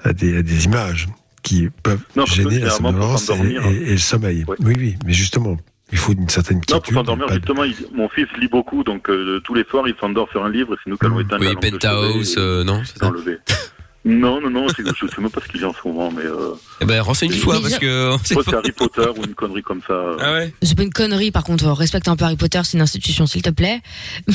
à 0.05 0.13
des, 0.13 0.39
à 0.39 0.43
des 0.43 0.65
images 0.67 1.09
qui 1.43 1.69
peuvent 1.83 2.05
Non, 2.15 2.27
gêner 2.27 2.59
la 2.61 2.71
somnolence 2.71 3.23
et, 3.25 3.27
s'endormir, 3.27 3.67
et- 3.67 3.77
et 3.89 3.91
le 3.93 3.97
sommeil. 3.99 4.45
Oui, 4.49 4.75
oui, 4.79 4.97
mais 5.05 5.13
justement, 5.13 5.57
il 5.91 5.99
faut 5.99 6.13
une 6.13 6.29
certaine 6.29 6.59
Non, 6.59 6.63
pour 6.63 6.83
quiétude. 6.83 6.95
s'endormir, 6.95 7.27
de- 7.27 7.35
justement, 7.35 7.65
il- 7.65 7.75
mon 7.95 8.09
fils 8.09 8.27
lit 8.39 8.49
beaucoup, 8.49 8.85
donc 8.85 9.09
euh, 9.11 9.41
tous 9.45 9.55
les 9.55 9.65
soirs, 9.65 9.89
il 9.89 9.95
s'endort 9.99 10.29
sur 10.31 10.45
un 10.45 10.51
livre, 10.51 10.75
et 10.75 10.77
c'est 10.85 10.91
nous 10.91 10.97
qui 10.99 11.07
allons 11.07 11.21
éteindre 11.21 11.41
Oui, 11.41 11.47
la 11.49 11.53
lampe 11.55 11.65
de 11.65 11.71
Penthouse, 11.71 12.35
et- 12.37 12.41
euh, 12.41 12.65
non, 12.65 12.83
c'est 12.85 13.03
enlever. 13.03 13.39
Non, 14.05 14.41
non, 14.41 14.51
non, 14.51 14.67
c'est- 14.69 14.83
je 14.85 15.07
sais 15.07 15.21
même 15.21 15.31
pas 15.31 15.41
ce 15.41 15.49
qu'il 15.49 15.61
lit 15.61 15.65
en 15.67 15.73
ce 15.73 15.87
moment, 15.87 16.11
mais... 16.11 16.25
Euh, 16.25 16.55
Eh 16.81 16.85
ben, 16.85 17.01
renseigne-toi, 17.01 17.61
parce 17.63 17.79
que... 17.79 18.11
je 18.25 18.31
crois 18.35 18.43
que 18.43 18.51
c'est 18.51 18.57
Harry 18.57 18.73
Potter 18.73 19.07
ou 19.17 19.23
une 19.25 19.35
connerie 19.35 19.63
comme 19.63 19.81
ça. 19.87 19.95
Ah 20.19 20.33
ouais 20.33 20.53
C'est 20.61 20.77
pas 20.77 20.83
une 20.83 20.93
connerie, 20.93 21.31
par 21.31 21.45
contre. 21.45 21.67
Respecte 21.71 22.09
un 22.09 22.17
peu 22.17 22.25
Harry 22.25 22.37
Potter, 22.37 22.61
c'est 22.65 22.77
une 22.77 22.83
institution, 22.83 23.27
s'il 23.27 23.43
te 23.43 23.51
plaît. 23.51 23.81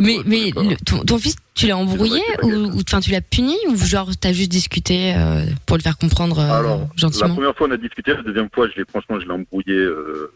Mais, 0.00 0.18
mais, 0.24 0.52
mais 0.56 0.70
le- 0.70 0.76
ton, 0.86 1.00
ton 1.04 1.18
fils, 1.18 1.36
tu 1.54 1.66
l'as 1.66 1.76
embrouillé 1.76 2.22
ou, 2.42 2.48
ou 2.48 2.80
enfin, 2.86 3.00
tu 3.00 3.10
l'as 3.10 3.20
puni 3.20 3.56
ou 3.68 3.76
genre 3.76 4.08
t'as 4.18 4.32
juste 4.32 4.50
discuté 4.50 5.12
euh, 5.14 5.44
pour 5.66 5.76
le 5.76 5.82
faire 5.82 5.98
comprendre 5.98 6.38
euh, 6.38 6.50
Alors, 6.50 6.78
la 6.80 6.86
gentiment? 6.96 7.34
première 7.34 7.54
fois, 7.54 7.66
on 7.68 7.72
a 7.72 7.76
discuté, 7.76 8.14
la 8.14 8.22
deuxième 8.22 8.48
fois, 8.54 8.68
je 8.72 8.78
l'ai, 8.80 8.86
franchement, 8.88 9.20
je 9.20 9.26
l'ai 9.26 9.32
embrouillé 9.32 9.74
euh, 9.74 10.32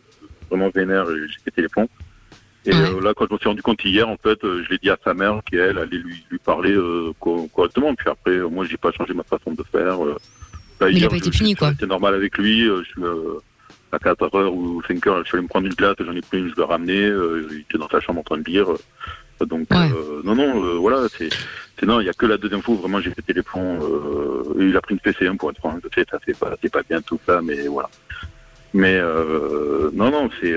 vraiment 0.50 0.68
vénère 0.74 1.04
et 1.04 1.20
j'ai 1.28 1.38
pété 1.44 1.62
les 1.62 1.68
plombs. 1.68 1.88
Et 2.66 2.72
euh, 2.96 3.00
là, 3.02 3.12
quand 3.14 3.26
je 3.28 3.34
me 3.34 3.38
suis 3.38 3.48
rendu 3.48 3.62
compte 3.62 3.84
hier, 3.84 4.08
en 4.08 4.16
fait, 4.16 4.42
euh, 4.44 4.62
je 4.64 4.70
l'ai 4.70 4.78
dit 4.78 4.88
à 4.90 4.96
sa 5.04 5.12
mère 5.14 5.40
qui, 5.48 5.56
elle, 5.56 5.76
allait 5.78 5.98
lui, 5.98 6.24
lui 6.30 6.38
parler 6.38 6.72
euh, 6.72 7.12
co- 7.20 7.48
correctement. 7.54 7.94
Puis 7.94 8.08
après, 8.08 8.32
euh, 8.32 8.48
moi, 8.48 8.64
j'ai 8.64 8.76
pas 8.78 8.90
changé 8.92 9.12
ma 9.14 9.22
façon 9.24 9.52
de 9.52 9.62
faire. 9.70 10.04
euh. 10.04 10.16
Là, 10.80 10.88
il 10.88 10.96
a 10.96 10.98
hier, 11.00 11.10
pas 11.10 11.16
été 11.16 11.30
puni, 11.30 11.52
je- 11.52 11.56
quoi. 11.56 11.70
C'était 11.72 11.86
normal 11.86 12.14
avec 12.14 12.38
lui. 12.38 12.66
euh, 12.68 12.82
je 12.96 13.02
euh, 13.02 13.40
à 13.92 13.98
4 13.98 14.34
heures 14.36 14.52
ou 14.54 14.82
5 14.88 15.06
heures, 15.06 15.18
je 15.22 15.28
suis 15.28 15.36
allé 15.36 15.44
me 15.44 15.48
prendre 15.48 15.66
une 15.66 15.74
glace, 15.74 15.94
j'en 16.00 16.16
ai 16.16 16.20
pris 16.20 16.38
une, 16.38 16.48
je 16.50 16.56
l'ai 16.56 16.64
ramené. 16.64 17.04
euh, 17.04 17.46
il 17.52 17.60
était 17.60 17.78
dans 17.78 17.88
sa 17.88 18.00
chambre 18.00 18.20
en 18.20 18.24
train 18.24 18.38
de 18.38 18.44
lire. 18.44 18.66
donc, 19.40 19.66
euh, 19.92 20.20
non, 20.24 20.34
non, 20.34 20.64
euh, 20.64 20.74
voilà, 20.78 21.06
c'est, 21.18 21.28
non, 21.86 22.00
il 22.00 22.06
y 22.06 22.08
a 22.08 22.12
que 22.14 22.24
la 22.26 22.36
deuxième 22.38 22.62
fois 22.62 22.74
où 22.74 22.78
vraiment 22.78 23.00
j'ai 23.00 23.10
pété 23.10 23.32
les 23.34 23.42
plombs. 23.42 23.78
Euh, 23.82 24.54
il 24.58 24.76
a 24.76 24.80
pris 24.80 24.94
une 24.94 25.00
PC1 25.00 25.36
pour 25.36 25.50
être 25.50 25.58
franc. 25.58 25.78
Je 25.84 25.88
sais, 25.94 26.06
ça 26.10 26.18
c'est 26.24 26.36
pas, 26.38 26.56
c'est 26.62 26.72
pas 26.72 26.82
bien 26.88 27.00
tout 27.02 27.20
ça, 27.26 27.40
mais 27.42 27.66
voilà. 27.68 27.90
Mais 28.72 28.96
euh, 28.96 29.90
non, 29.92 30.10
non, 30.10 30.28
c'est 30.40 30.52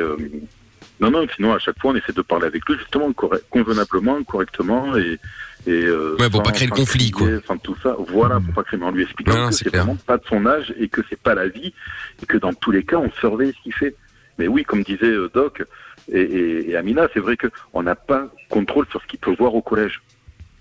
non, 0.99 1.11
non. 1.11 1.25
Sinon, 1.35 1.53
à 1.53 1.59
chaque 1.59 1.79
fois, 1.79 1.91
on 1.91 1.95
essaie 1.95 2.13
de 2.13 2.21
parler 2.21 2.45
avec 2.47 2.67
lui 2.67 2.77
justement 2.77 3.11
correct, 3.13 3.45
convenablement, 3.49 4.23
correctement 4.23 4.95
et 4.97 5.19
et 5.65 5.71
euh, 5.85 6.15
Ouais, 6.19 6.29
pour 6.29 6.37
sans- 6.39 6.43
pas 6.43 6.51
créer 6.51 6.67
le 6.67 6.73
conflit, 6.75 7.11
quoi. 7.11 7.27
Sans 7.45 7.57
tout 7.57 7.75
ça, 7.83 7.95
voilà, 8.07 8.39
pour 8.39 8.53
pas 8.53 8.63
créer, 8.63 8.79
mais 8.79 8.85
en 8.85 8.91
lui 8.91 9.03
expliquant 9.03 9.35
Non, 9.35 9.49
que 9.49 9.55
c'est 9.55 9.67
vraiment 9.69 9.97
pas 9.97 10.17
de 10.17 10.23
son 10.29 10.45
âge 10.45 10.73
et 10.79 10.87
que 10.87 11.01
c'est 11.09 11.19
pas 11.19 11.35
la 11.35 11.47
vie 11.49 11.73
et 12.21 12.25
que 12.25 12.37
dans 12.37 12.53
tous 12.53 12.71
les 12.71 12.83
cas, 12.83 12.97
on 12.97 13.11
surveille 13.19 13.53
ce 13.57 13.63
qu'il 13.63 13.73
fait. 13.73 13.93
Mais 14.37 14.47
oui, 14.47 14.63
comme 14.63 14.83
disait 14.83 15.05
euh, 15.07 15.29
Doc 15.33 15.63
et, 16.11 16.21
et, 16.21 16.69
et 16.69 16.75
Amina, 16.77 17.07
c'est 17.13 17.19
vrai 17.19 17.35
que 17.35 17.47
on 17.73 17.83
n'a 17.83 17.95
pas 17.95 18.27
contrôle 18.49 18.85
sur 18.91 19.01
ce 19.01 19.07
qu'il 19.07 19.19
peut 19.19 19.35
voir 19.37 19.55
au 19.55 19.61
collège. 19.61 20.01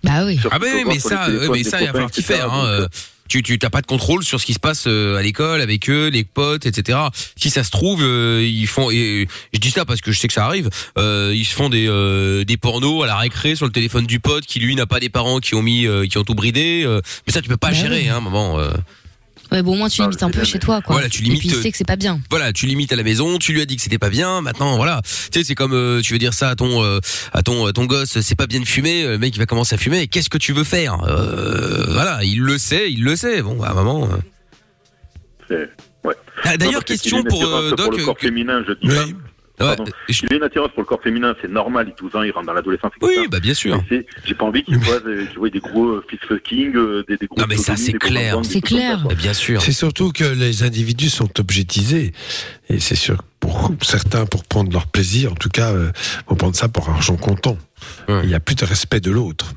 Bah 0.02 0.24
oui. 0.24 0.40
Ah 0.50 0.58
ben 0.58 0.68
oui, 0.74 0.84
mais 0.86 0.98
ça, 0.98 1.28
ouais, 1.28 1.48
mais 1.52 1.62
ça, 1.62 1.80
il 1.80 1.86
va 1.86 1.92
falloir 1.92 2.10
t'y 2.10 2.22
faire. 2.22 2.52
Hein. 2.52 2.86
Euh, 3.26 3.28
Tu, 3.28 3.42
tu 3.42 3.58
t'as 3.58 3.70
pas 3.70 3.80
de 3.82 3.86
contrôle 3.86 4.24
sur 4.24 4.40
ce 4.40 4.46
qui 4.46 4.54
se 4.54 4.58
passe 4.58 4.84
euh, 4.86 5.16
à 5.16 5.22
l'école 5.22 5.60
avec 5.60 5.88
eux, 5.90 6.08
les 6.08 6.24
potes, 6.24 6.66
etc. 6.66 6.98
Si 7.36 7.50
ça 7.50 7.64
se 7.64 7.70
trouve, 7.70 8.02
euh, 8.02 8.42
ils 8.46 8.66
font. 8.66 8.90
Et 8.90 9.26
je 9.52 9.58
dis 9.58 9.70
ça 9.70 9.84
parce 9.84 10.00
que 10.00 10.12
je 10.12 10.18
sais 10.18 10.28
que 10.28 10.34
ça 10.34 10.44
arrive. 10.46 10.70
euh, 10.98 11.32
ils 11.34 11.44
se 11.44 11.54
font 11.54 11.68
des 11.68 11.86
euh, 11.88 12.44
des 12.44 12.56
pornos 12.56 13.02
à 13.04 13.06
la 13.06 13.16
récré 13.16 13.56
sur 13.56 13.66
le 13.66 13.72
téléphone 13.72 14.06
du 14.06 14.20
pote 14.20 14.46
qui 14.46 14.60
lui 14.60 14.74
n'a 14.74 14.86
pas 14.86 15.00
des 15.00 15.08
parents 15.08 15.40
qui 15.40 15.54
ont 15.54 15.62
mis, 15.62 15.86
euh, 15.86 16.06
qui 16.06 16.18
ont 16.18 16.24
tout 16.24 16.34
bridé. 16.34 16.82
euh, 16.84 17.00
mais 17.26 17.32
ça, 17.32 17.42
tu 17.42 17.48
peux 17.48 17.56
pas 17.56 17.68
Bah 17.68 17.74
gérer, 17.74 18.02
oui. 18.02 18.08
hein, 18.08 18.20
maman. 18.20 18.58
Euh. 19.52 19.56
Ouais, 19.56 19.62
bon, 19.62 19.72
au 19.72 19.76
moins 19.76 19.88
tu 19.88 20.02
limites 20.02 20.22
un 20.22 20.30
peu 20.30 20.44
chez 20.44 20.58
toi, 20.58 20.82
quoi. 20.82 20.94
Voilà, 20.94 21.08
tu 21.08 21.20
Et 21.22 21.24
limites, 21.24 21.40
puis 21.40 21.48
il 21.50 21.54
euh, 21.54 21.62
sait 21.62 21.70
que 21.70 21.76
c'est 21.76 21.86
pas 21.86 21.96
bien. 21.96 22.20
Voilà, 22.30 22.52
tu 22.52 22.66
limites 22.66 22.92
à 22.92 22.96
la 22.96 23.02
maison, 23.02 23.38
tu 23.38 23.52
lui 23.52 23.60
as 23.60 23.66
dit 23.66 23.76
que 23.76 23.82
c'était 23.82 23.98
pas 23.98 24.10
bien, 24.10 24.40
maintenant 24.40 24.76
voilà. 24.76 25.00
Tu 25.04 25.38
sais, 25.40 25.44
c'est 25.44 25.54
comme 25.54 25.72
euh, 25.72 26.00
tu 26.02 26.12
veux 26.12 26.18
dire 26.18 26.34
ça 26.34 26.48
à 26.50 26.54
ton 26.56 26.82
euh, 26.82 26.98
à 27.32 27.42
ton 27.42 27.66
à 27.66 27.72
ton 27.72 27.84
gosse, 27.86 28.20
c'est 28.20 28.34
pas 28.36 28.46
bien 28.46 28.60
de 28.60 28.64
fumer, 28.66 29.04
le 29.04 29.18
mec 29.18 29.34
il 29.34 29.38
va 29.38 29.46
commencer 29.46 29.74
à 29.74 29.78
fumer, 29.78 30.06
qu'est-ce 30.08 30.28
que 30.30 30.38
tu 30.38 30.52
veux 30.52 30.64
faire 30.64 30.98
Euh, 31.06 31.84
Voilà, 31.92 32.20
il 32.24 32.40
le 32.40 32.58
sait, 32.58 32.90
il 32.92 33.02
le 33.04 33.16
sait. 33.16 33.42
Bon, 33.42 33.62
à 33.62 33.72
maman. 33.74 34.04
euh. 34.10 34.16
C'est- 35.48 35.70
ouais. 36.08 36.14
Ah, 36.42 36.56
d'ailleurs, 36.56 36.84
question 36.84 37.22
pour, 37.22 37.42
euh, 37.44 37.68
pour 37.70 37.76
Doc, 37.78 37.96
le 37.98 38.04
corps 38.04 38.18
féminin, 38.18 38.62
je 38.66 38.72
dis 38.74 38.88
pas. 38.94 39.04
Pardon. 39.56 39.84
je- 40.08 40.22
Il 40.28 40.32
a 40.34 40.36
une 40.36 40.42
attirance 40.42 40.68
pour 40.72 40.80
le 40.82 40.86
corps 40.86 41.02
féminin, 41.02 41.34
c'est 41.40 41.50
normal. 41.50 41.86
Il 41.88 41.92
a 41.92 41.94
12 41.96 42.14
ans, 42.16 42.22
il 42.22 42.30
rentre 42.30 42.46
dans 42.46 42.52
l'adolescence. 42.52 42.92
Oui, 43.00 43.26
bah 43.30 43.40
bien 43.40 43.54
sûr. 43.54 43.82
J'ai 44.24 44.34
pas 44.34 44.44
envie 44.44 44.62
qu'il 44.64 44.78
voit, 44.78 45.00
des- 45.00 45.26
qu'il 45.28 45.38
voit 45.38 45.48
des 45.50 45.60
gros 45.60 45.86
euh, 45.86 46.04
fist 46.08 46.24
fucking, 46.26 46.74
euh, 46.76 47.04
des, 47.08 47.16
des 47.16 47.26
gros. 47.26 47.40
Non, 47.40 47.46
mais 47.48 47.56
ça, 47.56 47.76
c'est 47.76 47.92
clair. 47.94 48.38
C'est 48.44 48.60
clair. 48.60 49.06
Bien 49.16 49.32
sûr. 49.32 49.62
C'est 49.62 49.72
surtout 49.72 50.12
que 50.12 50.24
les 50.24 50.62
individus 50.62 51.08
sont 51.10 51.40
objetisés. 51.40 52.12
Et 52.68 52.80
c'est 52.80 52.96
sûr, 52.96 53.22
pour 53.40 53.70
certains, 53.82 54.26
pour 54.26 54.44
prendre 54.44 54.72
leur 54.72 54.86
plaisir, 54.88 55.32
en 55.32 55.36
tout 55.36 55.48
cas, 55.48 55.72
euh, 55.72 55.90
vont 56.28 56.36
prendre 56.36 56.56
ça 56.56 56.68
pour 56.68 56.88
argent 56.90 57.16
comptant. 57.16 57.56
Il 58.08 58.28
n'y 58.28 58.34
a 58.34 58.40
plus 58.40 58.54
de 58.56 58.64
respect 58.64 59.00
de 59.00 59.10
l'autre. 59.10 59.52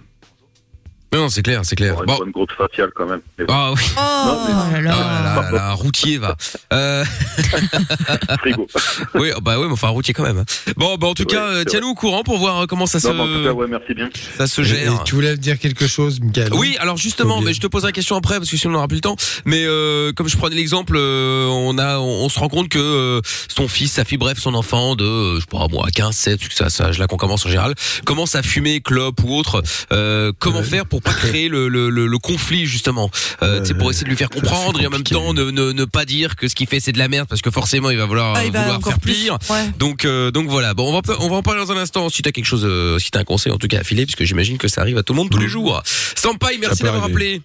Non, 1.11 1.27
c'est 1.29 1.41
clair, 1.41 1.61
c'est 1.63 1.75
clair. 1.75 1.95
Une 1.99 2.05
bonne 2.17 2.31
grosse 2.31 2.51
faciale 2.57 2.91
quand 2.95 3.07
même. 3.07 3.21
Mais 3.37 3.45
bon. 3.45 3.53
Ah 3.55 3.71
oui. 3.73 3.81
Non, 3.95 4.37
mais- 4.47 4.53
Ah 4.77 4.81
là 4.81 5.41
là, 5.41 5.51
là, 5.51 5.73
routier 5.73 6.17
va. 6.19 6.35
Euh... 6.73 7.03
Frigo. 8.39 8.67
oui, 9.15 9.31
bah 9.41 9.59
ouais, 9.59 9.65
mais 9.67 9.73
enfin 9.73 9.87
routier 9.89 10.13
quand 10.13 10.23
même. 10.23 10.43
Bon, 10.77 10.95
bah 10.97 11.07
en 11.07 11.13
tout 11.13 11.23
Ouais, 11.23 11.27
cas, 11.33 11.43
euh, 11.47 11.63
tiens-nous 11.65 11.89
au 11.89 11.95
courant 11.95 12.23
pour 12.23 12.37
voir 12.37 12.59
euh, 12.61 12.65
comment 12.67 12.85
ça 12.85 12.99
Non, 13.09 13.13
mais 13.15 13.21
en 13.21 13.25
tout 13.25 13.33
se 13.33 13.43
cas, 13.47 13.53
ouais, 13.53 13.67
merci 13.67 13.93
bien. 13.93 14.09
ça 14.37 14.47
se 14.47 14.61
gère. 14.63 14.91
et 14.93 15.03
tu 15.05 15.15
voulais 15.15 15.35
dire 15.37 15.57
quelque 15.59 15.87
chose, 15.87 16.19
Michael 16.21 16.53
Oui, 16.53 16.77
alors 16.79 16.97
justement, 16.97 17.41
mais 17.41 17.53
je 17.53 17.61
te 17.61 17.67
poserai 17.67 17.89
la 17.89 17.93
question 17.93 18.15
après 18.15 18.37
parce 18.37 18.49
que 18.49 18.57
sinon 18.57 18.71
on 18.71 18.75
n'aura 18.75 18.87
plus 18.87 18.95
le 18.97 19.01
temps. 19.01 19.15
Mais 19.45 19.63
euh, 19.65 20.11
comme 20.13 20.27
je 20.27 20.37
prenais 20.37 20.55
l'exemple, 20.55 20.95
euh, 20.97 21.47
on 21.47 21.77
a, 21.77 21.97
on, 21.99 22.25
on 22.25 22.29
se 22.29 22.39
rend 22.39 22.49
compte 22.49 22.69
que 22.69 22.79
euh, 22.79 23.21
son 23.47 23.67
fils, 23.67 23.93
sa 23.93 24.05
fille, 24.05 24.17
bref, 24.17 24.37
son 24.39 24.53
enfant 24.53 24.95
de, 24.95 25.35
je 25.35 25.39
sais 25.41 25.45
pas 25.49 25.67
moi, 25.69 25.87
15, 25.93 26.15
7, 26.15 26.39
c'est 26.49 26.53
ça, 26.53 26.69
ça, 26.69 26.91
là 26.91 27.07
qu'on 27.07 27.17
commence 27.17 27.45
en 27.45 27.49
général, 27.49 27.73
commence 28.05 28.35
à 28.35 28.43
fumer, 28.43 28.81
clope 28.81 29.21
ou 29.23 29.35
autre. 29.35 29.61
Euh, 29.91 30.31
comment 30.39 30.63
faire 30.63 30.85
pour 30.85 30.98
pas 30.99 31.13
créer 31.13 31.47
le, 31.49 31.67
le, 31.67 31.89
le, 31.89 32.07
le 32.07 32.17
conflit 32.17 32.65
justement 32.65 33.09
euh, 33.41 33.61
C'est 33.63 33.73
pour 33.77 33.89
essayer 33.89 34.03
de 34.05 34.09
lui 34.09 34.17
faire 34.17 34.29
comprendre 34.29 34.81
et 34.81 34.87
en 34.87 34.89
même 34.89 35.03
temps 35.03 35.33
ne, 35.33 35.51
ne, 35.51 35.71
ne 35.71 35.85
pas 35.85 36.05
dire 36.05 36.35
que 36.35 36.47
ce 36.47 36.55
qu'il 36.55 36.67
fait 36.67 36.79
c'est 36.79 36.91
de 36.91 36.97
la 36.99 37.07
merde 37.07 37.27
parce 37.27 37.41
que 37.41 37.51
forcément 37.51 37.89
il 37.89 37.97
va 37.97 38.05
vouloir, 38.05 38.35
Ah, 38.35 38.45
il 38.45 38.51
va 38.51 38.59
vouloir 38.59 38.77
encore 38.77 38.93
faire 38.93 38.99
plus. 38.99 39.13
pire. 39.13 39.37
Ouais. 39.49 39.69
Donc 39.77 40.05
euh, 40.05 40.31
donc 40.31 40.47
voilà. 40.49 40.73
Bon, 40.73 40.89
on 40.89 40.93
va 40.93 41.01
on 41.19 41.29
va 41.29 41.35
en 41.37 41.43
parler 41.43 41.59
dans 41.65 41.71
un 41.71 41.77
instant. 41.77 42.09
Si 42.09 42.21
t'as 42.21 42.31
quelque 42.31 42.45
chose, 42.45 42.65
euh, 42.65 42.99
si 42.99 43.11
t'as 43.11 43.19
un 43.19 43.23
conseil 43.23 43.51
en 43.51 43.57
tout 43.57 43.67
cas 43.67 43.79
à 43.79 43.83
filer, 43.83 44.05
puisque 44.05 44.23
j'imagine 44.23 44.57
que 44.57 44.67
ça 44.67 44.81
arrive 44.81 44.97
à 44.97 45.03
tout 45.03 45.13
le 45.13 45.17
monde 45.17 45.29
tous 45.29 45.39
les 45.39 45.47
jours. 45.47 45.81
Sampaï, 46.15 46.57
merci 46.59 46.83
d'avoir 46.83 47.03
appelé. 47.05 47.41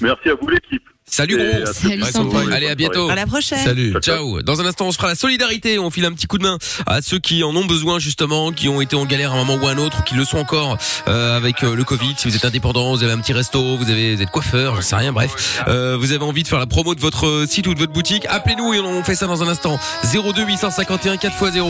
Merci 0.00 0.28
à 0.28 0.34
vous 0.40 0.48
l'équipe. 0.48 0.82
Salut 1.10 1.36
gros. 1.36 1.72
Sampaï. 2.10 2.52
Allez 2.52 2.68
à 2.68 2.74
bientôt. 2.74 3.08
À 3.10 3.14
la 3.14 3.26
prochaine. 3.26 3.64
Salut. 3.64 3.94
Ciao. 4.00 4.42
Dans 4.42 4.60
un 4.60 4.66
instant, 4.66 4.86
on 4.86 4.92
se 4.92 4.96
fera 4.96 5.08
la 5.08 5.14
solidarité. 5.14 5.78
On 5.78 5.90
file 5.90 6.04
un 6.04 6.12
petit 6.12 6.26
coup 6.26 6.38
de 6.38 6.44
main 6.44 6.58
à 6.86 7.02
ceux 7.02 7.18
qui 7.18 7.42
en 7.44 7.54
ont 7.54 7.64
besoin 7.64 7.98
justement, 7.98 8.52
qui 8.52 8.68
ont 8.68 8.80
été 8.80 8.96
en 8.96 9.04
galère 9.06 9.32
à 9.32 9.36
un 9.36 9.44
moment 9.44 9.62
ou 9.62 9.66
à 9.66 9.72
un 9.72 9.78
autre, 9.78 9.98
ou 10.00 10.02
qui 10.02 10.14
le 10.14 10.24
sont 10.24 10.38
encore 10.38 10.78
euh, 11.08 11.36
avec 11.36 11.62
euh, 11.62 11.74
le 11.74 11.84
Covid. 11.84 12.14
Si 12.16 12.28
vous 12.28 12.36
êtes 12.36 12.44
indépendant, 12.44 12.94
vous 12.94 13.02
avez 13.02 13.12
un 13.12 13.18
petit 13.18 13.32
resto, 13.32 13.76
vous 13.76 13.90
avez 13.90 14.14
vous 14.14 14.22
êtes 14.22 14.30
coiffeur, 14.30 14.76
j'en 14.76 14.82
sais 14.82 14.96
rien. 14.96 15.12
Bref, 15.12 15.62
euh, 15.68 15.96
vous 15.98 16.12
avez 16.12 16.24
envie 16.24 16.42
de 16.42 16.48
faire 16.48 16.58
la 16.58 16.66
promo 16.66 16.94
de 16.94 17.00
votre 17.00 17.26
euh, 17.26 17.46
site 17.46 17.66
ou 17.66 17.74
de 17.74 17.78
votre 17.80 17.92
boutique, 17.92 18.26
appelez-nous 18.28 18.74
et 18.74 18.80
on 18.80 19.02
fait 19.02 19.14
ça 19.14 19.26
dans 19.26 19.42
un 19.42 19.48
instant. 19.48 19.78
02 20.12 20.44
851 20.44 21.16
4x0. 21.16 21.66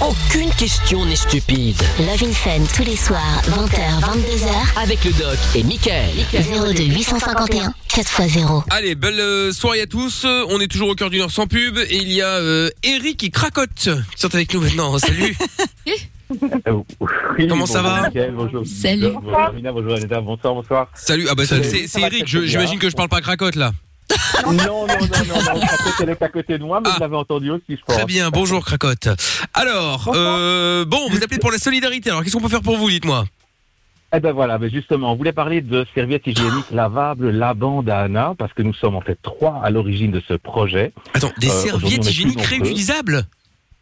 Aucune 0.00 0.50
question 0.54 1.04
n'est 1.04 1.16
stupide. 1.16 1.76
Love 2.00 2.24
in 2.24 2.32
Fun 2.32 2.64
tous 2.74 2.82
les 2.82 2.96
soirs, 2.96 3.42
20h, 3.48 4.00
22h. 4.00 4.82
Avec 4.82 5.04
le 5.04 5.12
doc 5.12 5.38
et 5.54 5.62
Michael. 5.62 6.10
02 6.32 6.82
851 6.84 7.72
4x0. 7.88 8.53
Allez, 8.70 8.94
belle 8.94 9.20
euh, 9.20 9.52
soirée 9.52 9.80
à 9.82 9.86
tous. 9.86 10.24
On 10.48 10.60
est 10.60 10.66
toujours 10.68 10.88
au 10.90 10.94
cœur 10.94 11.10
d'une 11.10 11.22
heure 11.22 11.30
sans 11.30 11.46
pub 11.46 11.78
et 11.78 11.96
il 11.96 12.12
y 12.12 12.22
a 12.22 12.28
euh, 12.28 12.70
Eric 12.82 13.16
qui 13.18 13.30
cracote 13.30 13.68
qui 13.74 14.20
sont 14.20 14.34
avec 14.34 14.52
nous 14.54 14.60
maintenant. 14.60 14.98
Salut. 14.98 15.36
Comment 17.48 17.66
ça 17.66 17.82
va 17.82 18.08
bonjour. 18.32 18.62
Salut. 18.66 19.08
Bonjour 19.12 19.38
Amina, 19.38 19.72
bonjour 19.72 19.94
Anita, 19.94 20.20
bonsoir, 20.20 20.54
bonsoir. 20.54 20.88
Salut. 20.94 21.26
Ah 21.30 21.34
bah 21.34 21.44
c'est 21.46 21.62
c'est- 21.62 21.86
c'est 21.86 22.00
Eric. 22.00 22.24
Je- 22.26 22.44
J'imagine 22.46 22.78
que 22.78 22.88
je 22.90 22.96
parle 22.96 23.08
pas 23.08 23.20
cracote 23.20 23.56
là. 23.56 23.72
Non, 24.44 24.52
non, 24.52 24.56
non, 24.56 24.86
non, 24.86 24.96
non, 24.98 25.60
Cracotte, 25.60 25.94
elle 26.02 26.10
est 26.10 26.22
à 26.22 26.28
côté 26.28 26.58
de 26.58 26.62
moi, 26.62 26.80
mais 26.84 26.90
vous 26.90 27.00
l'avez 27.00 27.16
entendu 27.16 27.50
aussi, 27.50 27.62
je 27.70 27.76
crois. 27.82 27.94
Très 27.96 28.04
bien. 28.04 28.28
Bonjour 28.30 28.62
cracote. 28.64 29.08
Alors, 29.54 30.10
euh, 30.14 30.84
bon, 30.84 31.08
vous 31.10 31.16
appelez 31.22 31.38
pour 31.38 31.50
la 31.50 31.58
solidarité. 31.58 32.10
Alors, 32.10 32.22
qu'est-ce 32.22 32.34
qu'on 32.34 32.42
peut 32.42 32.48
faire 32.50 32.60
pour 32.62 32.76
vous 32.76 32.90
Dites-moi? 32.90 33.24
Eh 34.16 34.20
ben 34.20 34.32
voilà, 34.32 34.58
mais 34.58 34.70
justement, 34.70 35.12
on 35.12 35.16
voulait 35.16 35.32
parler 35.32 35.60
de 35.60 35.84
serviettes 35.94 36.26
hygiéniques 36.26 36.70
lavables 36.70 37.30
Laban 37.30 37.82
d'Anna, 37.82 38.34
parce 38.38 38.52
que 38.52 38.62
nous 38.62 38.74
sommes 38.74 38.94
en 38.94 39.00
fait 39.00 39.18
trois 39.22 39.60
à 39.64 39.70
l'origine 39.70 40.12
de 40.12 40.22
ce 40.28 40.34
projet. 40.34 40.92
Attends, 41.14 41.32
des 41.38 41.48
Euh, 41.50 41.62
serviettes 41.64 42.06
hygiéniques 42.06 42.40
réutilisables? 42.46 43.26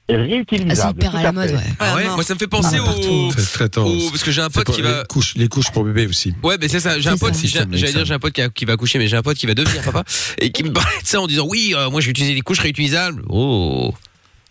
Réutilisables. 0.08 0.98
tout 0.98 1.06
à 1.16 1.32
fait. 1.32 1.56
Ah 1.78 1.94
ouais, 1.94 2.04
moi 2.08 2.22
ça 2.24 2.34
me 2.34 2.38
fait 2.38 2.46
penser 2.48 2.78
au, 2.80 3.30
C'est 3.36 3.52
très 3.52 3.68
tendance. 3.68 4.04
au- 4.06 4.10
parce 4.10 4.22
que 4.22 4.30
j'ai 4.30 4.42
un 4.42 4.50
pote 4.50 4.70
qui 4.70 4.82
les 4.82 4.88
va 4.90 5.04
couches, 5.04 5.34
les 5.36 5.48
couches 5.48 5.70
pour 5.70 5.84
bébé 5.84 6.06
aussi. 6.06 6.34
Ouais, 6.42 6.56
mais 6.60 6.68
c'est 6.68 6.80
ça. 6.80 6.98
J'ai 6.98 7.08
un 7.08 7.16
pote, 7.16 7.34
ça. 7.34 7.46
j'allais 7.70 7.92
dire 7.92 8.04
j'ai 8.04 8.14
un 8.14 8.18
pote 8.18 8.32
qui, 8.32 8.42
a- 8.42 8.48
qui 8.48 8.64
va 8.64 8.72
accoucher, 8.74 8.98
mais 8.98 9.06
j'ai 9.06 9.16
un 9.16 9.22
pote 9.22 9.36
qui 9.36 9.46
va 9.46 9.54
devenir 9.54 9.80
papa 9.82 10.02
et 10.38 10.50
qui 10.50 10.64
me 10.64 10.72
parlait 10.72 11.00
de 11.02 11.06
ça 11.06 11.20
en 11.20 11.26
disant 11.26 11.46
oui, 11.48 11.72
euh, 11.76 11.88
moi 11.88 12.00
je 12.00 12.06
vais 12.06 12.10
utiliser 12.10 12.34
des 12.34 12.40
couches 12.42 12.60
réutilisables. 12.60 13.22
Oh. 13.28 13.92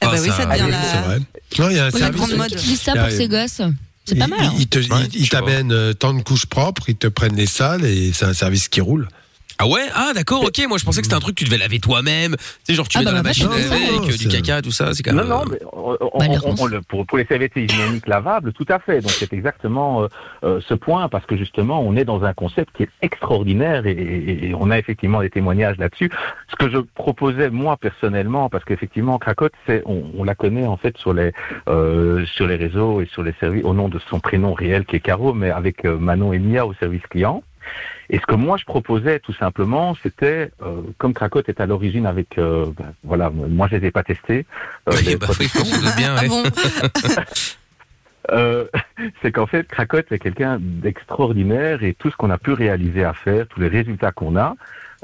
Eh 0.02 0.06
ben 0.08 0.14
oui, 0.20 0.30
ça 0.30 0.46
devient 0.46 0.72
la- 0.72 0.84
C'est 0.84 0.98
vrai. 1.02 1.20
Non, 1.60 1.70
il 1.70 1.76
y 1.76 1.80
a 1.80 1.84
un 1.84 1.90
la 1.90 1.92
service. 1.92 2.36
mode 2.36 2.52
utilise 2.54 2.82
ça 2.82 2.94
pour 2.94 3.10
ses 3.12 3.28
gosses. 3.28 3.62
C'est 4.06 4.16
pas 4.16 4.28
mal. 4.28 4.40
hein. 4.42 4.52
Il, 4.56 4.62
il 4.62 4.68
te- 4.68 4.80
il- 4.80 5.16
il 5.16 5.30
t'amène 5.30 5.72
euh, 5.72 5.94
tant 5.94 6.14
de 6.14 6.22
couches 6.22 6.46
propres, 6.48 6.84
ils 6.90 6.96
te 6.96 7.08
prennent 7.08 7.36
les 7.36 7.46
sales 7.46 7.86
et 7.86 8.12
c'est 8.14 8.26
un 8.26 8.34
service 8.34 8.68
qui 8.68 8.82
roule. 8.82 9.08
Ah 9.64 9.68
ouais? 9.68 9.82
Ah 9.94 10.12
d'accord, 10.16 10.44
ok. 10.44 10.60
Moi 10.68 10.80
je 10.80 10.86
pensais 10.86 11.02
que 11.02 11.06
c'était 11.06 11.16
un 11.16 11.20
truc 11.20 11.36
que 11.36 11.44
tu 11.44 11.46
devais 11.46 11.60
laver 11.60 11.78
toi-même. 11.80 12.36
Tu 12.36 12.44
sais, 12.64 12.74
genre 12.74 12.88
tu 12.88 12.98
Ah 12.98 13.02
mets 13.02 13.06
bah, 13.06 13.12
dans 13.12 13.18
la 13.18 13.24
machine 13.24 13.46
non, 13.46 13.52
non, 13.52 13.98
avec 14.00 14.10
euh, 14.14 14.18
du 14.18 14.28
caca, 14.28 14.62
tout 14.64 14.72
ça. 14.72 14.94
C'est 14.96 15.04
quand 15.04 15.14
Non, 15.14 15.20
même. 15.22 15.30
non, 15.30 15.42
euh, 15.42 15.46
mais 15.52 15.58
on- 15.72 15.98
on- 16.02 16.50
on- 16.50 16.56
on 16.62 16.66
le- 16.66 16.82
pour, 16.82 17.06
pour 17.06 17.18
les 17.20 17.26
serviettes 17.26 17.56
hygiéniques 17.56 18.08
lavables, 18.08 18.54
tout 18.54 18.66
à 18.70 18.80
fait. 18.80 19.02
Donc 19.02 19.12
c'est 19.12 19.32
exactement 19.34 20.02
euh, 20.02 20.08
euh, 20.44 20.62
ce 20.68 20.74
point, 20.74 21.08
parce 21.10 21.26
que 21.28 21.38
justement, 21.38 21.80
on 21.82 21.96
est 21.96 22.06
dans 22.06 22.24
un 22.24 22.34
concept 22.34 22.76
qui 22.76 22.84
est 22.84 22.90
extraordinaire 23.04 23.86
et, 23.86 23.92
et- 23.92 24.48
et 24.50 24.56
on 24.56 24.72
a 24.72 24.80
effectivement 24.80 25.22
des 25.22 25.30
témoignages 25.30 25.78
là-dessus. 25.78 26.10
Ce 26.50 26.56
que 26.56 26.68
je 26.72 26.78
proposais 26.96 27.52
moi 27.52 27.78
personnellement, 27.78 28.50
parce 28.50 28.66
qu'effectivement, 28.66 29.20
Cracotte, 29.20 29.54
c'est, 29.68 29.84
on, 29.86 30.04
on 30.18 30.24
la 30.24 30.34
connaît 30.34 30.66
en 30.66 30.78
fait 30.78 30.98
sur 30.98 31.14
les 31.14 31.34
euh, 31.68 32.26
sur 32.26 32.48
les 32.48 32.56
réseaux 32.56 33.02
et 33.02 33.06
sur 33.14 33.22
les 33.22 33.34
services 33.40 33.64
au 33.64 33.74
nom 33.76 33.90
de 33.90 34.00
son 34.10 34.20
prénom 34.20 34.54
réel 34.54 34.86
qui 34.86 34.96
est 34.96 35.00
Caro, 35.02 35.34
mais 35.34 35.52
avec 35.52 35.86
euh, 35.86 36.00
Manon 36.00 36.34
et 36.34 36.40
Mia 36.40 36.66
au 36.66 36.74
service 36.74 37.04
client. 37.10 37.44
Et 38.10 38.18
ce 38.20 38.26
que 38.26 38.36
moi 38.36 38.58
je 38.58 38.66
proposais 38.66 39.20
tout 39.20 39.34
simplement, 39.34 39.96
c'était 40.04 40.52
euh, 40.62 40.82
comme 40.98 41.14
Cracotte 41.14 41.48
est 41.50 41.62
à 41.62 41.66
l'origine 41.66 42.06
avec, 42.06 42.38
euh, 42.38 42.66
ben, 42.78 42.94
voilà, 43.04 43.30
moi 43.30 43.68
je 43.72 43.78
les 43.78 43.88
ai 43.88 43.92
pas 43.92 44.04
testés. 44.04 44.46
euh, 44.90 44.92
les 45.06 45.16
bah 45.18 45.28
oui, 45.40 45.48
ouais. 46.30 47.16
Euh, 48.32 48.66
c'est 49.22 49.32
qu'en 49.32 49.48
fait, 49.48 49.68
Cracotte 49.68 50.12
est 50.12 50.20
quelqu'un 50.20 50.58
d'extraordinaire 50.62 51.84
et 51.84 51.94
tout 51.96 52.12
ce 52.12 52.16
qu'on 52.16 52.30
a 52.30 52.38
pu 52.38 52.54
réaliser 52.54 53.04
à 53.04 53.14
faire, 53.14 53.48
tous 53.48 53.60
les 53.60 53.68
résultats 53.68 54.12
qu'on 54.12 54.36
a, 54.38 54.56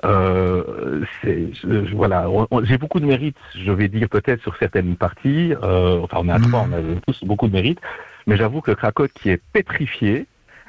euh, 0.05 1.03
c'est, 1.21 1.47
je- 1.53 1.95
voilà, 1.95 2.27
j'ai 2.63 2.77
beaucoup 2.77 2.99
de 2.99 3.05
mérite, 3.05 3.35
je 3.55 3.71
vais 3.71 3.87
dire 3.87 4.07
peut-être 4.07 4.41
sur 4.43 4.55
certaines 4.57 4.95
parties. 4.95 5.53
euh, 5.63 5.99
enfin, 6.03 6.17
on 6.21 6.29
est 6.29 6.31
à 6.31 6.39
trois, 6.39 6.67
on 6.69 6.73
a 6.73 6.81
tous 7.07 7.23
beaucoup 7.23 7.47
de 7.47 7.53
mérite, 7.53 7.79
mais 8.27 8.37
j'avoue 8.37 8.61
que 8.61 8.71
Cracotte, 8.71 9.11
qui 9.13 9.31
est 9.31 9.41
pétrifié, 9.51 10.27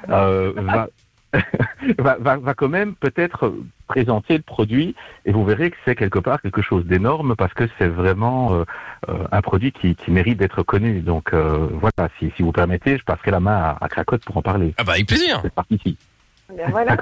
euh, 0.09 0.51
va, 0.55 0.87
va, 1.99 2.17
va, 2.19 2.37
va 2.37 2.53
quand 2.53 2.69
même 2.69 2.95
peut-être 2.95 3.53
présenter 3.87 4.37
le 4.37 4.43
produit 4.43 4.95
et 5.25 5.31
vous 5.31 5.43
verrez 5.45 5.71
que 5.71 5.77
c'est 5.85 5.95
quelque 5.95 6.19
part 6.19 6.41
quelque 6.41 6.61
chose 6.61 6.85
d'énorme 6.85 7.35
parce 7.35 7.53
que 7.53 7.65
c'est 7.77 7.87
vraiment 7.87 8.53
euh, 8.53 8.63
euh, 9.09 9.25
un 9.31 9.41
produit 9.41 9.71
qui, 9.71 9.95
qui 9.95 10.11
mérite 10.11 10.37
d'être 10.37 10.63
connu. 10.63 11.01
Donc 11.01 11.33
euh, 11.33 11.67
voilà, 11.73 12.09
si, 12.19 12.31
si 12.35 12.43
vous 12.43 12.51
permettez, 12.51 12.97
je 12.97 13.03
passerai 13.03 13.31
la 13.31 13.39
main 13.39 13.57
à, 13.57 13.77
à 13.81 13.89
Cracotte 13.89 14.23
pour 14.23 14.37
en 14.37 14.41
parler. 14.41 14.73
Ah 14.77 14.83
bah 14.83 14.93
avec 14.93 15.07
plaisir. 15.07 15.39
C'est 15.43 15.53
parti 15.53 15.75
ici. 15.75 15.97
Ben 16.55 16.69
voilà. 16.71 16.97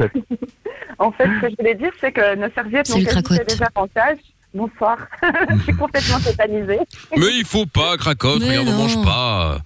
en 0.99 1.11
fait, 1.11 1.25
ce 1.25 1.41
que 1.41 1.49
je 1.49 1.55
voulais 1.57 1.75
dire, 1.75 1.91
c'est 2.01 2.11
que 2.11 2.35
nos 2.35 2.49
serviettes 2.51 2.87
C'est 2.87 2.99
n'ont 2.99 3.43
des 3.45 3.63
avantages. 3.63 4.17
Bonsoir. 4.53 4.97
je 5.51 5.63
suis 5.63 5.73
complètement 5.73 6.19
tétanisée. 6.19 6.79
Mais 7.15 7.37
il 7.37 7.45
faut 7.45 7.65
pas, 7.65 7.97
cracotte, 7.97 8.43
regarde, 8.43 8.67
on 8.67 8.77
mange 8.77 9.03
pas. 9.03 9.59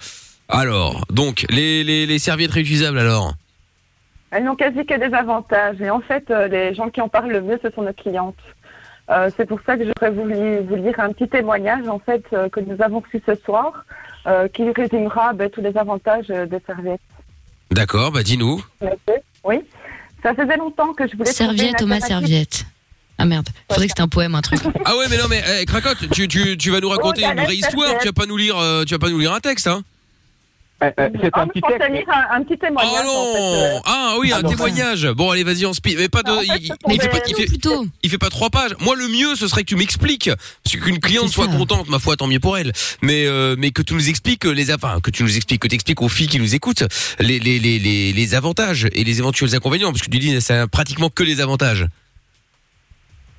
Alors, 0.50 1.06
donc, 1.10 1.46
les, 1.50 1.84
les, 1.84 2.06
les 2.06 2.20
serviettes 2.20 2.52
réutilisables 2.52 3.00
alors? 3.00 3.34
Elles 4.32 4.44
n'ont 4.44 4.56
quasi 4.56 4.86
que 4.86 4.98
des 4.98 5.14
avantages. 5.14 5.80
Et 5.82 5.90
en 5.90 6.02
fait, 6.02 6.30
euh, 6.32 6.48
les 6.48 6.74
gens 6.74 6.90
qui 6.90 7.02
en 7.02 7.10
parlent 7.10 7.32
le 7.32 7.42
mieux, 7.42 7.60
ce 7.64 7.70
sont 7.72 7.82
nos 7.84 7.94
clientes. 7.94 8.36
Euh, 9.10 9.30
c'est 9.36 9.46
pour 9.46 9.60
ça 9.66 9.76
que 9.78 9.84
j'aurais 9.86 10.12
voulu 10.12 10.60
vous 10.60 10.76
lire 10.76 11.00
un 11.00 11.12
petit 11.12 11.28
témoignage 11.28 11.88
en 11.90 12.00
fait 12.00 12.24
euh, 12.32 12.48
que 12.48 12.62
nous 12.62 12.82
avons 12.82 13.00
reçu 13.02 13.22
ce 13.26 13.36
soir, 13.36 13.84
euh, 14.28 14.48
qui 14.48 14.70
résumera 14.72 15.34
ben, 15.34 15.50
tous 15.50 15.60
les 15.62 15.76
avantages 15.78 16.28
euh, 16.30 16.46
des 16.46 16.60
serviettes. 16.66 17.02
D'accord, 17.72 18.12
bah 18.12 18.24
dis-nous. 18.24 18.64
Oui. 19.44 19.62
Ça 20.24 20.34
faisait 20.34 20.56
longtemps 20.58 20.94
que 20.94 21.08
je 21.08 21.18
voulais 21.18 21.32
Serviette, 21.32 21.78
Thomas, 21.78 22.00
serviette. 22.00 22.66
Ah 23.18 23.26
merde, 23.26 23.50
faudrait 23.70 23.86
que 23.88 23.92
c'était 23.92 24.02
un 24.02 24.08
poème, 24.08 24.34
un 24.36 24.42
truc. 24.42 24.60
Ah 24.86 24.96
ouais, 24.98 25.06
mais 25.10 25.18
non, 25.18 25.26
mais 25.30 25.42
eh, 25.62 25.66
cracotte, 25.66 26.10
tu, 26.12 26.28
tu, 26.28 26.58
tu 26.58 26.70
vas 26.72 26.80
nous 26.80 26.90
raconter 26.90 27.24
Oh, 27.26 27.32
une 27.32 27.40
vraie 27.44 27.56
histoire. 27.56 27.86
serviette. 27.88 28.02
Tu 28.02 28.08
vas 28.08 28.14
pas 28.14 28.26
nous 28.26 28.38
lire, 28.38 28.58
euh, 28.58 28.84
tu 28.84 28.94
vas 28.94 29.00
pas 29.00 29.10
nous 29.10 29.20
lire 29.20 29.34
un 29.34 29.40
texte, 29.40 29.68
hein 29.68 29.82
c'est 30.82 31.30
Ah, 31.34 31.46
je 31.54 31.60
pensais 31.60 31.90
lire 31.90 32.06
un, 32.32 32.44
petit 32.44 32.58
témoignage. 32.58 33.04
Oh 33.04 33.06
non 33.06 33.20
en 33.20 33.34
fait, 33.34 33.76
euh. 33.76 33.80
Ah 33.86 34.16
oui, 34.20 34.32
un 34.32 34.38
Alors, 34.38 34.52
témoignage. 34.52 35.08
Bon, 35.12 35.30
allez, 35.30 35.44
vas-y, 35.44 35.66
on 35.66 35.74
speed. 35.74 35.98
Mais 35.98 36.10
pas 36.10 36.24
de. 36.24 36.32
il, 36.44 37.02
fait 37.02 37.10
pas, 37.10 37.18
il, 37.28 37.36
fait, 37.36 37.46
plutôt. 37.46 37.86
il 38.02 38.10
fait 38.10 38.18
pas 38.18 38.30
trois 38.30 38.50
pages. 38.50 38.72
Moi, 38.80 38.96
le 38.96 39.08
mieux, 39.08 39.36
ce 39.36 39.48
serait 39.48 39.62
que 39.62 39.68
tu 39.68 39.76
m'expliques, 39.76 40.30
parce 40.64 40.76
qu'une 40.76 41.00
cliente 41.00 41.30
soit 41.30 41.48
contente, 41.48 41.90
ma 41.90 42.00
foi, 42.00 42.16
tant 42.16 42.28
mieux 42.28 42.40
pour 42.40 42.58
elle. 42.58 42.72
Mais 43.02 43.26
euh, 43.26 43.56
mais 43.58 43.72
que 43.72 43.82
tu 43.82 43.94
nous 43.94 44.10
expliques 44.10 44.46
les, 44.46 44.74
enfin, 44.74 45.00
que 45.02 45.12
tu 45.12 45.24
nous 45.24 45.36
expliques, 45.36 45.62
que 45.62 45.68
tu 45.68 45.76
expliques 45.76 46.02
aux 46.02 46.10
filles 46.10 46.28
qui 46.28 46.40
nous 46.40 46.56
écoutent 46.56 46.84
les 47.20 47.40
les 47.40 47.60
les 47.60 47.80
les, 47.80 48.14
les 48.14 48.36
avantages 48.36 48.88
et 48.94 49.04
les 49.04 49.20
éventuels 49.20 49.56
inconvénients, 49.56 49.92
parce 49.92 50.02
que 50.02 50.10
tu 50.10 50.20
dis 50.20 50.42
c'est 50.42 50.68
pratiquement 50.68 51.10
que 51.10 51.24
les 51.24 51.42
avantages. 51.42 51.86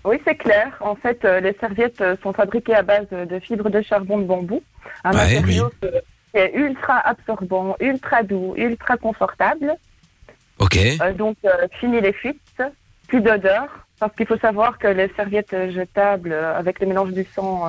Oui, 0.05 0.21
c'est 0.27 0.35
clair. 0.35 0.77
En 0.81 0.97
fait, 0.97 1.25
euh, 1.25 1.41
les 1.41 1.55
serviettes 1.61 2.01
euh, 2.01 2.17
sont 2.23 2.33
fabriquées 2.33 2.75
à 2.75 2.83
base 2.83 3.07
de, 3.11 3.39
fibres 3.39 3.71
de 3.71 3.83
charbon 3.83 4.19
de 4.19 4.25
bambou, 4.25 4.63
un 5.05 5.13
Ouais, 5.13 5.41
matériau 5.41 5.71
que- 6.33 6.39
qui 6.39 6.45
est 6.45 6.53
ultra 6.59 6.99
absorbant, 6.99 7.77
ultra 7.81 8.23
doux, 8.23 8.55
ultra 8.57 8.97
confortable. 8.97 9.75
Ok. 10.59 10.77
Euh, 11.01 11.13
donc, 11.13 11.37
euh, 11.45 11.67
fini 11.81 12.01
les 12.01 12.13
fuites, 12.13 12.63
plus 13.09 13.21
d'odeur, 13.21 13.67
parce 13.99 14.15
qu'il 14.15 14.27
faut 14.27 14.39
savoir 14.39 14.79
que 14.79 14.87
les 14.89 15.09
serviettes 15.17 15.55
jetables 15.71 16.33
euh, 16.33 16.59
avec 16.59 16.81
le 16.81 16.87
mélange 16.87 17.13
du 17.13 17.25
sang 17.35 17.69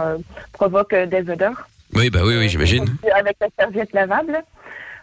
provoquent 0.52 0.96
des 0.96 1.30
odeurs. 1.30 1.68
Oui, 1.96 2.10
bah 2.10 2.20
oui, 2.24 2.38
oui, 2.38 2.50
j'imagine. 2.50 2.86
Avec 3.16 3.38
les 3.42 3.48
serviettes 3.60 3.94
lavables. 3.94 4.42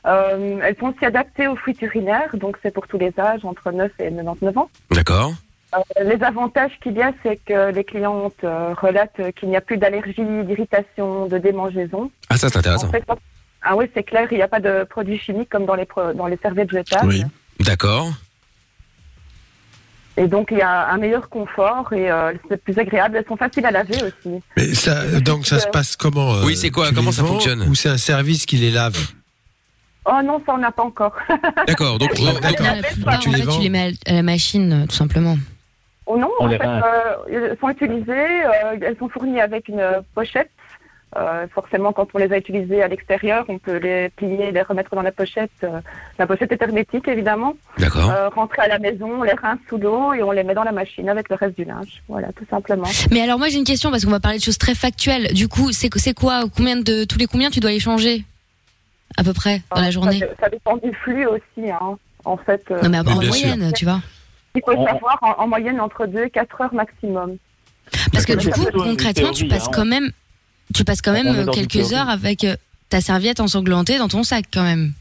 Euh, 0.07 0.59
elles 0.65 0.77
sont 0.79 0.87
aussi 0.87 1.05
adaptées 1.05 1.47
aux 1.47 1.57
fuites 1.57 1.83
urinaires, 1.83 2.35
donc 2.35 2.57
c'est 2.63 2.73
pour 2.73 2.89
tous 2.89 2.97
les 2.99 3.13
âges, 3.19 3.45
entre 3.45 3.71
9 3.71 3.93
et 4.01 4.05
99 4.11 4.57
ans. 4.59 4.71
D'accord. 4.91 5.33
Les 6.03 6.21
avantages 6.25 6.73
qu'il 6.83 6.95
y 6.95 7.03
a, 7.03 7.13
c'est 7.23 7.37
que 7.45 7.71
les 7.71 7.85
clientes 7.85 8.43
relatent 8.43 9.33
qu'il 9.37 9.51
n'y 9.51 9.57
a 9.57 9.61
plus 9.61 9.77
d'allergie, 9.77 10.25
d'irritation, 10.45 11.27
de 11.27 11.39
démangeaison. 11.39 12.11
Ah 12.29 12.37
ça, 12.37 12.49
c'est 12.49 12.57
intéressant. 12.59 12.89
En 12.89 12.91
fait, 12.91 13.05
ah 13.63 13.77
oui, 13.77 13.87
c'est 13.95 14.03
clair, 14.03 14.27
il 14.31 14.37
n'y 14.37 14.43
a 14.43 14.49
pas 14.49 14.61
de 14.61 14.85
produits 14.85 15.19
chimiques 15.19 15.49
comme 15.51 15.67
dans 15.67 15.75
les, 15.75 15.85
pro- 15.85 16.13
dans 16.13 16.27
les 16.27 16.37
serviettes 16.39 16.71
jetables. 16.71 17.07
Oui. 17.09 17.23
D'accord. 17.61 18.09
Et 20.17 20.27
donc, 20.27 20.49
il 20.51 20.59
y 20.59 20.63
a 20.63 20.89
un 20.91 20.99
meilleur 20.99 21.29
confort 21.29 21.93
et 21.93 22.11
euh, 22.11 22.33
c'est 22.49 22.63
plus 22.63 22.79
agréable. 22.79 23.17
Elles 23.17 23.25
sont 23.27 23.37
faciles 23.37 23.65
à 23.65 23.71
laver 23.71 23.97
aussi. 24.03 24.43
Mais 24.57 24.75
ça, 24.75 25.21
donc 25.21 25.47
ça 25.47 25.59
se 25.61 25.69
passe 25.69 25.97
comment 25.97 26.35
euh, 26.35 26.45
Oui, 26.45 26.57
c'est 26.57 26.71
quoi 26.71 26.91
Comment 26.95 27.13
ça 27.13 27.23
vends 27.23 27.29
fonctionne 27.35 27.63
Ou 27.63 27.75
c'est 27.75 27.89
un 27.89 27.97
service 27.97 28.45
qui 28.45 28.57
les 28.57 28.71
lave 28.71 28.99
Oh 30.05 30.21
non, 30.25 30.43
ça, 30.45 30.55
on 30.55 30.59
n'a 30.59 30.73
pas 30.73 30.83
encore. 30.83 31.15
D'accord. 31.67 31.99
Donc, 31.99 32.19
Non, 32.19 32.31
en 32.31 32.35
fait, 32.43 33.19
tu 33.53 33.61
les 33.61 33.69
mets 33.71 33.93
à 34.07 34.13
la 34.15 34.23
machine, 34.23 34.73
euh, 34.73 34.87
tout 34.87 34.97
simplement. 34.97 35.37
Oh 36.07 36.19
non, 36.19 36.31
On 36.41 36.47
en 36.47 36.51
fait, 36.51 36.61
euh, 36.65 37.51
elles 37.51 37.57
sont 37.61 37.69
utilisées, 37.69 38.11
euh, 38.45 38.77
elles 38.83 38.97
sont 38.99 39.09
fournies 39.09 39.41
avec 39.41 39.69
une 39.69 40.03
pochette. 40.15 40.51
Euh, 41.17 41.49
forcément, 41.53 41.93
quand 41.93 42.07
on 42.15 42.19
les 42.19 42.33
a 42.33 42.39
utilisées 42.39 42.83
à 42.83 42.89
l'extérieur, 42.89 43.45
on 43.49 43.59
peut 43.59 43.79
les 43.79 44.11
plier, 44.11 44.53
les 44.53 44.63
remettre 44.63 44.95
dans 44.95 45.03
la 45.03 45.11
pochette. 45.11 45.51
Euh, 45.65 45.81
la 46.21 46.27
pochette 46.29 46.53
est 46.53 46.63
hermétique, 46.63 47.09
évidemment. 47.09 47.55
D'accord. 47.79 48.09
Euh, 48.11 48.29
rentrer 48.29 48.63
à 48.63 48.69
la 48.69 48.79
maison, 48.79 49.11
on 49.19 49.23
les 49.25 49.33
rince 49.33 49.59
sous 49.69 49.77
l'eau 49.77 50.13
et 50.15 50.23
on 50.23 50.31
les 50.31 50.45
met 50.45 50.55
dans 50.55 50.63
la 50.63 50.71
machine 50.71 51.09
avec 51.09 51.29
le 51.29 51.35
reste 51.35 51.57
du 51.57 51.65
linge. 51.65 52.03
Voilà, 52.09 52.29
tout 52.33 52.47
simplement. 52.49 52.87
Mais 53.11 53.23
alors 53.23 53.39
moi 53.41 53.49
j'ai 53.49 53.59
une 53.59 53.65
question 53.65 53.91
parce 53.91 54.05
qu'on 54.05 54.11
va 54.13 54.21
parler 54.21 54.39
de 54.39 54.43
choses 54.45 54.59
très 54.59 54.77
factuelles. 54.77 55.35
Du 55.35 55.49
coup, 55.49 55.73
c'est 55.73 55.91
c'est 55.97 56.15
quoi 56.15 56.45
combien 56.57 56.77
de 56.77 57.03
tous 57.05 57.19
les 57.19 57.27
combien 57.27 57.51
tu 57.51 57.59
dois 57.59 57.73
les 57.73 57.81
changer 57.81 58.25
à 59.17 59.25
peu 59.25 59.33
près 59.33 59.63
dans 59.75 59.81
la 59.81 59.91
journée 59.91 60.21
Ça, 60.21 60.27
ça 60.43 60.49
dépend 60.49 60.77
du 60.77 60.93
flux 60.95 61.27
aussi, 61.27 61.71
hein. 61.71 61.99
En 62.25 62.37
fait. 62.37 62.63
euh, 62.71 62.83
Non 62.83 62.89
mais 62.91 62.99
en 63.01 63.05
moyenne, 63.17 63.73
tu 63.75 63.85
vois. 63.85 64.01
Il 64.55 64.63
faut 64.65 64.73
savoir 64.87 65.19
en, 65.23 65.43
en 65.43 65.49
moyenne 65.49 65.81
entre 65.81 66.07
2 66.07 66.25
et 66.25 66.31
4 66.31 66.61
heures 66.61 66.75
maximum. 66.75 67.37
Parce 68.13 68.25
que 68.27 68.35
du 68.35 68.51
coup, 68.51 68.65
concrètement, 68.73 69.33
tu 69.33 69.49
passes 69.49 69.67
hein. 69.67 69.71
quand 69.73 69.85
même 69.85 70.11
tu 70.75 70.85
passes 70.85 71.03
quand 71.03 71.13
même 71.13 71.27
euh, 71.29 71.47
quelques 71.47 71.93
heures 71.93 72.09
avec 72.09 72.45
euh, 72.45 72.57
ta 72.89 73.01
serviette 73.01 73.41
ensanglantée 73.41 73.99
dans 73.99 74.09
ton 74.09 74.23
sac 74.23 74.45
quand 74.53 74.63
même. 74.63 74.93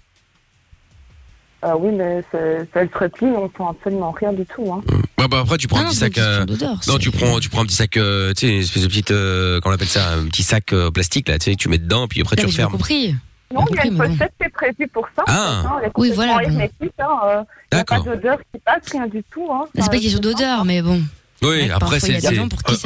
Euh, 1.66 1.74
oui, 1.78 1.92
mais 1.94 2.24
c'est- 2.32 2.66
ça 2.74 2.82
se 2.88 2.98
replie, 2.98 3.28
on 3.28 3.48
sent 3.50 3.70
absolument 3.70 4.12
rien 4.12 4.32
du 4.32 4.46
tout. 4.46 4.72
Hein. 4.72 4.82
Ouais, 5.18 5.28
bah 5.28 5.40
après 5.42 5.58
tu 5.58 5.68
prends 5.68 5.80
Ah 5.80 5.88
un 5.88 5.90
petit 5.90 5.96
sac. 5.98 6.18
euh, 6.18 6.46
non, 6.88 6.98
tu 6.98 7.12
prends, 7.12 7.40
tu 7.42 7.50
prends 7.50 7.64
un 7.64 7.66
petit 7.66 7.76
sac, 7.76 7.98
euh, 7.98 8.34
tu 8.34 8.48
sais, 8.48 8.54
une 8.54 8.62
espèce 8.62 8.84
de 8.84 8.88
petite, 8.88 9.12
euh, 9.12 9.60
comment 9.60 9.74
on 9.74 9.76
appelle 9.76 9.90
ça, 9.90 10.14
un 10.14 10.26
petit 10.28 10.44
sac 10.44 10.72
euh, 10.72 10.90
plastique 10.90 11.28
là, 11.28 11.38
tu 11.38 11.52
sais, 11.52 11.58
tu 11.58 11.68
mets 11.68 11.78
dedans, 11.78 12.08
puis 12.08 12.22
après 12.22 12.38
tu 12.38 12.46
refermes. 12.46 12.72
compris. 12.72 13.14
Non, 13.54 13.66
il 13.72 13.76
y 13.76 13.80
a 13.80 13.86
une 13.88 13.98
pochette 13.98 14.32
qui 14.40 14.46
est 14.46 14.50
prévue 14.50 14.88
pour 14.88 15.06
ça. 15.18 15.24
Ah. 15.28 15.64
en 15.66 15.80
fait, 15.80 15.88
hein. 15.88 15.92
Oui, 15.98 16.12
voilà, 16.16 16.34
bon. 16.36 16.40
hermétique, 16.42 16.94
hein, 17.00 17.08
euh, 17.26 17.42
Il 17.72 17.76
n'y 17.76 17.82
a 17.82 17.84
pas 17.84 17.96
D'accord. 17.98 18.04
d'odeur 18.06 18.38
qui 18.54 18.60
passe, 18.64 18.92
rien 18.92 19.08
du 19.08 19.22
tout. 19.30 19.48
Hein. 19.52 19.66
C'est 19.76 19.90
pas 19.92 20.00
question 20.00 20.20
d'odeur, 20.20 20.64
mais 20.64 20.82
bon. 20.82 21.02
Oui, 21.42 21.48
Ouais, 21.50 21.70
après 21.72 22.00
c'est. 22.00 22.16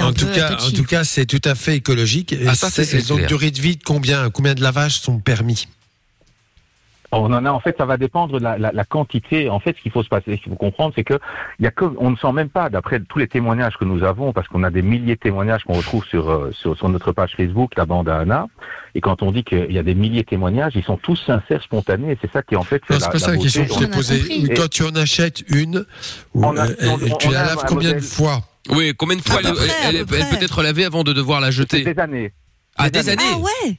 en 0.02 0.14
tout 0.14 0.28
cas, 0.28 0.54
en 0.54 0.58
touchy. 0.58 0.74
tout 0.74 0.84
cas, 0.84 1.04
c'est 1.04 1.26
tout 1.26 1.42
à 1.44 1.56
fait 1.56 1.76
écologique. 1.78 2.34
Et 2.34 2.46
Ah, 2.48 2.54
ça, 2.56 2.70
c'est- 2.70 2.86
durée 3.28 3.50
de 3.52 3.60
vie 3.60 3.78
de 3.78 3.84
combien 3.84 4.30
Combien 4.30 4.54
de 4.54 4.62
lavages 4.62 5.00
sont 5.00 5.20
permis? 5.20 5.68
On 7.22 7.32
en 7.34 7.46
a 7.46 7.52
en 7.52 7.60
fait, 7.60 7.76
ça 7.78 7.86
va 7.86 7.98
dépendre 7.98 8.40
de 8.40 8.44
la, 8.44 8.58
la, 8.58 8.72
la 8.72 8.84
quantité. 8.86 9.50
En 9.50 9.60
fait, 9.60 9.76
ce 9.78 9.82
qu'il 9.82 9.92
faut 9.92 10.04
se 10.04 10.10
passer, 10.10 10.36
ce 10.36 10.42
qu'il 10.42 10.52
faut 10.52 10.56
comprendre, 10.58 10.94
c'est 10.96 11.04
que 11.04 11.20
il 11.60 11.64
y 11.66 11.68
a 11.68 11.72
que, 11.72 11.86
on 11.98 12.12
ne 12.12 12.16
sent 12.16 12.32
même 12.34 12.50
pas, 12.50 12.70
d'après 12.70 13.00
tous 13.00 13.20
les 13.20 13.28
témoignages 13.28 13.78
que 13.78 13.86
nous 13.86 14.04
avons, 14.04 14.34
parce 14.34 14.48
qu'on 14.48 14.64
a 14.64 14.70
des 14.72 14.82
milliers 14.82 15.16
de 15.16 15.20
témoignages 15.20 15.64
qu'on 15.64 15.74
retrouve 15.74 16.06
sur, 16.06 16.30
euh, 16.30 16.52
sur 16.52 16.76
sur 16.78 16.90
notre 16.90 17.12
page 17.12 17.34
Facebook, 17.38 17.72
la 17.78 17.86
bande 17.86 18.10
à 18.10 18.18
Anna. 18.20 18.48
Et 18.96 19.02
quand 19.02 19.22
on 19.22 19.32
dit 19.32 19.44
qu'il 19.44 19.72
y 19.72 19.78
a 19.80 19.84
des 19.84 19.96
milliers 19.96 20.22
de 20.24 20.28
témoignages, 20.28 20.74
ils 20.76 20.84
sont 20.84 20.98
tous 20.98 21.16
sincères, 21.26 21.62
spontanés. 21.64 22.12
Et 22.14 22.18
c'est 22.22 22.32
ça 22.32 22.42
qui 22.42 22.56
en 22.56 22.64
fait 22.64 22.82
c'est 22.88 23.00
pas 23.00 23.18
ça 23.20 23.32
la 23.32 23.38
question 23.38 23.66
que 23.66 23.74
je 23.74 23.78
t'ai 23.80 23.88
posée. 23.88 24.54
Quand 24.56 24.70
tu 24.70 24.84
en 24.84 24.96
achètes 24.96 25.44
une, 25.50 25.86
ou, 26.34 26.46
On 26.46 26.58
a- 26.58 26.68
euh, 26.68 26.76
on- 26.92 27.18
tu 27.18 27.28
on 27.28 27.32
la 27.32 27.44
laves 27.46 27.64
combien 27.68 27.90
de 27.90 27.96
modèle- 27.96 28.02
fois? 28.02 28.42
Oui, 28.70 28.94
combien 28.98 29.18
de 29.18 29.22
fois 29.22 29.40
elle, 29.42 29.48
elle- 29.48 29.72
elle- 29.90 29.96
elle 29.98 30.06
peut 30.06 30.44
être 30.44 30.64
lavée 30.64 30.86
avant 30.86 31.04
de 31.04 31.12
devoir 31.14 31.42
la 31.42 31.52
jeter? 31.52 31.84
Des 31.84 32.00
années. 32.00 32.32
Ah, 32.78 32.90
des 32.90 33.08
années. 33.10 33.22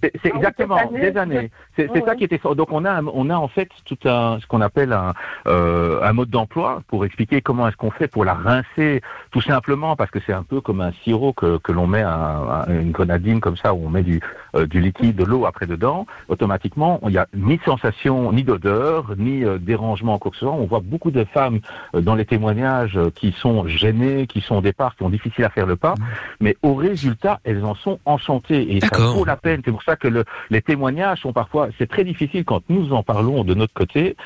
C'est 0.01 0.13
c'est 0.23 0.29
exactement 0.35 0.79
des 0.93 1.17
années. 1.17 1.51
C'est 1.77 1.89
c'est 1.93 2.05
ça 2.05 2.15
qui 2.15 2.25
était 2.25 2.39
fort. 2.39 2.55
Donc 2.55 2.69
on 2.71 2.85
a 2.85 3.03
on 3.03 3.29
a 3.29 3.35
en 3.35 3.49
fait 3.49 3.69
tout 3.85 3.99
un 4.05 4.39
ce 4.41 4.47
qu'on 4.47 4.61
appelle 4.61 4.93
un 4.93 5.15
euh, 5.47 6.01
un 6.03 6.13
mode 6.13 6.31
d'emploi 6.31 6.83
pour 6.87 7.05
expliquer 7.05 7.43
comment 7.43 7.67
est-ce 7.67 7.77
qu'on 7.77 7.91
fait 7.91 8.07
pour 8.07 8.25
la 8.25 8.35
rincer 8.35 9.03
tout 9.33 9.41
simplement 9.41 9.97
parce 9.97 10.11
que 10.11 10.21
c'est 10.25 10.33
un 10.33 10.45
peu 10.45 10.61
comme 10.61 10.81
un 10.81 10.93
sirop 11.03 11.33
que 11.33 11.59
que 11.59 11.73
l'on 11.73 11.89
met 11.89 12.03
à, 12.03 12.65
à 12.67 12.71
une 12.71 12.93
grenadine 12.93 13.41
comme 13.41 13.57
ça 13.57 13.75
où 13.75 13.85
on 13.85 13.91
met 13.91 14.05
du 14.05 14.21
euh, 14.55 14.67
du 14.67 14.81
liquide 14.81 15.17
de 15.17 15.25
l'eau 15.25 15.47
après 15.47 15.67
dedans 15.67 16.07
automatiquement 16.29 17.01
il 17.07 17.13
y 17.13 17.19
a 17.19 17.27
ni 17.35 17.59
sensation 17.65 18.33
ni 18.33 18.43
d'odeur 18.43 19.15
ni 19.17 19.45
euh, 19.45 19.59
dérangement 19.59 20.19
quoi 20.19 20.31
que 20.31 20.37
ce 20.37 20.45
soit. 20.47 20.53
On 20.53 20.67
voit 20.67 20.81
beaucoup 20.81 21.11
de 21.11 21.25
femmes 21.25 21.61
euh, 21.95 22.01
dans 22.01 22.15
les 22.15 22.25
témoignages 22.25 22.97
euh, 22.97 23.11
qui 23.15 23.33
sont 23.33 23.67
gênées, 23.67 24.27
qui 24.27 24.41
sont 24.41 24.57
au 24.57 24.61
départ 24.61 24.97
qui 24.97 25.03
ont 25.03 25.11
difficile 25.11 25.45
à 25.45 25.51
faire 25.51 25.67
le 25.67 25.77
pas, 25.77 25.95
mais 26.41 26.57
au 26.63 26.75
résultat 26.75 27.41
elles 27.45 27.65
en 27.65 27.75
sont 27.75 27.99
enchantées 28.05 28.77
et 28.77 28.81
ça 28.81 28.99
vaut 28.99 29.25
la 29.25 29.37
peine. 29.37 29.63
C'est 29.65 29.71
pour 29.71 29.83
ça 29.83 29.97
que 29.97 30.09
le, 30.09 30.25
les 30.51 30.63
témoignages 30.63 31.21
sont 31.21 31.33
parfois, 31.33 31.69
c'est 31.79 31.89
très 31.89 32.05
difficile 32.05 32.45
quand 32.45 32.63
nous 32.69 32.93
en 32.93 33.03
parlons 33.03 33.45
de 33.45 33.55
notre 33.55 33.75
côté. 33.75 34.17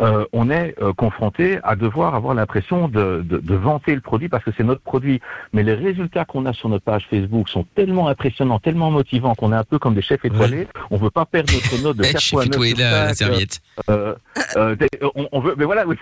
Euh, 0.00 0.24
on 0.32 0.50
est 0.50 0.74
euh, 0.82 0.92
confronté 0.92 1.58
à 1.62 1.76
devoir 1.76 2.14
avoir 2.14 2.34
l'impression 2.34 2.88
de, 2.88 3.22
de, 3.24 3.38
de 3.38 3.54
vanter 3.54 3.94
le 3.94 4.00
produit 4.00 4.28
parce 4.28 4.42
que 4.44 4.50
c'est 4.56 4.64
notre 4.64 4.80
produit. 4.82 5.20
Mais 5.52 5.62
les 5.62 5.74
résultats 5.74 6.24
qu'on 6.24 6.46
a 6.46 6.52
sur 6.52 6.68
notre 6.68 6.84
page 6.84 7.06
Facebook 7.10 7.48
sont 7.48 7.64
tellement 7.74 8.08
impressionnants, 8.08 8.58
tellement 8.58 8.90
motivants 8.90 9.34
qu'on 9.34 9.52
est 9.52 9.56
un 9.56 9.64
peu 9.64 9.78
comme 9.78 9.94
des 9.94 10.02
chefs 10.02 10.24
étoilés. 10.24 10.66
On 10.90 10.96
veut 10.96 11.10
pas 11.10 11.26
perdre 11.26 11.52
notre 11.52 11.82
note 11.82 11.96
de 11.96 12.04
Eh, 12.08 12.12
4 12.12 12.20
chef 12.20 12.46
étoilé, 12.46 12.74
la- 12.74 13.04
la 13.06 13.14
serviette. 13.14 13.60
Euh, 13.90 14.14
euh, 14.56 14.74
des- 14.76 14.88
on, 15.14 15.28
on 15.32 15.40
veut, 15.40 15.54
mais 15.56 15.64
voilà, 15.64 15.86
oui. 15.86 15.96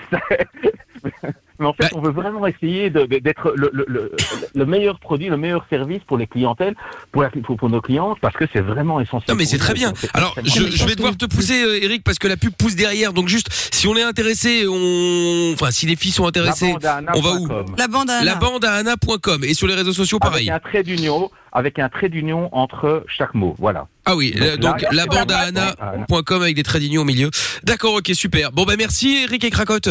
Mais 1.61 1.67
en 1.67 1.73
fait, 1.73 1.91
on 1.95 2.01
veut 2.01 2.13
vraiment 2.13 2.47
essayer 2.47 2.89
d'être 2.89 3.53
le, 3.57 3.69
le, 3.73 3.85
le, 3.89 4.13
le 4.55 4.67
meilleur 4.67 5.01
produit, 5.01 5.29
le 5.29 5.37
meilleur 5.37 5.67
service 5.69 5.99
pour 6.07 6.17
les 6.17 6.29
clientèles, 6.29 6.77
pour, 7.11 7.23
la- 7.23 7.31
pour, 7.31 7.57
pour 7.57 7.69
nos 7.69 7.81
clientes, 7.81 8.19
parce 8.21 8.37
que 8.37 8.45
c'est 8.53 8.61
vraiment 8.61 9.01
essentiel. 9.01 9.31
Non 9.31 9.35
mais 9.35 9.45
c'est 9.45 9.59
très 9.59 9.75
bien. 9.75 9.93
Alors 10.15 10.37
je, 10.45 10.71
je 10.71 10.87
vais 10.87 10.95
devoir 10.95 11.17
te 11.17 11.27
pousser 11.27 11.61
euh, 11.65 11.83
Eric 11.83 12.05
parce 12.05 12.19
que 12.21 12.29
la 12.29 12.37
pub 12.37 12.53
pousse 12.53 12.77
derrière. 12.77 13.13
Donc 13.13 13.27
juste 13.27 13.49
si 13.75 13.89
on 13.89 13.97
est 13.97 14.03
intéressé, 14.05 14.67
on 14.69 15.51
enfin 15.55 15.73
si 15.73 15.87
les 15.87 15.97
filles 15.97 16.13
sont 16.13 16.27
intéressées, 16.27 16.75
on 17.15 17.21
va 17.21 17.33
où 17.35 17.49
La 17.77 17.89
bande 17.89 18.09
à 18.11 18.23
La 18.23 18.37
bande 18.37 18.65
à 18.65 18.75
Anna.com 18.75 19.43
et 19.43 19.55
sur 19.55 19.67
les 19.67 19.75
réseaux 19.75 19.93
sociaux 19.93 20.21
pareil. 20.21 20.49
Avec 20.49 20.65
un 20.65 20.69
trait 20.71 20.83
d'union, 20.85 21.29
avec 21.53 21.81
un 21.81 21.89
trait 21.89 22.09
d'union 22.09 22.49
entre 22.53 23.05
chaque 23.09 23.35
mot. 23.35 23.57
Voilà. 23.59 23.89
Ah 24.05 24.15
oui, 24.15 24.31
Donc 24.31 24.43
euh, 24.43 24.57
donc 24.59 24.85
la 24.93 25.07
bande 25.07 25.33
à 25.33 25.39
Anna.com 25.41 26.41
avec 26.43 26.55
des 26.55 26.63
traits 26.63 26.83
d'union 26.83 27.03
au 27.03 27.05
milieu. 27.05 27.31
D'accord, 27.65 27.95
ok, 27.95 28.11
super. 28.15 28.53
Bon 28.53 28.63
bah 28.65 28.75
merci 28.79 29.25
Eric 29.25 29.43
et 29.43 29.51
Cracotte. 29.51 29.89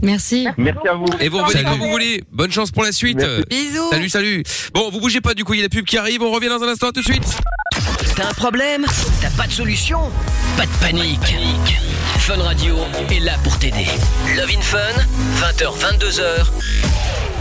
Merci. 0.00 0.48
Merci 0.56 0.88
à 0.88 0.94
vous. 0.94 1.06
Et 1.20 1.28
vous 1.28 1.38
revenez 1.38 1.64
quand 1.64 1.76
vous 1.76 1.90
voulez. 1.90 2.22
Bonne 2.32 2.50
chance 2.50 2.70
pour 2.70 2.82
la 2.82 2.92
suite. 2.92 3.24
Bisous. 3.48 3.90
Salut, 3.90 4.08
salut. 4.08 4.42
Bon, 4.74 4.90
vous 4.90 5.00
bougez 5.00 5.20
pas 5.20 5.34
du 5.34 5.44
coup, 5.44 5.54
il 5.54 5.58
y 5.58 5.60
a 5.60 5.64
la 5.64 5.68
pub 5.68 5.84
qui 5.84 5.98
arrive. 5.98 6.22
On 6.22 6.30
revient 6.30 6.48
dans 6.48 6.62
un 6.62 6.68
instant, 6.68 6.88
à 6.88 6.92
tout 6.92 7.00
de 7.00 7.04
suite. 7.04 7.24
T'as 8.16 8.28
un 8.28 8.34
problème? 8.34 8.84
T'as 9.20 9.30
pas 9.30 9.46
de 9.46 9.52
solution? 9.52 10.10
Pas 10.56 10.66
de 10.66 10.70
panique. 10.80 11.36
Fun 12.18 12.36
Radio 12.36 12.76
est 13.10 13.20
là 13.20 13.34
pour 13.42 13.58
t'aider. 13.58 13.86
Love 14.36 14.50
in 14.56 14.60
Fun, 14.60 14.78
20h, 15.40 15.98
22h, 15.98 16.46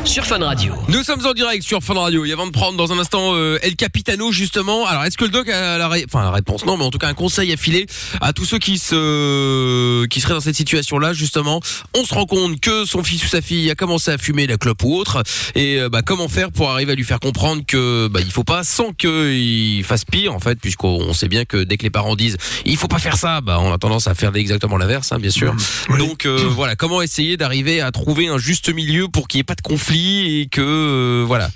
sur 0.05 0.25
Fun 0.25 0.39
Radio. 0.43 0.73
Nous 0.89 1.03
sommes 1.03 1.25
en 1.25 1.33
direct 1.33 1.63
sur 1.63 1.81
Fun 1.81 1.93
Radio. 1.93 2.25
Et 2.25 2.31
avant 2.33 2.45
de 2.47 2.51
prendre 2.51 2.75
dans 2.75 2.91
un 2.91 2.99
instant 2.99 3.31
euh, 3.33 3.59
El 3.61 3.75
Capitano 3.75 4.31
justement. 4.31 4.85
Alors 4.85 5.03
est-ce 5.05 5.17
que 5.17 5.23
le 5.23 5.29
doc 5.29 5.47
a 5.47 5.77
la, 5.77 5.87
ré- 5.87 6.05
enfin, 6.05 6.23
la 6.23 6.31
réponse 6.31 6.65
Non, 6.65 6.75
mais 6.75 6.83
en 6.83 6.89
tout 6.89 6.97
cas 6.97 7.07
un 7.07 7.13
conseil 7.13 7.53
à 7.53 7.57
filer 7.57 7.85
à 8.19 8.33
tous 8.33 8.43
ceux 8.45 8.57
qui 8.59 8.77
se 8.77 10.05
qui 10.07 10.19
seraient 10.19 10.33
dans 10.33 10.41
cette 10.41 10.55
situation-là 10.55 11.13
justement. 11.13 11.61
On 11.95 12.03
se 12.03 12.13
rend 12.13 12.25
compte 12.25 12.59
que 12.59 12.83
son 12.85 13.03
fils 13.03 13.23
ou 13.23 13.27
sa 13.27 13.41
fille 13.41 13.69
a 13.71 13.75
commencé 13.75 14.11
à 14.11 14.17
fumer 14.17 14.47
la 14.47 14.57
clope 14.57 14.83
ou 14.83 14.95
autre. 14.95 15.23
Et 15.55 15.79
euh, 15.79 15.87
bah, 15.89 16.01
comment 16.01 16.27
faire 16.27 16.51
pour 16.51 16.69
arriver 16.71 16.91
à 16.91 16.95
lui 16.95 17.05
faire 17.05 17.19
comprendre 17.19 17.61
que 17.65 18.07
bah, 18.07 18.19
il 18.21 18.31
faut 18.31 18.43
pas 18.43 18.63
sans 18.63 18.91
qu'il 18.93 19.83
fasse 19.85 20.03
pire 20.03 20.33
en 20.33 20.39
fait, 20.39 20.59
puisqu'on 20.59 21.13
sait 21.13 21.29
bien 21.29 21.45
que 21.45 21.57
dès 21.63 21.77
que 21.77 21.83
les 21.83 21.89
parents 21.89 22.15
disent 22.15 22.37
il 22.65 22.75
faut 22.75 22.87
pas 22.89 22.99
faire 22.99 23.17
ça, 23.17 23.39
bah 23.41 23.59
on 23.61 23.71
a 23.71 23.77
tendance 23.77 24.07
à 24.07 24.15
faire 24.15 24.35
exactement 24.35 24.77
l'inverse, 24.77 25.11
hein, 25.11 25.19
bien 25.19 25.31
sûr. 25.31 25.55
Donc 25.99 26.25
euh, 26.25 26.37
voilà, 26.49 26.75
comment 26.75 27.01
essayer 27.01 27.37
d'arriver 27.37 27.81
à 27.81 27.91
trouver 27.91 28.27
un 28.27 28.37
juste 28.37 28.73
milieu 28.73 29.07
pour 29.07 29.27
qu'il 29.27 29.37
n'y 29.37 29.41
ait 29.41 29.43
pas 29.45 29.55
de 29.55 29.61
conflit 29.61 29.90
et 29.97 30.47
que 30.47 30.61
euh, 30.61 31.23
voilà. 31.25 31.49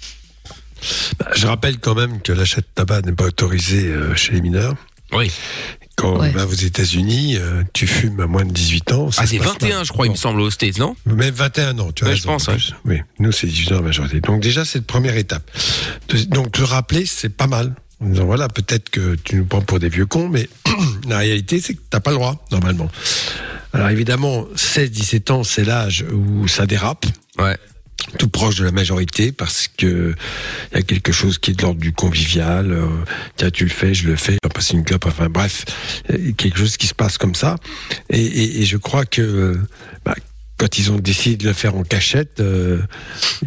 Bah, 1.19 1.27
je 1.35 1.47
rappelle 1.47 1.79
quand 1.79 1.95
même 1.95 2.21
que 2.21 2.31
l'achat 2.31 2.61
de 2.61 2.67
tabac 2.75 3.01
n'est 3.01 3.13
pas 3.13 3.25
autorisé 3.25 3.87
euh, 3.87 4.15
chez 4.15 4.33
les 4.33 4.41
mineurs. 4.41 4.75
Oui. 5.13 5.31
Quand 5.95 6.15
on 6.15 6.29
va 6.29 6.45
aux 6.45 6.51
États-Unis, 6.51 7.37
euh, 7.37 7.63
tu 7.71 7.87
fumes 7.87 8.19
à 8.19 8.27
moins 8.27 8.43
de 8.43 8.51
18 8.51 8.91
ans. 8.91 9.11
ça 9.11 9.21
Ah 9.23 9.27
c'est 9.27 9.37
passe 9.37 9.53
21 9.53 9.77
pas. 9.77 9.83
je 9.85 9.91
crois, 9.93 10.05
il 10.07 10.11
me 10.11 10.17
semble 10.17 10.41
aux 10.41 10.51
States, 10.51 10.77
non? 10.77 10.95
Même 11.05 11.33
21 11.33 11.79
ans, 11.79 11.91
tu 11.93 12.03
Ouais, 12.03 12.09
raison, 12.11 12.37
je 12.37 12.45
pense. 12.45 12.73
Oui, 12.83 12.99
nous 13.19 13.31
c'est 13.31 13.47
18 13.47 13.71
ans 13.71 13.75
la 13.75 13.81
majorité. 13.81 14.19
Donc 14.19 14.41
déjà 14.41 14.65
c'est 14.65 14.79
la 14.79 14.83
première 14.85 15.15
étape. 15.15 15.49
Donc 16.27 16.57
le 16.57 16.65
rappeler 16.65 17.05
c'est 17.05 17.29
pas 17.29 17.47
mal. 17.47 17.73
En 18.01 18.07
disant 18.07 18.25
voilà 18.25 18.49
peut-être 18.49 18.89
que 18.89 19.15
tu 19.15 19.37
nous 19.37 19.45
prends 19.45 19.61
pour 19.61 19.79
des 19.79 19.87
vieux 19.87 20.05
cons, 20.05 20.27
mais 20.27 20.49
la 21.07 21.19
réalité 21.19 21.61
c'est 21.61 21.75
que 21.75 21.81
t'as 21.89 22.01
pas 22.01 22.11
le 22.11 22.17
droit 22.17 22.45
normalement. 22.51 22.89
Alors 23.71 23.89
évidemment 23.89 24.45
16-17 24.55 25.31
ans 25.31 25.43
c'est 25.45 25.63
l'âge 25.63 26.03
où 26.11 26.47
ça 26.49 26.65
dérape. 26.65 27.05
Ouais. 27.39 27.57
Tout 28.19 28.29
proche 28.29 28.55
de 28.57 28.63
la 28.63 28.71
majorité 28.71 29.31
parce 29.31 29.67
que 29.67 30.15
il 30.71 30.77
y 30.77 30.79
a 30.79 30.83
quelque 30.83 31.11
chose 31.11 31.37
qui 31.37 31.51
est 31.51 31.53
de 31.55 31.61
l'ordre 31.61 31.79
du 31.79 31.91
convivial. 31.91 32.71
euh, 32.71 32.87
tiens, 33.35 33.49
tu 33.49 33.63
le 33.63 33.69
fais, 33.69 33.93
je 33.93 34.07
le 34.07 34.15
fais, 34.15 34.37
on 34.45 34.49
passe 34.49 34.71
une 34.71 34.83
clope. 34.83 35.05
Enfin 35.05 35.27
bref, 35.27 35.65
euh, 36.11 36.31
quelque 36.33 36.57
chose 36.57 36.77
qui 36.77 36.87
se 36.87 36.93
passe 36.93 37.17
comme 37.17 37.35
ça. 37.35 37.55
Et, 38.09 38.63
je 38.65 38.77
crois 38.77 39.05
que 39.05 39.59
bah, 40.05 40.15
quand 40.57 40.77
ils 40.77 40.91
ont 40.91 40.99
décidé 40.99 41.35
de 41.35 41.47
le 41.47 41.53
faire 41.53 41.75
en 41.75 41.83
cachette, 41.83 42.39
euh, 42.39 42.79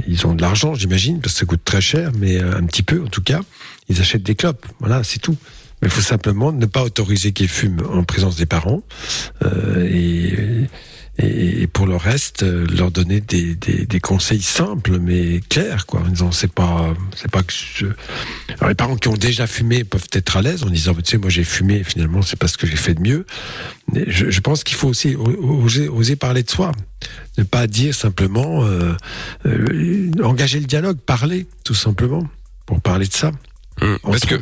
ils 0.06 0.26
ont 0.26 0.34
de 0.34 0.42
l'argent, 0.42 0.74
j'imagine, 0.74 1.20
parce 1.20 1.34
que 1.34 1.40
ça 1.40 1.46
coûte 1.46 1.64
très 1.64 1.80
cher, 1.80 2.10
mais 2.18 2.40
un 2.40 2.64
petit 2.66 2.82
peu 2.82 3.02
en 3.02 3.08
tout 3.08 3.22
cas. 3.22 3.40
Ils 3.88 4.00
achètent 4.00 4.24
des 4.24 4.34
clopes. 4.34 4.66
Voilà, 4.80 5.04
c'est 5.04 5.20
tout. 5.20 5.36
Mais 5.80 5.88
il 5.88 5.90
faut 5.90 6.02
simplement 6.02 6.52
ne 6.52 6.66
pas 6.66 6.82
autoriser 6.82 7.32
qu'ils 7.32 7.48
fument 7.48 7.82
en 7.92 8.02
présence 8.02 8.36
des 8.36 8.46
parents. 8.46 8.82
Et, 9.44 10.34
et, 11.20 11.66
pour 11.66 11.86
le 11.86 11.96
reste, 11.96 12.44
euh, 12.44 12.66
leur 12.66 12.90
donner 12.90 13.20
des, 13.20 13.54
des, 13.56 13.86
des 13.86 14.00
conseils 14.00 14.40
simples 14.40 14.98
mais 15.00 15.40
clairs, 15.48 15.86
quoi. 15.86 16.00
En 16.00 16.08
disant 16.08 16.30
c'est 16.30 16.52
pas, 16.52 16.94
c'est 17.16 17.30
pas 17.30 17.42
que 17.42 17.52
je. 17.52 17.86
Alors 18.58 18.68
les 18.68 18.74
parents 18.74 18.96
qui 18.96 19.08
ont 19.08 19.14
déjà 19.14 19.46
fumé 19.46 19.82
peuvent 19.84 20.08
être 20.12 20.36
à 20.36 20.42
l'aise 20.42 20.62
en 20.62 20.70
disant 20.70 20.94
tu 20.94 21.02
sais 21.04 21.18
moi 21.18 21.28
j'ai 21.28 21.44
fumé 21.44 21.82
finalement 21.82 22.22
c'est 22.22 22.38
pas 22.38 22.46
ce 22.46 22.56
que 22.56 22.66
j'ai 22.66 22.76
fait 22.76 22.94
de 22.94 23.00
mieux. 23.00 23.26
Mais 23.92 24.04
je, 24.06 24.30
je 24.30 24.40
pense 24.40 24.62
qu'il 24.62 24.76
faut 24.76 24.88
aussi 24.88 25.16
oser, 25.16 25.88
oser 25.88 26.14
parler 26.14 26.42
de 26.42 26.50
soi, 26.50 26.72
ne 27.36 27.42
pas 27.42 27.66
dire 27.66 27.94
simplement 27.94 28.64
euh, 28.64 28.94
euh, 29.46 30.10
engager 30.22 30.60
le 30.60 30.66
dialogue, 30.66 30.98
parler 30.98 31.46
tout 31.64 31.74
simplement 31.74 32.28
pour 32.64 32.80
parler 32.80 33.06
de 33.06 33.14
ça. 33.14 33.32
Parce 34.02 34.26
que 34.26 34.36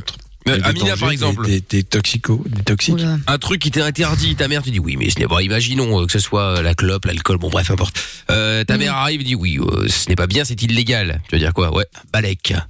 euh, 0.48 0.60
Amina 0.62 0.90
dangers, 0.90 1.00
par 1.00 1.10
exemple. 1.10 1.46
des, 1.46 1.60
des, 1.60 1.60
des 1.68 1.82
toxicos, 1.84 2.40
des 2.46 2.62
toxiques. 2.62 2.96
Un 3.26 3.38
truc 3.38 3.60
qui 3.60 3.70
t'est 3.70 3.82
interdit, 3.82 4.36
ta 4.36 4.48
mère 4.48 4.62
te 4.62 4.70
dit 4.70 4.78
oui, 4.78 4.96
mais 4.96 5.10
ce 5.10 5.18
n'est 5.18 5.26
pas. 5.26 5.42
Imaginons 5.42 6.02
euh, 6.02 6.06
que 6.06 6.12
ce 6.12 6.18
soit 6.18 6.62
la 6.62 6.74
clope, 6.74 7.04
l'alcool, 7.04 7.38
bon 7.38 7.48
bref, 7.50 7.70
importe. 7.70 7.96
Euh, 8.30 8.64
ta 8.64 8.76
mère 8.78 8.94
arrive 8.94 9.20
et 9.20 9.24
dit 9.24 9.34
oui, 9.34 9.58
euh, 9.58 9.86
ce 9.88 10.08
n'est 10.08 10.16
pas 10.16 10.26
bien, 10.26 10.44
c'est 10.44 10.60
illégal. 10.62 11.20
Tu 11.28 11.34
vas 11.36 11.38
dire 11.38 11.52
quoi? 11.54 11.74
Ouais, 11.74 11.86
balèque. 12.12 12.54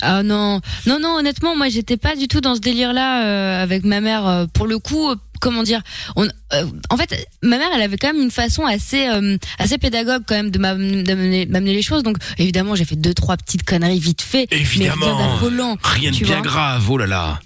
Ah 0.00 0.22
non, 0.22 0.60
non, 0.86 1.00
non, 1.00 1.16
honnêtement, 1.16 1.56
moi 1.56 1.68
j'étais 1.68 1.96
pas 1.96 2.14
du 2.14 2.28
tout 2.28 2.40
dans 2.40 2.54
ce 2.54 2.60
délire-là 2.60 3.26
euh, 3.26 3.62
avec 3.64 3.82
ma 3.84 4.00
mère. 4.00 4.46
pour 4.54 4.68
le 4.68 4.78
coup, 4.78 5.10
euh, 5.10 5.16
comment 5.42 5.62
dire 5.62 5.82
on, 6.16 6.24
euh, 6.54 6.64
En 6.88 6.96
fait, 6.96 7.28
ma 7.42 7.58
mère, 7.58 7.68
elle 7.74 7.82
avait 7.82 7.96
quand 7.98 8.12
même 8.12 8.22
une 8.22 8.30
façon 8.30 8.64
assez, 8.64 9.08
euh, 9.08 9.36
assez 9.58 9.76
pédagogue 9.76 10.22
quand 10.26 10.34
même 10.36 10.50
de 10.50 10.58
m'amener 10.58 11.74
les 11.74 11.82
choses. 11.82 12.02
Donc 12.02 12.16
évidemment, 12.38 12.74
j'ai 12.74 12.84
fait 12.84 12.96
deux, 12.96 13.12
trois 13.14 13.36
petites 13.36 13.64
conneries 13.64 13.98
vite 13.98 14.22
fait, 14.22 14.46
mais 14.50 14.56
rien 14.56 14.64
Évidemment. 14.94 15.18
d'affolant. 15.18 15.76
Rien 15.82 16.10
de 16.12 16.16
bien 16.16 16.26
vois. 16.36 16.40
grave, 16.42 16.90
oh 16.90 16.96
là 16.96 17.06
là. 17.06 17.40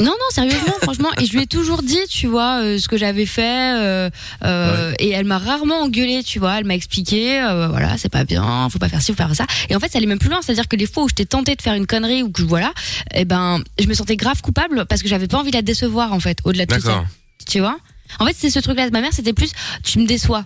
Non, 0.00 0.06
non, 0.06 0.14
sérieusement, 0.30 0.72
franchement. 0.82 1.10
Et 1.20 1.26
je 1.26 1.34
lui 1.34 1.42
ai 1.42 1.46
toujours 1.46 1.82
dit, 1.82 1.98
tu 2.08 2.26
vois, 2.26 2.62
euh, 2.62 2.78
ce 2.78 2.88
que 2.88 2.96
j'avais 2.96 3.26
fait. 3.26 3.76
euh, 3.78 4.08
euh, 4.42 4.94
Et 4.98 5.10
elle 5.10 5.26
m'a 5.26 5.36
rarement 5.36 5.82
engueulé, 5.82 6.22
tu 6.24 6.38
vois. 6.38 6.58
Elle 6.58 6.64
m'a 6.64 6.74
expliqué, 6.74 7.42
euh, 7.42 7.68
voilà, 7.68 7.98
c'est 7.98 8.08
pas 8.08 8.24
bien, 8.24 8.68
faut 8.70 8.78
pas 8.78 8.88
faire 8.88 9.02
ci, 9.02 9.12
faut 9.12 9.18
faire 9.18 9.34
ça. 9.36 9.44
Et 9.68 9.76
en 9.76 9.80
fait, 9.80 9.92
ça 9.92 9.98
allait 9.98 10.06
même 10.06 10.18
plus 10.18 10.30
loin. 10.30 10.40
C'est-à-dire 10.40 10.66
que 10.66 10.76
les 10.76 10.86
fois 10.86 11.04
où 11.04 11.08
j'étais 11.08 11.26
tentée 11.26 11.56
de 11.56 11.60
faire 11.62 11.74
une 11.74 11.86
connerie 11.86 12.22
ou 12.22 12.30
que 12.30 12.40
voilà, 12.40 12.72
eh 13.14 13.26
ben, 13.26 13.62
je 13.78 13.86
me 13.86 13.92
sentais 13.92 14.16
grave 14.16 14.40
coupable 14.40 14.86
parce 14.88 15.02
que 15.02 15.08
j'avais 15.08 15.28
pas 15.28 15.36
envie 15.38 15.50
de 15.50 15.56
la 15.56 15.62
décevoir, 15.62 16.14
en 16.14 16.20
fait, 16.20 16.38
au-delà 16.44 16.64
de 16.64 16.74
tout 16.74 16.80
ça. 16.80 17.04
Tu 17.46 17.60
vois. 17.60 17.76
En 18.18 18.26
fait, 18.26 18.36
c'est 18.38 18.50
ce 18.50 18.58
truc-là 18.60 18.86
de 18.86 18.92
ma 18.92 19.00
mère, 19.00 19.12
c'était 19.12 19.32
plus, 19.32 19.52
tu 19.82 19.98
me 19.98 20.06
déçois. 20.06 20.44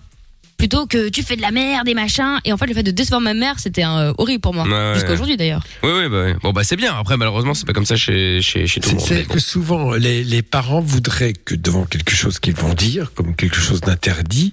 plutôt 0.57 0.87
que 0.87 1.09
tu 1.09 1.21
fais 1.21 1.35
de 1.35 1.41
la 1.41 1.51
merde 1.51 1.87
et 1.87 1.93
machin. 1.93 2.39
Et 2.43 2.51
en 2.51 2.57
fait, 2.57 2.65
le 2.65 2.73
fait 2.73 2.81
de 2.81 2.89
décevoir 2.91 3.21
ma 3.21 3.33
mère, 3.35 3.59
c'était 3.59 3.85
euh, 3.85 4.11
horrible 4.17 4.41
pour 4.41 4.53
moi. 4.55 4.63
Ouais. 4.67 4.93
Jusqu'à 4.95 5.13
aujourd'hui 5.13 5.37
d'ailleurs. 5.37 5.63
Oui, 5.83 5.91
oui, 5.93 6.09
bah, 6.09 6.23
ouais. 6.23 6.35
bon, 6.41 6.51
bah, 6.51 6.63
c'est 6.63 6.75
bien. 6.77 6.97
Après, 6.97 7.15
malheureusement, 7.15 7.53
c'est 7.53 7.65
pas 7.67 7.73
comme 7.73 7.85
ça 7.85 7.95
chez, 7.95 8.41
chez, 8.41 8.65
chez 8.65 8.79
tout 8.79 8.89
le 8.89 8.99
C'est 8.99 9.13
monde. 9.15 9.23
c'est 9.27 9.33
que 9.33 9.39
souvent, 9.39 9.91
les, 9.91 10.23
les 10.23 10.41
parents 10.41 10.79
voudraient 10.81 11.33
que 11.33 11.53
devant 11.53 11.85
quelque 11.85 12.15
chose 12.15 12.39
qu'ils 12.39 12.55
vont 12.55 12.73
dire, 12.73 13.11
comme 13.13 13.35
quelque 13.35 13.57
chose 13.57 13.81
d'interdit, 13.81 14.51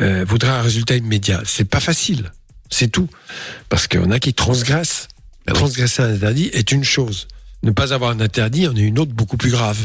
euh, 0.00 0.24
voudraient 0.28 0.50
un 0.50 0.62
résultat 0.62 0.94
immédiat. 0.96 1.42
C'est 1.44 1.64
pas 1.68 1.80
facile. 1.80 2.30
C'est 2.70 2.88
tout. 2.92 3.08
Parce 3.68 3.88
qu'il 3.88 4.00
y 4.00 4.04
en 4.04 4.10
a 4.12 4.18
qui 4.20 4.34
transgressent. 4.34 5.08
Transgresser 5.52 6.02
un 6.02 6.14
interdit 6.14 6.50
est 6.52 6.70
une 6.70 6.84
chose. 6.84 7.26
Ne 7.64 7.72
pas 7.72 7.92
avoir 7.92 8.10
un 8.12 8.20
interdit 8.20 8.68
en 8.68 8.76
est 8.76 8.80
une 8.80 8.98
autre 9.00 9.12
beaucoup 9.12 9.36
plus 9.36 9.50
grave. 9.50 9.78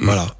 Voilà. 0.00 0.34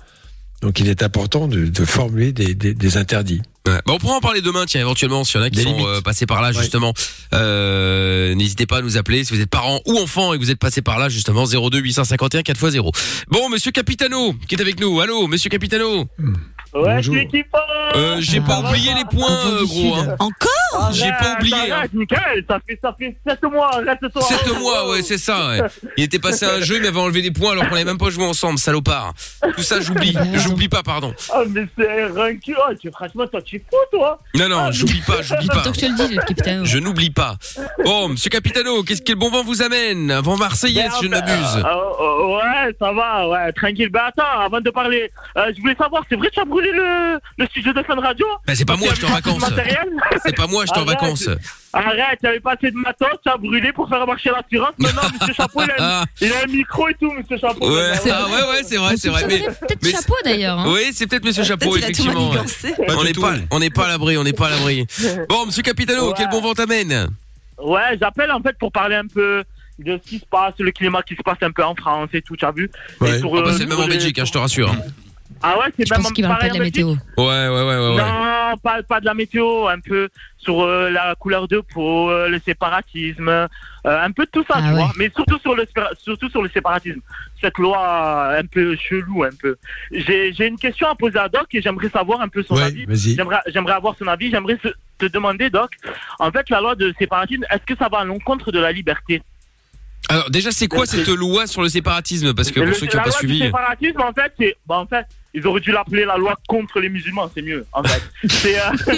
Donc 0.63 0.81
il 0.81 0.89
est 0.89 1.03
important 1.03 1.47
de, 1.47 1.67
de 1.67 1.85
formuler 1.85 2.33
des, 2.33 2.55
des, 2.55 2.75
des 2.75 2.97
interdits. 2.97 3.41
Ouais. 3.67 3.75
Bah, 3.87 3.93
on 3.95 3.99
pourra 3.99 4.17
en 4.17 4.21
parler 4.21 4.41
demain, 4.41 4.65
tiens, 4.67 4.81
éventuellement, 4.81 5.25
s'il 5.25 5.39
y 5.41 5.43
en 5.43 5.47
a 5.47 5.51
qui 5.51 5.59
Des 5.59 5.63
sont 5.65 5.87
euh, 5.87 6.01
passés 6.01 6.27
par 6.27 6.41
là, 6.43 6.53
justement. 6.53 6.93
Euh, 7.35 8.35
N'hésitez 8.35 8.67
pas 8.67 8.79
à 8.79 8.83
nous 8.83 8.97
appeler 8.97 9.25
si 9.25 9.35
vous 9.35 9.41
êtes 9.41 9.51
parents 9.51 9.81
ou 9.87 9.99
enfants 9.99 10.33
et 10.33 10.39
que 10.39 10.43
vous 10.43 10.51
êtes 10.51 10.59
passés 10.59 10.83
par 10.83 10.99
là, 10.99 11.09
justement, 11.09 11.45
02 11.45 11.79
851 11.79 12.41
4x0. 12.41 12.91
Bon, 13.29 13.49
monsieur 13.51 13.71
Capitano, 13.71 14.35
qui 14.49 14.55
est 14.55 14.61
avec 14.61 14.81
nous. 14.81 15.01
Allô, 15.01 15.27
monsieur 15.27 15.51
Capitano 15.51 16.09
Ouais, 16.75 16.97
Bonjour. 16.97 17.15
c'est 17.19 17.27
qui 17.27 17.45
euh, 17.97 18.17
J'ai 18.21 18.41
pas 18.41 18.61
oublié 18.61 18.93
les 18.95 19.05
points, 19.05 19.31
euh, 19.47 19.65
gros. 19.65 19.95
Hein. 19.97 20.17
Encore 20.19 20.93
J'ai 20.93 21.09
pas 21.11 21.35
oublié. 21.39 21.55
hein. 21.73 21.77
Arrête, 21.79 21.95
Michael, 21.95 22.45
ça 22.49 22.59
fait, 22.67 22.79
ça 22.83 22.95
fait 22.99 23.17
7 23.27 23.43
mois, 23.45 23.71
arrête-toi. 23.75 24.21
7 24.23 24.59
mois, 24.61 24.91
ouais, 24.91 25.03
c'est 25.03 25.17
ça. 25.17 25.49
Ouais. 25.49 25.61
Il 25.97 26.05
était 26.05 26.19
passé 26.19 26.45
à 26.45 26.55
un 26.57 26.61
jeu, 26.61 26.77
il 26.77 26.83
m'avait 26.83 27.01
enlevé 27.01 27.23
des 27.23 27.31
points 27.31 27.53
alors 27.53 27.67
qu'on 27.69 27.75
avait 27.75 27.85
même 27.85 27.97
pas 27.97 28.11
joué 28.11 28.25
ensemble, 28.27 28.59
salopard. 28.59 29.15
Tout 29.57 29.63
ça, 29.63 29.81
j'oublie. 29.81 30.15
J'oublie 30.35 30.69
pas, 30.69 30.83
pardon. 30.83 31.15
Ah, 31.33 31.43
mais 31.49 31.67
c'est 31.77 32.05
rincu. 32.07 32.55
Oh, 32.59 32.73
tu, 32.81 32.91
franchement, 32.91 33.27
toi, 33.27 33.41
tu 33.43 33.57
es 33.57 33.59
fou, 33.61 33.77
toi. 33.91 34.19
Non, 34.35 34.49
non, 34.49 34.71
j'oublie 34.73 35.01
pas, 35.07 35.23
j'oublie 35.23 35.47
pas. 35.49 35.63
Je 35.65 35.71
te 35.81 35.87
le 35.87 35.95
dis, 36.09 36.15
le 36.15 36.21
capitaine. 36.21 36.65
Je 36.67 36.79
n'oublie 36.79 37.11
pas. 37.11 37.37
Bon, 37.85 38.09
monsieur 38.11 38.31
Capitano, 38.31 38.83
qu'est-ce 38.83 39.03
que 39.03 39.13
le 39.13 39.19
bon 39.19 39.31
vent 39.31 39.43
vous 39.43 39.63
amène? 39.63 40.11
Avant 40.11 40.37
Marseillaise, 40.37 40.93
si 40.99 41.05
je 41.05 41.09
ne 41.09 41.13
Ben, 41.19 41.25
m'abuse. 41.25 41.65
euh, 41.65 41.69
euh, 42.01 42.37
ouais, 42.37 42.75
ça 42.79 42.93
va, 42.93 43.29
ouais, 43.29 43.53
tranquille. 43.53 43.89
Ben 43.91 44.03
attends, 44.09 44.41
avant 44.41 44.61
de 44.61 44.71
parler, 44.71 45.11
euh, 45.37 45.51
je 45.57 45.61
voulais 45.61 45.75
savoir, 45.77 46.05
c'est 46.09 46.17
vrai 46.17 46.29
que 46.29 46.35
tu 46.35 46.41
as 46.41 46.45
brûlé 46.45 46.58
le, 46.61 47.19
le 47.39 47.47
studio 47.47 47.73
de 47.73 47.83
Fun 47.83 47.97
Radio 48.01 48.27
Ben, 48.47 48.55
c'est 48.55 48.65
pas 48.65 48.77
moi, 48.77 48.89
j'étais 48.95 49.07
en 49.07 49.15
vacances. 49.15 49.45
C'est 50.25 50.37
pas 50.37 50.47
moi, 50.47 50.65
j'étais 50.67 50.79
en 50.79 50.83
Arrête. 50.87 51.01
vacances. 51.01 51.29
Arrête, 51.73 52.19
tu 52.21 52.27
avais 52.27 52.41
pas 52.41 52.53
assez 52.55 52.71
de 52.71 52.77
matos, 52.77 53.09
tu 53.23 53.31
as 53.31 53.37
brûlé 53.37 53.73
pour 53.73 53.89
faire 53.89 54.07
marcher 54.07 54.31
l'assurance. 54.31 54.75
Maintenant, 54.79 55.03
monsieur 55.21 55.35
Chapeau, 55.35 55.63
il 55.63 55.71
a, 55.83 56.05
il 56.21 56.33
a 56.33 56.37
un 56.45 56.47
micro 56.47 56.89
et 56.89 56.95
tout, 56.95 57.11
monsieur 57.13 57.39
Chapeau. 57.39 57.71
Ouais, 57.71 57.93
ah, 58.11 58.25
ouais, 58.27 58.51
ouais, 58.51 58.63
c'est 58.65 58.77
vrai, 58.77 58.97
c'est 58.97 59.09
vrai. 59.09 59.25
Mais, 59.29 59.39
Peut-être 59.41 59.83
mais- 59.83 59.91
chapeau 59.91 60.15
d'ailleurs. 60.25 60.59
hein. 60.59 60.65
Oui, 60.73 60.91
c'est 60.93 61.07
peut-être 61.07 61.25
Monsieur 61.25 61.45
Chapeau, 61.45 61.77
effectivement. 61.77 62.31
ouais. 62.31 62.39
On 62.97 63.05
n'est 63.05 63.13
pas, 63.13 63.35
on 63.51 63.59
n'est 63.61 63.71
pas 63.71 63.87
à 63.87 63.89
l'abri, 63.89 64.17
on 64.19 64.25
n'est 64.25 64.33
pas 64.33 64.47
à 64.49 64.51
l'abri. 64.51 64.87
Bon, 65.29 65.47
Monsieur 65.47 65.63
Capitano, 65.63 66.09
Ouais. 66.09 66.15
quel 66.17 66.29
bon 66.31 66.41
vent 66.41 66.55
t'amène 66.55 67.09
Ouais, 67.59 67.97
j'appelle 68.01 68.31
en 68.33 68.41
fait 68.41 68.57
pour 68.59 68.71
parler 68.73 68.97
un 68.97 69.07
peu 69.07 69.43
de 69.79 70.01
ce 70.05 70.09
qui 70.11 70.19
se 70.19 70.25
passe, 70.27 70.55
le 70.59 70.71
climat 70.73 71.03
qui 71.03 71.15
se 71.15 71.23
passe 71.23 71.39
un 71.43 71.51
peu 71.53 71.65
en 71.65 71.75
France 71.75 72.09
et 72.13 72.23
tout, 72.23 72.37
tu 72.37 72.45
as 72.45 72.51
vu 72.53 72.71
Ouais. 73.01 73.21
Ah 73.23 73.27
bah, 73.27 73.29
euh, 73.47 73.53
C'est 73.53 73.65
le 73.65 73.69
même 73.69 73.81
en 73.81 73.87
Belgique, 73.87 74.19
hein, 74.19 74.25
je 74.25 74.33
te 74.33 74.39
rassure. 74.39 74.75
Ah 75.43 75.59
ouais, 75.59 75.67
c'est 75.77 75.87
Je 75.87 75.93
même 75.95 76.03
pense 76.03 76.13
qu'il 76.13 76.25
va 76.25 76.31
pareil 76.35 76.49
parler 76.51 76.59
de 76.59 76.59
la 76.59 76.65
météo. 76.65 76.89
Ouais, 77.17 77.25
ouais, 77.25 77.49
ouais, 77.49 77.63
ouais. 77.65 77.95
ouais. 77.95 78.03
Non, 78.03 78.57
pas, 78.63 78.83
pas 78.83 79.01
de 79.01 79.05
la 79.05 79.15
météo, 79.15 79.69
un 79.69 79.79
peu 79.79 80.09
sur 80.39 80.63
euh, 80.63 80.91
la 80.91 81.15
couleur 81.15 81.47
de 81.47 81.61
peau, 81.61 82.11
euh, 82.11 82.29
le 82.29 82.41
séparatisme, 82.41 83.29
euh, 83.29 83.47
un 83.85 84.11
peu 84.11 84.25
de 84.25 84.31
tout 84.31 84.43
ça, 84.49 84.55
Ah 84.57 84.63
tu 84.63 84.69
ouais. 84.69 84.75
vois. 84.75 84.93
Mais 84.97 85.11
surtout 85.15 85.39
sur 85.39 85.55
le 85.55 85.65
spéra- 85.65 85.93
surtout 86.03 86.29
sur 86.31 86.43
le 86.43 86.49
séparatisme. 86.49 87.01
Cette 87.41 87.57
loi 87.59 88.37
un 88.37 88.47
peu 88.47 88.75
chelou, 88.77 89.23
un 89.23 89.31
peu. 89.41 89.57
J'ai 89.93 90.33
j'ai 90.33 90.47
une 90.47 90.59
question 90.59 90.89
à 90.89 90.95
poser 90.95 91.19
à 91.19 91.29
Doc 91.29 91.47
et 91.53 91.61
j'aimerais 91.63 91.91
savoir 91.91 92.21
un 92.21 92.29
peu 92.29 92.43
son 92.43 92.57
Ouais, 92.57 92.63
avis. 92.65 92.85
vas-y. 92.87 93.15
J'aimerais 93.15 93.41
j'aimerais 93.47 93.75
avoir 93.75 93.95
son 93.97 94.07
avis. 94.09 94.31
J'aimerais 94.31 94.59
se- 94.63 94.75
te 94.99 95.07
demander, 95.07 95.51
Doc, 95.51 95.71
en 96.19 96.33
fait, 96.33 96.51
la 96.51 96.61
loi 96.61 96.75
de 96.75 96.93
séparatisme, 96.99 97.45
est-ce 97.51 97.65
que 97.65 97.77
ça 97.79 97.89
va 97.89 97.99
à 97.99 98.05
l'encontre 98.05 98.51
de 98.51 98.59
la 98.59 98.73
liberté? 98.73 99.23
Alors, 100.09 100.31
déjà, 100.31 100.51
c'est 100.51 100.69
quoi 100.69 100.87
cette 100.87 101.09
loi 101.09 101.47
sur 101.47 101.63
le 101.63 101.69
séparatisme? 101.69 102.35
Parce 102.35 102.51
que 102.51 102.61
Le- 102.61 102.67
pour 102.67 102.75
ceux 102.77 102.87
qui 102.87 102.97
n'ont 102.97 103.03
pas 103.03 103.11
suivi. 103.11 103.41
séparatisme, 103.41 104.01
en 104.01 104.13
fait, 104.13 104.33
c'est, 104.39 104.57
bah, 104.67 104.77
en 104.79 104.87
fait, 104.87 105.05
ils 105.35 105.47
auraient 105.47 105.61
dû 105.61 105.71
l'appeler 105.71 106.07
la 106.07 106.17
loi 106.17 106.35
contre 106.49 106.81
les 106.81 106.89
musulmans, 106.89 107.31
c'est 107.35 107.43
mieux, 107.43 107.67
en 107.73 107.83
fait. 107.83 108.03
c'est, 108.29 108.59
euh, 108.59 108.63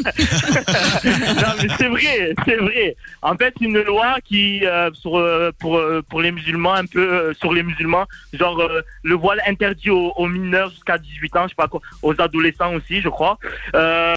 non, 1.05 1.53
mais 1.61 1.69
c'est 1.77 1.89
vrai, 1.89 2.35
c'est 2.47 2.57
vrai. 2.57 2.97
En 3.23 3.35
fait, 3.37 3.53
c'est 3.59 3.65
une 3.65 3.81
loi 3.83 4.17
qui, 4.25 4.65
euh, 4.65 4.91
sur, 4.95 5.19
euh, 5.19 5.51
pour, 5.59 5.77
euh, 5.79 6.03
pour 6.09 6.21
les 6.21 6.31
musulmans, 6.31 6.75
un 6.75 6.87
peu 6.87 7.01
euh, 7.01 7.35
sur 7.35 7.53
les 7.53 7.63
musulmans, 7.65 8.07
genre 8.33 8.61
euh, 8.61 8.81
le 9.03 9.15
voile 9.17 9.41
interdit 9.47 9.91
aux, 9.91 10.13
aux 10.17 10.27
mineurs 10.29 10.71
jusqu'à 10.71 10.99
18 10.99 11.37
ans, 11.37 11.43
je 11.45 11.49
sais 11.49 11.55
pas 11.57 11.67
quoi, 11.69 11.81
aux 12.03 12.15
adolescents 12.21 12.75
aussi, 12.75 13.01
je 13.01 13.09
crois. 13.09 13.37
Euh, 13.75 14.15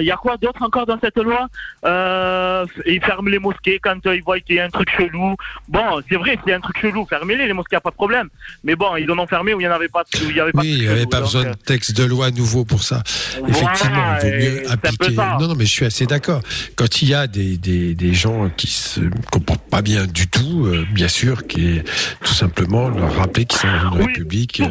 Il 0.00 0.06
y 0.06 0.10
a 0.10 0.16
quoi 0.16 0.36
d'autre 0.36 0.62
encore 0.62 0.86
dans 0.86 0.98
cette 1.00 1.16
loi? 1.18 1.48
Euh, 1.84 2.64
Ils 2.86 3.02
ferment 3.02 3.28
les 3.28 3.38
mosquées 3.38 3.78
quand 3.82 4.04
euh, 4.06 4.16
ils 4.16 4.22
voient 4.22 4.38
qu'il 4.40 4.56
y 4.56 4.60
a 4.60 4.64
un 4.64 4.70
truc 4.70 4.88
chelou. 4.96 5.34
Bon, 5.68 6.00
c'est 6.08 6.16
vrai, 6.16 6.36
s'il 6.40 6.50
y 6.50 6.52
a 6.52 6.56
un 6.56 6.60
truc 6.60 6.78
chelou, 6.80 7.06
fermez-les, 7.08 7.46
les 7.46 7.52
mosquées, 7.52 7.78
pas 7.82 7.90
de 7.90 7.94
problème. 7.94 8.28
Mais 8.64 8.74
bon, 8.76 8.96
ils 8.96 9.10
en 9.10 9.18
ont 9.18 9.26
fermé 9.26 9.54
où 9.54 9.60
il 9.60 9.64
y 9.64 9.68
en 9.68 9.72
avait 9.72 9.88
pas, 9.88 10.02
où 10.02 10.30
il 10.30 10.36
y 10.36 10.40
avait 10.40 10.52
pas. 10.52 10.60
Oui, 10.60 10.70
il 10.78 10.80
n'y 10.82 10.88
avait 10.88 11.06
pas 11.06 11.20
besoin 11.20 11.46
euh, 11.46 11.50
de 11.52 11.56
texte 11.56 11.96
de 11.96 12.04
loi 12.04 12.30
nouveau 12.30 12.64
pour 12.64 12.82
ça. 12.82 13.02
Effectivement, 13.48 14.16
il 14.22 14.30
vaut 14.30 14.36
mieux 14.36 14.62
c'est 14.64 14.70
un 14.70 14.76
peu 14.76 14.88
appliquer. 14.88 15.16
Non, 15.40 15.48
non, 15.48 15.54
mais 15.56 15.64
je 15.64 15.70
suis 15.70 15.86
assez 15.86 16.06
d'accord. 16.06 16.42
Quand 16.76 17.02
il 17.02 17.08
y 17.08 17.14
a 17.14 17.26
des, 17.26 17.56
des, 17.56 17.94
des 17.94 18.14
gens 18.14 18.50
qui 18.56 18.66
se 18.68 19.00
comportent 19.32 19.68
pas 19.70 19.82
bien 19.82 20.06
du 20.06 20.28
tout, 20.28 20.66
euh, 20.66 20.84
bien 20.92 21.08
sûr, 21.08 21.46
qui 21.46 21.76
est 21.78 21.84
tout 22.24 22.34
simplement 22.34 22.88
leur 22.88 23.14
rappeler 23.16 23.44
qu'ils 23.44 23.58
sont 23.60 23.68
dans 23.68 23.92
une 23.92 23.98
Oui, 24.00 24.06
république 24.06 24.60
euh, 24.60 24.68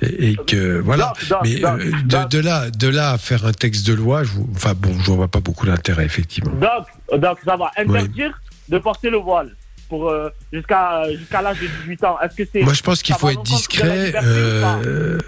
le- 0.00 0.24
et, 0.24 0.30
et 0.30 0.36
que 0.36 0.78
voilà. 0.80 1.12
Mais 1.42 1.64
euh, 1.64 1.76
de, 2.04 2.28
de 2.28 2.38
là, 2.38 2.70
de 2.70 2.88
là 2.88 3.12
à 3.12 3.18
faire 3.18 3.44
un 3.46 3.52
texte 3.52 3.86
de 3.86 3.92
loi, 3.94 4.24
je, 4.24 4.30
vous- 4.32 4.48
enfin 4.56 4.74
bon, 4.74 4.92
je 5.04 5.10
vois 5.12 5.28
pas 5.28 5.40
beaucoup 5.40 5.66
d'intérêt 5.66 6.04
effectivement. 6.04 6.50
Donc, 6.52 7.20
donc 7.20 7.38
ça 7.44 7.56
va 7.56 7.70
interdire 7.76 8.38
de 8.68 8.78
porter 8.78 9.10
le 9.10 9.18
voile 9.18 9.54
pour 9.88 10.08
euh, 10.10 10.28
jusqu'à 10.52 11.04
jusqu'à 11.16 11.42
l'âge 11.42 11.60
de 11.60 11.66
18 11.82 12.04
ans. 12.04 12.16
Est-ce 12.20 12.34
que 12.36 12.42
c'est 12.52 12.62
Moi, 12.62 12.72
je 12.74 12.82
pense 12.82 13.02
qu'il 13.02 13.14
faut 13.14 13.28
être 13.28 13.42
discret. 13.42 14.12
euh, 14.22 15.18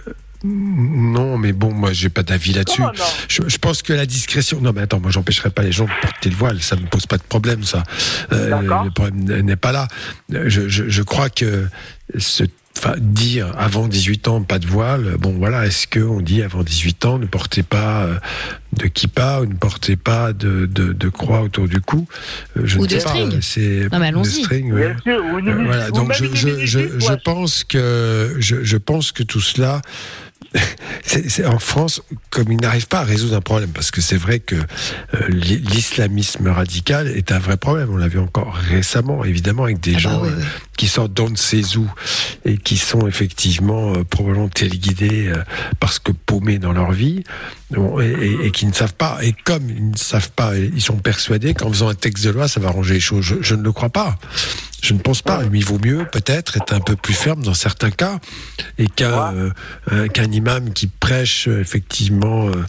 non, 0.44 1.36
mais 1.36 1.52
bon, 1.52 1.72
moi, 1.72 1.92
j'ai 1.92 2.08
pas 2.10 2.22
d'avis 2.22 2.52
là-dessus. 2.52 2.82
Je, 3.28 3.42
je 3.46 3.58
pense 3.58 3.82
que 3.82 3.92
la 3.92 4.06
discrétion. 4.06 4.60
Non, 4.60 4.72
mais 4.72 4.82
attends, 4.82 5.00
moi, 5.00 5.10
j'empêcherai 5.10 5.50
pas 5.50 5.62
les 5.62 5.72
gens 5.72 5.84
de 5.86 5.90
porter 6.00 6.30
le 6.30 6.36
voile. 6.36 6.60
Ça 6.62 6.76
ne 6.76 6.86
pose 6.86 7.06
pas 7.06 7.18
de 7.18 7.24
problème, 7.24 7.64
ça. 7.64 7.82
Euh, 8.32 8.60
le 8.84 8.90
problème 8.90 9.42
n'est 9.42 9.56
pas 9.56 9.72
là. 9.72 9.88
Je, 10.30 10.68
je, 10.68 10.88
je 10.88 11.02
crois 11.02 11.28
que 11.28 11.66
ce, 12.18 12.44
enfin, 12.78 12.94
dire 12.98 13.52
avant 13.58 13.88
18 13.88 14.28
ans 14.28 14.42
pas 14.42 14.58
de 14.58 14.66
voile. 14.66 15.16
Bon, 15.18 15.34
voilà. 15.38 15.66
Est-ce 15.66 15.86
que 15.86 16.00
on 16.00 16.20
dit 16.20 16.42
avant 16.42 16.62
18 16.62 17.04
ans 17.04 17.18
ne 17.18 17.26
portez 17.26 17.62
pas 17.62 18.04
euh, 18.04 18.14
de 18.74 18.86
kippa 18.86 19.40
ou 19.40 19.46
ne 19.46 19.54
portez 19.54 19.96
pas 19.96 20.32
de, 20.32 20.66
de, 20.66 20.92
de 20.92 21.08
croix 21.08 21.42
autour 21.42 21.68
du 21.68 21.80
cou? 21.80 22.06
Euh, 22.56 22.62
Je 22.64 22.78
Ou 22.78 22.82
ne 22.82 22.86
de 22.86 22.98
sais 22.98 23.04
pas. 23.04 23.10
string. 23.10 23.38
C'est 23.40 23.88
Non, 23.92 23.98
mais 23.98 24.10
de 24.10 24.16
allons-y. 24.16 24.42
string, 24.44 24.72
ouais. 24.72 24.94
Bien 25.04 25.14
sûr, 25.14 25.24
ou 25.32 25.38
une 25.38 25.48
Euh, 25.48 25.64
voilà, 25.64 25.88
ou 25.88 25.92
donc 25.92 26.12
je, 26.14 26.24
je, 26.34 26.64
je, 26.66 26.98
je 26.98 27.12
pense 27.24 27.64
que 27.64 28.36
je, 28.38 28.62
je 28.62 28.76
pense 28.76 29.12
que 29.12 29.22
tout 29.22 29.40
cela, 29.40 29.82
c'est 31.04 31.44
en 31.46 31.58
France, 31.58 32.00
comme 32.30 32.50
ils 32.52 32.58
n'arrivent 32.60 32.88
pas 32.88 33.00
à 33.00 33.04
résoudre 33.04 33.36
un 33.36 33.40
problème, 33.40 33.70
parce 33.70 33.90
que 33.90 34.00
c'est 34.00 34.16
vrai 34.16 34.38
que 34.40 34.54
euh, 34.56 35.28
l'i- 35.28 35.58
l'islamisme 35.58 36.48
radical 36.48 37.06
est 37.08 37.32
un 37.32 37.38
vrai 37.38 37.56
problème. 37.56 37.90
On 37.92 37.96
l'a 37.96 38.08
vu 38.08 38.18
encore 38.18 38.54
récemment, 38.54 39.24
évidemment, 39.24 39.64
avec 39.64 39.80
des 39.80 39.92
Ah 39.92 39.94
bah 39.96 40.00
gens 40.00 40.24
euh, 40.24 40.30
qui 40.76 40.88
sortent 40.88 41.12
d'on 41.12 41.28
ne 41.30 41.36
sait 41.36 41.76
où 41.76 41.90
et 42.44 42.56
qui 42.56 42.76
sont 42.78 43.06
effectivement 43.06 43.92
euh, 43.94 44.04
probablement 44.04 44.48
téléguidés 44.48 45.28
euh, 45.28 45.42
parce 45.80 45.98
que 45.98 46.12
paumés 46.12 46.58
dans 46.58 46.72
leur 46.72 46.92
vie 46.92 47.24
bon, 47.70 48.00
et, 48.00 48.06
et- 48.08 48.46
et 48.46 48.50
qui 48.50 48.66
ne 48.66 48.72
savent 48.72 48.94
pas. 48.94 49.18
Et 49.22 49.34
comme 49.44 49.68
ils 49.68 49.90
ne 49.90 49.96
savent 49.96 50.30
pas, 50.30 50.56
ils 50.56 50.80
sont 50.82 50.96
persuadés 50.96 51.52
qu'en 51.54 51.68
faisant 51.68 51.88
un 51.88 51.94
texte 51.94 52.24
de 52.24 52.30
loi, 52.30 52.48
ça 52.48 52.58
va 52.60 52.68
arranger 52.68 52.94
les 52.94 53.00
choses. 53.00 53.24
Je, 53.24 53.34
je 53.42 53.54
ne 53.54 53.62
le 53.62 53.72
crois 53.72 53.90
pas. 53.90 54.18
Je 54.80 54.94
ne 54.94 55.00
pense 55.00 55.22
pas. 55.22 55.42
Mais 55.50 55.58
il 55.58 55.64
vaut 55.64 55.78
mieux 55.82 56.06
peut-être 56.10 56.56
être 56.56 56.72
un 56.72 56.80
peu 56.80 56.94
plus 56.94 57.14
ferme 57.14 57.42
dans 57.42 57.54
certains 57.54 57.90
cas 57.90 58.18
et 58.78 58.86
qu'un 58.86 59.34
euh, 59.34 59.50
euh, 59.92 60.06
qu'un 60.08 60.30
imam 60.30 60.72
qui 60.72 60.86
prêche 60.86 61.48
euh, 61.48 61.60
effectivement 61.60 62.48
euh, 62.48 62.64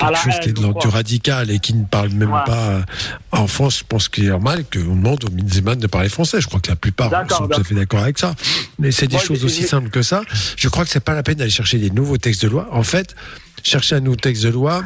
quelque 0.00 0.18
chose 0.18 0.40
qui 0.42 0.48
est 0.48 0.52
de 0.52 0.60
l'ordre 0.62 0.88
radical 0.88 1.50
et 1.50 1.60
qui 1.60 1.74
ne 1.74 1.84
parle 1.84 2.08
même 2.10 2.32
Ouais. 2.32 2.40
pas 2.46 2.68
euh, 2.70 2.82
en 3.30 3.46
France. 3.46 3.78
Je 3.80 3.84
pense 3.88 4.08
qu'il 4.08 4.24
est 4.24 4.28
normal 4.30 4.64
qu'on 4.72 4.80
demande 4.96 5.24
aux 5.24 5.30
musulmans 5.30 5.76
de 5.76 5.86
parler 5.86 6.08
français. 6.08 6.40
Je 6.40 6.48
crois 6.48 6.58
que 6.60 6.70
la 6.70 6.76
plupart 6.76 7.10
sont 7.30 7.46
tout 7.46 7.60
à 7.60 7.64
fait 7.64 7.74
d'accord 7.76 8.00
avec 8.00 8.18
ça. 8.18 8.34
Mais 8.78 8.90
c'est 8.90 9.06
des 9.06 9.18
choses 9.18 9.44
aussi 9.44 9.62
simples 9.62 9.90
que 9.90 10.02
ça. 10.02 10.22
Je 10.56 10.68
crois 10.68 10.84
que 10.84 10.90
c'est 10.90 11.00
pas 11.04 11.14
la 11.14 11.22
peine 11.22 11.36
d'aller 11.36 11.50
chercher 11.50 11.78
des 11.78 11.90
nouveaux 11.90 12.18
textes 12.18 12.42
de 12.42 12.48
loi. 12.48 12.68
En 12.72 12.82
fait, 12.82 13.14
chercher 13.62 13.94
un 13.96 14.00
nouveau 14.00 14.16
texte 14.16 14.42
de 14.42 14.48
loi, 14.48 14.82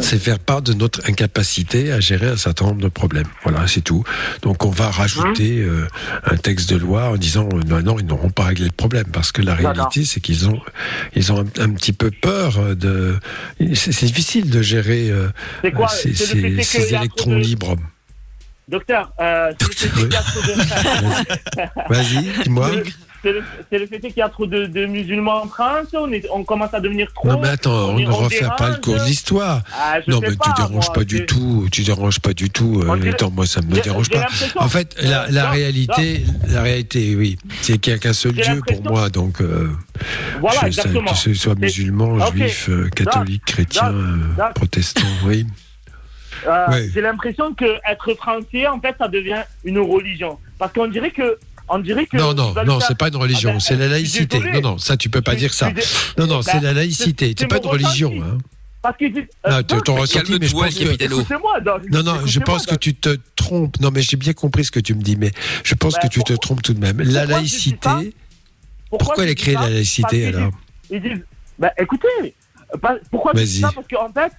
c'est 0.00 0.18
faire 0.18 0.38
part 0.38 0.62
de 0.62 0.72
notre 0.72 1.00
incapacité 1.08 1.92
à 1.92 2.00
gérer 2.00 2.28
un 2.28 2.36
certain 2.36 2.66
nombre 2.66 2.82
de 2.82 2.88
problèmes. 2.88 3.26
Voilà, 3.42 3.66
c'est 3.66 3.80
tout. 3.82 4.04
Donc 4.42 4.64
on 4.64 4.70
va 4.70 4.90
rajouter 4.90 5.58
euh, 5.60 5.86
un 6.24 6.36
texte 6.36 6.70
de 6.70 6.76
loi 6.76 7.10
en 7.10 7.16
disant 7.16 7.48
euh, 7.52 7.60
non, 7.66 7.80
non, 7.82 7.98
ils 7.98 8.06
n'auront 8.06 8.30
pas 8.30 8.44
réglé 8.44 8.64
le 8.66 8.70
problème 8.72 9.06
parce 9.12 9.32
que 9.32 9.42
la 9.42 9.54
réalité 9.54 10.04
c'est 10.04 10.20
qu'ils 10.20 10.48
ont 10.48 10.60
ils 11.14 11.32
ont 11.32 11.40
un, 11.40 11.62
un 11.62 11.70
petit 11.70 11.92
peu 11.92 12.10
peur 12.10 12.58
euh, 12.58 12.74
de. 12.74 13.16
C'est 13.74 14.06
difficile 14.06 14.50
de 14.50 14.62
gérer 14.62 15.10
euh, 15.10 15.28
quoi 15.74 15.88
ces, 15.88 16.14
électrons 16.94 17.30
de- 17.32 17.36
libres. 17.36 17.76
Docteur, 18.68 19.12
euh, 19.20 19.52
trop 19.58 19.68
de- 19.96 20.08
Vas-y, 21.88 22.42
dis-moi. 22.44 22.70
C'est 23.22 23.78
le, 23.78 23.86
fait 23.86 24.00
qu'il 24.00 24.16
y 24.16 24.22
a 24.22 24.28
trop 24.28 24.46
de, 24.46 24.66
de 24.66 24.86
musulmans 24.86 25.42
en 25.44 25.46
France, 25.46 25.86
on, 25.94 26.10
est, 26.12 26.26
on 26.32 26.42
commence 26.42 26.74
à 26.74 26.80
devenir 26.80 27.12
trop. 27.14 27.28
Non 27.28 27.40
mais 27.40 27.50
attends, 27.50 27.90
on 27.90 27.98
ne 28.00 28.10
refait 28.10 28.44
pas 28.58 28.70
le 28.70 28.76
cours 28.76 28.96
de 28.98 29.04
l'histoire. 29.04 29.62
Ah, 29.78 29.98
non 30.08 30.18
mais 30.20 30.30
tu 30.32 30.36
pas, 30.38 30.54
déranges 30.56 30.72
moi, 30.86 30.92
pas 30.92 31.04
du 31.04 31.24
tout, 31.24 31.68
tu 31.70 31.82
déranges 31.84 32.18
pas 32.18 32.32
du 32.34 32.50
tout. 32.50 32.82
euh, 32.84 32.96
dirait- 32.96 33.10
attends, 33.10 33.30
moi 33.30 33.46
ça 33.46 33.60
me 33.62 33.74
j'ai- 33.76 33.80
dérange 33.82 34.10
pas. 34.10 34.26
En 34.56 34.68
fait, 34.68 34.96
la, 35.00 35.30
la 35.30 35.44
non, 35.44 35.50
réalité, 35.52 36.24
la 36.48 36.62
réalité, 36.62 37.14
oui, 37.14 37.38
c'est 37.60 37.78
qu'il 37.78 37.92
n'y 37.92 37.96
a 37.96 38.00
qu'un 38.00 38.12
seul 38.12 38.32
Dieu 38.32 38.60
pour 38.66 38.82
moi, 38.82 39.08
donc 39.08 39.40
euh, 39.40 39.70
Voilà, 40.40 40.60
je 40.62 40.66
exactement. 40.66 41.12
que 41.12 41.16
ce 41.16 41.32
soit 41.34 41.54
musulman, 41.54 42.26
juif, 42.32 42.68
euh, 42.70 42.88
catholique, 42.88 43.44
chrétien, 43.44 43.92
euh, 43.92 44.16
protestant, 44.54 45.06
oui. 45.26 45.46
Ouais. 46.46 46.88
J'ai 46.92 47.00
l'impression 47.02 47.54
que 47.54 47.64
être 47.88 48.14
français, 48.14 48.66
en 48.66 48.80
fait, 48.80 48.96
ça 48.98 49.06
devient 49.06 49.42
une 49.64 49.78
religion. 49.78 50.38
Parce 50.58 50.72
qu'on 50.72 50.88
dirait 50.88 51.10
que. 51.12 51.38
On 51.68 51.78
dirait 51.78 52.06
que 52.06 52.16
Non, 52.16 52.34
non, 52.34 52.54
non, 52.66 52.80
c'est 52.80 52.96
pas 52.96 53.08
une 53.08 53.16
religion, 53.16 53.50
Ah 53.50 53.52
ben, 53.54 53.60
c'est 53.60 53.76
la 53.76 53.88
laïcité. 53.88 54.38
Non, 54.54 54.60
non, 54.60 54.78
ça 54.78 54.96
tu 54.96 55.08
peux 55.08 55.22
pas 55.22 55.34
dire 55.34 55.54
ça. 55.54 55.70
Non, 56.18 56.26
non, 56.26 56.42
c'est 56.42 56.54
Ben, 56.54 56.62
la 56.64 56.72
laïcité, 56.74 57.34
c'est- 57.38 57.46
pas 57.46 57.58
une 57.58 57.66
religion. 57.66 58.12
hein. 58.22 58.38
Parce 58.82 58.96
qu'ils 58.96 59.12
disent. 59.12 59.22
Non, 59.48 59.56
euh, 59.58 59.62
ton 59.62 59.94
ressenti, 59.94 60.36
mais 60.40 60.46
je 60.48 60.52
pense 60.54 60.74
que. 60.74 61.90
Non, 61.90 62.02
non, 62.02 62.26
je 62.26 62.40
pense 62.40 62.66
que 62.66 62.74
tu 62.74 62.94
te 62.94 63.16
trompes. 63.36 63.78
Non, 63.80 63.90
mais 63.92 64.02
j'ai 64.02 64.16
bien 64.16 64.32
compris 64.32 64.64
ce 64.64 64.70
que 64.72 64.80
tu 64.80 64.94
me 64.94 65.02
dis, 65.02 65.16
mais 65.16 65.30
je 65.62 65.74
pense 65.74 65.94
Ben, 65.94 66.00
que 66.00 66.06
tu 66.08 66.22
te 66.24 66.32
trompes 66.34 66.62
tout 66.62 66.74
de 66.74 66.80
même. 66.80 67.00
La 67.00 67.24
laïcité, 67.26 67.88
pourquoi 68.90 69.22
elle 69.24 69.30
a 69.30 69.34
dis 69.34 69.34
créé 69.36 69.54
ça? 69.54 69.60
la 69.62 69.70
laïcité 69.70 70.26
alors? 70.26 70.50
Ils 70.90 71.00
disent. 71.00 71.24
Bah 71.58 71.70
écoutez, 71.78 72.34
pourquoi 73.10 73.32
je 73.36 73.42
dis 73.42 73.60
ça? 73.60 73.70
Parce 73.74 73.86
qu'en 73.86 74.12
fait, 74.12 74.32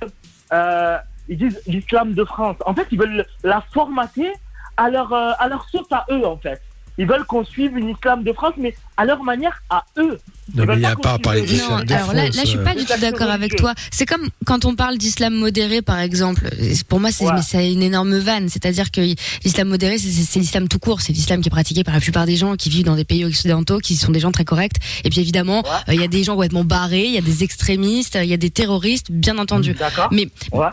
euh, 0.52 0.98
ils 1.30 1.38
disent 1.38 1.62
l'islam 1.66 2.14
de 2.14 2.26
France. 2.26 2.58
En 2.66 2.76
fait, 2.76 2.86
ils 2.91 3.00
veulent 3.00 3.26
la 3.44 3.64
formater 3.74 4.28
à 4.76 4.90
leur, 4.90 5.14
euh, 5.14 5.32
à 5.40 5.48
leur 5.48 5.66
sauce 5.72 5.88
à 5.91 6.06
eux, 6.12 6.26
en 6.26 6.38
fait. 6.38 6.62
Ils 6.98 7.07
veulent 7.07 7.26
qu'on 7.26 7.44
suive 7.44 7.78
une 7.78 7.90
islam 7.90 8.24
de 8.24 8.34
France, 8.34 8.53
mais 8.57 8.76
à 8.98 9.06
leur 9.06 9.24
manière, 9.24 9.61
à 9.70 9.84
eux. 9.98 10.20
Non, 10.56 10.65
mais 10.68 10.74
il 10.76 10.80
n'y 10.80 10.86
a 10.86 10.95
pas 10.95 11.14
à 11.14 11.20
parler 11.20 11.41
le- 11.41 11.48
d'islam 11.48 11.80
Non, 11.80 11.84
de 11.86 11.94
alors 11.94 12.14
là, 12.14 12.26
là, 12.26 12.30
je 12.32 12.45
suis 12.48 12.57
euh. 12.57 12.64
pas 12.64 12.76
du 12.76 12.84
tout 12.86 12.99
d'accord 12.99 13.30
avec 13.30 13.56
toi. 13.56 13.74
C'est 13.91 14.06
comme 14.06 14.28
quand 14.45 14.65
on 14.65 14.76
parle 14.76 14.98
d'islam 14.98 15.34
modéré, 15.34 15.82
par 15.82 15.99
exemple. 15.99 16.49
Pour 16.90 16.99
moi, 16.99 17.10
c'est 17.11 17.72
une 17.72 17.82
énorme 17.82 18.18
vanne. 18.18 18.49
C'est-à-dire 18.49 18.91
que 18.91 19.02
l'islam 19.44 19.70
modéré, 19.70 19.98
c'est- 19.98 20.40
l'islam 20.40 20.68
tout 20.68 20.80
court. 20.80 21.02
C'est 21.02 21.14
l'islam 21.14 21.41
qui 21.41 21.48
est 21.48 21.49
pratiqué 21.49 21.84
par 21.84 21.94
la 21.94 22.02
plupart 22.02 22.26
des 22.26 22.36
gens 22.36 22.56
qui 22.56 22.70
vivent 22.70 22.86
dans 22.86 22.95
des 22.95 23.06
pays 23.06 23.24
occidentaux, 23.26 23.80
qui 23.80 23.95
sont 23.95 24.11
des 24.11 24.20
gens 24.20 24.32
très 24.32 24.44
corrects. 24.45 24.76
Et 25.06 25.10
puis 25.10 25.22
évidemment, 25.22 25.64
euh, 25.88 25.94
il 25.94 25.99
y 25.99 26.03
a 26.03 26.07
des 26.07 26.24
gens 26.24 26.34
complètement 26.34 26.65
barrés, 26.65 27.06
il 27.06 27.14
y 27.14 27.18
a 27.18 27.22
des 27.22 27.44
extrémistes, 27.44 28.18
il 28.22 28.30
y 28.30 28.34
a 28.34 28.38
des 28.38 28.49
terroristes, 28.52 29.11
bien 29.11 29.38
entendu. 29.38 29.76
Mais 30.11 30.28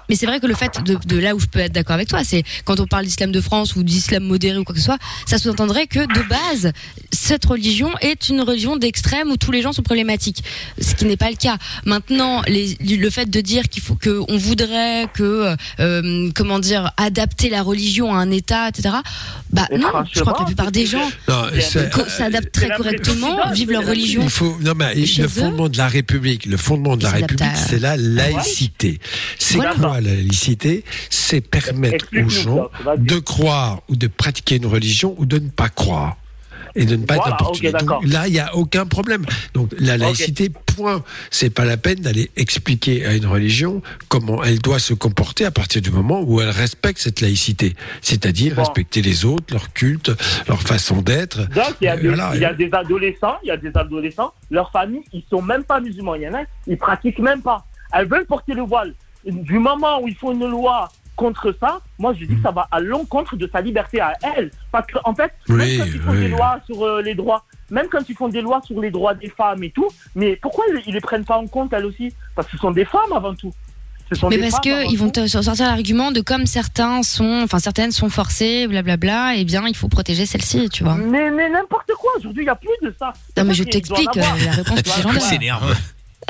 mais 0.08 0.16
c'est 0.16 0.26
vrai 0.26 0.40
que 0.40 0.46
le 0.46 0.54
fait 0.54 0.82
de, 0.84 0.98
de 1.06 1.16
là 1.18 1.34
où 1.34 1.40
je 1.40 1.46
peux 1.46 1.60
être 1.60 1.72
d'accord 1.72 1.94
avec 1.94 2.08
toi, 2.08 2.24
c'est 2.24 2.42
quand 2.64 2.80
on 2.80 2.86
parle 2.86 3.04
d'islam 3.04 3.30
de 3.32 3.40
France 3.40 3.76
ou 3.76 3.82
d'islam 3.84 4.24
modéré 4.24 4.58
ou 4.58 4.64
quoi 4.64 4.74
que 4.74 4.80
ce 4.80 4.86
soit, 4.86 4.98
ça 5.26 5.38
sous-entendrait 5.38 5.86
que 5.86 6.00
de 6.00 6.28
base, 6.28 6.72
cette 7.12 7.44
religion 7.44 7.90
est 8.00 8.09
une 8.14 8.40
religion 8.42 8.76
d'extrême 8.76 9.30
où 9.30 9.36
tous 9.36 9.50
les 9.52 9.62
gens 9.62 9.72
sont 9.72 9.82
problématiques. 9.82 10.42
Ce 10.80 10.94
qui 10.94 11.04
n'est 11.04 11.16
pas 11.16 11.30
le 11.30 11.36
cas. 11.36 11.56
Maintenant, 11.84 12.42
les, 12.46 12.76
le 12.80 13.10
fait 13.10 13.28
de 13.28 13.40
dire 13.40 13.64
qu'il 13.68 13.82
faut 13.82 13.94
que 13.94 14.20
on 14.28 14.36
voudrait 14.38 15.06
que 15.14 15.54
euh, 15.80 16.30
comment 16.34 16.58
dire 16.58 16.92
adapter 16.96 17.48
la 17.50 17.62
religion 17.62 18.14
à 18.14 18.18
un 18.18 18.30
État, 18.30 18.68
etc. 18.68 18.94
Bah 19.50 19.66
non, 19.76 19.88
je 20.12 20.20
crois 20.20 20.32
que 20.34 20.40
la 20.40 20.46
plupart 20.46 20.72
des 20.72 20.86
gens 20.86 21.08
s'adaptent 22.08 22.52
très 22.52 22.70
correctement, 22.76 23.50
vivent 23.52 23.70
leur 23.72 23.86
religion. 23.86 24.22
Il 24.24 24.30
faut, 24.30 24.56
non, 24.60 24.72
mais 24.76 25.06
Chez 25.06 25.22
le 25.22 25.26
eux. 25.28 25.30
fondement 25.30 25.68
de 25.68 25.76
la 25.78 25.88
République, 25.88 26.46
le 26.46 26.56
fondement 26.56 26.96
de 26.96 27.02
la 27.04 27.10
République, 27.10 27.42
à- 27.42 27.54
c'est 27.54 27.78
la 27.78 27.96
laïcité. 27.96 28.98
C'est 29.38 29.56
Voilà. 29.56 29.74
quoi 29.74 30.00
la 30.00 30.10
laïcité? 30.14 30.84
C'est 31.10 31.40
permettre 31.40 32.06
aux 32.24 32.28
gens 32.28 32.68
de 32.96 33.18
croire 33.18 33.80
ou 33.88 33.96
de 33.96 34.06
pratiquer 34.06 34.56
une 34.56 34.66
religion 34.66 35.14
ou 35.18 35.26
de 35.26 35.38
ne 35.38 35.48
pas 35.48 35.68
croire. 35.68 36.16
Et 36.74 36.84
de 36.84 36.96
ne 36.96 37.04
pas 37.04 37.16
Voilà, 37.16 37.36
être 37.40 37.52
qui. 37.52 37.70
Donc, 37.70 38.04
là, 38.06 38.26
il 38.28 38.32
n'y 38.32 38.40
a 38.40 38.54
aucun 38.56 38.86
problème. 38.86 39.24
Donc 39.54 39.70
la 39.78 39.96
laïcité, 39.96 40.50
point. 40.76 41.02
C'est 41.30 41.50
pas 41.50 41.64
la 41.64 41.76
peine 41.76 42.00
d'aller 42.00 42.30
expliquer 42.36 43.04
à 43.06 43.14
une 43.14 43.26
religion 43.26 43.82
comment 44.08 44.42
elle 44.42 44.58
doit 44.60 44.78
se 44.78 44.94
comporter 44.94 45.44
à 45.44 45.50
partir 45.50 45.82
du 45.82 45.90
moment 45.90 46.22
où 46.22 46.40
elle 46.40 46.50
respecte 46.50 46.98
cette 47.00 47.20
laïcité. 47.20 47.74
C'est-à-dire 48.02 48.56
respecter 48.56 49.02
les 49.02 49.24
autres, 49.24 49.52
leur 49.52 49.72
culte, 49.72 50.10
leur 50.48 50.62
façon 50.62 51.02
d'être. 51.02 51.38
Donc, 51.50 51.74
il 51.80 51.84
y, 51.84 51.88
a 51.88 51.94
Euh, 51.94 51.96
des, 52.00 52.08
voilà. 52.08 52.30
il 52.34 52.40
y 52.40 52.44
a 52.44 52.54
des 52.54 52.70
adolescents, 52.72 53.36
il 53.42 53.48
y 53.48 53.50
a 53.50 53.56
des 53.56 53.70
adolescents, 53.74 54.32
leurs 54.50 54.70
familles, 54.70 55.02
ils 55.12 55.24
sont 55.28 55.42
même 55.42 55.64
pas 55.64 55.80
musulmans. 55.80 56.14
Il 56.14 56.22
y 56.22 56.28
en 56.28 56.34
a, 56.34 56.42
ils 56.66 56.78
pratiquent 56.78 57.18
même 57.18 57.42
pas. 57.42 57.64
Elles 57.92 58.06
veulent 58.08 58.26
porter 58.26 58.54
le 58.54 58.62
voile. 58.62 58.94
Du 59.26 59.58
moment 59.58 60.00
où 60.02 60.08
ils 60.08 60.14
font 60.14 60.32
une 60.32 60.46
loi 60.48 60.88
contre 61.20 61.54
ça, 61.62 61.80
moi 61.98 62.14
je 62.18 62.24
dis 62.24 62.36
que 62.36 62.42
ça 62.42 62.50
va 62.50 62.64
à 62.70 62.80
l'encontre 62.80 63.36
de 63.36 63.46
sa 63.52 63.60
liberté 63.60 64.00
à 64.00 64.12
elle. 64.36 64.50
Parce 64.72 64.86
qu'en 64.92 65.14
fait, 65.14 65.32
Oui, 65.48 65.56
même 65.56 65.78
quand 65.78 65.86
ils 65.94 66.00
font 66.00 66.10
oui. 66.12 66.20
des 66.20 66.28
lois 66.28 66.54
sur 66.66 66.78
euh, 66.82 67.02
les 67.02 67.14
droits, 67.14 67.42
même 67.70 67.88
quand 67.92 68.04
ils 68.08 68.16
font 68.20 68.28
des 68.36 68.40
lois 68.40 68.60
sur 68.64 68.80
les 68.80 68.90
droits 68.90 69.14
des 69.14 69.28
femmes 69.28 69.62
et 69.62 69.70
tout, 69.70 69.88
mais 70.14 70.30
pourquoi 70.36 70.64
ils, 70.70 70.82
ils 70.88 70.94
les 70.94 71.00
prennent 71.08 71.26
pas 71.32 71.36
en 71.36 71.46
compte 71.46 71.72
elles 71.74 71.84
aussi? 71.84 72.06
Parce 72.34 72.46
que 72.48 72.52
ce 72.56 72.58
sont 72.58 72.70
des 72.70 72.86
femmes 72.86 73.12
avant 73.14 73.34
tout. 73.34 73.52
Mais 74.28 74.38
parce 74.38 74.58
que 74.60 74.90
ils 74.90 74.98
vont 74.98 75.10
te 75.10 75.24
sortir 75.28 75.66
l'argument 75.66 76.10
de 76.10 76.20
comme 76.20 76.46
certains 76.46 77.02
sont, 77.04 77.42
enfin 77.44 77.60
certaines 77.60 77.92
sont 77.92 78.08
forcées, 78.08 78.66
blablabla, 78.66 79.36
et 79.36 79.44
bien 79.44 79.62
il 79.68 79.76
faut 79.76 79.88
protéger 79.88 80.26
celles-ci, 80.26 80.68
tu 80.68 80.82
vois. 80.82 80.96
Mais, 80.96 81.30
mais 81.30 81.48
n'importe 81.48 81.92
quoi, 82.00 82.10
aujourd'hui 82.18 82.42
il 82.42 82.46
n'y 82.46 82.50
a 82.50 82.56
plus 82.56 82.78
de 82.82 82.92
ça. 82.98 83.12
Non 83.36 83.44
mais 83.44 83.54
je 83.54 83.62
en 83.62 83.66
t'explique 83.66 84.16
euh, 84.16 84.20
la 84.46 84.52
réponse 84.52 84.82
que 84.82 84.90
ces 84.90 85.02
gens 85.02 85.12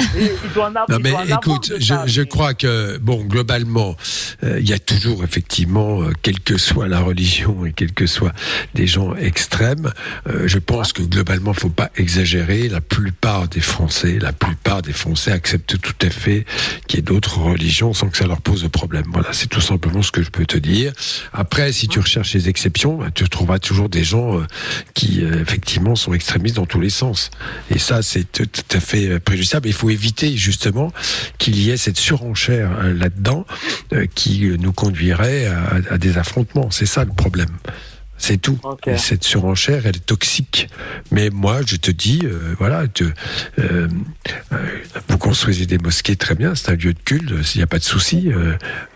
Il 0.00 0.06
s'énerve. 0.06 0.18
Et 0.18 0.32
il 0.46 0.52
doit 0.52 0.64
en 0.64 0.68
avoir- 0.68 0.86
Non 0.88 0.96
il 0.98 1.02
mais 1.02 1.34
écoute, 1.34 1.72
je, 1.78 1.84
ça. 1.84 2.06
je 2.06 2.22
crois 2.22 2.54
que 2.54 2.98
bon 2.98 3.24
globalement, 3.24 3.96
euh, 4.44 4.58
il 4.60 4.68
y 4.68 4.72
a 4.72 4.78
toujours 4.78 5.24
effectivement, 5.24 6.02
euh, 6.02 6.12
quelle 6.22 6.40
que 6.40 6.58
soit 6.58 6.88
la 6.88 7.00
religion 7.00 7.64
et 7.66 7.72
quels 7.72 7.92
que 7.92 8.06
soient 8.06 8.32
des 8.74 8.86
gens 8.86 9.14
extrêmes, 9.16 9.92
euh, 10.28 10.46
je 10.46 10.58
pense 10.58 10.92
que 10.92 11.02
globalement, 11.02 11.52
faut 11.52 11.68
pas 11.68 11.90
exagérer. 11.96 12.68
La 12.68 12.80
plupart 12.80 13.48
des 13.48 13.60
Français, 13.60 14.18
la 14.20 14.32
plupart 14.32 14.82
des 14.82 14.92
Français 14.92 15.32
acceptent 15.32 15.78
tout 15.80 16.06
à 16.06 16.10
fait 16.10 16.44
qu'il 16.86 16.98
y 16.98 17.00
ait 17.00 17.02
d'autres 17.02 17.38
religions 17.38 17.92
sans 17.94 18.08
que 18.08 18.16
ça 18.16 18.26
leur 18.26 18.40
pose 18.40 18.62
de 18.62 18.68
problème. 18.68 19.04
Voilà, 19.12 19.32
c'est 19.32 19.48
tout 19.48 19.60
simplement 19.60 20.02
ce 20.02 20.10
que 20.12 20.22
je 20.22 20.30
peux 20.30 20.46
te 20.46 20.56
dire. 20.58 20.92
Après, 21.32 21.72
si 21.72 21.88
tu 21.88 21.98
recherches 22.00 22.34
les 22.34 22.48
exceptions, 22.48 22.96
bah, 22.98 23.08
tu 23.14 23.28
trouveras 23.28 23.58
toujours 23.58 23.88
des 23.88 24.04
gens 24.04 24.40
qui 24.94 25.20
effectivement 25.22 25.96
sont 25.96 26.12
extrémistes 26.14 26.56
dans 26.56 26.66
tous 26.66 26.80
les 26.80 26.90
sens. 26.90 27.30
Et 27.70 27.78
ça, 27.78 28.02
c'est 28.02 28.30
tout 28.32 28.48
à 28.76 28.80
fait 28.80 29.20
préjudiciable. 29.20 29.68
Il 29.68 29.74
faut 29.74 29.89
éviter 29.90 30.36
justement 30.36 30.92
qu'il 31.38 31.58
y 31.60 31.70
ait 31.70 31.76
cette 31.76 31.98
surenchère 31.98 32.70
euh, 32.82 32.94
là-dedans 32.94 33.46
euh, 33.92 34.06
qui 34.14 34.46
euh, 34.46 34.56
nous 34.56 34.72
conduirait 34.72 35.46
à, 35.46 35.94
à 35.94 35.98
des 35.98 36.18
affrontements. 36.18 36.70
C'est 36.70 36.86
ça 36.86 37.04
le 37.04 37.12
problème. 37.12 37.50
C'est 38.22 38.36
tout. 38.36 38.58
Et 38.86 38.98
cette 38.98 39.24
surenchère, 39.24 39.86
elle 39.86 39.96
est 39.96 40.04
toxique. 40.06 40.68
Mais 41.10 41.30
moi, 41.30 41.60
je 41.66 41.76
te 41.76 41.90
dis, 41.90 42.20
euh, 42.24 42.54
voilà, 42.58 42.86
te, 42.86 43.04
euh, 43.04 43.88
euh, 44.52 44.56
vous 45.08 45.16
construisez 45.18 45.64
des 45.64 45.78
mosquées 45.78 46.16
très 46.16 46.34
bien, 46.34 46.54
c'est 46.54 46.70
un 46.70 46.74
lieu 46.76 46.92
de 46.92 46.98
culte, 47.02 47.30
il 47.54 47.58
n'y 47.58 47.62
a 47.62 47.66
pas 47.66 47.78
de 47.78 47.84
souci. 47.84 48.28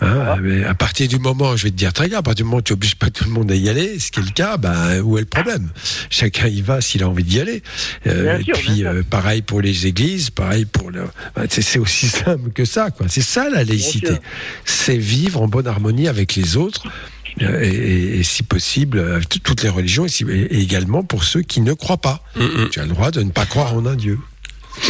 hein, 0.02 0.36
mais 0.42 0.64
à 0.64 0.74
partir 0.74 1.08
du 1.08 1.18
moment, 1.18 1.56
je 1.56 1.64
vais 1.64 1.70
te 1.70 1.76
dire 1.76 1.92
très 1.94 2.08
bien, 2.08 2.18
à 2.18 2.22
partir 2.22 2.44
du 2.44 2.48
moment 2.50 2.58
où 2.58 2.62
tu 2.62 2.74
obliges 2.74 2.96
pas 2.96 3.08
tout 3.08 3.24
le 3.24 3.30
monde 3.30 3.50
à 3.50 3.54
y 3.54 3.68
aller, 3.70 3.98
ce 3.98 4.10
qui 4.10 4.20
est 4.20 4.24
le 4.24 4.30
cas, 4.30 4.58
ben, 4.58 5.00
où 5.00 5.16
est 5.16 5.22
le 5.22 5.26
problème? 5.26 5.70
Chacun 6.10 6.46
y 6.48 6.60
va 6.60 6.80
s'il 6.82 7.02
a 7.02 7.08
envie 7.08 7.24
d'y 7.24 7.40
aller. 7.40 7.62
Bien 8.04 8.38
et 8.38 8.44
sûr, 8.44 8.54
puis, 8.58 8.72
bien 8.82 8.92
sûr. 8.92 9.04
pareil 9.08 9.40
pour 9.42 9.62
les 9.62 9.86
églises, 9.86 10.28
pareil 10.30 10.66
pour 10.66 10.90
le. 10.90 11.04
ben, 11.34 11.46
c'est- 11.48 11.78
aussi 11.78 12.08
simple 12.24 12.50
que 12.52 12.64
ça, 12.66 12.90
quoi. 12.90 13.06
C'est 13.08 13.22
ça 13.22 13.48
la 13.48 13.64
laïcité. 13.64 14.12
C'est 14.66 14.98
vivre 14.98 15.40
en 15.42 15.48
bonne 15.48 15.66
harmonie 15.66 16.08
avec 16.08 16.34
les 16.36 16.56
autres. 16.56 16.84
Euh, 17.42 17.62
Et, 17.62 17.68
et- 17.68 18.18
et 18.18 18.22
si 18.22 18.42
possible, 18.42 18.98
avec 19.00 19.28
t- 19.28 19.38
toutes 19.40 19.62
les 19.62 19.68
religions, 19.68 20.04
et, 20.04 20.08
si- 20.08 20.24
et 20.30 20.58
également 20.60 21.02
pour 21.02 21.24
ceux 21.24 21.42
qui 21.42 21.60
ne 21.60 21.72
croient 21.72 21.96
pas. 21.98 22.22
Tu 22.70 22.80
as 22.80 22.84
le 22.84 22.88
droit 22.90 23.10
de 23.10 23.22
ne 23.22 23.30
pas 23.30 23.46
croire 23.46 23.74
en 23.74 23.84
un 23.86 23.96
Dieu. 23.96 24.18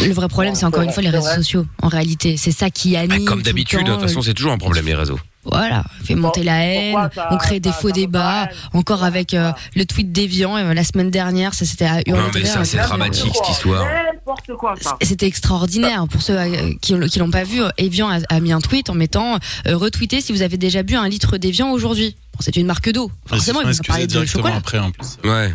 Le 0.03 0.11
vrai 0.13 0.27
problème, 0.27 0.55
c'est 0.55 0.65
encore 0.65 0.81
une 0.81 0.91
fois 0.91 1.03
les 1.03 1.09
réseaux 1.11 1.29
sociaux. 1.35 1.65
En 1.81 1.87
réalité, 1.89 2.37
c'est 2.37 2.51
ça 2.51 2.69
qui 2.71 2.95
anime. 2.97 3.19
Bah, 3.25 3.31
Comme 3.31 3.43
d'habitude, 3.43 3.83
de 3.85 3.91
toute 3.91 4.01
façon, 4.01 4.19
euh, 4.19 4.23
c'est 4.23 4.33
toujours 4.33 4.51
un 4.51 4.57
problème, 4.57 4.85
les 4.87 4.95
réseaux. 4.95 5.19
Voilà, 5.47 5.83
fait 6.03 6.15
monter 6.15 6.41
la 6.41 6.65
haine, 6.65 6.97
on 7.29 7.37
crée 7.37 7.59
des 7.59 7.71
faux 7.71 7.91
débats, 7.91 8.49
encore 8.73 9.03
avec 9.03 9.35
euh, 9.35 9.51
le 9.75 9.85
tweet 9.85 10.11
déviant. 10.11 10.57
euh, 10.57 10.73
la 10.73 10.83
semaine 10.83 11.11
dernière, 11.11 11.53
ça 11.53 11.65
c'était 11.65 11.85
à 11.85 11.99
hurler 12.07 12.13
Non, 12.19 12.31
mais 12.33 12.45
ça, 12.45 12.65
c'est 12.65 12.77
dramatique, 12.77 13.31
cette 13.35 13.49
histoire. 13.49 13.85
N'importe 14.27 14.53
quoi, 14.57 14.73
C'était 15.01 15.27
extraordinaire 15.27 16.07
pour 16.09 16.21
ceux 16.21 16.35
euh, 16.35 16.73
qui, 16.81 16.99
qui 16.99 17.19
l'ont 17.19 17.29
pas 17.29 17.43
vu. 17.43 17.61
Evian 17.77 18.09
a, 18.09 18.19
a 18.29 18.39
mis 18.39 18.51
un 18.51 18.59
tweet 18.59 18.89
en 18.89 18.95
mettant 18.95 19.37
euh, 19.67 19.77
retweetez 19.77 20.19
si 20.19 20.31
vous 20.31 20.41
avez 20.41 20.57
déjà 20.57 20.81
bu 20.81 20.95
un 20.95 21.07
litre 21.07 21.37
d'Evian 21.37 21.71
aujourd'hui. 21.71 22.15
Bon, 22.33 22.39
c'est 22.39 22.55
une 22.55 22.65
marque 22.65 22.89
d'eau. 22.89 23.11
Forcément, 23.27 23.61
ils 23.61 23.67
vont 23.67 23.73
pas 23.77 23.87
parler 23.87 24.07
de 24.07 24.11
directement 24.11 24.43
chocolat. 24.43 24.55
après 24.55 24.79
en 24.79 24.89
plus. 24.89 25.17
Ouais. 25.23 25.53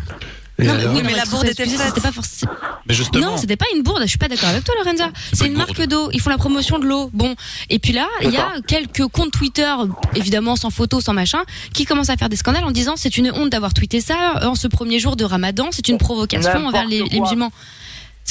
Non, 0.59 0.73
alors 0.73 0.93
oui, 0.93 1.01
mais 1.03 1.13
la 1.13 1.25
bourde 1.25 1.47
était. 1.47 1.65
C'était 1.65 2.01
pas 2.01 2.11
forcément. 2.11 2.51
Mais 2.85 2.93
justement. 2.93 3.31
Non, 3.31 3.37
c'était 3.37 3.57
pas 3.57 3.65
une 3.75 3.83
bourde. 3.83 4.01
Je 4.03 4.07
suis 4.07 4.17
pas 4.17 4.27
d'accord 4.27 4.49
avec 4.49 4.63
toi, 4.63 4.75
Lorenza. 4.77 5.09
C'est 5.33 5.47
une 5.47 5.55
marque 5.55 5.81
d'eau. 5.87 6.09
Ils 6.13 6.21
font 6.21 6.29
la 6.29 6.37
promotion 6.37 6.79
de 6.79 6.85
l'eau. 6.85 7.09
Bon. 7.13 7.35
Et 7.69 7.79
puis 7.79 7.93
là, 7.93 8.07
il 8.21 8.31
y 8.31 8.37
a 8.37 8.53
quelques 8.67 9.07
comptes 9.07 9.31
Twitter, 9.31 9.73
évidemment 10.15 10.55
sans 10.55 10.69
photo, 10.69 11.01
sans 11.01 11.13
machin, 11.13 11.41
qui 11.73 11.85
commencent 11.85 12.09
à 12.09 12.17
faire 12.17 12.29
des 12.29 12.35
scandales 12.35 12.63
en 12.63 12.71
disant 12.71 12.93
c'est 12.95 13.17
une 13.17 13.31
honte 13.31 13.49
d'avoir 13.49 13.73
tweeté 13.73 14.01
ça 14.01 14.47
en 14.47 14.55
ce 14.55 14.67
premier 14.67 14.99
jour 14.99 15.15
de 15.15 15.25
Ramadan. 15.25 15.69
C'est 15.71 15.87
une 15.87 15.97
provocation 15.97 16.67
envers 16.67 16.85
les, 16.85 17.03
musulmans. 17.19 17.51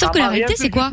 Sauf 0.01 0.11
que 0.11 0.17
la 0.17 0.29
réalité, 0.29 0.55
c'est 0.57 0.69
quoi. 0.69 0.91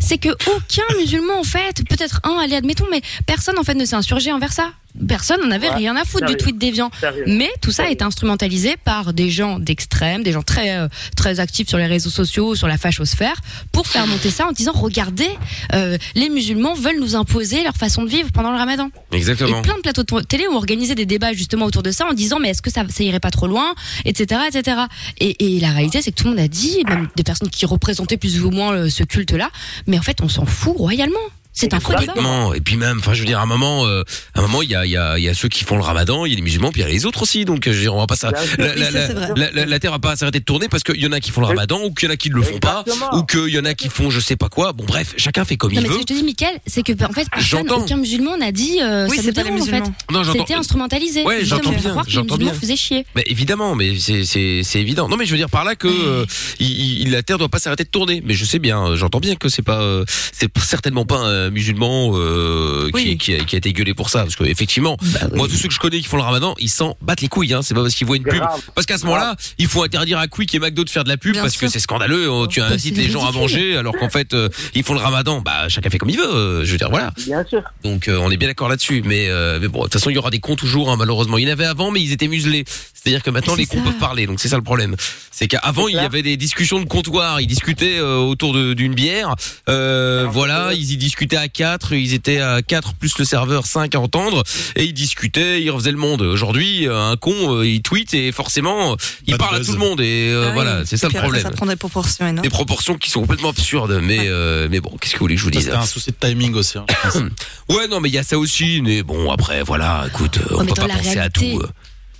C'est 0.00 0.18
que 0.18 0.28
aucun 0.28 0.96
musulman, 0.98 1.40
en 1.40 1.44
fait, 1.44 1.82
peut-être 1.88 2.20
un, 2.24 2.36
allez, 2.38 2.56
admettons, 2.56 2.86
mais 2.90 3.00
personne, 3.26 3.58
en 3.58 3.62
fait, 3.64 3.74
ne 3.74 3.84
s'est 3.84 3.96
insurgé 3.96 4.32
envers 4.32 4.52
ça. 4.52 4.72
Personne 5.08 5.40
n'en 5.42 5.50
avait 5.50 5.68
Ouais, 5.68 5.76
rien 5.76 5.96
à 5.96 6.04
foutre 6.04 6.26
du 6.26 6.32
sérieux. 6.32 6.36
tweet 6.36 6.58
déviant. 6.58 6.90
Sérieux. 7.00 7.24
Mais 7.26 7.50
tout 7.62 7.70
ça 7.72 7.90
est 7.90 8.02
instrumentalisé 8.02 8.76
par 8.84 9.12
des 9.12 9.30
gens 9.30 9.58
d'extrême, 9.58 10.22
des 10.22 10.32
gens 10.32 10.42
très 10.42 10.76
euh, 10.76 10.88
très 11.16 11.40
actifs 11.40 11.68
sur 11.68 11.78
les 11.78 11.86
réseaux 11.86 12.10
sociaux, 12.10 12.54
sur 12.54 12.68
la 12.68 12.76
fachosphère, 12.78 13.34
pour 13.72 13.86
faire 13.86 14.06
monter 14.06 14.30
ça 14.30 14.46
en 14.46 14.52
disant 14.52 14.72
regardez, 14.72 15.28
euh, 15.72 15.96
les 16.14 16.28
musulmans 16.28 16.74
veulent 16.74 17.00
nous 17.00 17.16
imposer 17.16 17.62
leur 17.64 17.74
façon 17.76 18.02
de 18.04 18.08
vivre 18.10 18.30
pendant 18.32 18.50
le 18.52 18.58
Ramadan. 18.58 18.90
Exactement. 19.12 19.58
Et 19.58 19.62
plein 19.62 19.76
de 19.76 19.80
plateaux 19.80 20.02
de 20.02 20.20
télé 20.26 20.46
ont 20.48 20.56
organisé 20.56 20.94
des 20.94 21.06
débats 21.06 21.32
justement 21.32 21.66
autour 21.66 21.82
de 21.82 21.90
ça 21.90 22.06
en 22.06 22.12
disant 22.12 22.38
mais 22.40 22.50
est-ce 22.50 22.62
que 22.62 22.70
ça, 22.70 22.84
ça 22.88 23.02
irait 23.04 23.20
pas 23.20 23.30
trop 23.30 23.46
loin, 23.46 23.74
etc., 24.04 24.42
etc. 24.48 24.76
Et, 25.18 25.56
et 25.56 25.60
la 25.60 25.70
réalité 25.70 26.02
c'est 26.02 26.10
que 26.10 26.16
tout 26.16 26.24
le 26.24 26.30
monde 26.30 26.40
a 26.40 26.48
dit, 26.48 26.82
même 26.88 27.08
des 27.16 27.22
personnes 27.24 27.50
qui 27.50 27.66
représentaient 27.66 28.16
plus 28.16 28.42
ou 28.44 28.50
moins 28.50 28.72
euh, 28.74 28.90
ce 28.90 29.02
culte-là, 29.02 29.50
mais 29.86 29.98
en 29.98 30.02
fait 30.02 30.20
on 30.22 30.28
s'en 30.28 30.44
fout 30.46 30.76
royalement. 30.76 31.18
C'est 31.54 31.72
un. 31.72 31.78
Complètement. 31.80 32.52
Et 32.52 32.60
puis 32.60 32.76
même, 32.76 32.98
enfin, 32.98 33.14
je 33.14 33.20
veux 33.20 33.26
dire, 33.26 33.38
à 33.38 33.42
un 33.42 33.46
moment, 33.46 33.86
euh, 33.86 34.02
à 34.34 34.40
un 34.40 34.42
moment, 34.42 34.60
il 34.62 34.70
y 34.70 34.74
a, 34.74 34.84
il 34.84 34.90
y 34.90 34.96
a, 34.96 35.16
il 35.18 35.24
y 35.24 35.28
a 35.28 35.34
ceux 35.34 35.48
qui 35.48 35.64
font 35.64 35.76
le 35.76 35.82
Ramadan, 35.82 36.26
il 36.26 36.30
y 36.30 36.32
a 36.32 36.36
les 36.36 36.42
musulmans, 36.42 36.72
puis 36.72 36.80
il 36.82 36.84
y 36.84 36.86
a 36.86 36.90
les 36.92 37.06
autres 37.06 37.22
aussi. 37.22 37.44
Donc, 37.44 37.62
je 37.64 37.70
veux 37.70 37.80
dire, 37.80 37.94
on 37.94 38.00
va 38.00 38.06
pas 38.08 38.16
ça. 38.16 38.32
La, 38.58 38.74
la, 38.74 38.90
la, 38.90 39.06
c'est 39.06 39.12
vrai. 39.14 39.28
la- 39.36 39.50
la- 39.52 39.66
la 39.66 39.78
terre 39.78 39.92
va 39.92 39.98
pas 40.00 40.16
s'arrêter 40.16 40.40
de 40.40 40.44
tourner 40.44 40.68
parce 40.68 40.82
qu'il 40.82 41.00
y 41.00 41.06
en 41.06 41.12
a 41.12 41.20
qui 41.20 41.30
font 41.30 41.40
le 41.40 41.46
Ramadan 41.46 41.80
ou 41.84 41.94
qu'il 41.94 42.08
y 42.08 42.10
en 42.10 42.14
a 42.14 42.16
qui 42.16 42.28
ne 42.30 42.34
le 42.34 42.42
font 42.42 42.58
pas 42.58 42.84
ou 43.12 43.22
qu'il 43.22 43.48
y 43.48 43.58
en 43.58 43.64
a 43.64 43.74
qui 43.74 43.88
font 43.88 44.10
je 44.10 44.18
sais 44.20 44.36
pas 44.36 44.48
quoi. 44.48 44.72
Bon, 44.72 44.84
bref, 44.84 45.14
chacun 45.16 45.44
fait 45.44 45.56
comme 45.56 45.72
Non, 45.72 45.80
il 45.80 45.82
mais 45.82 45.88
ce 45.88 45.92
veut. 45.92 45.98
que 45.98 46.02
je 46.02 46.06
te 46.08 46.12
dis, 46.18 46.24
Mickaël, 46.24 46.58
c'est 46.66 46.82
que 46.82 46.92
en 46.92 47.12
fait, 47.12 47.26
personne, 47.30 47.40
J'entends. 47.66 47.82
aucun 47.82 47.96
musulman 47.96 48.36
n'a 48.36 48.50
dit 48.52 48.78
euh, 48.82 49.06
Oui, 49.08 49.16
ça 49.18 49.22
pas 49.22 49.28
les 49.28 49.32
dérange 49.32 49.60
en 49.60 49.64
fait. 49.64 49.70
musulmans. 49.72 49.94
Non, 50.10 50.22
j'entends- 50.24 50.38
C'était 50.40 50.54
instrumentalisé. 50.54 51.22
Ouais, 51.24 51.44
j'entends 51.44 51.70
bien, 51.70 51.78
croire 51.90 52.04
que 52.04 52.10
les 52.10 52.14
j'entends 52.14 52.34
musulmans 52.34 52.50
bien. 52.52 52.60
faisaient 52.60 52.76
chier. 52.76 53.06
Mais 53.14 53.22
évidemment, 53.26 53.74
mais 53.76 53.96
c'est 53.98 54.24
c'est 54.24 54.62
c'est 54.64 54.80
évident. 54.80 55.08
Non, 55.08 55.16
mais 55.16 55.24
je 55.26 55.30
veux 55.30 55.36
dire 55.36 55.50
par 55.50 55.64
là 55.64 55.76
que 55.76 55.86
euh, 55.88 56.26
il- 56.58 57.10
la 57.12 57.22
terre 57.22 57.38
doit 57.38 57.48
pas 57.48 57.58
s'arrêter 57.60 57.84
de 57.84 57.88
tourner. 57.90 58.22
Mais 58.24 58.34
je 58.34 58.44
sais 58.44 58.58
bien, 58.58 58.84
euh, 58.84 58.96
j'entends 58.96 59.20
bien 59.20 59.36
que 59.36 59.48
c'est 59.48 59.62
pas, 59.62 60.02
c'est 60.32 60.48
certainement 60.58 61.04
pas 61.04 61.24
un 61.46 61.50
musulman 61.50 62.12
euh, 62.14 62.86
qui, 62.86 62.92
Oui. 62.94 63.18
qui, 63.18 63.34
a, 63.34 63.38
qui 63.44 63.56
a 63.56 63.58
été 63.58 63.72
gueulé 63.72 63.94
pour 63.94 64.10
ça, 64.10 64.20
parce 64.22 64.36
que 64.36 64.44
effectivement, 64.44 64.96
moi 65.34 65.48
tous 65.48 65.56
ceux 65.56 65.68
que 65.68 65.74
je 65.74 65.78
connais 65.78 66.00
qui 66.00 66.06
font 66.08 66.16
le 66.16 66.22
Ramadan, 66.22 66.54
ils 66.58 66.68
s'en 66.70 66.96
battent 67.02 67.20
les 67.20 67.28
couilles. 67.28 67.52
Hein. 67.54 67.60
C'est 67.62 67.74
pas 67.74 67.82
parce 67.82 67.94
qu'ils 67.94 68.06
voient 68.06 68.16
une 68.16 68.22
pub, 68.24 68.42
parce 68.74 68.86
qu'à 68.86 68.98
ce 68.98 69.04
moment-là, 69.06 69.36
il 69.58 69.66
faut 69.66 69.82
interdire 69.82 70.18
à 70.18 70.26
Quick 70.28 70.54
et 70.54 70.58
McDo 70.58 70.84
de 70.84 70.90
faire 70.90 71.04
de 71.04 71.08
la 71.08 71.16
pub 71.16 71.32
Bien 71.32 71.42
parce 71.42 71.56
que 71.56 71.68
c'est 71.68 71.80
scandaleux. 71.80 72.28
euh, 72.30 72.46
Tu 72.46 72.60
incites 72.60 72.94
c'est 72.96 73.02
les 73.02 73.10
gens 73.10 73.26
à 73.26 73.32
manger 73.32 73.76
alors 73.76 73.94
qu'en 73.96 74.08
fait 74.10 74.34
euh, 74.34 74.48
ils 74.74 74.82
font 74.82 74.94
le 74.94 75.00
Ramadan. 75.00 75.40
Bah 75.40 75.68
chacun 75.68 75.90
fait 75.90 75.98
comme 75.98 76.10
il 76.10 76.16
veut. 76.18 76.34
euh, 76.34 76.64
je 76.64 76.72
veux 76.72 76.78
dire 76.78 76.90
voilà. 76.90 77.12
Bien 77.26 77.44
sûr. 77.44 77.62
Donc 77.82 78.08
euh, 78.08 78.18
on 78.20 78.30
est 78.30 78.36
bien 78.36 78.48
d'accord 78.48 78.68
là-dessus. 78.68 79.02
Mais, 79.04 79.28
euh, 79.28 79.58
mais 79.60 79.68
bon, 79.68 79.80
de 79.80 79.84
toute 79.84 79.94
façon, 79.94 80.10
il 80.10 80.14
y 80.14 80.18
aura 80.18 80.30
des 80.30 80.38
cons 80.40 80.56
toujours, 80.56 80.90
hein, 80.90 80.96
malheureusement. 80.96 81.36
Il 81.38 81.44
y 81.44 81.48
en 81.48 81.52
avait 81.52 81.64
avant, 81.64 81.90
mais 81.90 82.00
ils 82.02 82.12
étaient 82.12 82.28
muselés. 82.28 82.64
C'est-à-dire 82.66 83.22
que 83.22 83.30
maintenant, 83.30 83.54
les 83.54 83.66
cons 83.66 83.82
peuvent 83.82 83.98
parler. 83.98 84.26
Donc 84.26 84.40
c'est 84.40 84.48
ça 84.48 84.56
le 84.56 84.62
problème. 84.62 84.96
C'est 85.30 85.46
qu'avant, 85.48 85.88
il 85.88 85.96
y 85.96 85.98
avait 85.98 86.22
des 86.22 86.36
discussions 86.36 86.80
de 86.80 86.86
comptoir. 86.86 87.40
Ils 87.40 87.46
discutaient 87.46 87.98
euh, 87.98 88.16
autour 88.18 88.54
d'une 88.74 88.94
bière. 88.94 89.34
Euh, 89.68 90.26
voilà, 90.30 90.72
ils 90.74 90.92
y 90.92 90.96
discutaient 90.96 91.33
à 91.36 91.48
quatre. 91.48 91.92
Ils 91.92 92.14
étaient 92.14 92.40
à 92.40 92.62
quatre 92.62 92.94
plus 92.94 93.16
le 93.18 93.24
serveur 93.24 93.66
5 93.66 93.94
à 93.94 94.00
entendre. 94.00 94.42
Et 94.76 94.84
ils 94.84 94.92
discutaient, 94.92 95.62
ils 95.62 95.70
refaisaient 95.70 95.90
le 95.92 95.96
monde. 95.98 96.22
Aujourd'hui, 96.22 96.88
euh, 96.88 96.98
un 97.10 97.16
con, 97.16 97.32
euh, 97.58 97.66
il 97.66 97.82
tweet 97.82 98.14
et 98.14 98.32
forcément, 98.32 98.92
euh, 98.92 98.96
il 99.26 99.36
parle 99.36 99.56
à 99.56 99.60
tout 99.64 99.72
le 99.72 99.78
monde. 99.78 100.00
Et 100.00 100.30
euh, 100.32 100.44
Ah 100.44 100.48
oui. 100.48 100.54
voilà, 100.54 100.84
c'est 100.86 100.96
ça 100.96 101.08
le 101.08 101.14
problème. 101.18 101.42
Ça 101.42 101.50
prend 101.50 101.66
des 101.66 101.76
proportions 101.76 102.26
énormes. 102.26 102.42
Des 102.42 102.50
proportions 102.50 102.96
qui 102.98 103.10
sont 103.10 103.20
complètement 103.20 103.50
absurdes. 103.50 104.00
Mais, 104.02 104.18
euh, 104.22 104.68
mais 104.70 104.80
bon, 104.80 104.90
qu'est-ce 105.00 105.14
que 105.14 105.18
vous 105.18 105.24
voulez 105.24 105.34
que 105.34 105.40
je 105.40 105.44
vous 105.44 105.50
dise 105.50 105.64
C'était 105.64 105.76
un 105.76 105.86
souci 105.86 106.10
de 106.10 106.16
timing 106.28 106.54
aussi. 106.54 106.78
hein. 106.78 106.86
Ouais, 107.68 107.88
non, 107.88 108.00
mais 108.00 108.08
il 108.10 108.14
y 108.14 108.18
a 108.18 108.22
ça 108.22 108.38
aussi. 108.38 108.80
Mais 108.82 109.02
bon, 109.02 109.30
après, 109.30 109.62
voilà, 109.62 110.04
écoute, 110.08 110.38
on 110.50 110.60
mais 110.60 110.66
peut 110.66 110.74
pas 110.74 110.88
penser 110.88 111.18
à 111.18 111.30
tout. 111.30 111.62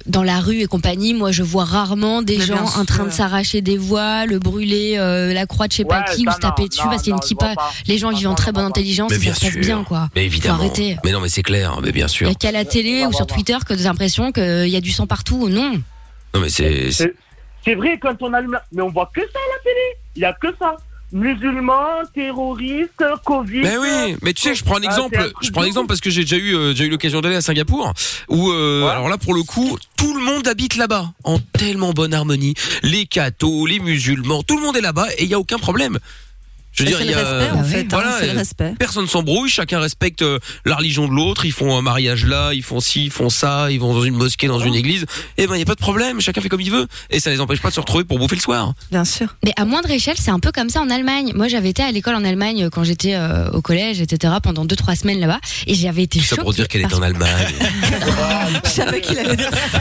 Dans 0.07 0.23
la 0.23 0.39
rue 0.41 0.61
et 0.61 0.67
compagnie, 0.67 1.15
moi 1.15 1.33
je 1.33 1.43
vois 1.43 1.65
rarement 1.65 2.21
des 2.21 2.37
Mais 2.37 2.45
gens 2.45 2.63
en 2.79 2.85
train 2.85 3.05
de 3.07 3.11
s'arracher 3.11 3.63
des 3.63 3.79
voiles, 3.79 4.39
brûler 4.39 4.97
euh, 4.99 5.33
la 5.33 5.47
croix 5.47 5.67
de 5.67 5.73
je 5.73 5.79
sais 5.79 5.85
pas 5.87 6.01
Ouais, 6.01 6.15
qui 6.15 6.29
ou 6.29 6.31
se 6.31 6.39
taper 6.39 6.63
non, 6.63 6.69
dessus 6.69 6.83
non, 6.85 6.91
parce 6.91 7.03
qu'il 7.03 7.11
y 7.11 7.13
a 7.13 7.17
une 7.17 7.21
kippa. 7.21 7.55
Les 7.87 7.97
gens 7.97 8.11
vivent 8.11 8.29
en 8.29 8.35
très 8.35 8.53
bonne 8.53 8.67
intelligence 8.67 9.11
Mais 9.11 9.17
et 9.17 9.21
bien 9.21 9.33
ça 9.33 9.41
se 9.41 9.55
passe 9.55 9.57
bien 9.67 9.83
quoi. 9.83 10.11
Mais 10.15 10.27
évidemment. 10.27 10.57
Faut 10.59 10.61
arrêter. 10.65 10.99
Mais 11.05 11.13
non, 11.13 11.21
mais 11.21 11.31
c'est 11.31 11.43
clair. 11.43 11.81
Mais 11.83 11.91
bien 11.91 12.07
Il 12.07 12.11
sûr. 12.11 12.29
a 12.29 12.35
qu'à 12.35 12.53
la 12.53 12.67
télé 12.67 13.07
ou 13.07 13.13
sur 13.15 13.27
Twitter 13.27 13.57
que 13.67 13.73
des 13.73 13.87
impressions 13.87 14.31
qu'il 14.31 14.69
y 14.69 14.77
a 14.77 14.81
du 14.83 14.91
sang 14.93 15.07
partout. 15.07 15.49
Non. 15.49 15.73
Non, 16.35 16.41
mais 16.41 16.51
c'est. 16.51 16.91
c'est- 16.91 17.15
vrai 17.75 17.99
quand 17.99 18.15
on 18.21 18.33
allume 18.35 18.53
la... 18.53 18.63
Mais 18.73 18.83
on 18.83 18.91
voit 18.91 19.11
que 19.15 19.23
ça 19.23 19.27
à 19.39 19.57
la 19.57 19.63
télé. 19.63 19.99
Il 20.17 20.21
y 20.23 20.25
a 20.27 20.35
que 20.35 20.49
ça. 20.59 20.77
Musulmans, 21.15 22.03
terroristes, 22.13 23.05
Covid. 23.25 23.61
Mais 23.61 23.79
oui, 23.79 24.17
mais 24.21 24.33
tu 24.33 24.43
sais, 24.43 24.55
je 24.57 24.65
prends 24.65 24.79
un 24.79 24.83
Ah, 24.83 24.87
exemple. 24.87 25.17
un 25.17 25.31
Je 25.41 25.51
prends 25.53 25.63
un 25.63 25.67
exemple 25.67 25.87
parce 25.87 26.01
que 26.01 26.11
j'ai 26.11 26.23
déjà 26.23 26.37
eu, 26.37 26.57
euh, 26.57 26.71
déjà 26.73 26.85
eu 26.85 26.89
l'occasion 26.89 27.21
d'aller 27.21 27.37
à 27.37 27.41
Singapour, 27.41 27.93
où 28.29 28.51
euh, 28.51 28.83
Ouais. 28.85 28.91
alors 28.91 29.09
là 29.09 29.17
pour 29.17 29.33
le 29.33 29.45
coup, 29.45 29.79
tout 29.97 30.13
le 30.13 30.25
monde 30.25 30.49
habite 30.49 30.75
là-bas 30.77 31.13
en 31.23 31.39
tellement 31.39 31.93
bonne 31.93 32.13
harmonie. 32.13 32.55
Les 32.83 33.07
cathos, 33.07 33.65
les 33.67 33.79
musulmans, 33.79 34.43
tout 34.43 34.57
le 34.57 34.63
monde 34.65 34.77
est 34.77 34.81
là-bas 34.81 35.07
et 35.17 35.23
il 35.23 35.31
y 35.31 35.35
a 35.35 35.39
aucun 35.39 35.59
problème. 35.59 35.99
Je 36.75 36.83
veux 36.83 36.89
dire, 36.89 37.01
il 37.01 37.07
y 37.07 37.11
le 37.11 37.17
a 37.17 37.19
respect, 37.39 37.51
en 37.59 37.65
fait. 37.65 37.81
hein, 37.83 37.87
voilà, 37.91 38.17
euh, 38.23 38.33
respect. 38.37 38.75
Personne 38.79 39.07
s'embrouille, 39.07 39.49
chacun 39.49 39.79
respecte 39.81 40.23
euh, 40.23 40.39
la 40.65 40.75
religion 40.77 41.07
de 41.09 41.13
l'autre. 41.15 41.45
Ils 41.45 41.53
font 41.53 41.77
un 41.77 41.83
mariage 41.83 42.27
là, 42.27 42.53
ils 42.53 42.63
font 42.65 42.81
ci, 42.81 43.05
ils 43.05 43.11
font 43.11 43.31
ça, 43.31 43.71
ils 43.71 43.79
vont 43.81 43.95
dans 43.95 44.03
une 44.03 44.15
mosquée, 44.17 44.47
dans 44.49 44.59
une 44.59 44.75
église. 44.75 45.07
Et 45.39 45.47
ben 45.47 45.55
il 45.55 45.61
y 45.61 45.63
a 45.63 45.67
pas 45.67 45.75
de 45.75 45.81
problème, 45.81 46.21
chacun 46.21 46.41
fait 46.41 46.49
comme 46.49 46.61
il 46.61 46.71
veut 46.71 46.87
et 47.11 47.21
ça 47.21 47.31
les 47.31 47.41
empêche 47.41 47.61
pas 47.61 47.69
de 47.71 47.75
se 47.75 47.81
retrouver 47.81 48.05
pour 48.05 48.19
bouffer 48.19 48.37
le 48.37 48.41
soir. 48.41 48.75
Bien 48.91 49.05
sûr. 49.05 49.35
Mais 49.45 49.53
à 49.57 49.65
moindre 49.65 49.91
échelle, 49.91 50.17
c'est 50.19 50.31
un 50.33 50.41
peu 50.41 50.51
comme 50.53 50.69
ça 50.69 50.81
en 50.81 50.91
Allemagne. 50.91 51.33
Moi, 51.35 51.49
j'avais 51.49 51.71
été 51.71 51.83
à 51.83 51.93
l'école 51.93 52.15
en 52.17 52.25
Allemagne 52.25 52.69
quand 52.71 52.83
j'étais 52.85 53.15
euh, 53.15 53.51
au 53.53 53.61
collège, 53.63 54.01
etc. 54.01 54.35
pendant 54.43 54.65
deux 54.65 54.77
trois 54.77 54.97
semaines 54.97 55.21
là-bas, 55.21 55.39
et 55.67 55.75
j'avais 55.75 56.03
été 56.03 56.19
Tout 56.19 56.25
ça 56.25 56.37
pour 56.37 56.53
dire 56.53 56.67
qu'elle 56.69 56.83
est 56.83 56.95
en 56.95 57.03
Allemagne. 57.03 57.55
Je 58.65 58.71
savais 58.71 59.01
qu'il 59.01 59.19
allait 59.19 59.37
dire 59.37 59.51
ça. 59.73 59.81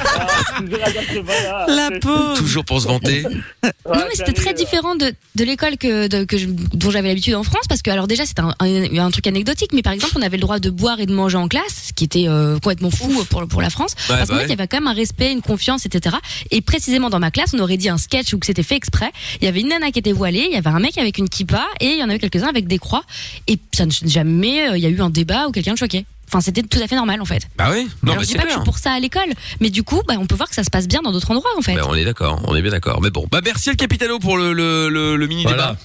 La 1.68 1.90
La 1.90 2.00
peau. 2.00 2.36
Toujours 2.36 2.66
pour 2.66 2.82
se 2.82 2.88
vanter. 2.88 3.24
Non 3.24 3.70
mais 4.08 4.14
c'était 4.16 4.34
très 4.34 4.54
différent 4.54 4.96
de, 4.96 5.14
de 5.36 5.44
l'école 5.44 5.78
que, 5.78 6.08
de- 6.08 6.24
que 6.26 6.38
je- 6.38 6.48
dont 6.84 6.92
j'avais 6.92 7.08
l'habitude 7.08 7.36
en 7.36 7.44
France 7.44 7.66
parce 7.68 7.82
que 7.82 7.90
alors 7.90 8.08
déjà 8.08 8.26
c'était 8.26 8.42
un, 8.42 8.54
un, 8.60 8.98
un 8.98 9.12
truc 9.12 9.26
anecdotique 9.28 9.72
mais 9.74 9.82
par 9.82 9.94
exemple 9.94 10.14
on 10.18 10.22
avait 10.22 10.38
le 10.38 10.42
droit 10.42 10.60
de 10.60 10.70
boire 10.70 11.00
et 11.00 11.06
de 11.06 11.14
manger 11.14 11.38
en 11.38 11.48
classe 11.48 11.86
ce 11.88 11.94
qui 11.94 12.04
était 12.04 12.28
euh, 12.28 12.56
complètement 12.56 12.92
fou 12.92 13.08
pour, 13.30 13.48
pour 13.48 13.62
la 13.62 13.70
France 13.70 13.94
Ouais, 14.10 14.16
parce 14.18 14.22
bah 14.22 14.26
qu'en 14.28 14.34
fait 14.34 14.40
ouais. 14.40 14.46
il 14.46 14.50
y 14.50 14.54
avait 14.54 14.68
quand 14.68 14.78
même 14.78 14.88
un 14.88 14.94
respect 14.94 15.32
une 15.32 15.42
confiance 15.42 15.86
etc 15.86 16.16
et 16.52 16.62
précisément 16.62 17.10
dans 17.10 17.20
ma 17.20 17.32
classe 17.32 17.52
on 17.54 17.60
aurait 17.60 17.78
dit 17.78 17.90
un 17.90 17.98
sketch 17.98 18.34
ou 18.34 18.40
que 18.40 18.46
c'était 18.46 18.64
fait 18.64 18.76
exprès 18.76 19.12
il 19.42 19.46
y 19.46 19.48
avait 19.48 19.62
une 19.62 19.70
nana 19.70 19.92
qui 19.92 20.00
était 20.00 20.12
voilée 20.12 20.46
il 20.50 20.54
y 20.54 20.58
avait 20.58 20.70
un 20.70 20.80
mec 20.80 20.98
avec 20.98 21.18
une 21.18 21.30
kippa 21.30 21.66
et 21.80 21.92
il 21.92 22.00
y 22.00 22.04
en 22.04 22.10
avait 22.10 22.20
quelques-uns 22.20 22.50
avec 22.50 22.68
des 22.68 22.80
croix 22.80 23.04
et 23.48 23.58
ça 23.74 23.86
ne 23.86 23.92
jamais 23.92 24.70
euh, 24.70 24.78
il 24.78 24.84
y 24.84 24.86
a 24.86 24.90
eu 24.90 25.02
un 25.02 25.10
débat 25.10 25.48
ou 25.48 25.52
quelqu'un 25.52 25.72
le 25.72 25.78
choquait 25.78 26.06
Enfin, 26.30 26.42
c'était 26.42 26.64
tout 26.64 26.80
à 26.82 26.88
fait 26.88 26.96
normal 26.96 27.22
en 27.22 27.26
fait. 27.26 27.48
Bah 27.58 27.68
oui, 27.72 27.84
non 28.02 28.14
Alors, 28.14 28.16
mais 28.16 28.22
je 28.22 28.26
dis 28.28 28.32
c'est 28.32 28.38
pas 28.40 28.46
que 28.46 28.50
je 28.50 28.56
suis 28.56 28.64
pour 28.64 28.80
ça 28.80 28.94
à 28.94 29.00
l'école, 29.00 29.28
mais 29.60 29.70
du 29.70 29.84
coup, 29.84 30.02
bah, 30.08 30.16
on 30.18 30.26
peut 30.26 30.34
voir 30.34 30.50
que 30.50 30.56
ça 30.56 30.64
se 30.64 30.72
passe 30.72 30.88
bien 30.88 31.02
dans 31.04 31.12
d'autres 31.12 31.30
endroits 31.30 31.52
en 31.60 31.62
fait. 31.62 31.76
Ben, 31.76 31.84
on 31.88 31.94
est 31.94 32.06
d'accord, 32.06 32.42
on 32.48 32.56
est 32.56 32.62
bien 32.64 32.72
d'accord. 32.72 33.02
Mais 33.04 33.12
bon, 33.12 33.28
bah 33.30 33.42
merci 33.46 33.70
le 33.70 33.76
capitano 33.76 34.18
pour 34.18 34.38
le, 34.38 34.52
le, 34.52 34.90
le, 34.90 35.16
le 35.16 35.28
mini 35.28 35.46
débat. 35.46 35.76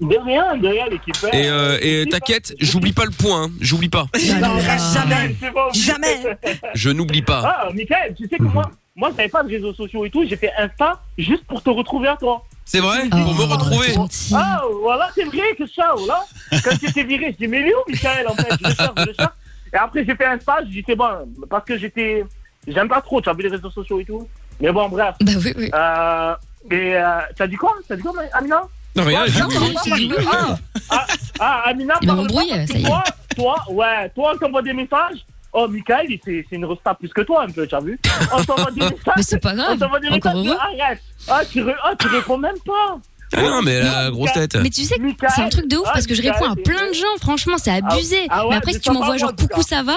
De 0.00 0.16
rien, 0.16 0.56
de 0.56 0.68
rien, 0.68 0.86
l'équipe. 0.88 1.16
Et, 1.32 1.48
euh, 1.48 1.76
et 1.82 2.06
t'inquiète, 2.06 2.54
j'oublie 2.60 2.92
pas 2.92 3.04
le 3.04 3.10
point, 3.10 3.44
hein. 3.44 3.50
j'oublie 3.60 3.88
pas. 3.88 4.06
Non, 4.40 4.58
Jamais. 4.60 5.34
c'est 5.40 5.50
pas 5.52 5.66
obligé. 5.66 5.92
Jamais. 5.92 6.36
Je 6.74 6.90
n'oublie 6.90 7.22
pas. 7.22 7.42
Ah, 7.44 7.68
Michael, 7.74 8.14
tu 8.16 8.28
sais 8.28 8.36
que 8.36 8.44
moi, 8.44 8.70
moi, 8.94 9.10
j'avais 9.16 9.28
pas 9.28 9.42
de 9.42 9.48
réseaux 9.48 9.74
sociaux 9.74 10.04
et 10.04 10.10
tout. 10.10 10.24
J'ai 10.28 10.36
fait 10.36 10.52
Insta 10.56 11.00
juste 11.16 11.44
pour 11.44 11.62
te 11.62 11.70
retrouver 11.70 12.08
à 12.08 12.16
toi. 12.16 12.44
C'est 12.64 12.80
vrai 12.80 13.00
Oh, 13.06 13.08
Pour 13.10 13.34
me 13.34 13.42
retrouver. 13.44 13.94
Ah, 14.34 14.62
voilà, 14.82 15.10
c'est 15.14 15.24
vrai 15.24 15.54
que 15.58 15.66
ça, 15.66 15.94
voilà. 15.96 16.20
Quand 16.62 16.76
tu 16.78 16.88
étais 16.88 17.02
viré, 17.04 17.32
je 17.32 17.36
dis, 17.44 17.48
mais 17.48 17.60
il 17.60 17.68
est 17.68 17.74
où, 17.74 17.78
Michael, 17.88 18.28
en 18.28 18.34
fait? 18.34 18.54
Je 18.60 18.68
le 18.68 18.74
cherche, 18.74 18.92
je 18.98 19.04
le 19.06 19.14
cherche. 19.14 19.32
Et 19.72 19.76
après, 19.76 20.04
j'ai 20.04 20.14
fait 20.14 20.26
Insta, 20.26 20.58
je 20.64 20.68
dis, 20.68 20.84
c'est 20.86 20.96
bon, 20.96 21.10
parce 21.50 21.64
que 21.64 21.76
j'étais. 21.78 22.24
J'aime 22.66 22.88
pas 22.88 23.00
trop, 23.00 23.20
tu 23.20 23.28
as 23.28 23.32
vu 23.32 23.42
les 23.42 23.48
réseaux 23.48 23.70
sociaux 23.70 23.98
et 24.00 24.04
tout. 24.04 24.28
Mais 24.60 24.70
bon, 24.70 24.88
bref. 24.88 25.14
Bah 25.20 25.32
oui, 25.44 25.52
oui. 25.56 25.70
Euh, 25.74 26.34
et 26.70 26.96
euh, 26.96 27.20
t'as 27.36 27.46
dit 27.46 27.56
quoi? 27.56 27.74
T'as 27.88 27.96
dit 27.96 28.02
quoi, 28.02 28.12
Amina? 28.32 28.62
Non, 29.04 29.96
du- 29.96 30.14
ah, 30.30 30.56
ah, 30.90 31.06
ah, 31.40 31.62
Amina, 31.66 31.94
Il 32.02 32.08
ça 32.08 32.78
y 32.78 32.82
est. 32.82 32.86
Toi, 32.86 33.04
toi, 33.36 33.56
ouais, 33.70 34.08
toi, 34.14 34.32
on 34.34 34.38
t'envoie 34.38 34.62
des 34.62 34.72
messages. 34.72 35.24
Oh, 35.52 35.66
Michael, 35.68 36.06
c'est 36.24 36.44
une 36.52 36.64
resta 36.66 36.94
plus 36.94 37.08
que 37.08 37.22
toi, 37.22 37.44
un 37.44 37.48
peu, 37.50 37.66
tu 37.66 37.74
as 37.74 37.80
vu 37.80 37.98
On 38.34 38.44
t'envoie 38.44 38.70
des 38.70 38.80
messages. 38.80 39.14
Mais 39.16 39.22
c'est 39.22 39.38
pas 39.38 39.52
On 39.52 39.56
grave. 39.56 39.78
t'envoie 39.78 40.00
des 40.00 40.08
Encore 40.08 40.34
messages. 40.34 40.58
Arrête. 40.80 40.98
Ah, 41.28 41.40
tu, 41.50 41.62
re- 41.62 41.74
ah, 41.82 41.92
tu 41.98 42.06
réponds 42.08 42.36
même 42.38 42.58
pas. 42.66 42.98
Ah 43.36 43.42
non, 43.42 43.62
mais 43.62 43.82
la 43.82 44.10
grosse 44.10 44.32
tête. 44.32 44.56
Mais 44.62 44.70
tu 44.70 44.84
sais, 44.84 44.96
que 44.96 45.26
c'est 45.34 45.42
un 45.42 45.48
truc 45.48 45.68
de 45.68 45.76
ouf 45.76 45.84
ah, 45.86 45.90
parce 45.94 46.06
que 46.06 46.14
je 46.14 46.22
réponds 46.22 46.50
à 46.50 46.56
plein 46.56 46.88
de 46.88 46.94
gens. 46.94 47.06
Franchement, 47.20 47.56
c'est 47.58 47.70
abusé. 47.70 48.26
ah 48.30 48.44
ouais, 48.44 48.50
mais 48.50 48.56
après, 48.56 48.72
mais 48.72 48.78
si 48.78 48.80
tu 48.80 48.90
m'envoies 48.90 49.16
genre 49.16 49.34
coucou, 49.36 49.62
ça 49.62 49.82
va? 49.82 49.96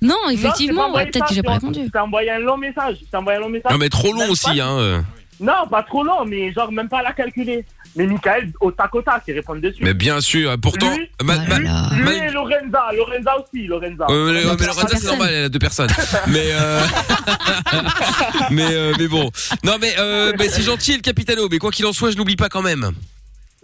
Non, 0.00 0.16
effectivement, 0.30 0.92
peut-être 0.92 1.26
que 1.26 1.34
j'ai 1.34 1.42
pas 1.42 1.54
répondu. 1.54 1.90
T'ai 1.90 1.98
envoyé 1.98 2.30
un 2.30 2.38
long 2.38 2.56
message. 2.56 2.98
Envoyé 3.12 3.38
un 3.38 3.42
long 3.42 3.48
message. 3.48 3.72
Non 3.72 3.78
mais 3.78 3.88
trop 3.88 4.12
long 4.12 4.20
Même 4.20 4.30
aussi, 4.30 4.56
pas- 4.58 4.64
hein. 4.64 5.04
Non, 5.40 5.68
pas 5.70 5.82
trop 5.84 6.02
long, 6.02 6.24
mais 6.24 6.52
genre 6.52 6.70
même 6.72 6.88
pas 6.88 6.98
à 6.98 7.02
la 7.02 7.12
calculer. 7.12 7.64
Mais 7.98 8.06
Michael, 8.06 8.52
au 8.60 8.70
tac 8.70 8.94
au 8.94 9.02
tac, 9.02 9.22
il 9.26 9.34
répond 9.34 9.56
dessus. 9.56 9.82
Mais 9.82 9.92
bien 9.92 10.20
sûr, 10.20 10.56
pourtant, 10.62 10.88
Lui- 10.96 11.10
ma- 11.22 11.36
ma-. 11.36 11.58
Lui 11.58 11.68
ma- 12.04 12.12
et 12.14 12.30
Lorenza, 12.30 12.80
Lorenza 12.96 13.34
aussi, 13.38 13.66
Lorenza. 13.66 14.06
Mais, 14.08 14.32
mais 14.32 14.42
Lorenza, 14.44 14.86
c'est 14.96 15.04
normal, 15.06 15.28
elle 15.32 15.44
a 15.44 15.48
deux 15.48 15.58
personnes. 15.58 15.90
Mais 16.28 16.46
euh... 16.52 16.80
mais 18.50 18.66
euh, 18.70 18.92
mais 18.98 19.08
bon. 19.08 19.30
Non 19.64 19.76
mais 19.80 19.94
euh, 19.98 20.32
mais 20.38 20.48
c'est 20.48 20.62
gentil 20.62 20.94
le 20.94 21.00
capitano, 21.02 21.48
mais 21.50 21.58
quoi 21.58 21.70
qu'il 21.72 21.86
en 21.86 21.92
soit, 21.92 22.10
je 22.12 22.16
n'oublie 22.16 22.36
pas 22.36 22.48
quand 22.48 22.62
même. 22.62 22.92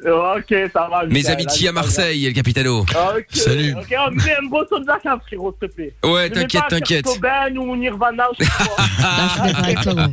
Euh, 0.05 0.35
Ok, 0.37 0.53
ça 0.73 0.89
va. 0.91 1.05
Mes 1.07 1.15
Michael, 1.15 1.33
amitiés 1.35 1.69
à 1.69 1.73
Marseille, 1.73 2.27
El 2.27 2.33
Capitano. 2.35 2.81
Ok, 2.81 2.89
Ok, 3.17 3.95
on 3.97 4.11
met 4.11 4.37
un 4.37 4.49
beau 4.49 4.65
son 4.69 4.81
de 4.81 4.87
la 4.87 4.99
cave, 4.99 5.21
frérot, 5.27 5.57
s'il 5.61 5.69
te 5.69 5.75
plaît. 5.75 5.95
Ouais, 6.05 6.29
t'inquiète, 6.31 6.63
t'inquiète. 6.69 7.05
Cobain 7.05 7.55
ou 7.57 7.77
Nirvana 7.77 8.25
je 8.39 8.45
sais 8.45 8.51
pas. 8.51 10.09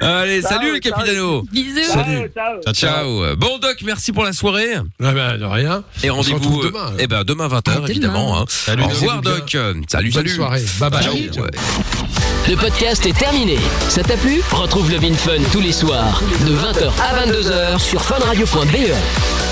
Allez, 0.20 0.42
Ciao, 0.42 0.50
salut 0.52 0.72
le. 0.74 0.78
Capitano. 0.80 1.42
Bisous. 1.50 1.92
Ciao, 1.92 2.62
ciao. 2.62 2.72
Ciao. 2.74 3.36
Bon 3.36 3.58
Doc, 3.58 3.78
merci 3.84 4.12
pour 4.12 4.24
la 4.24 4.32
soirée. 4.32 4.74
de 5.00 5.44
rien. 5.44 5.82
Et 6.02 6.10
rendez-vous 6.10 6.62
demain, 6.64 6.92
eh 6.98 7.06
ben 7.06 7.24
demain 7.24 7.48
20h 7.48 7.88
évidemment. 7.90 8.38
hein. 8.40 8.44
Salut, 8.48 8.82
Au 8.82 8.86
Doc. 8.88 8.94
revoir 8.94 9.20
Bien. 9.22 9.32
Doc. 9.32 9.56
Salut, 9.88 10.10
Bonne 10.10 10.12
salut. 10.12 10.28
soirée. 10.28 10.62
Bye 10.80 10.90
bye. 10.90 11.02
Ciao. 11.02 11.14
Ciao. 11.32 11.44
Ouais. 11.44 11.50
Le 12.48 12.56
podcast 12.56 13.04
est 13.06 13.18
terminé. 13.18 13.56
Ça 13.88 14.02
t'a 14.02 14.16
plu? 14.16 14.40
Retrouve 14.52 14.90
Love 14.90 15.04
in 15.04 15.14
Fun 15.14 15.42
tous 15.52 15.60
les 15.60 15.72
soirs 15.72 16.22
de 16.46 16.52
20h 16.54 16.90
à 17.00 17.26
22h 17.26 17.78
sur 17.78 18.02
funradio.be. 18.02 18.97
Miller. 18.98 19.47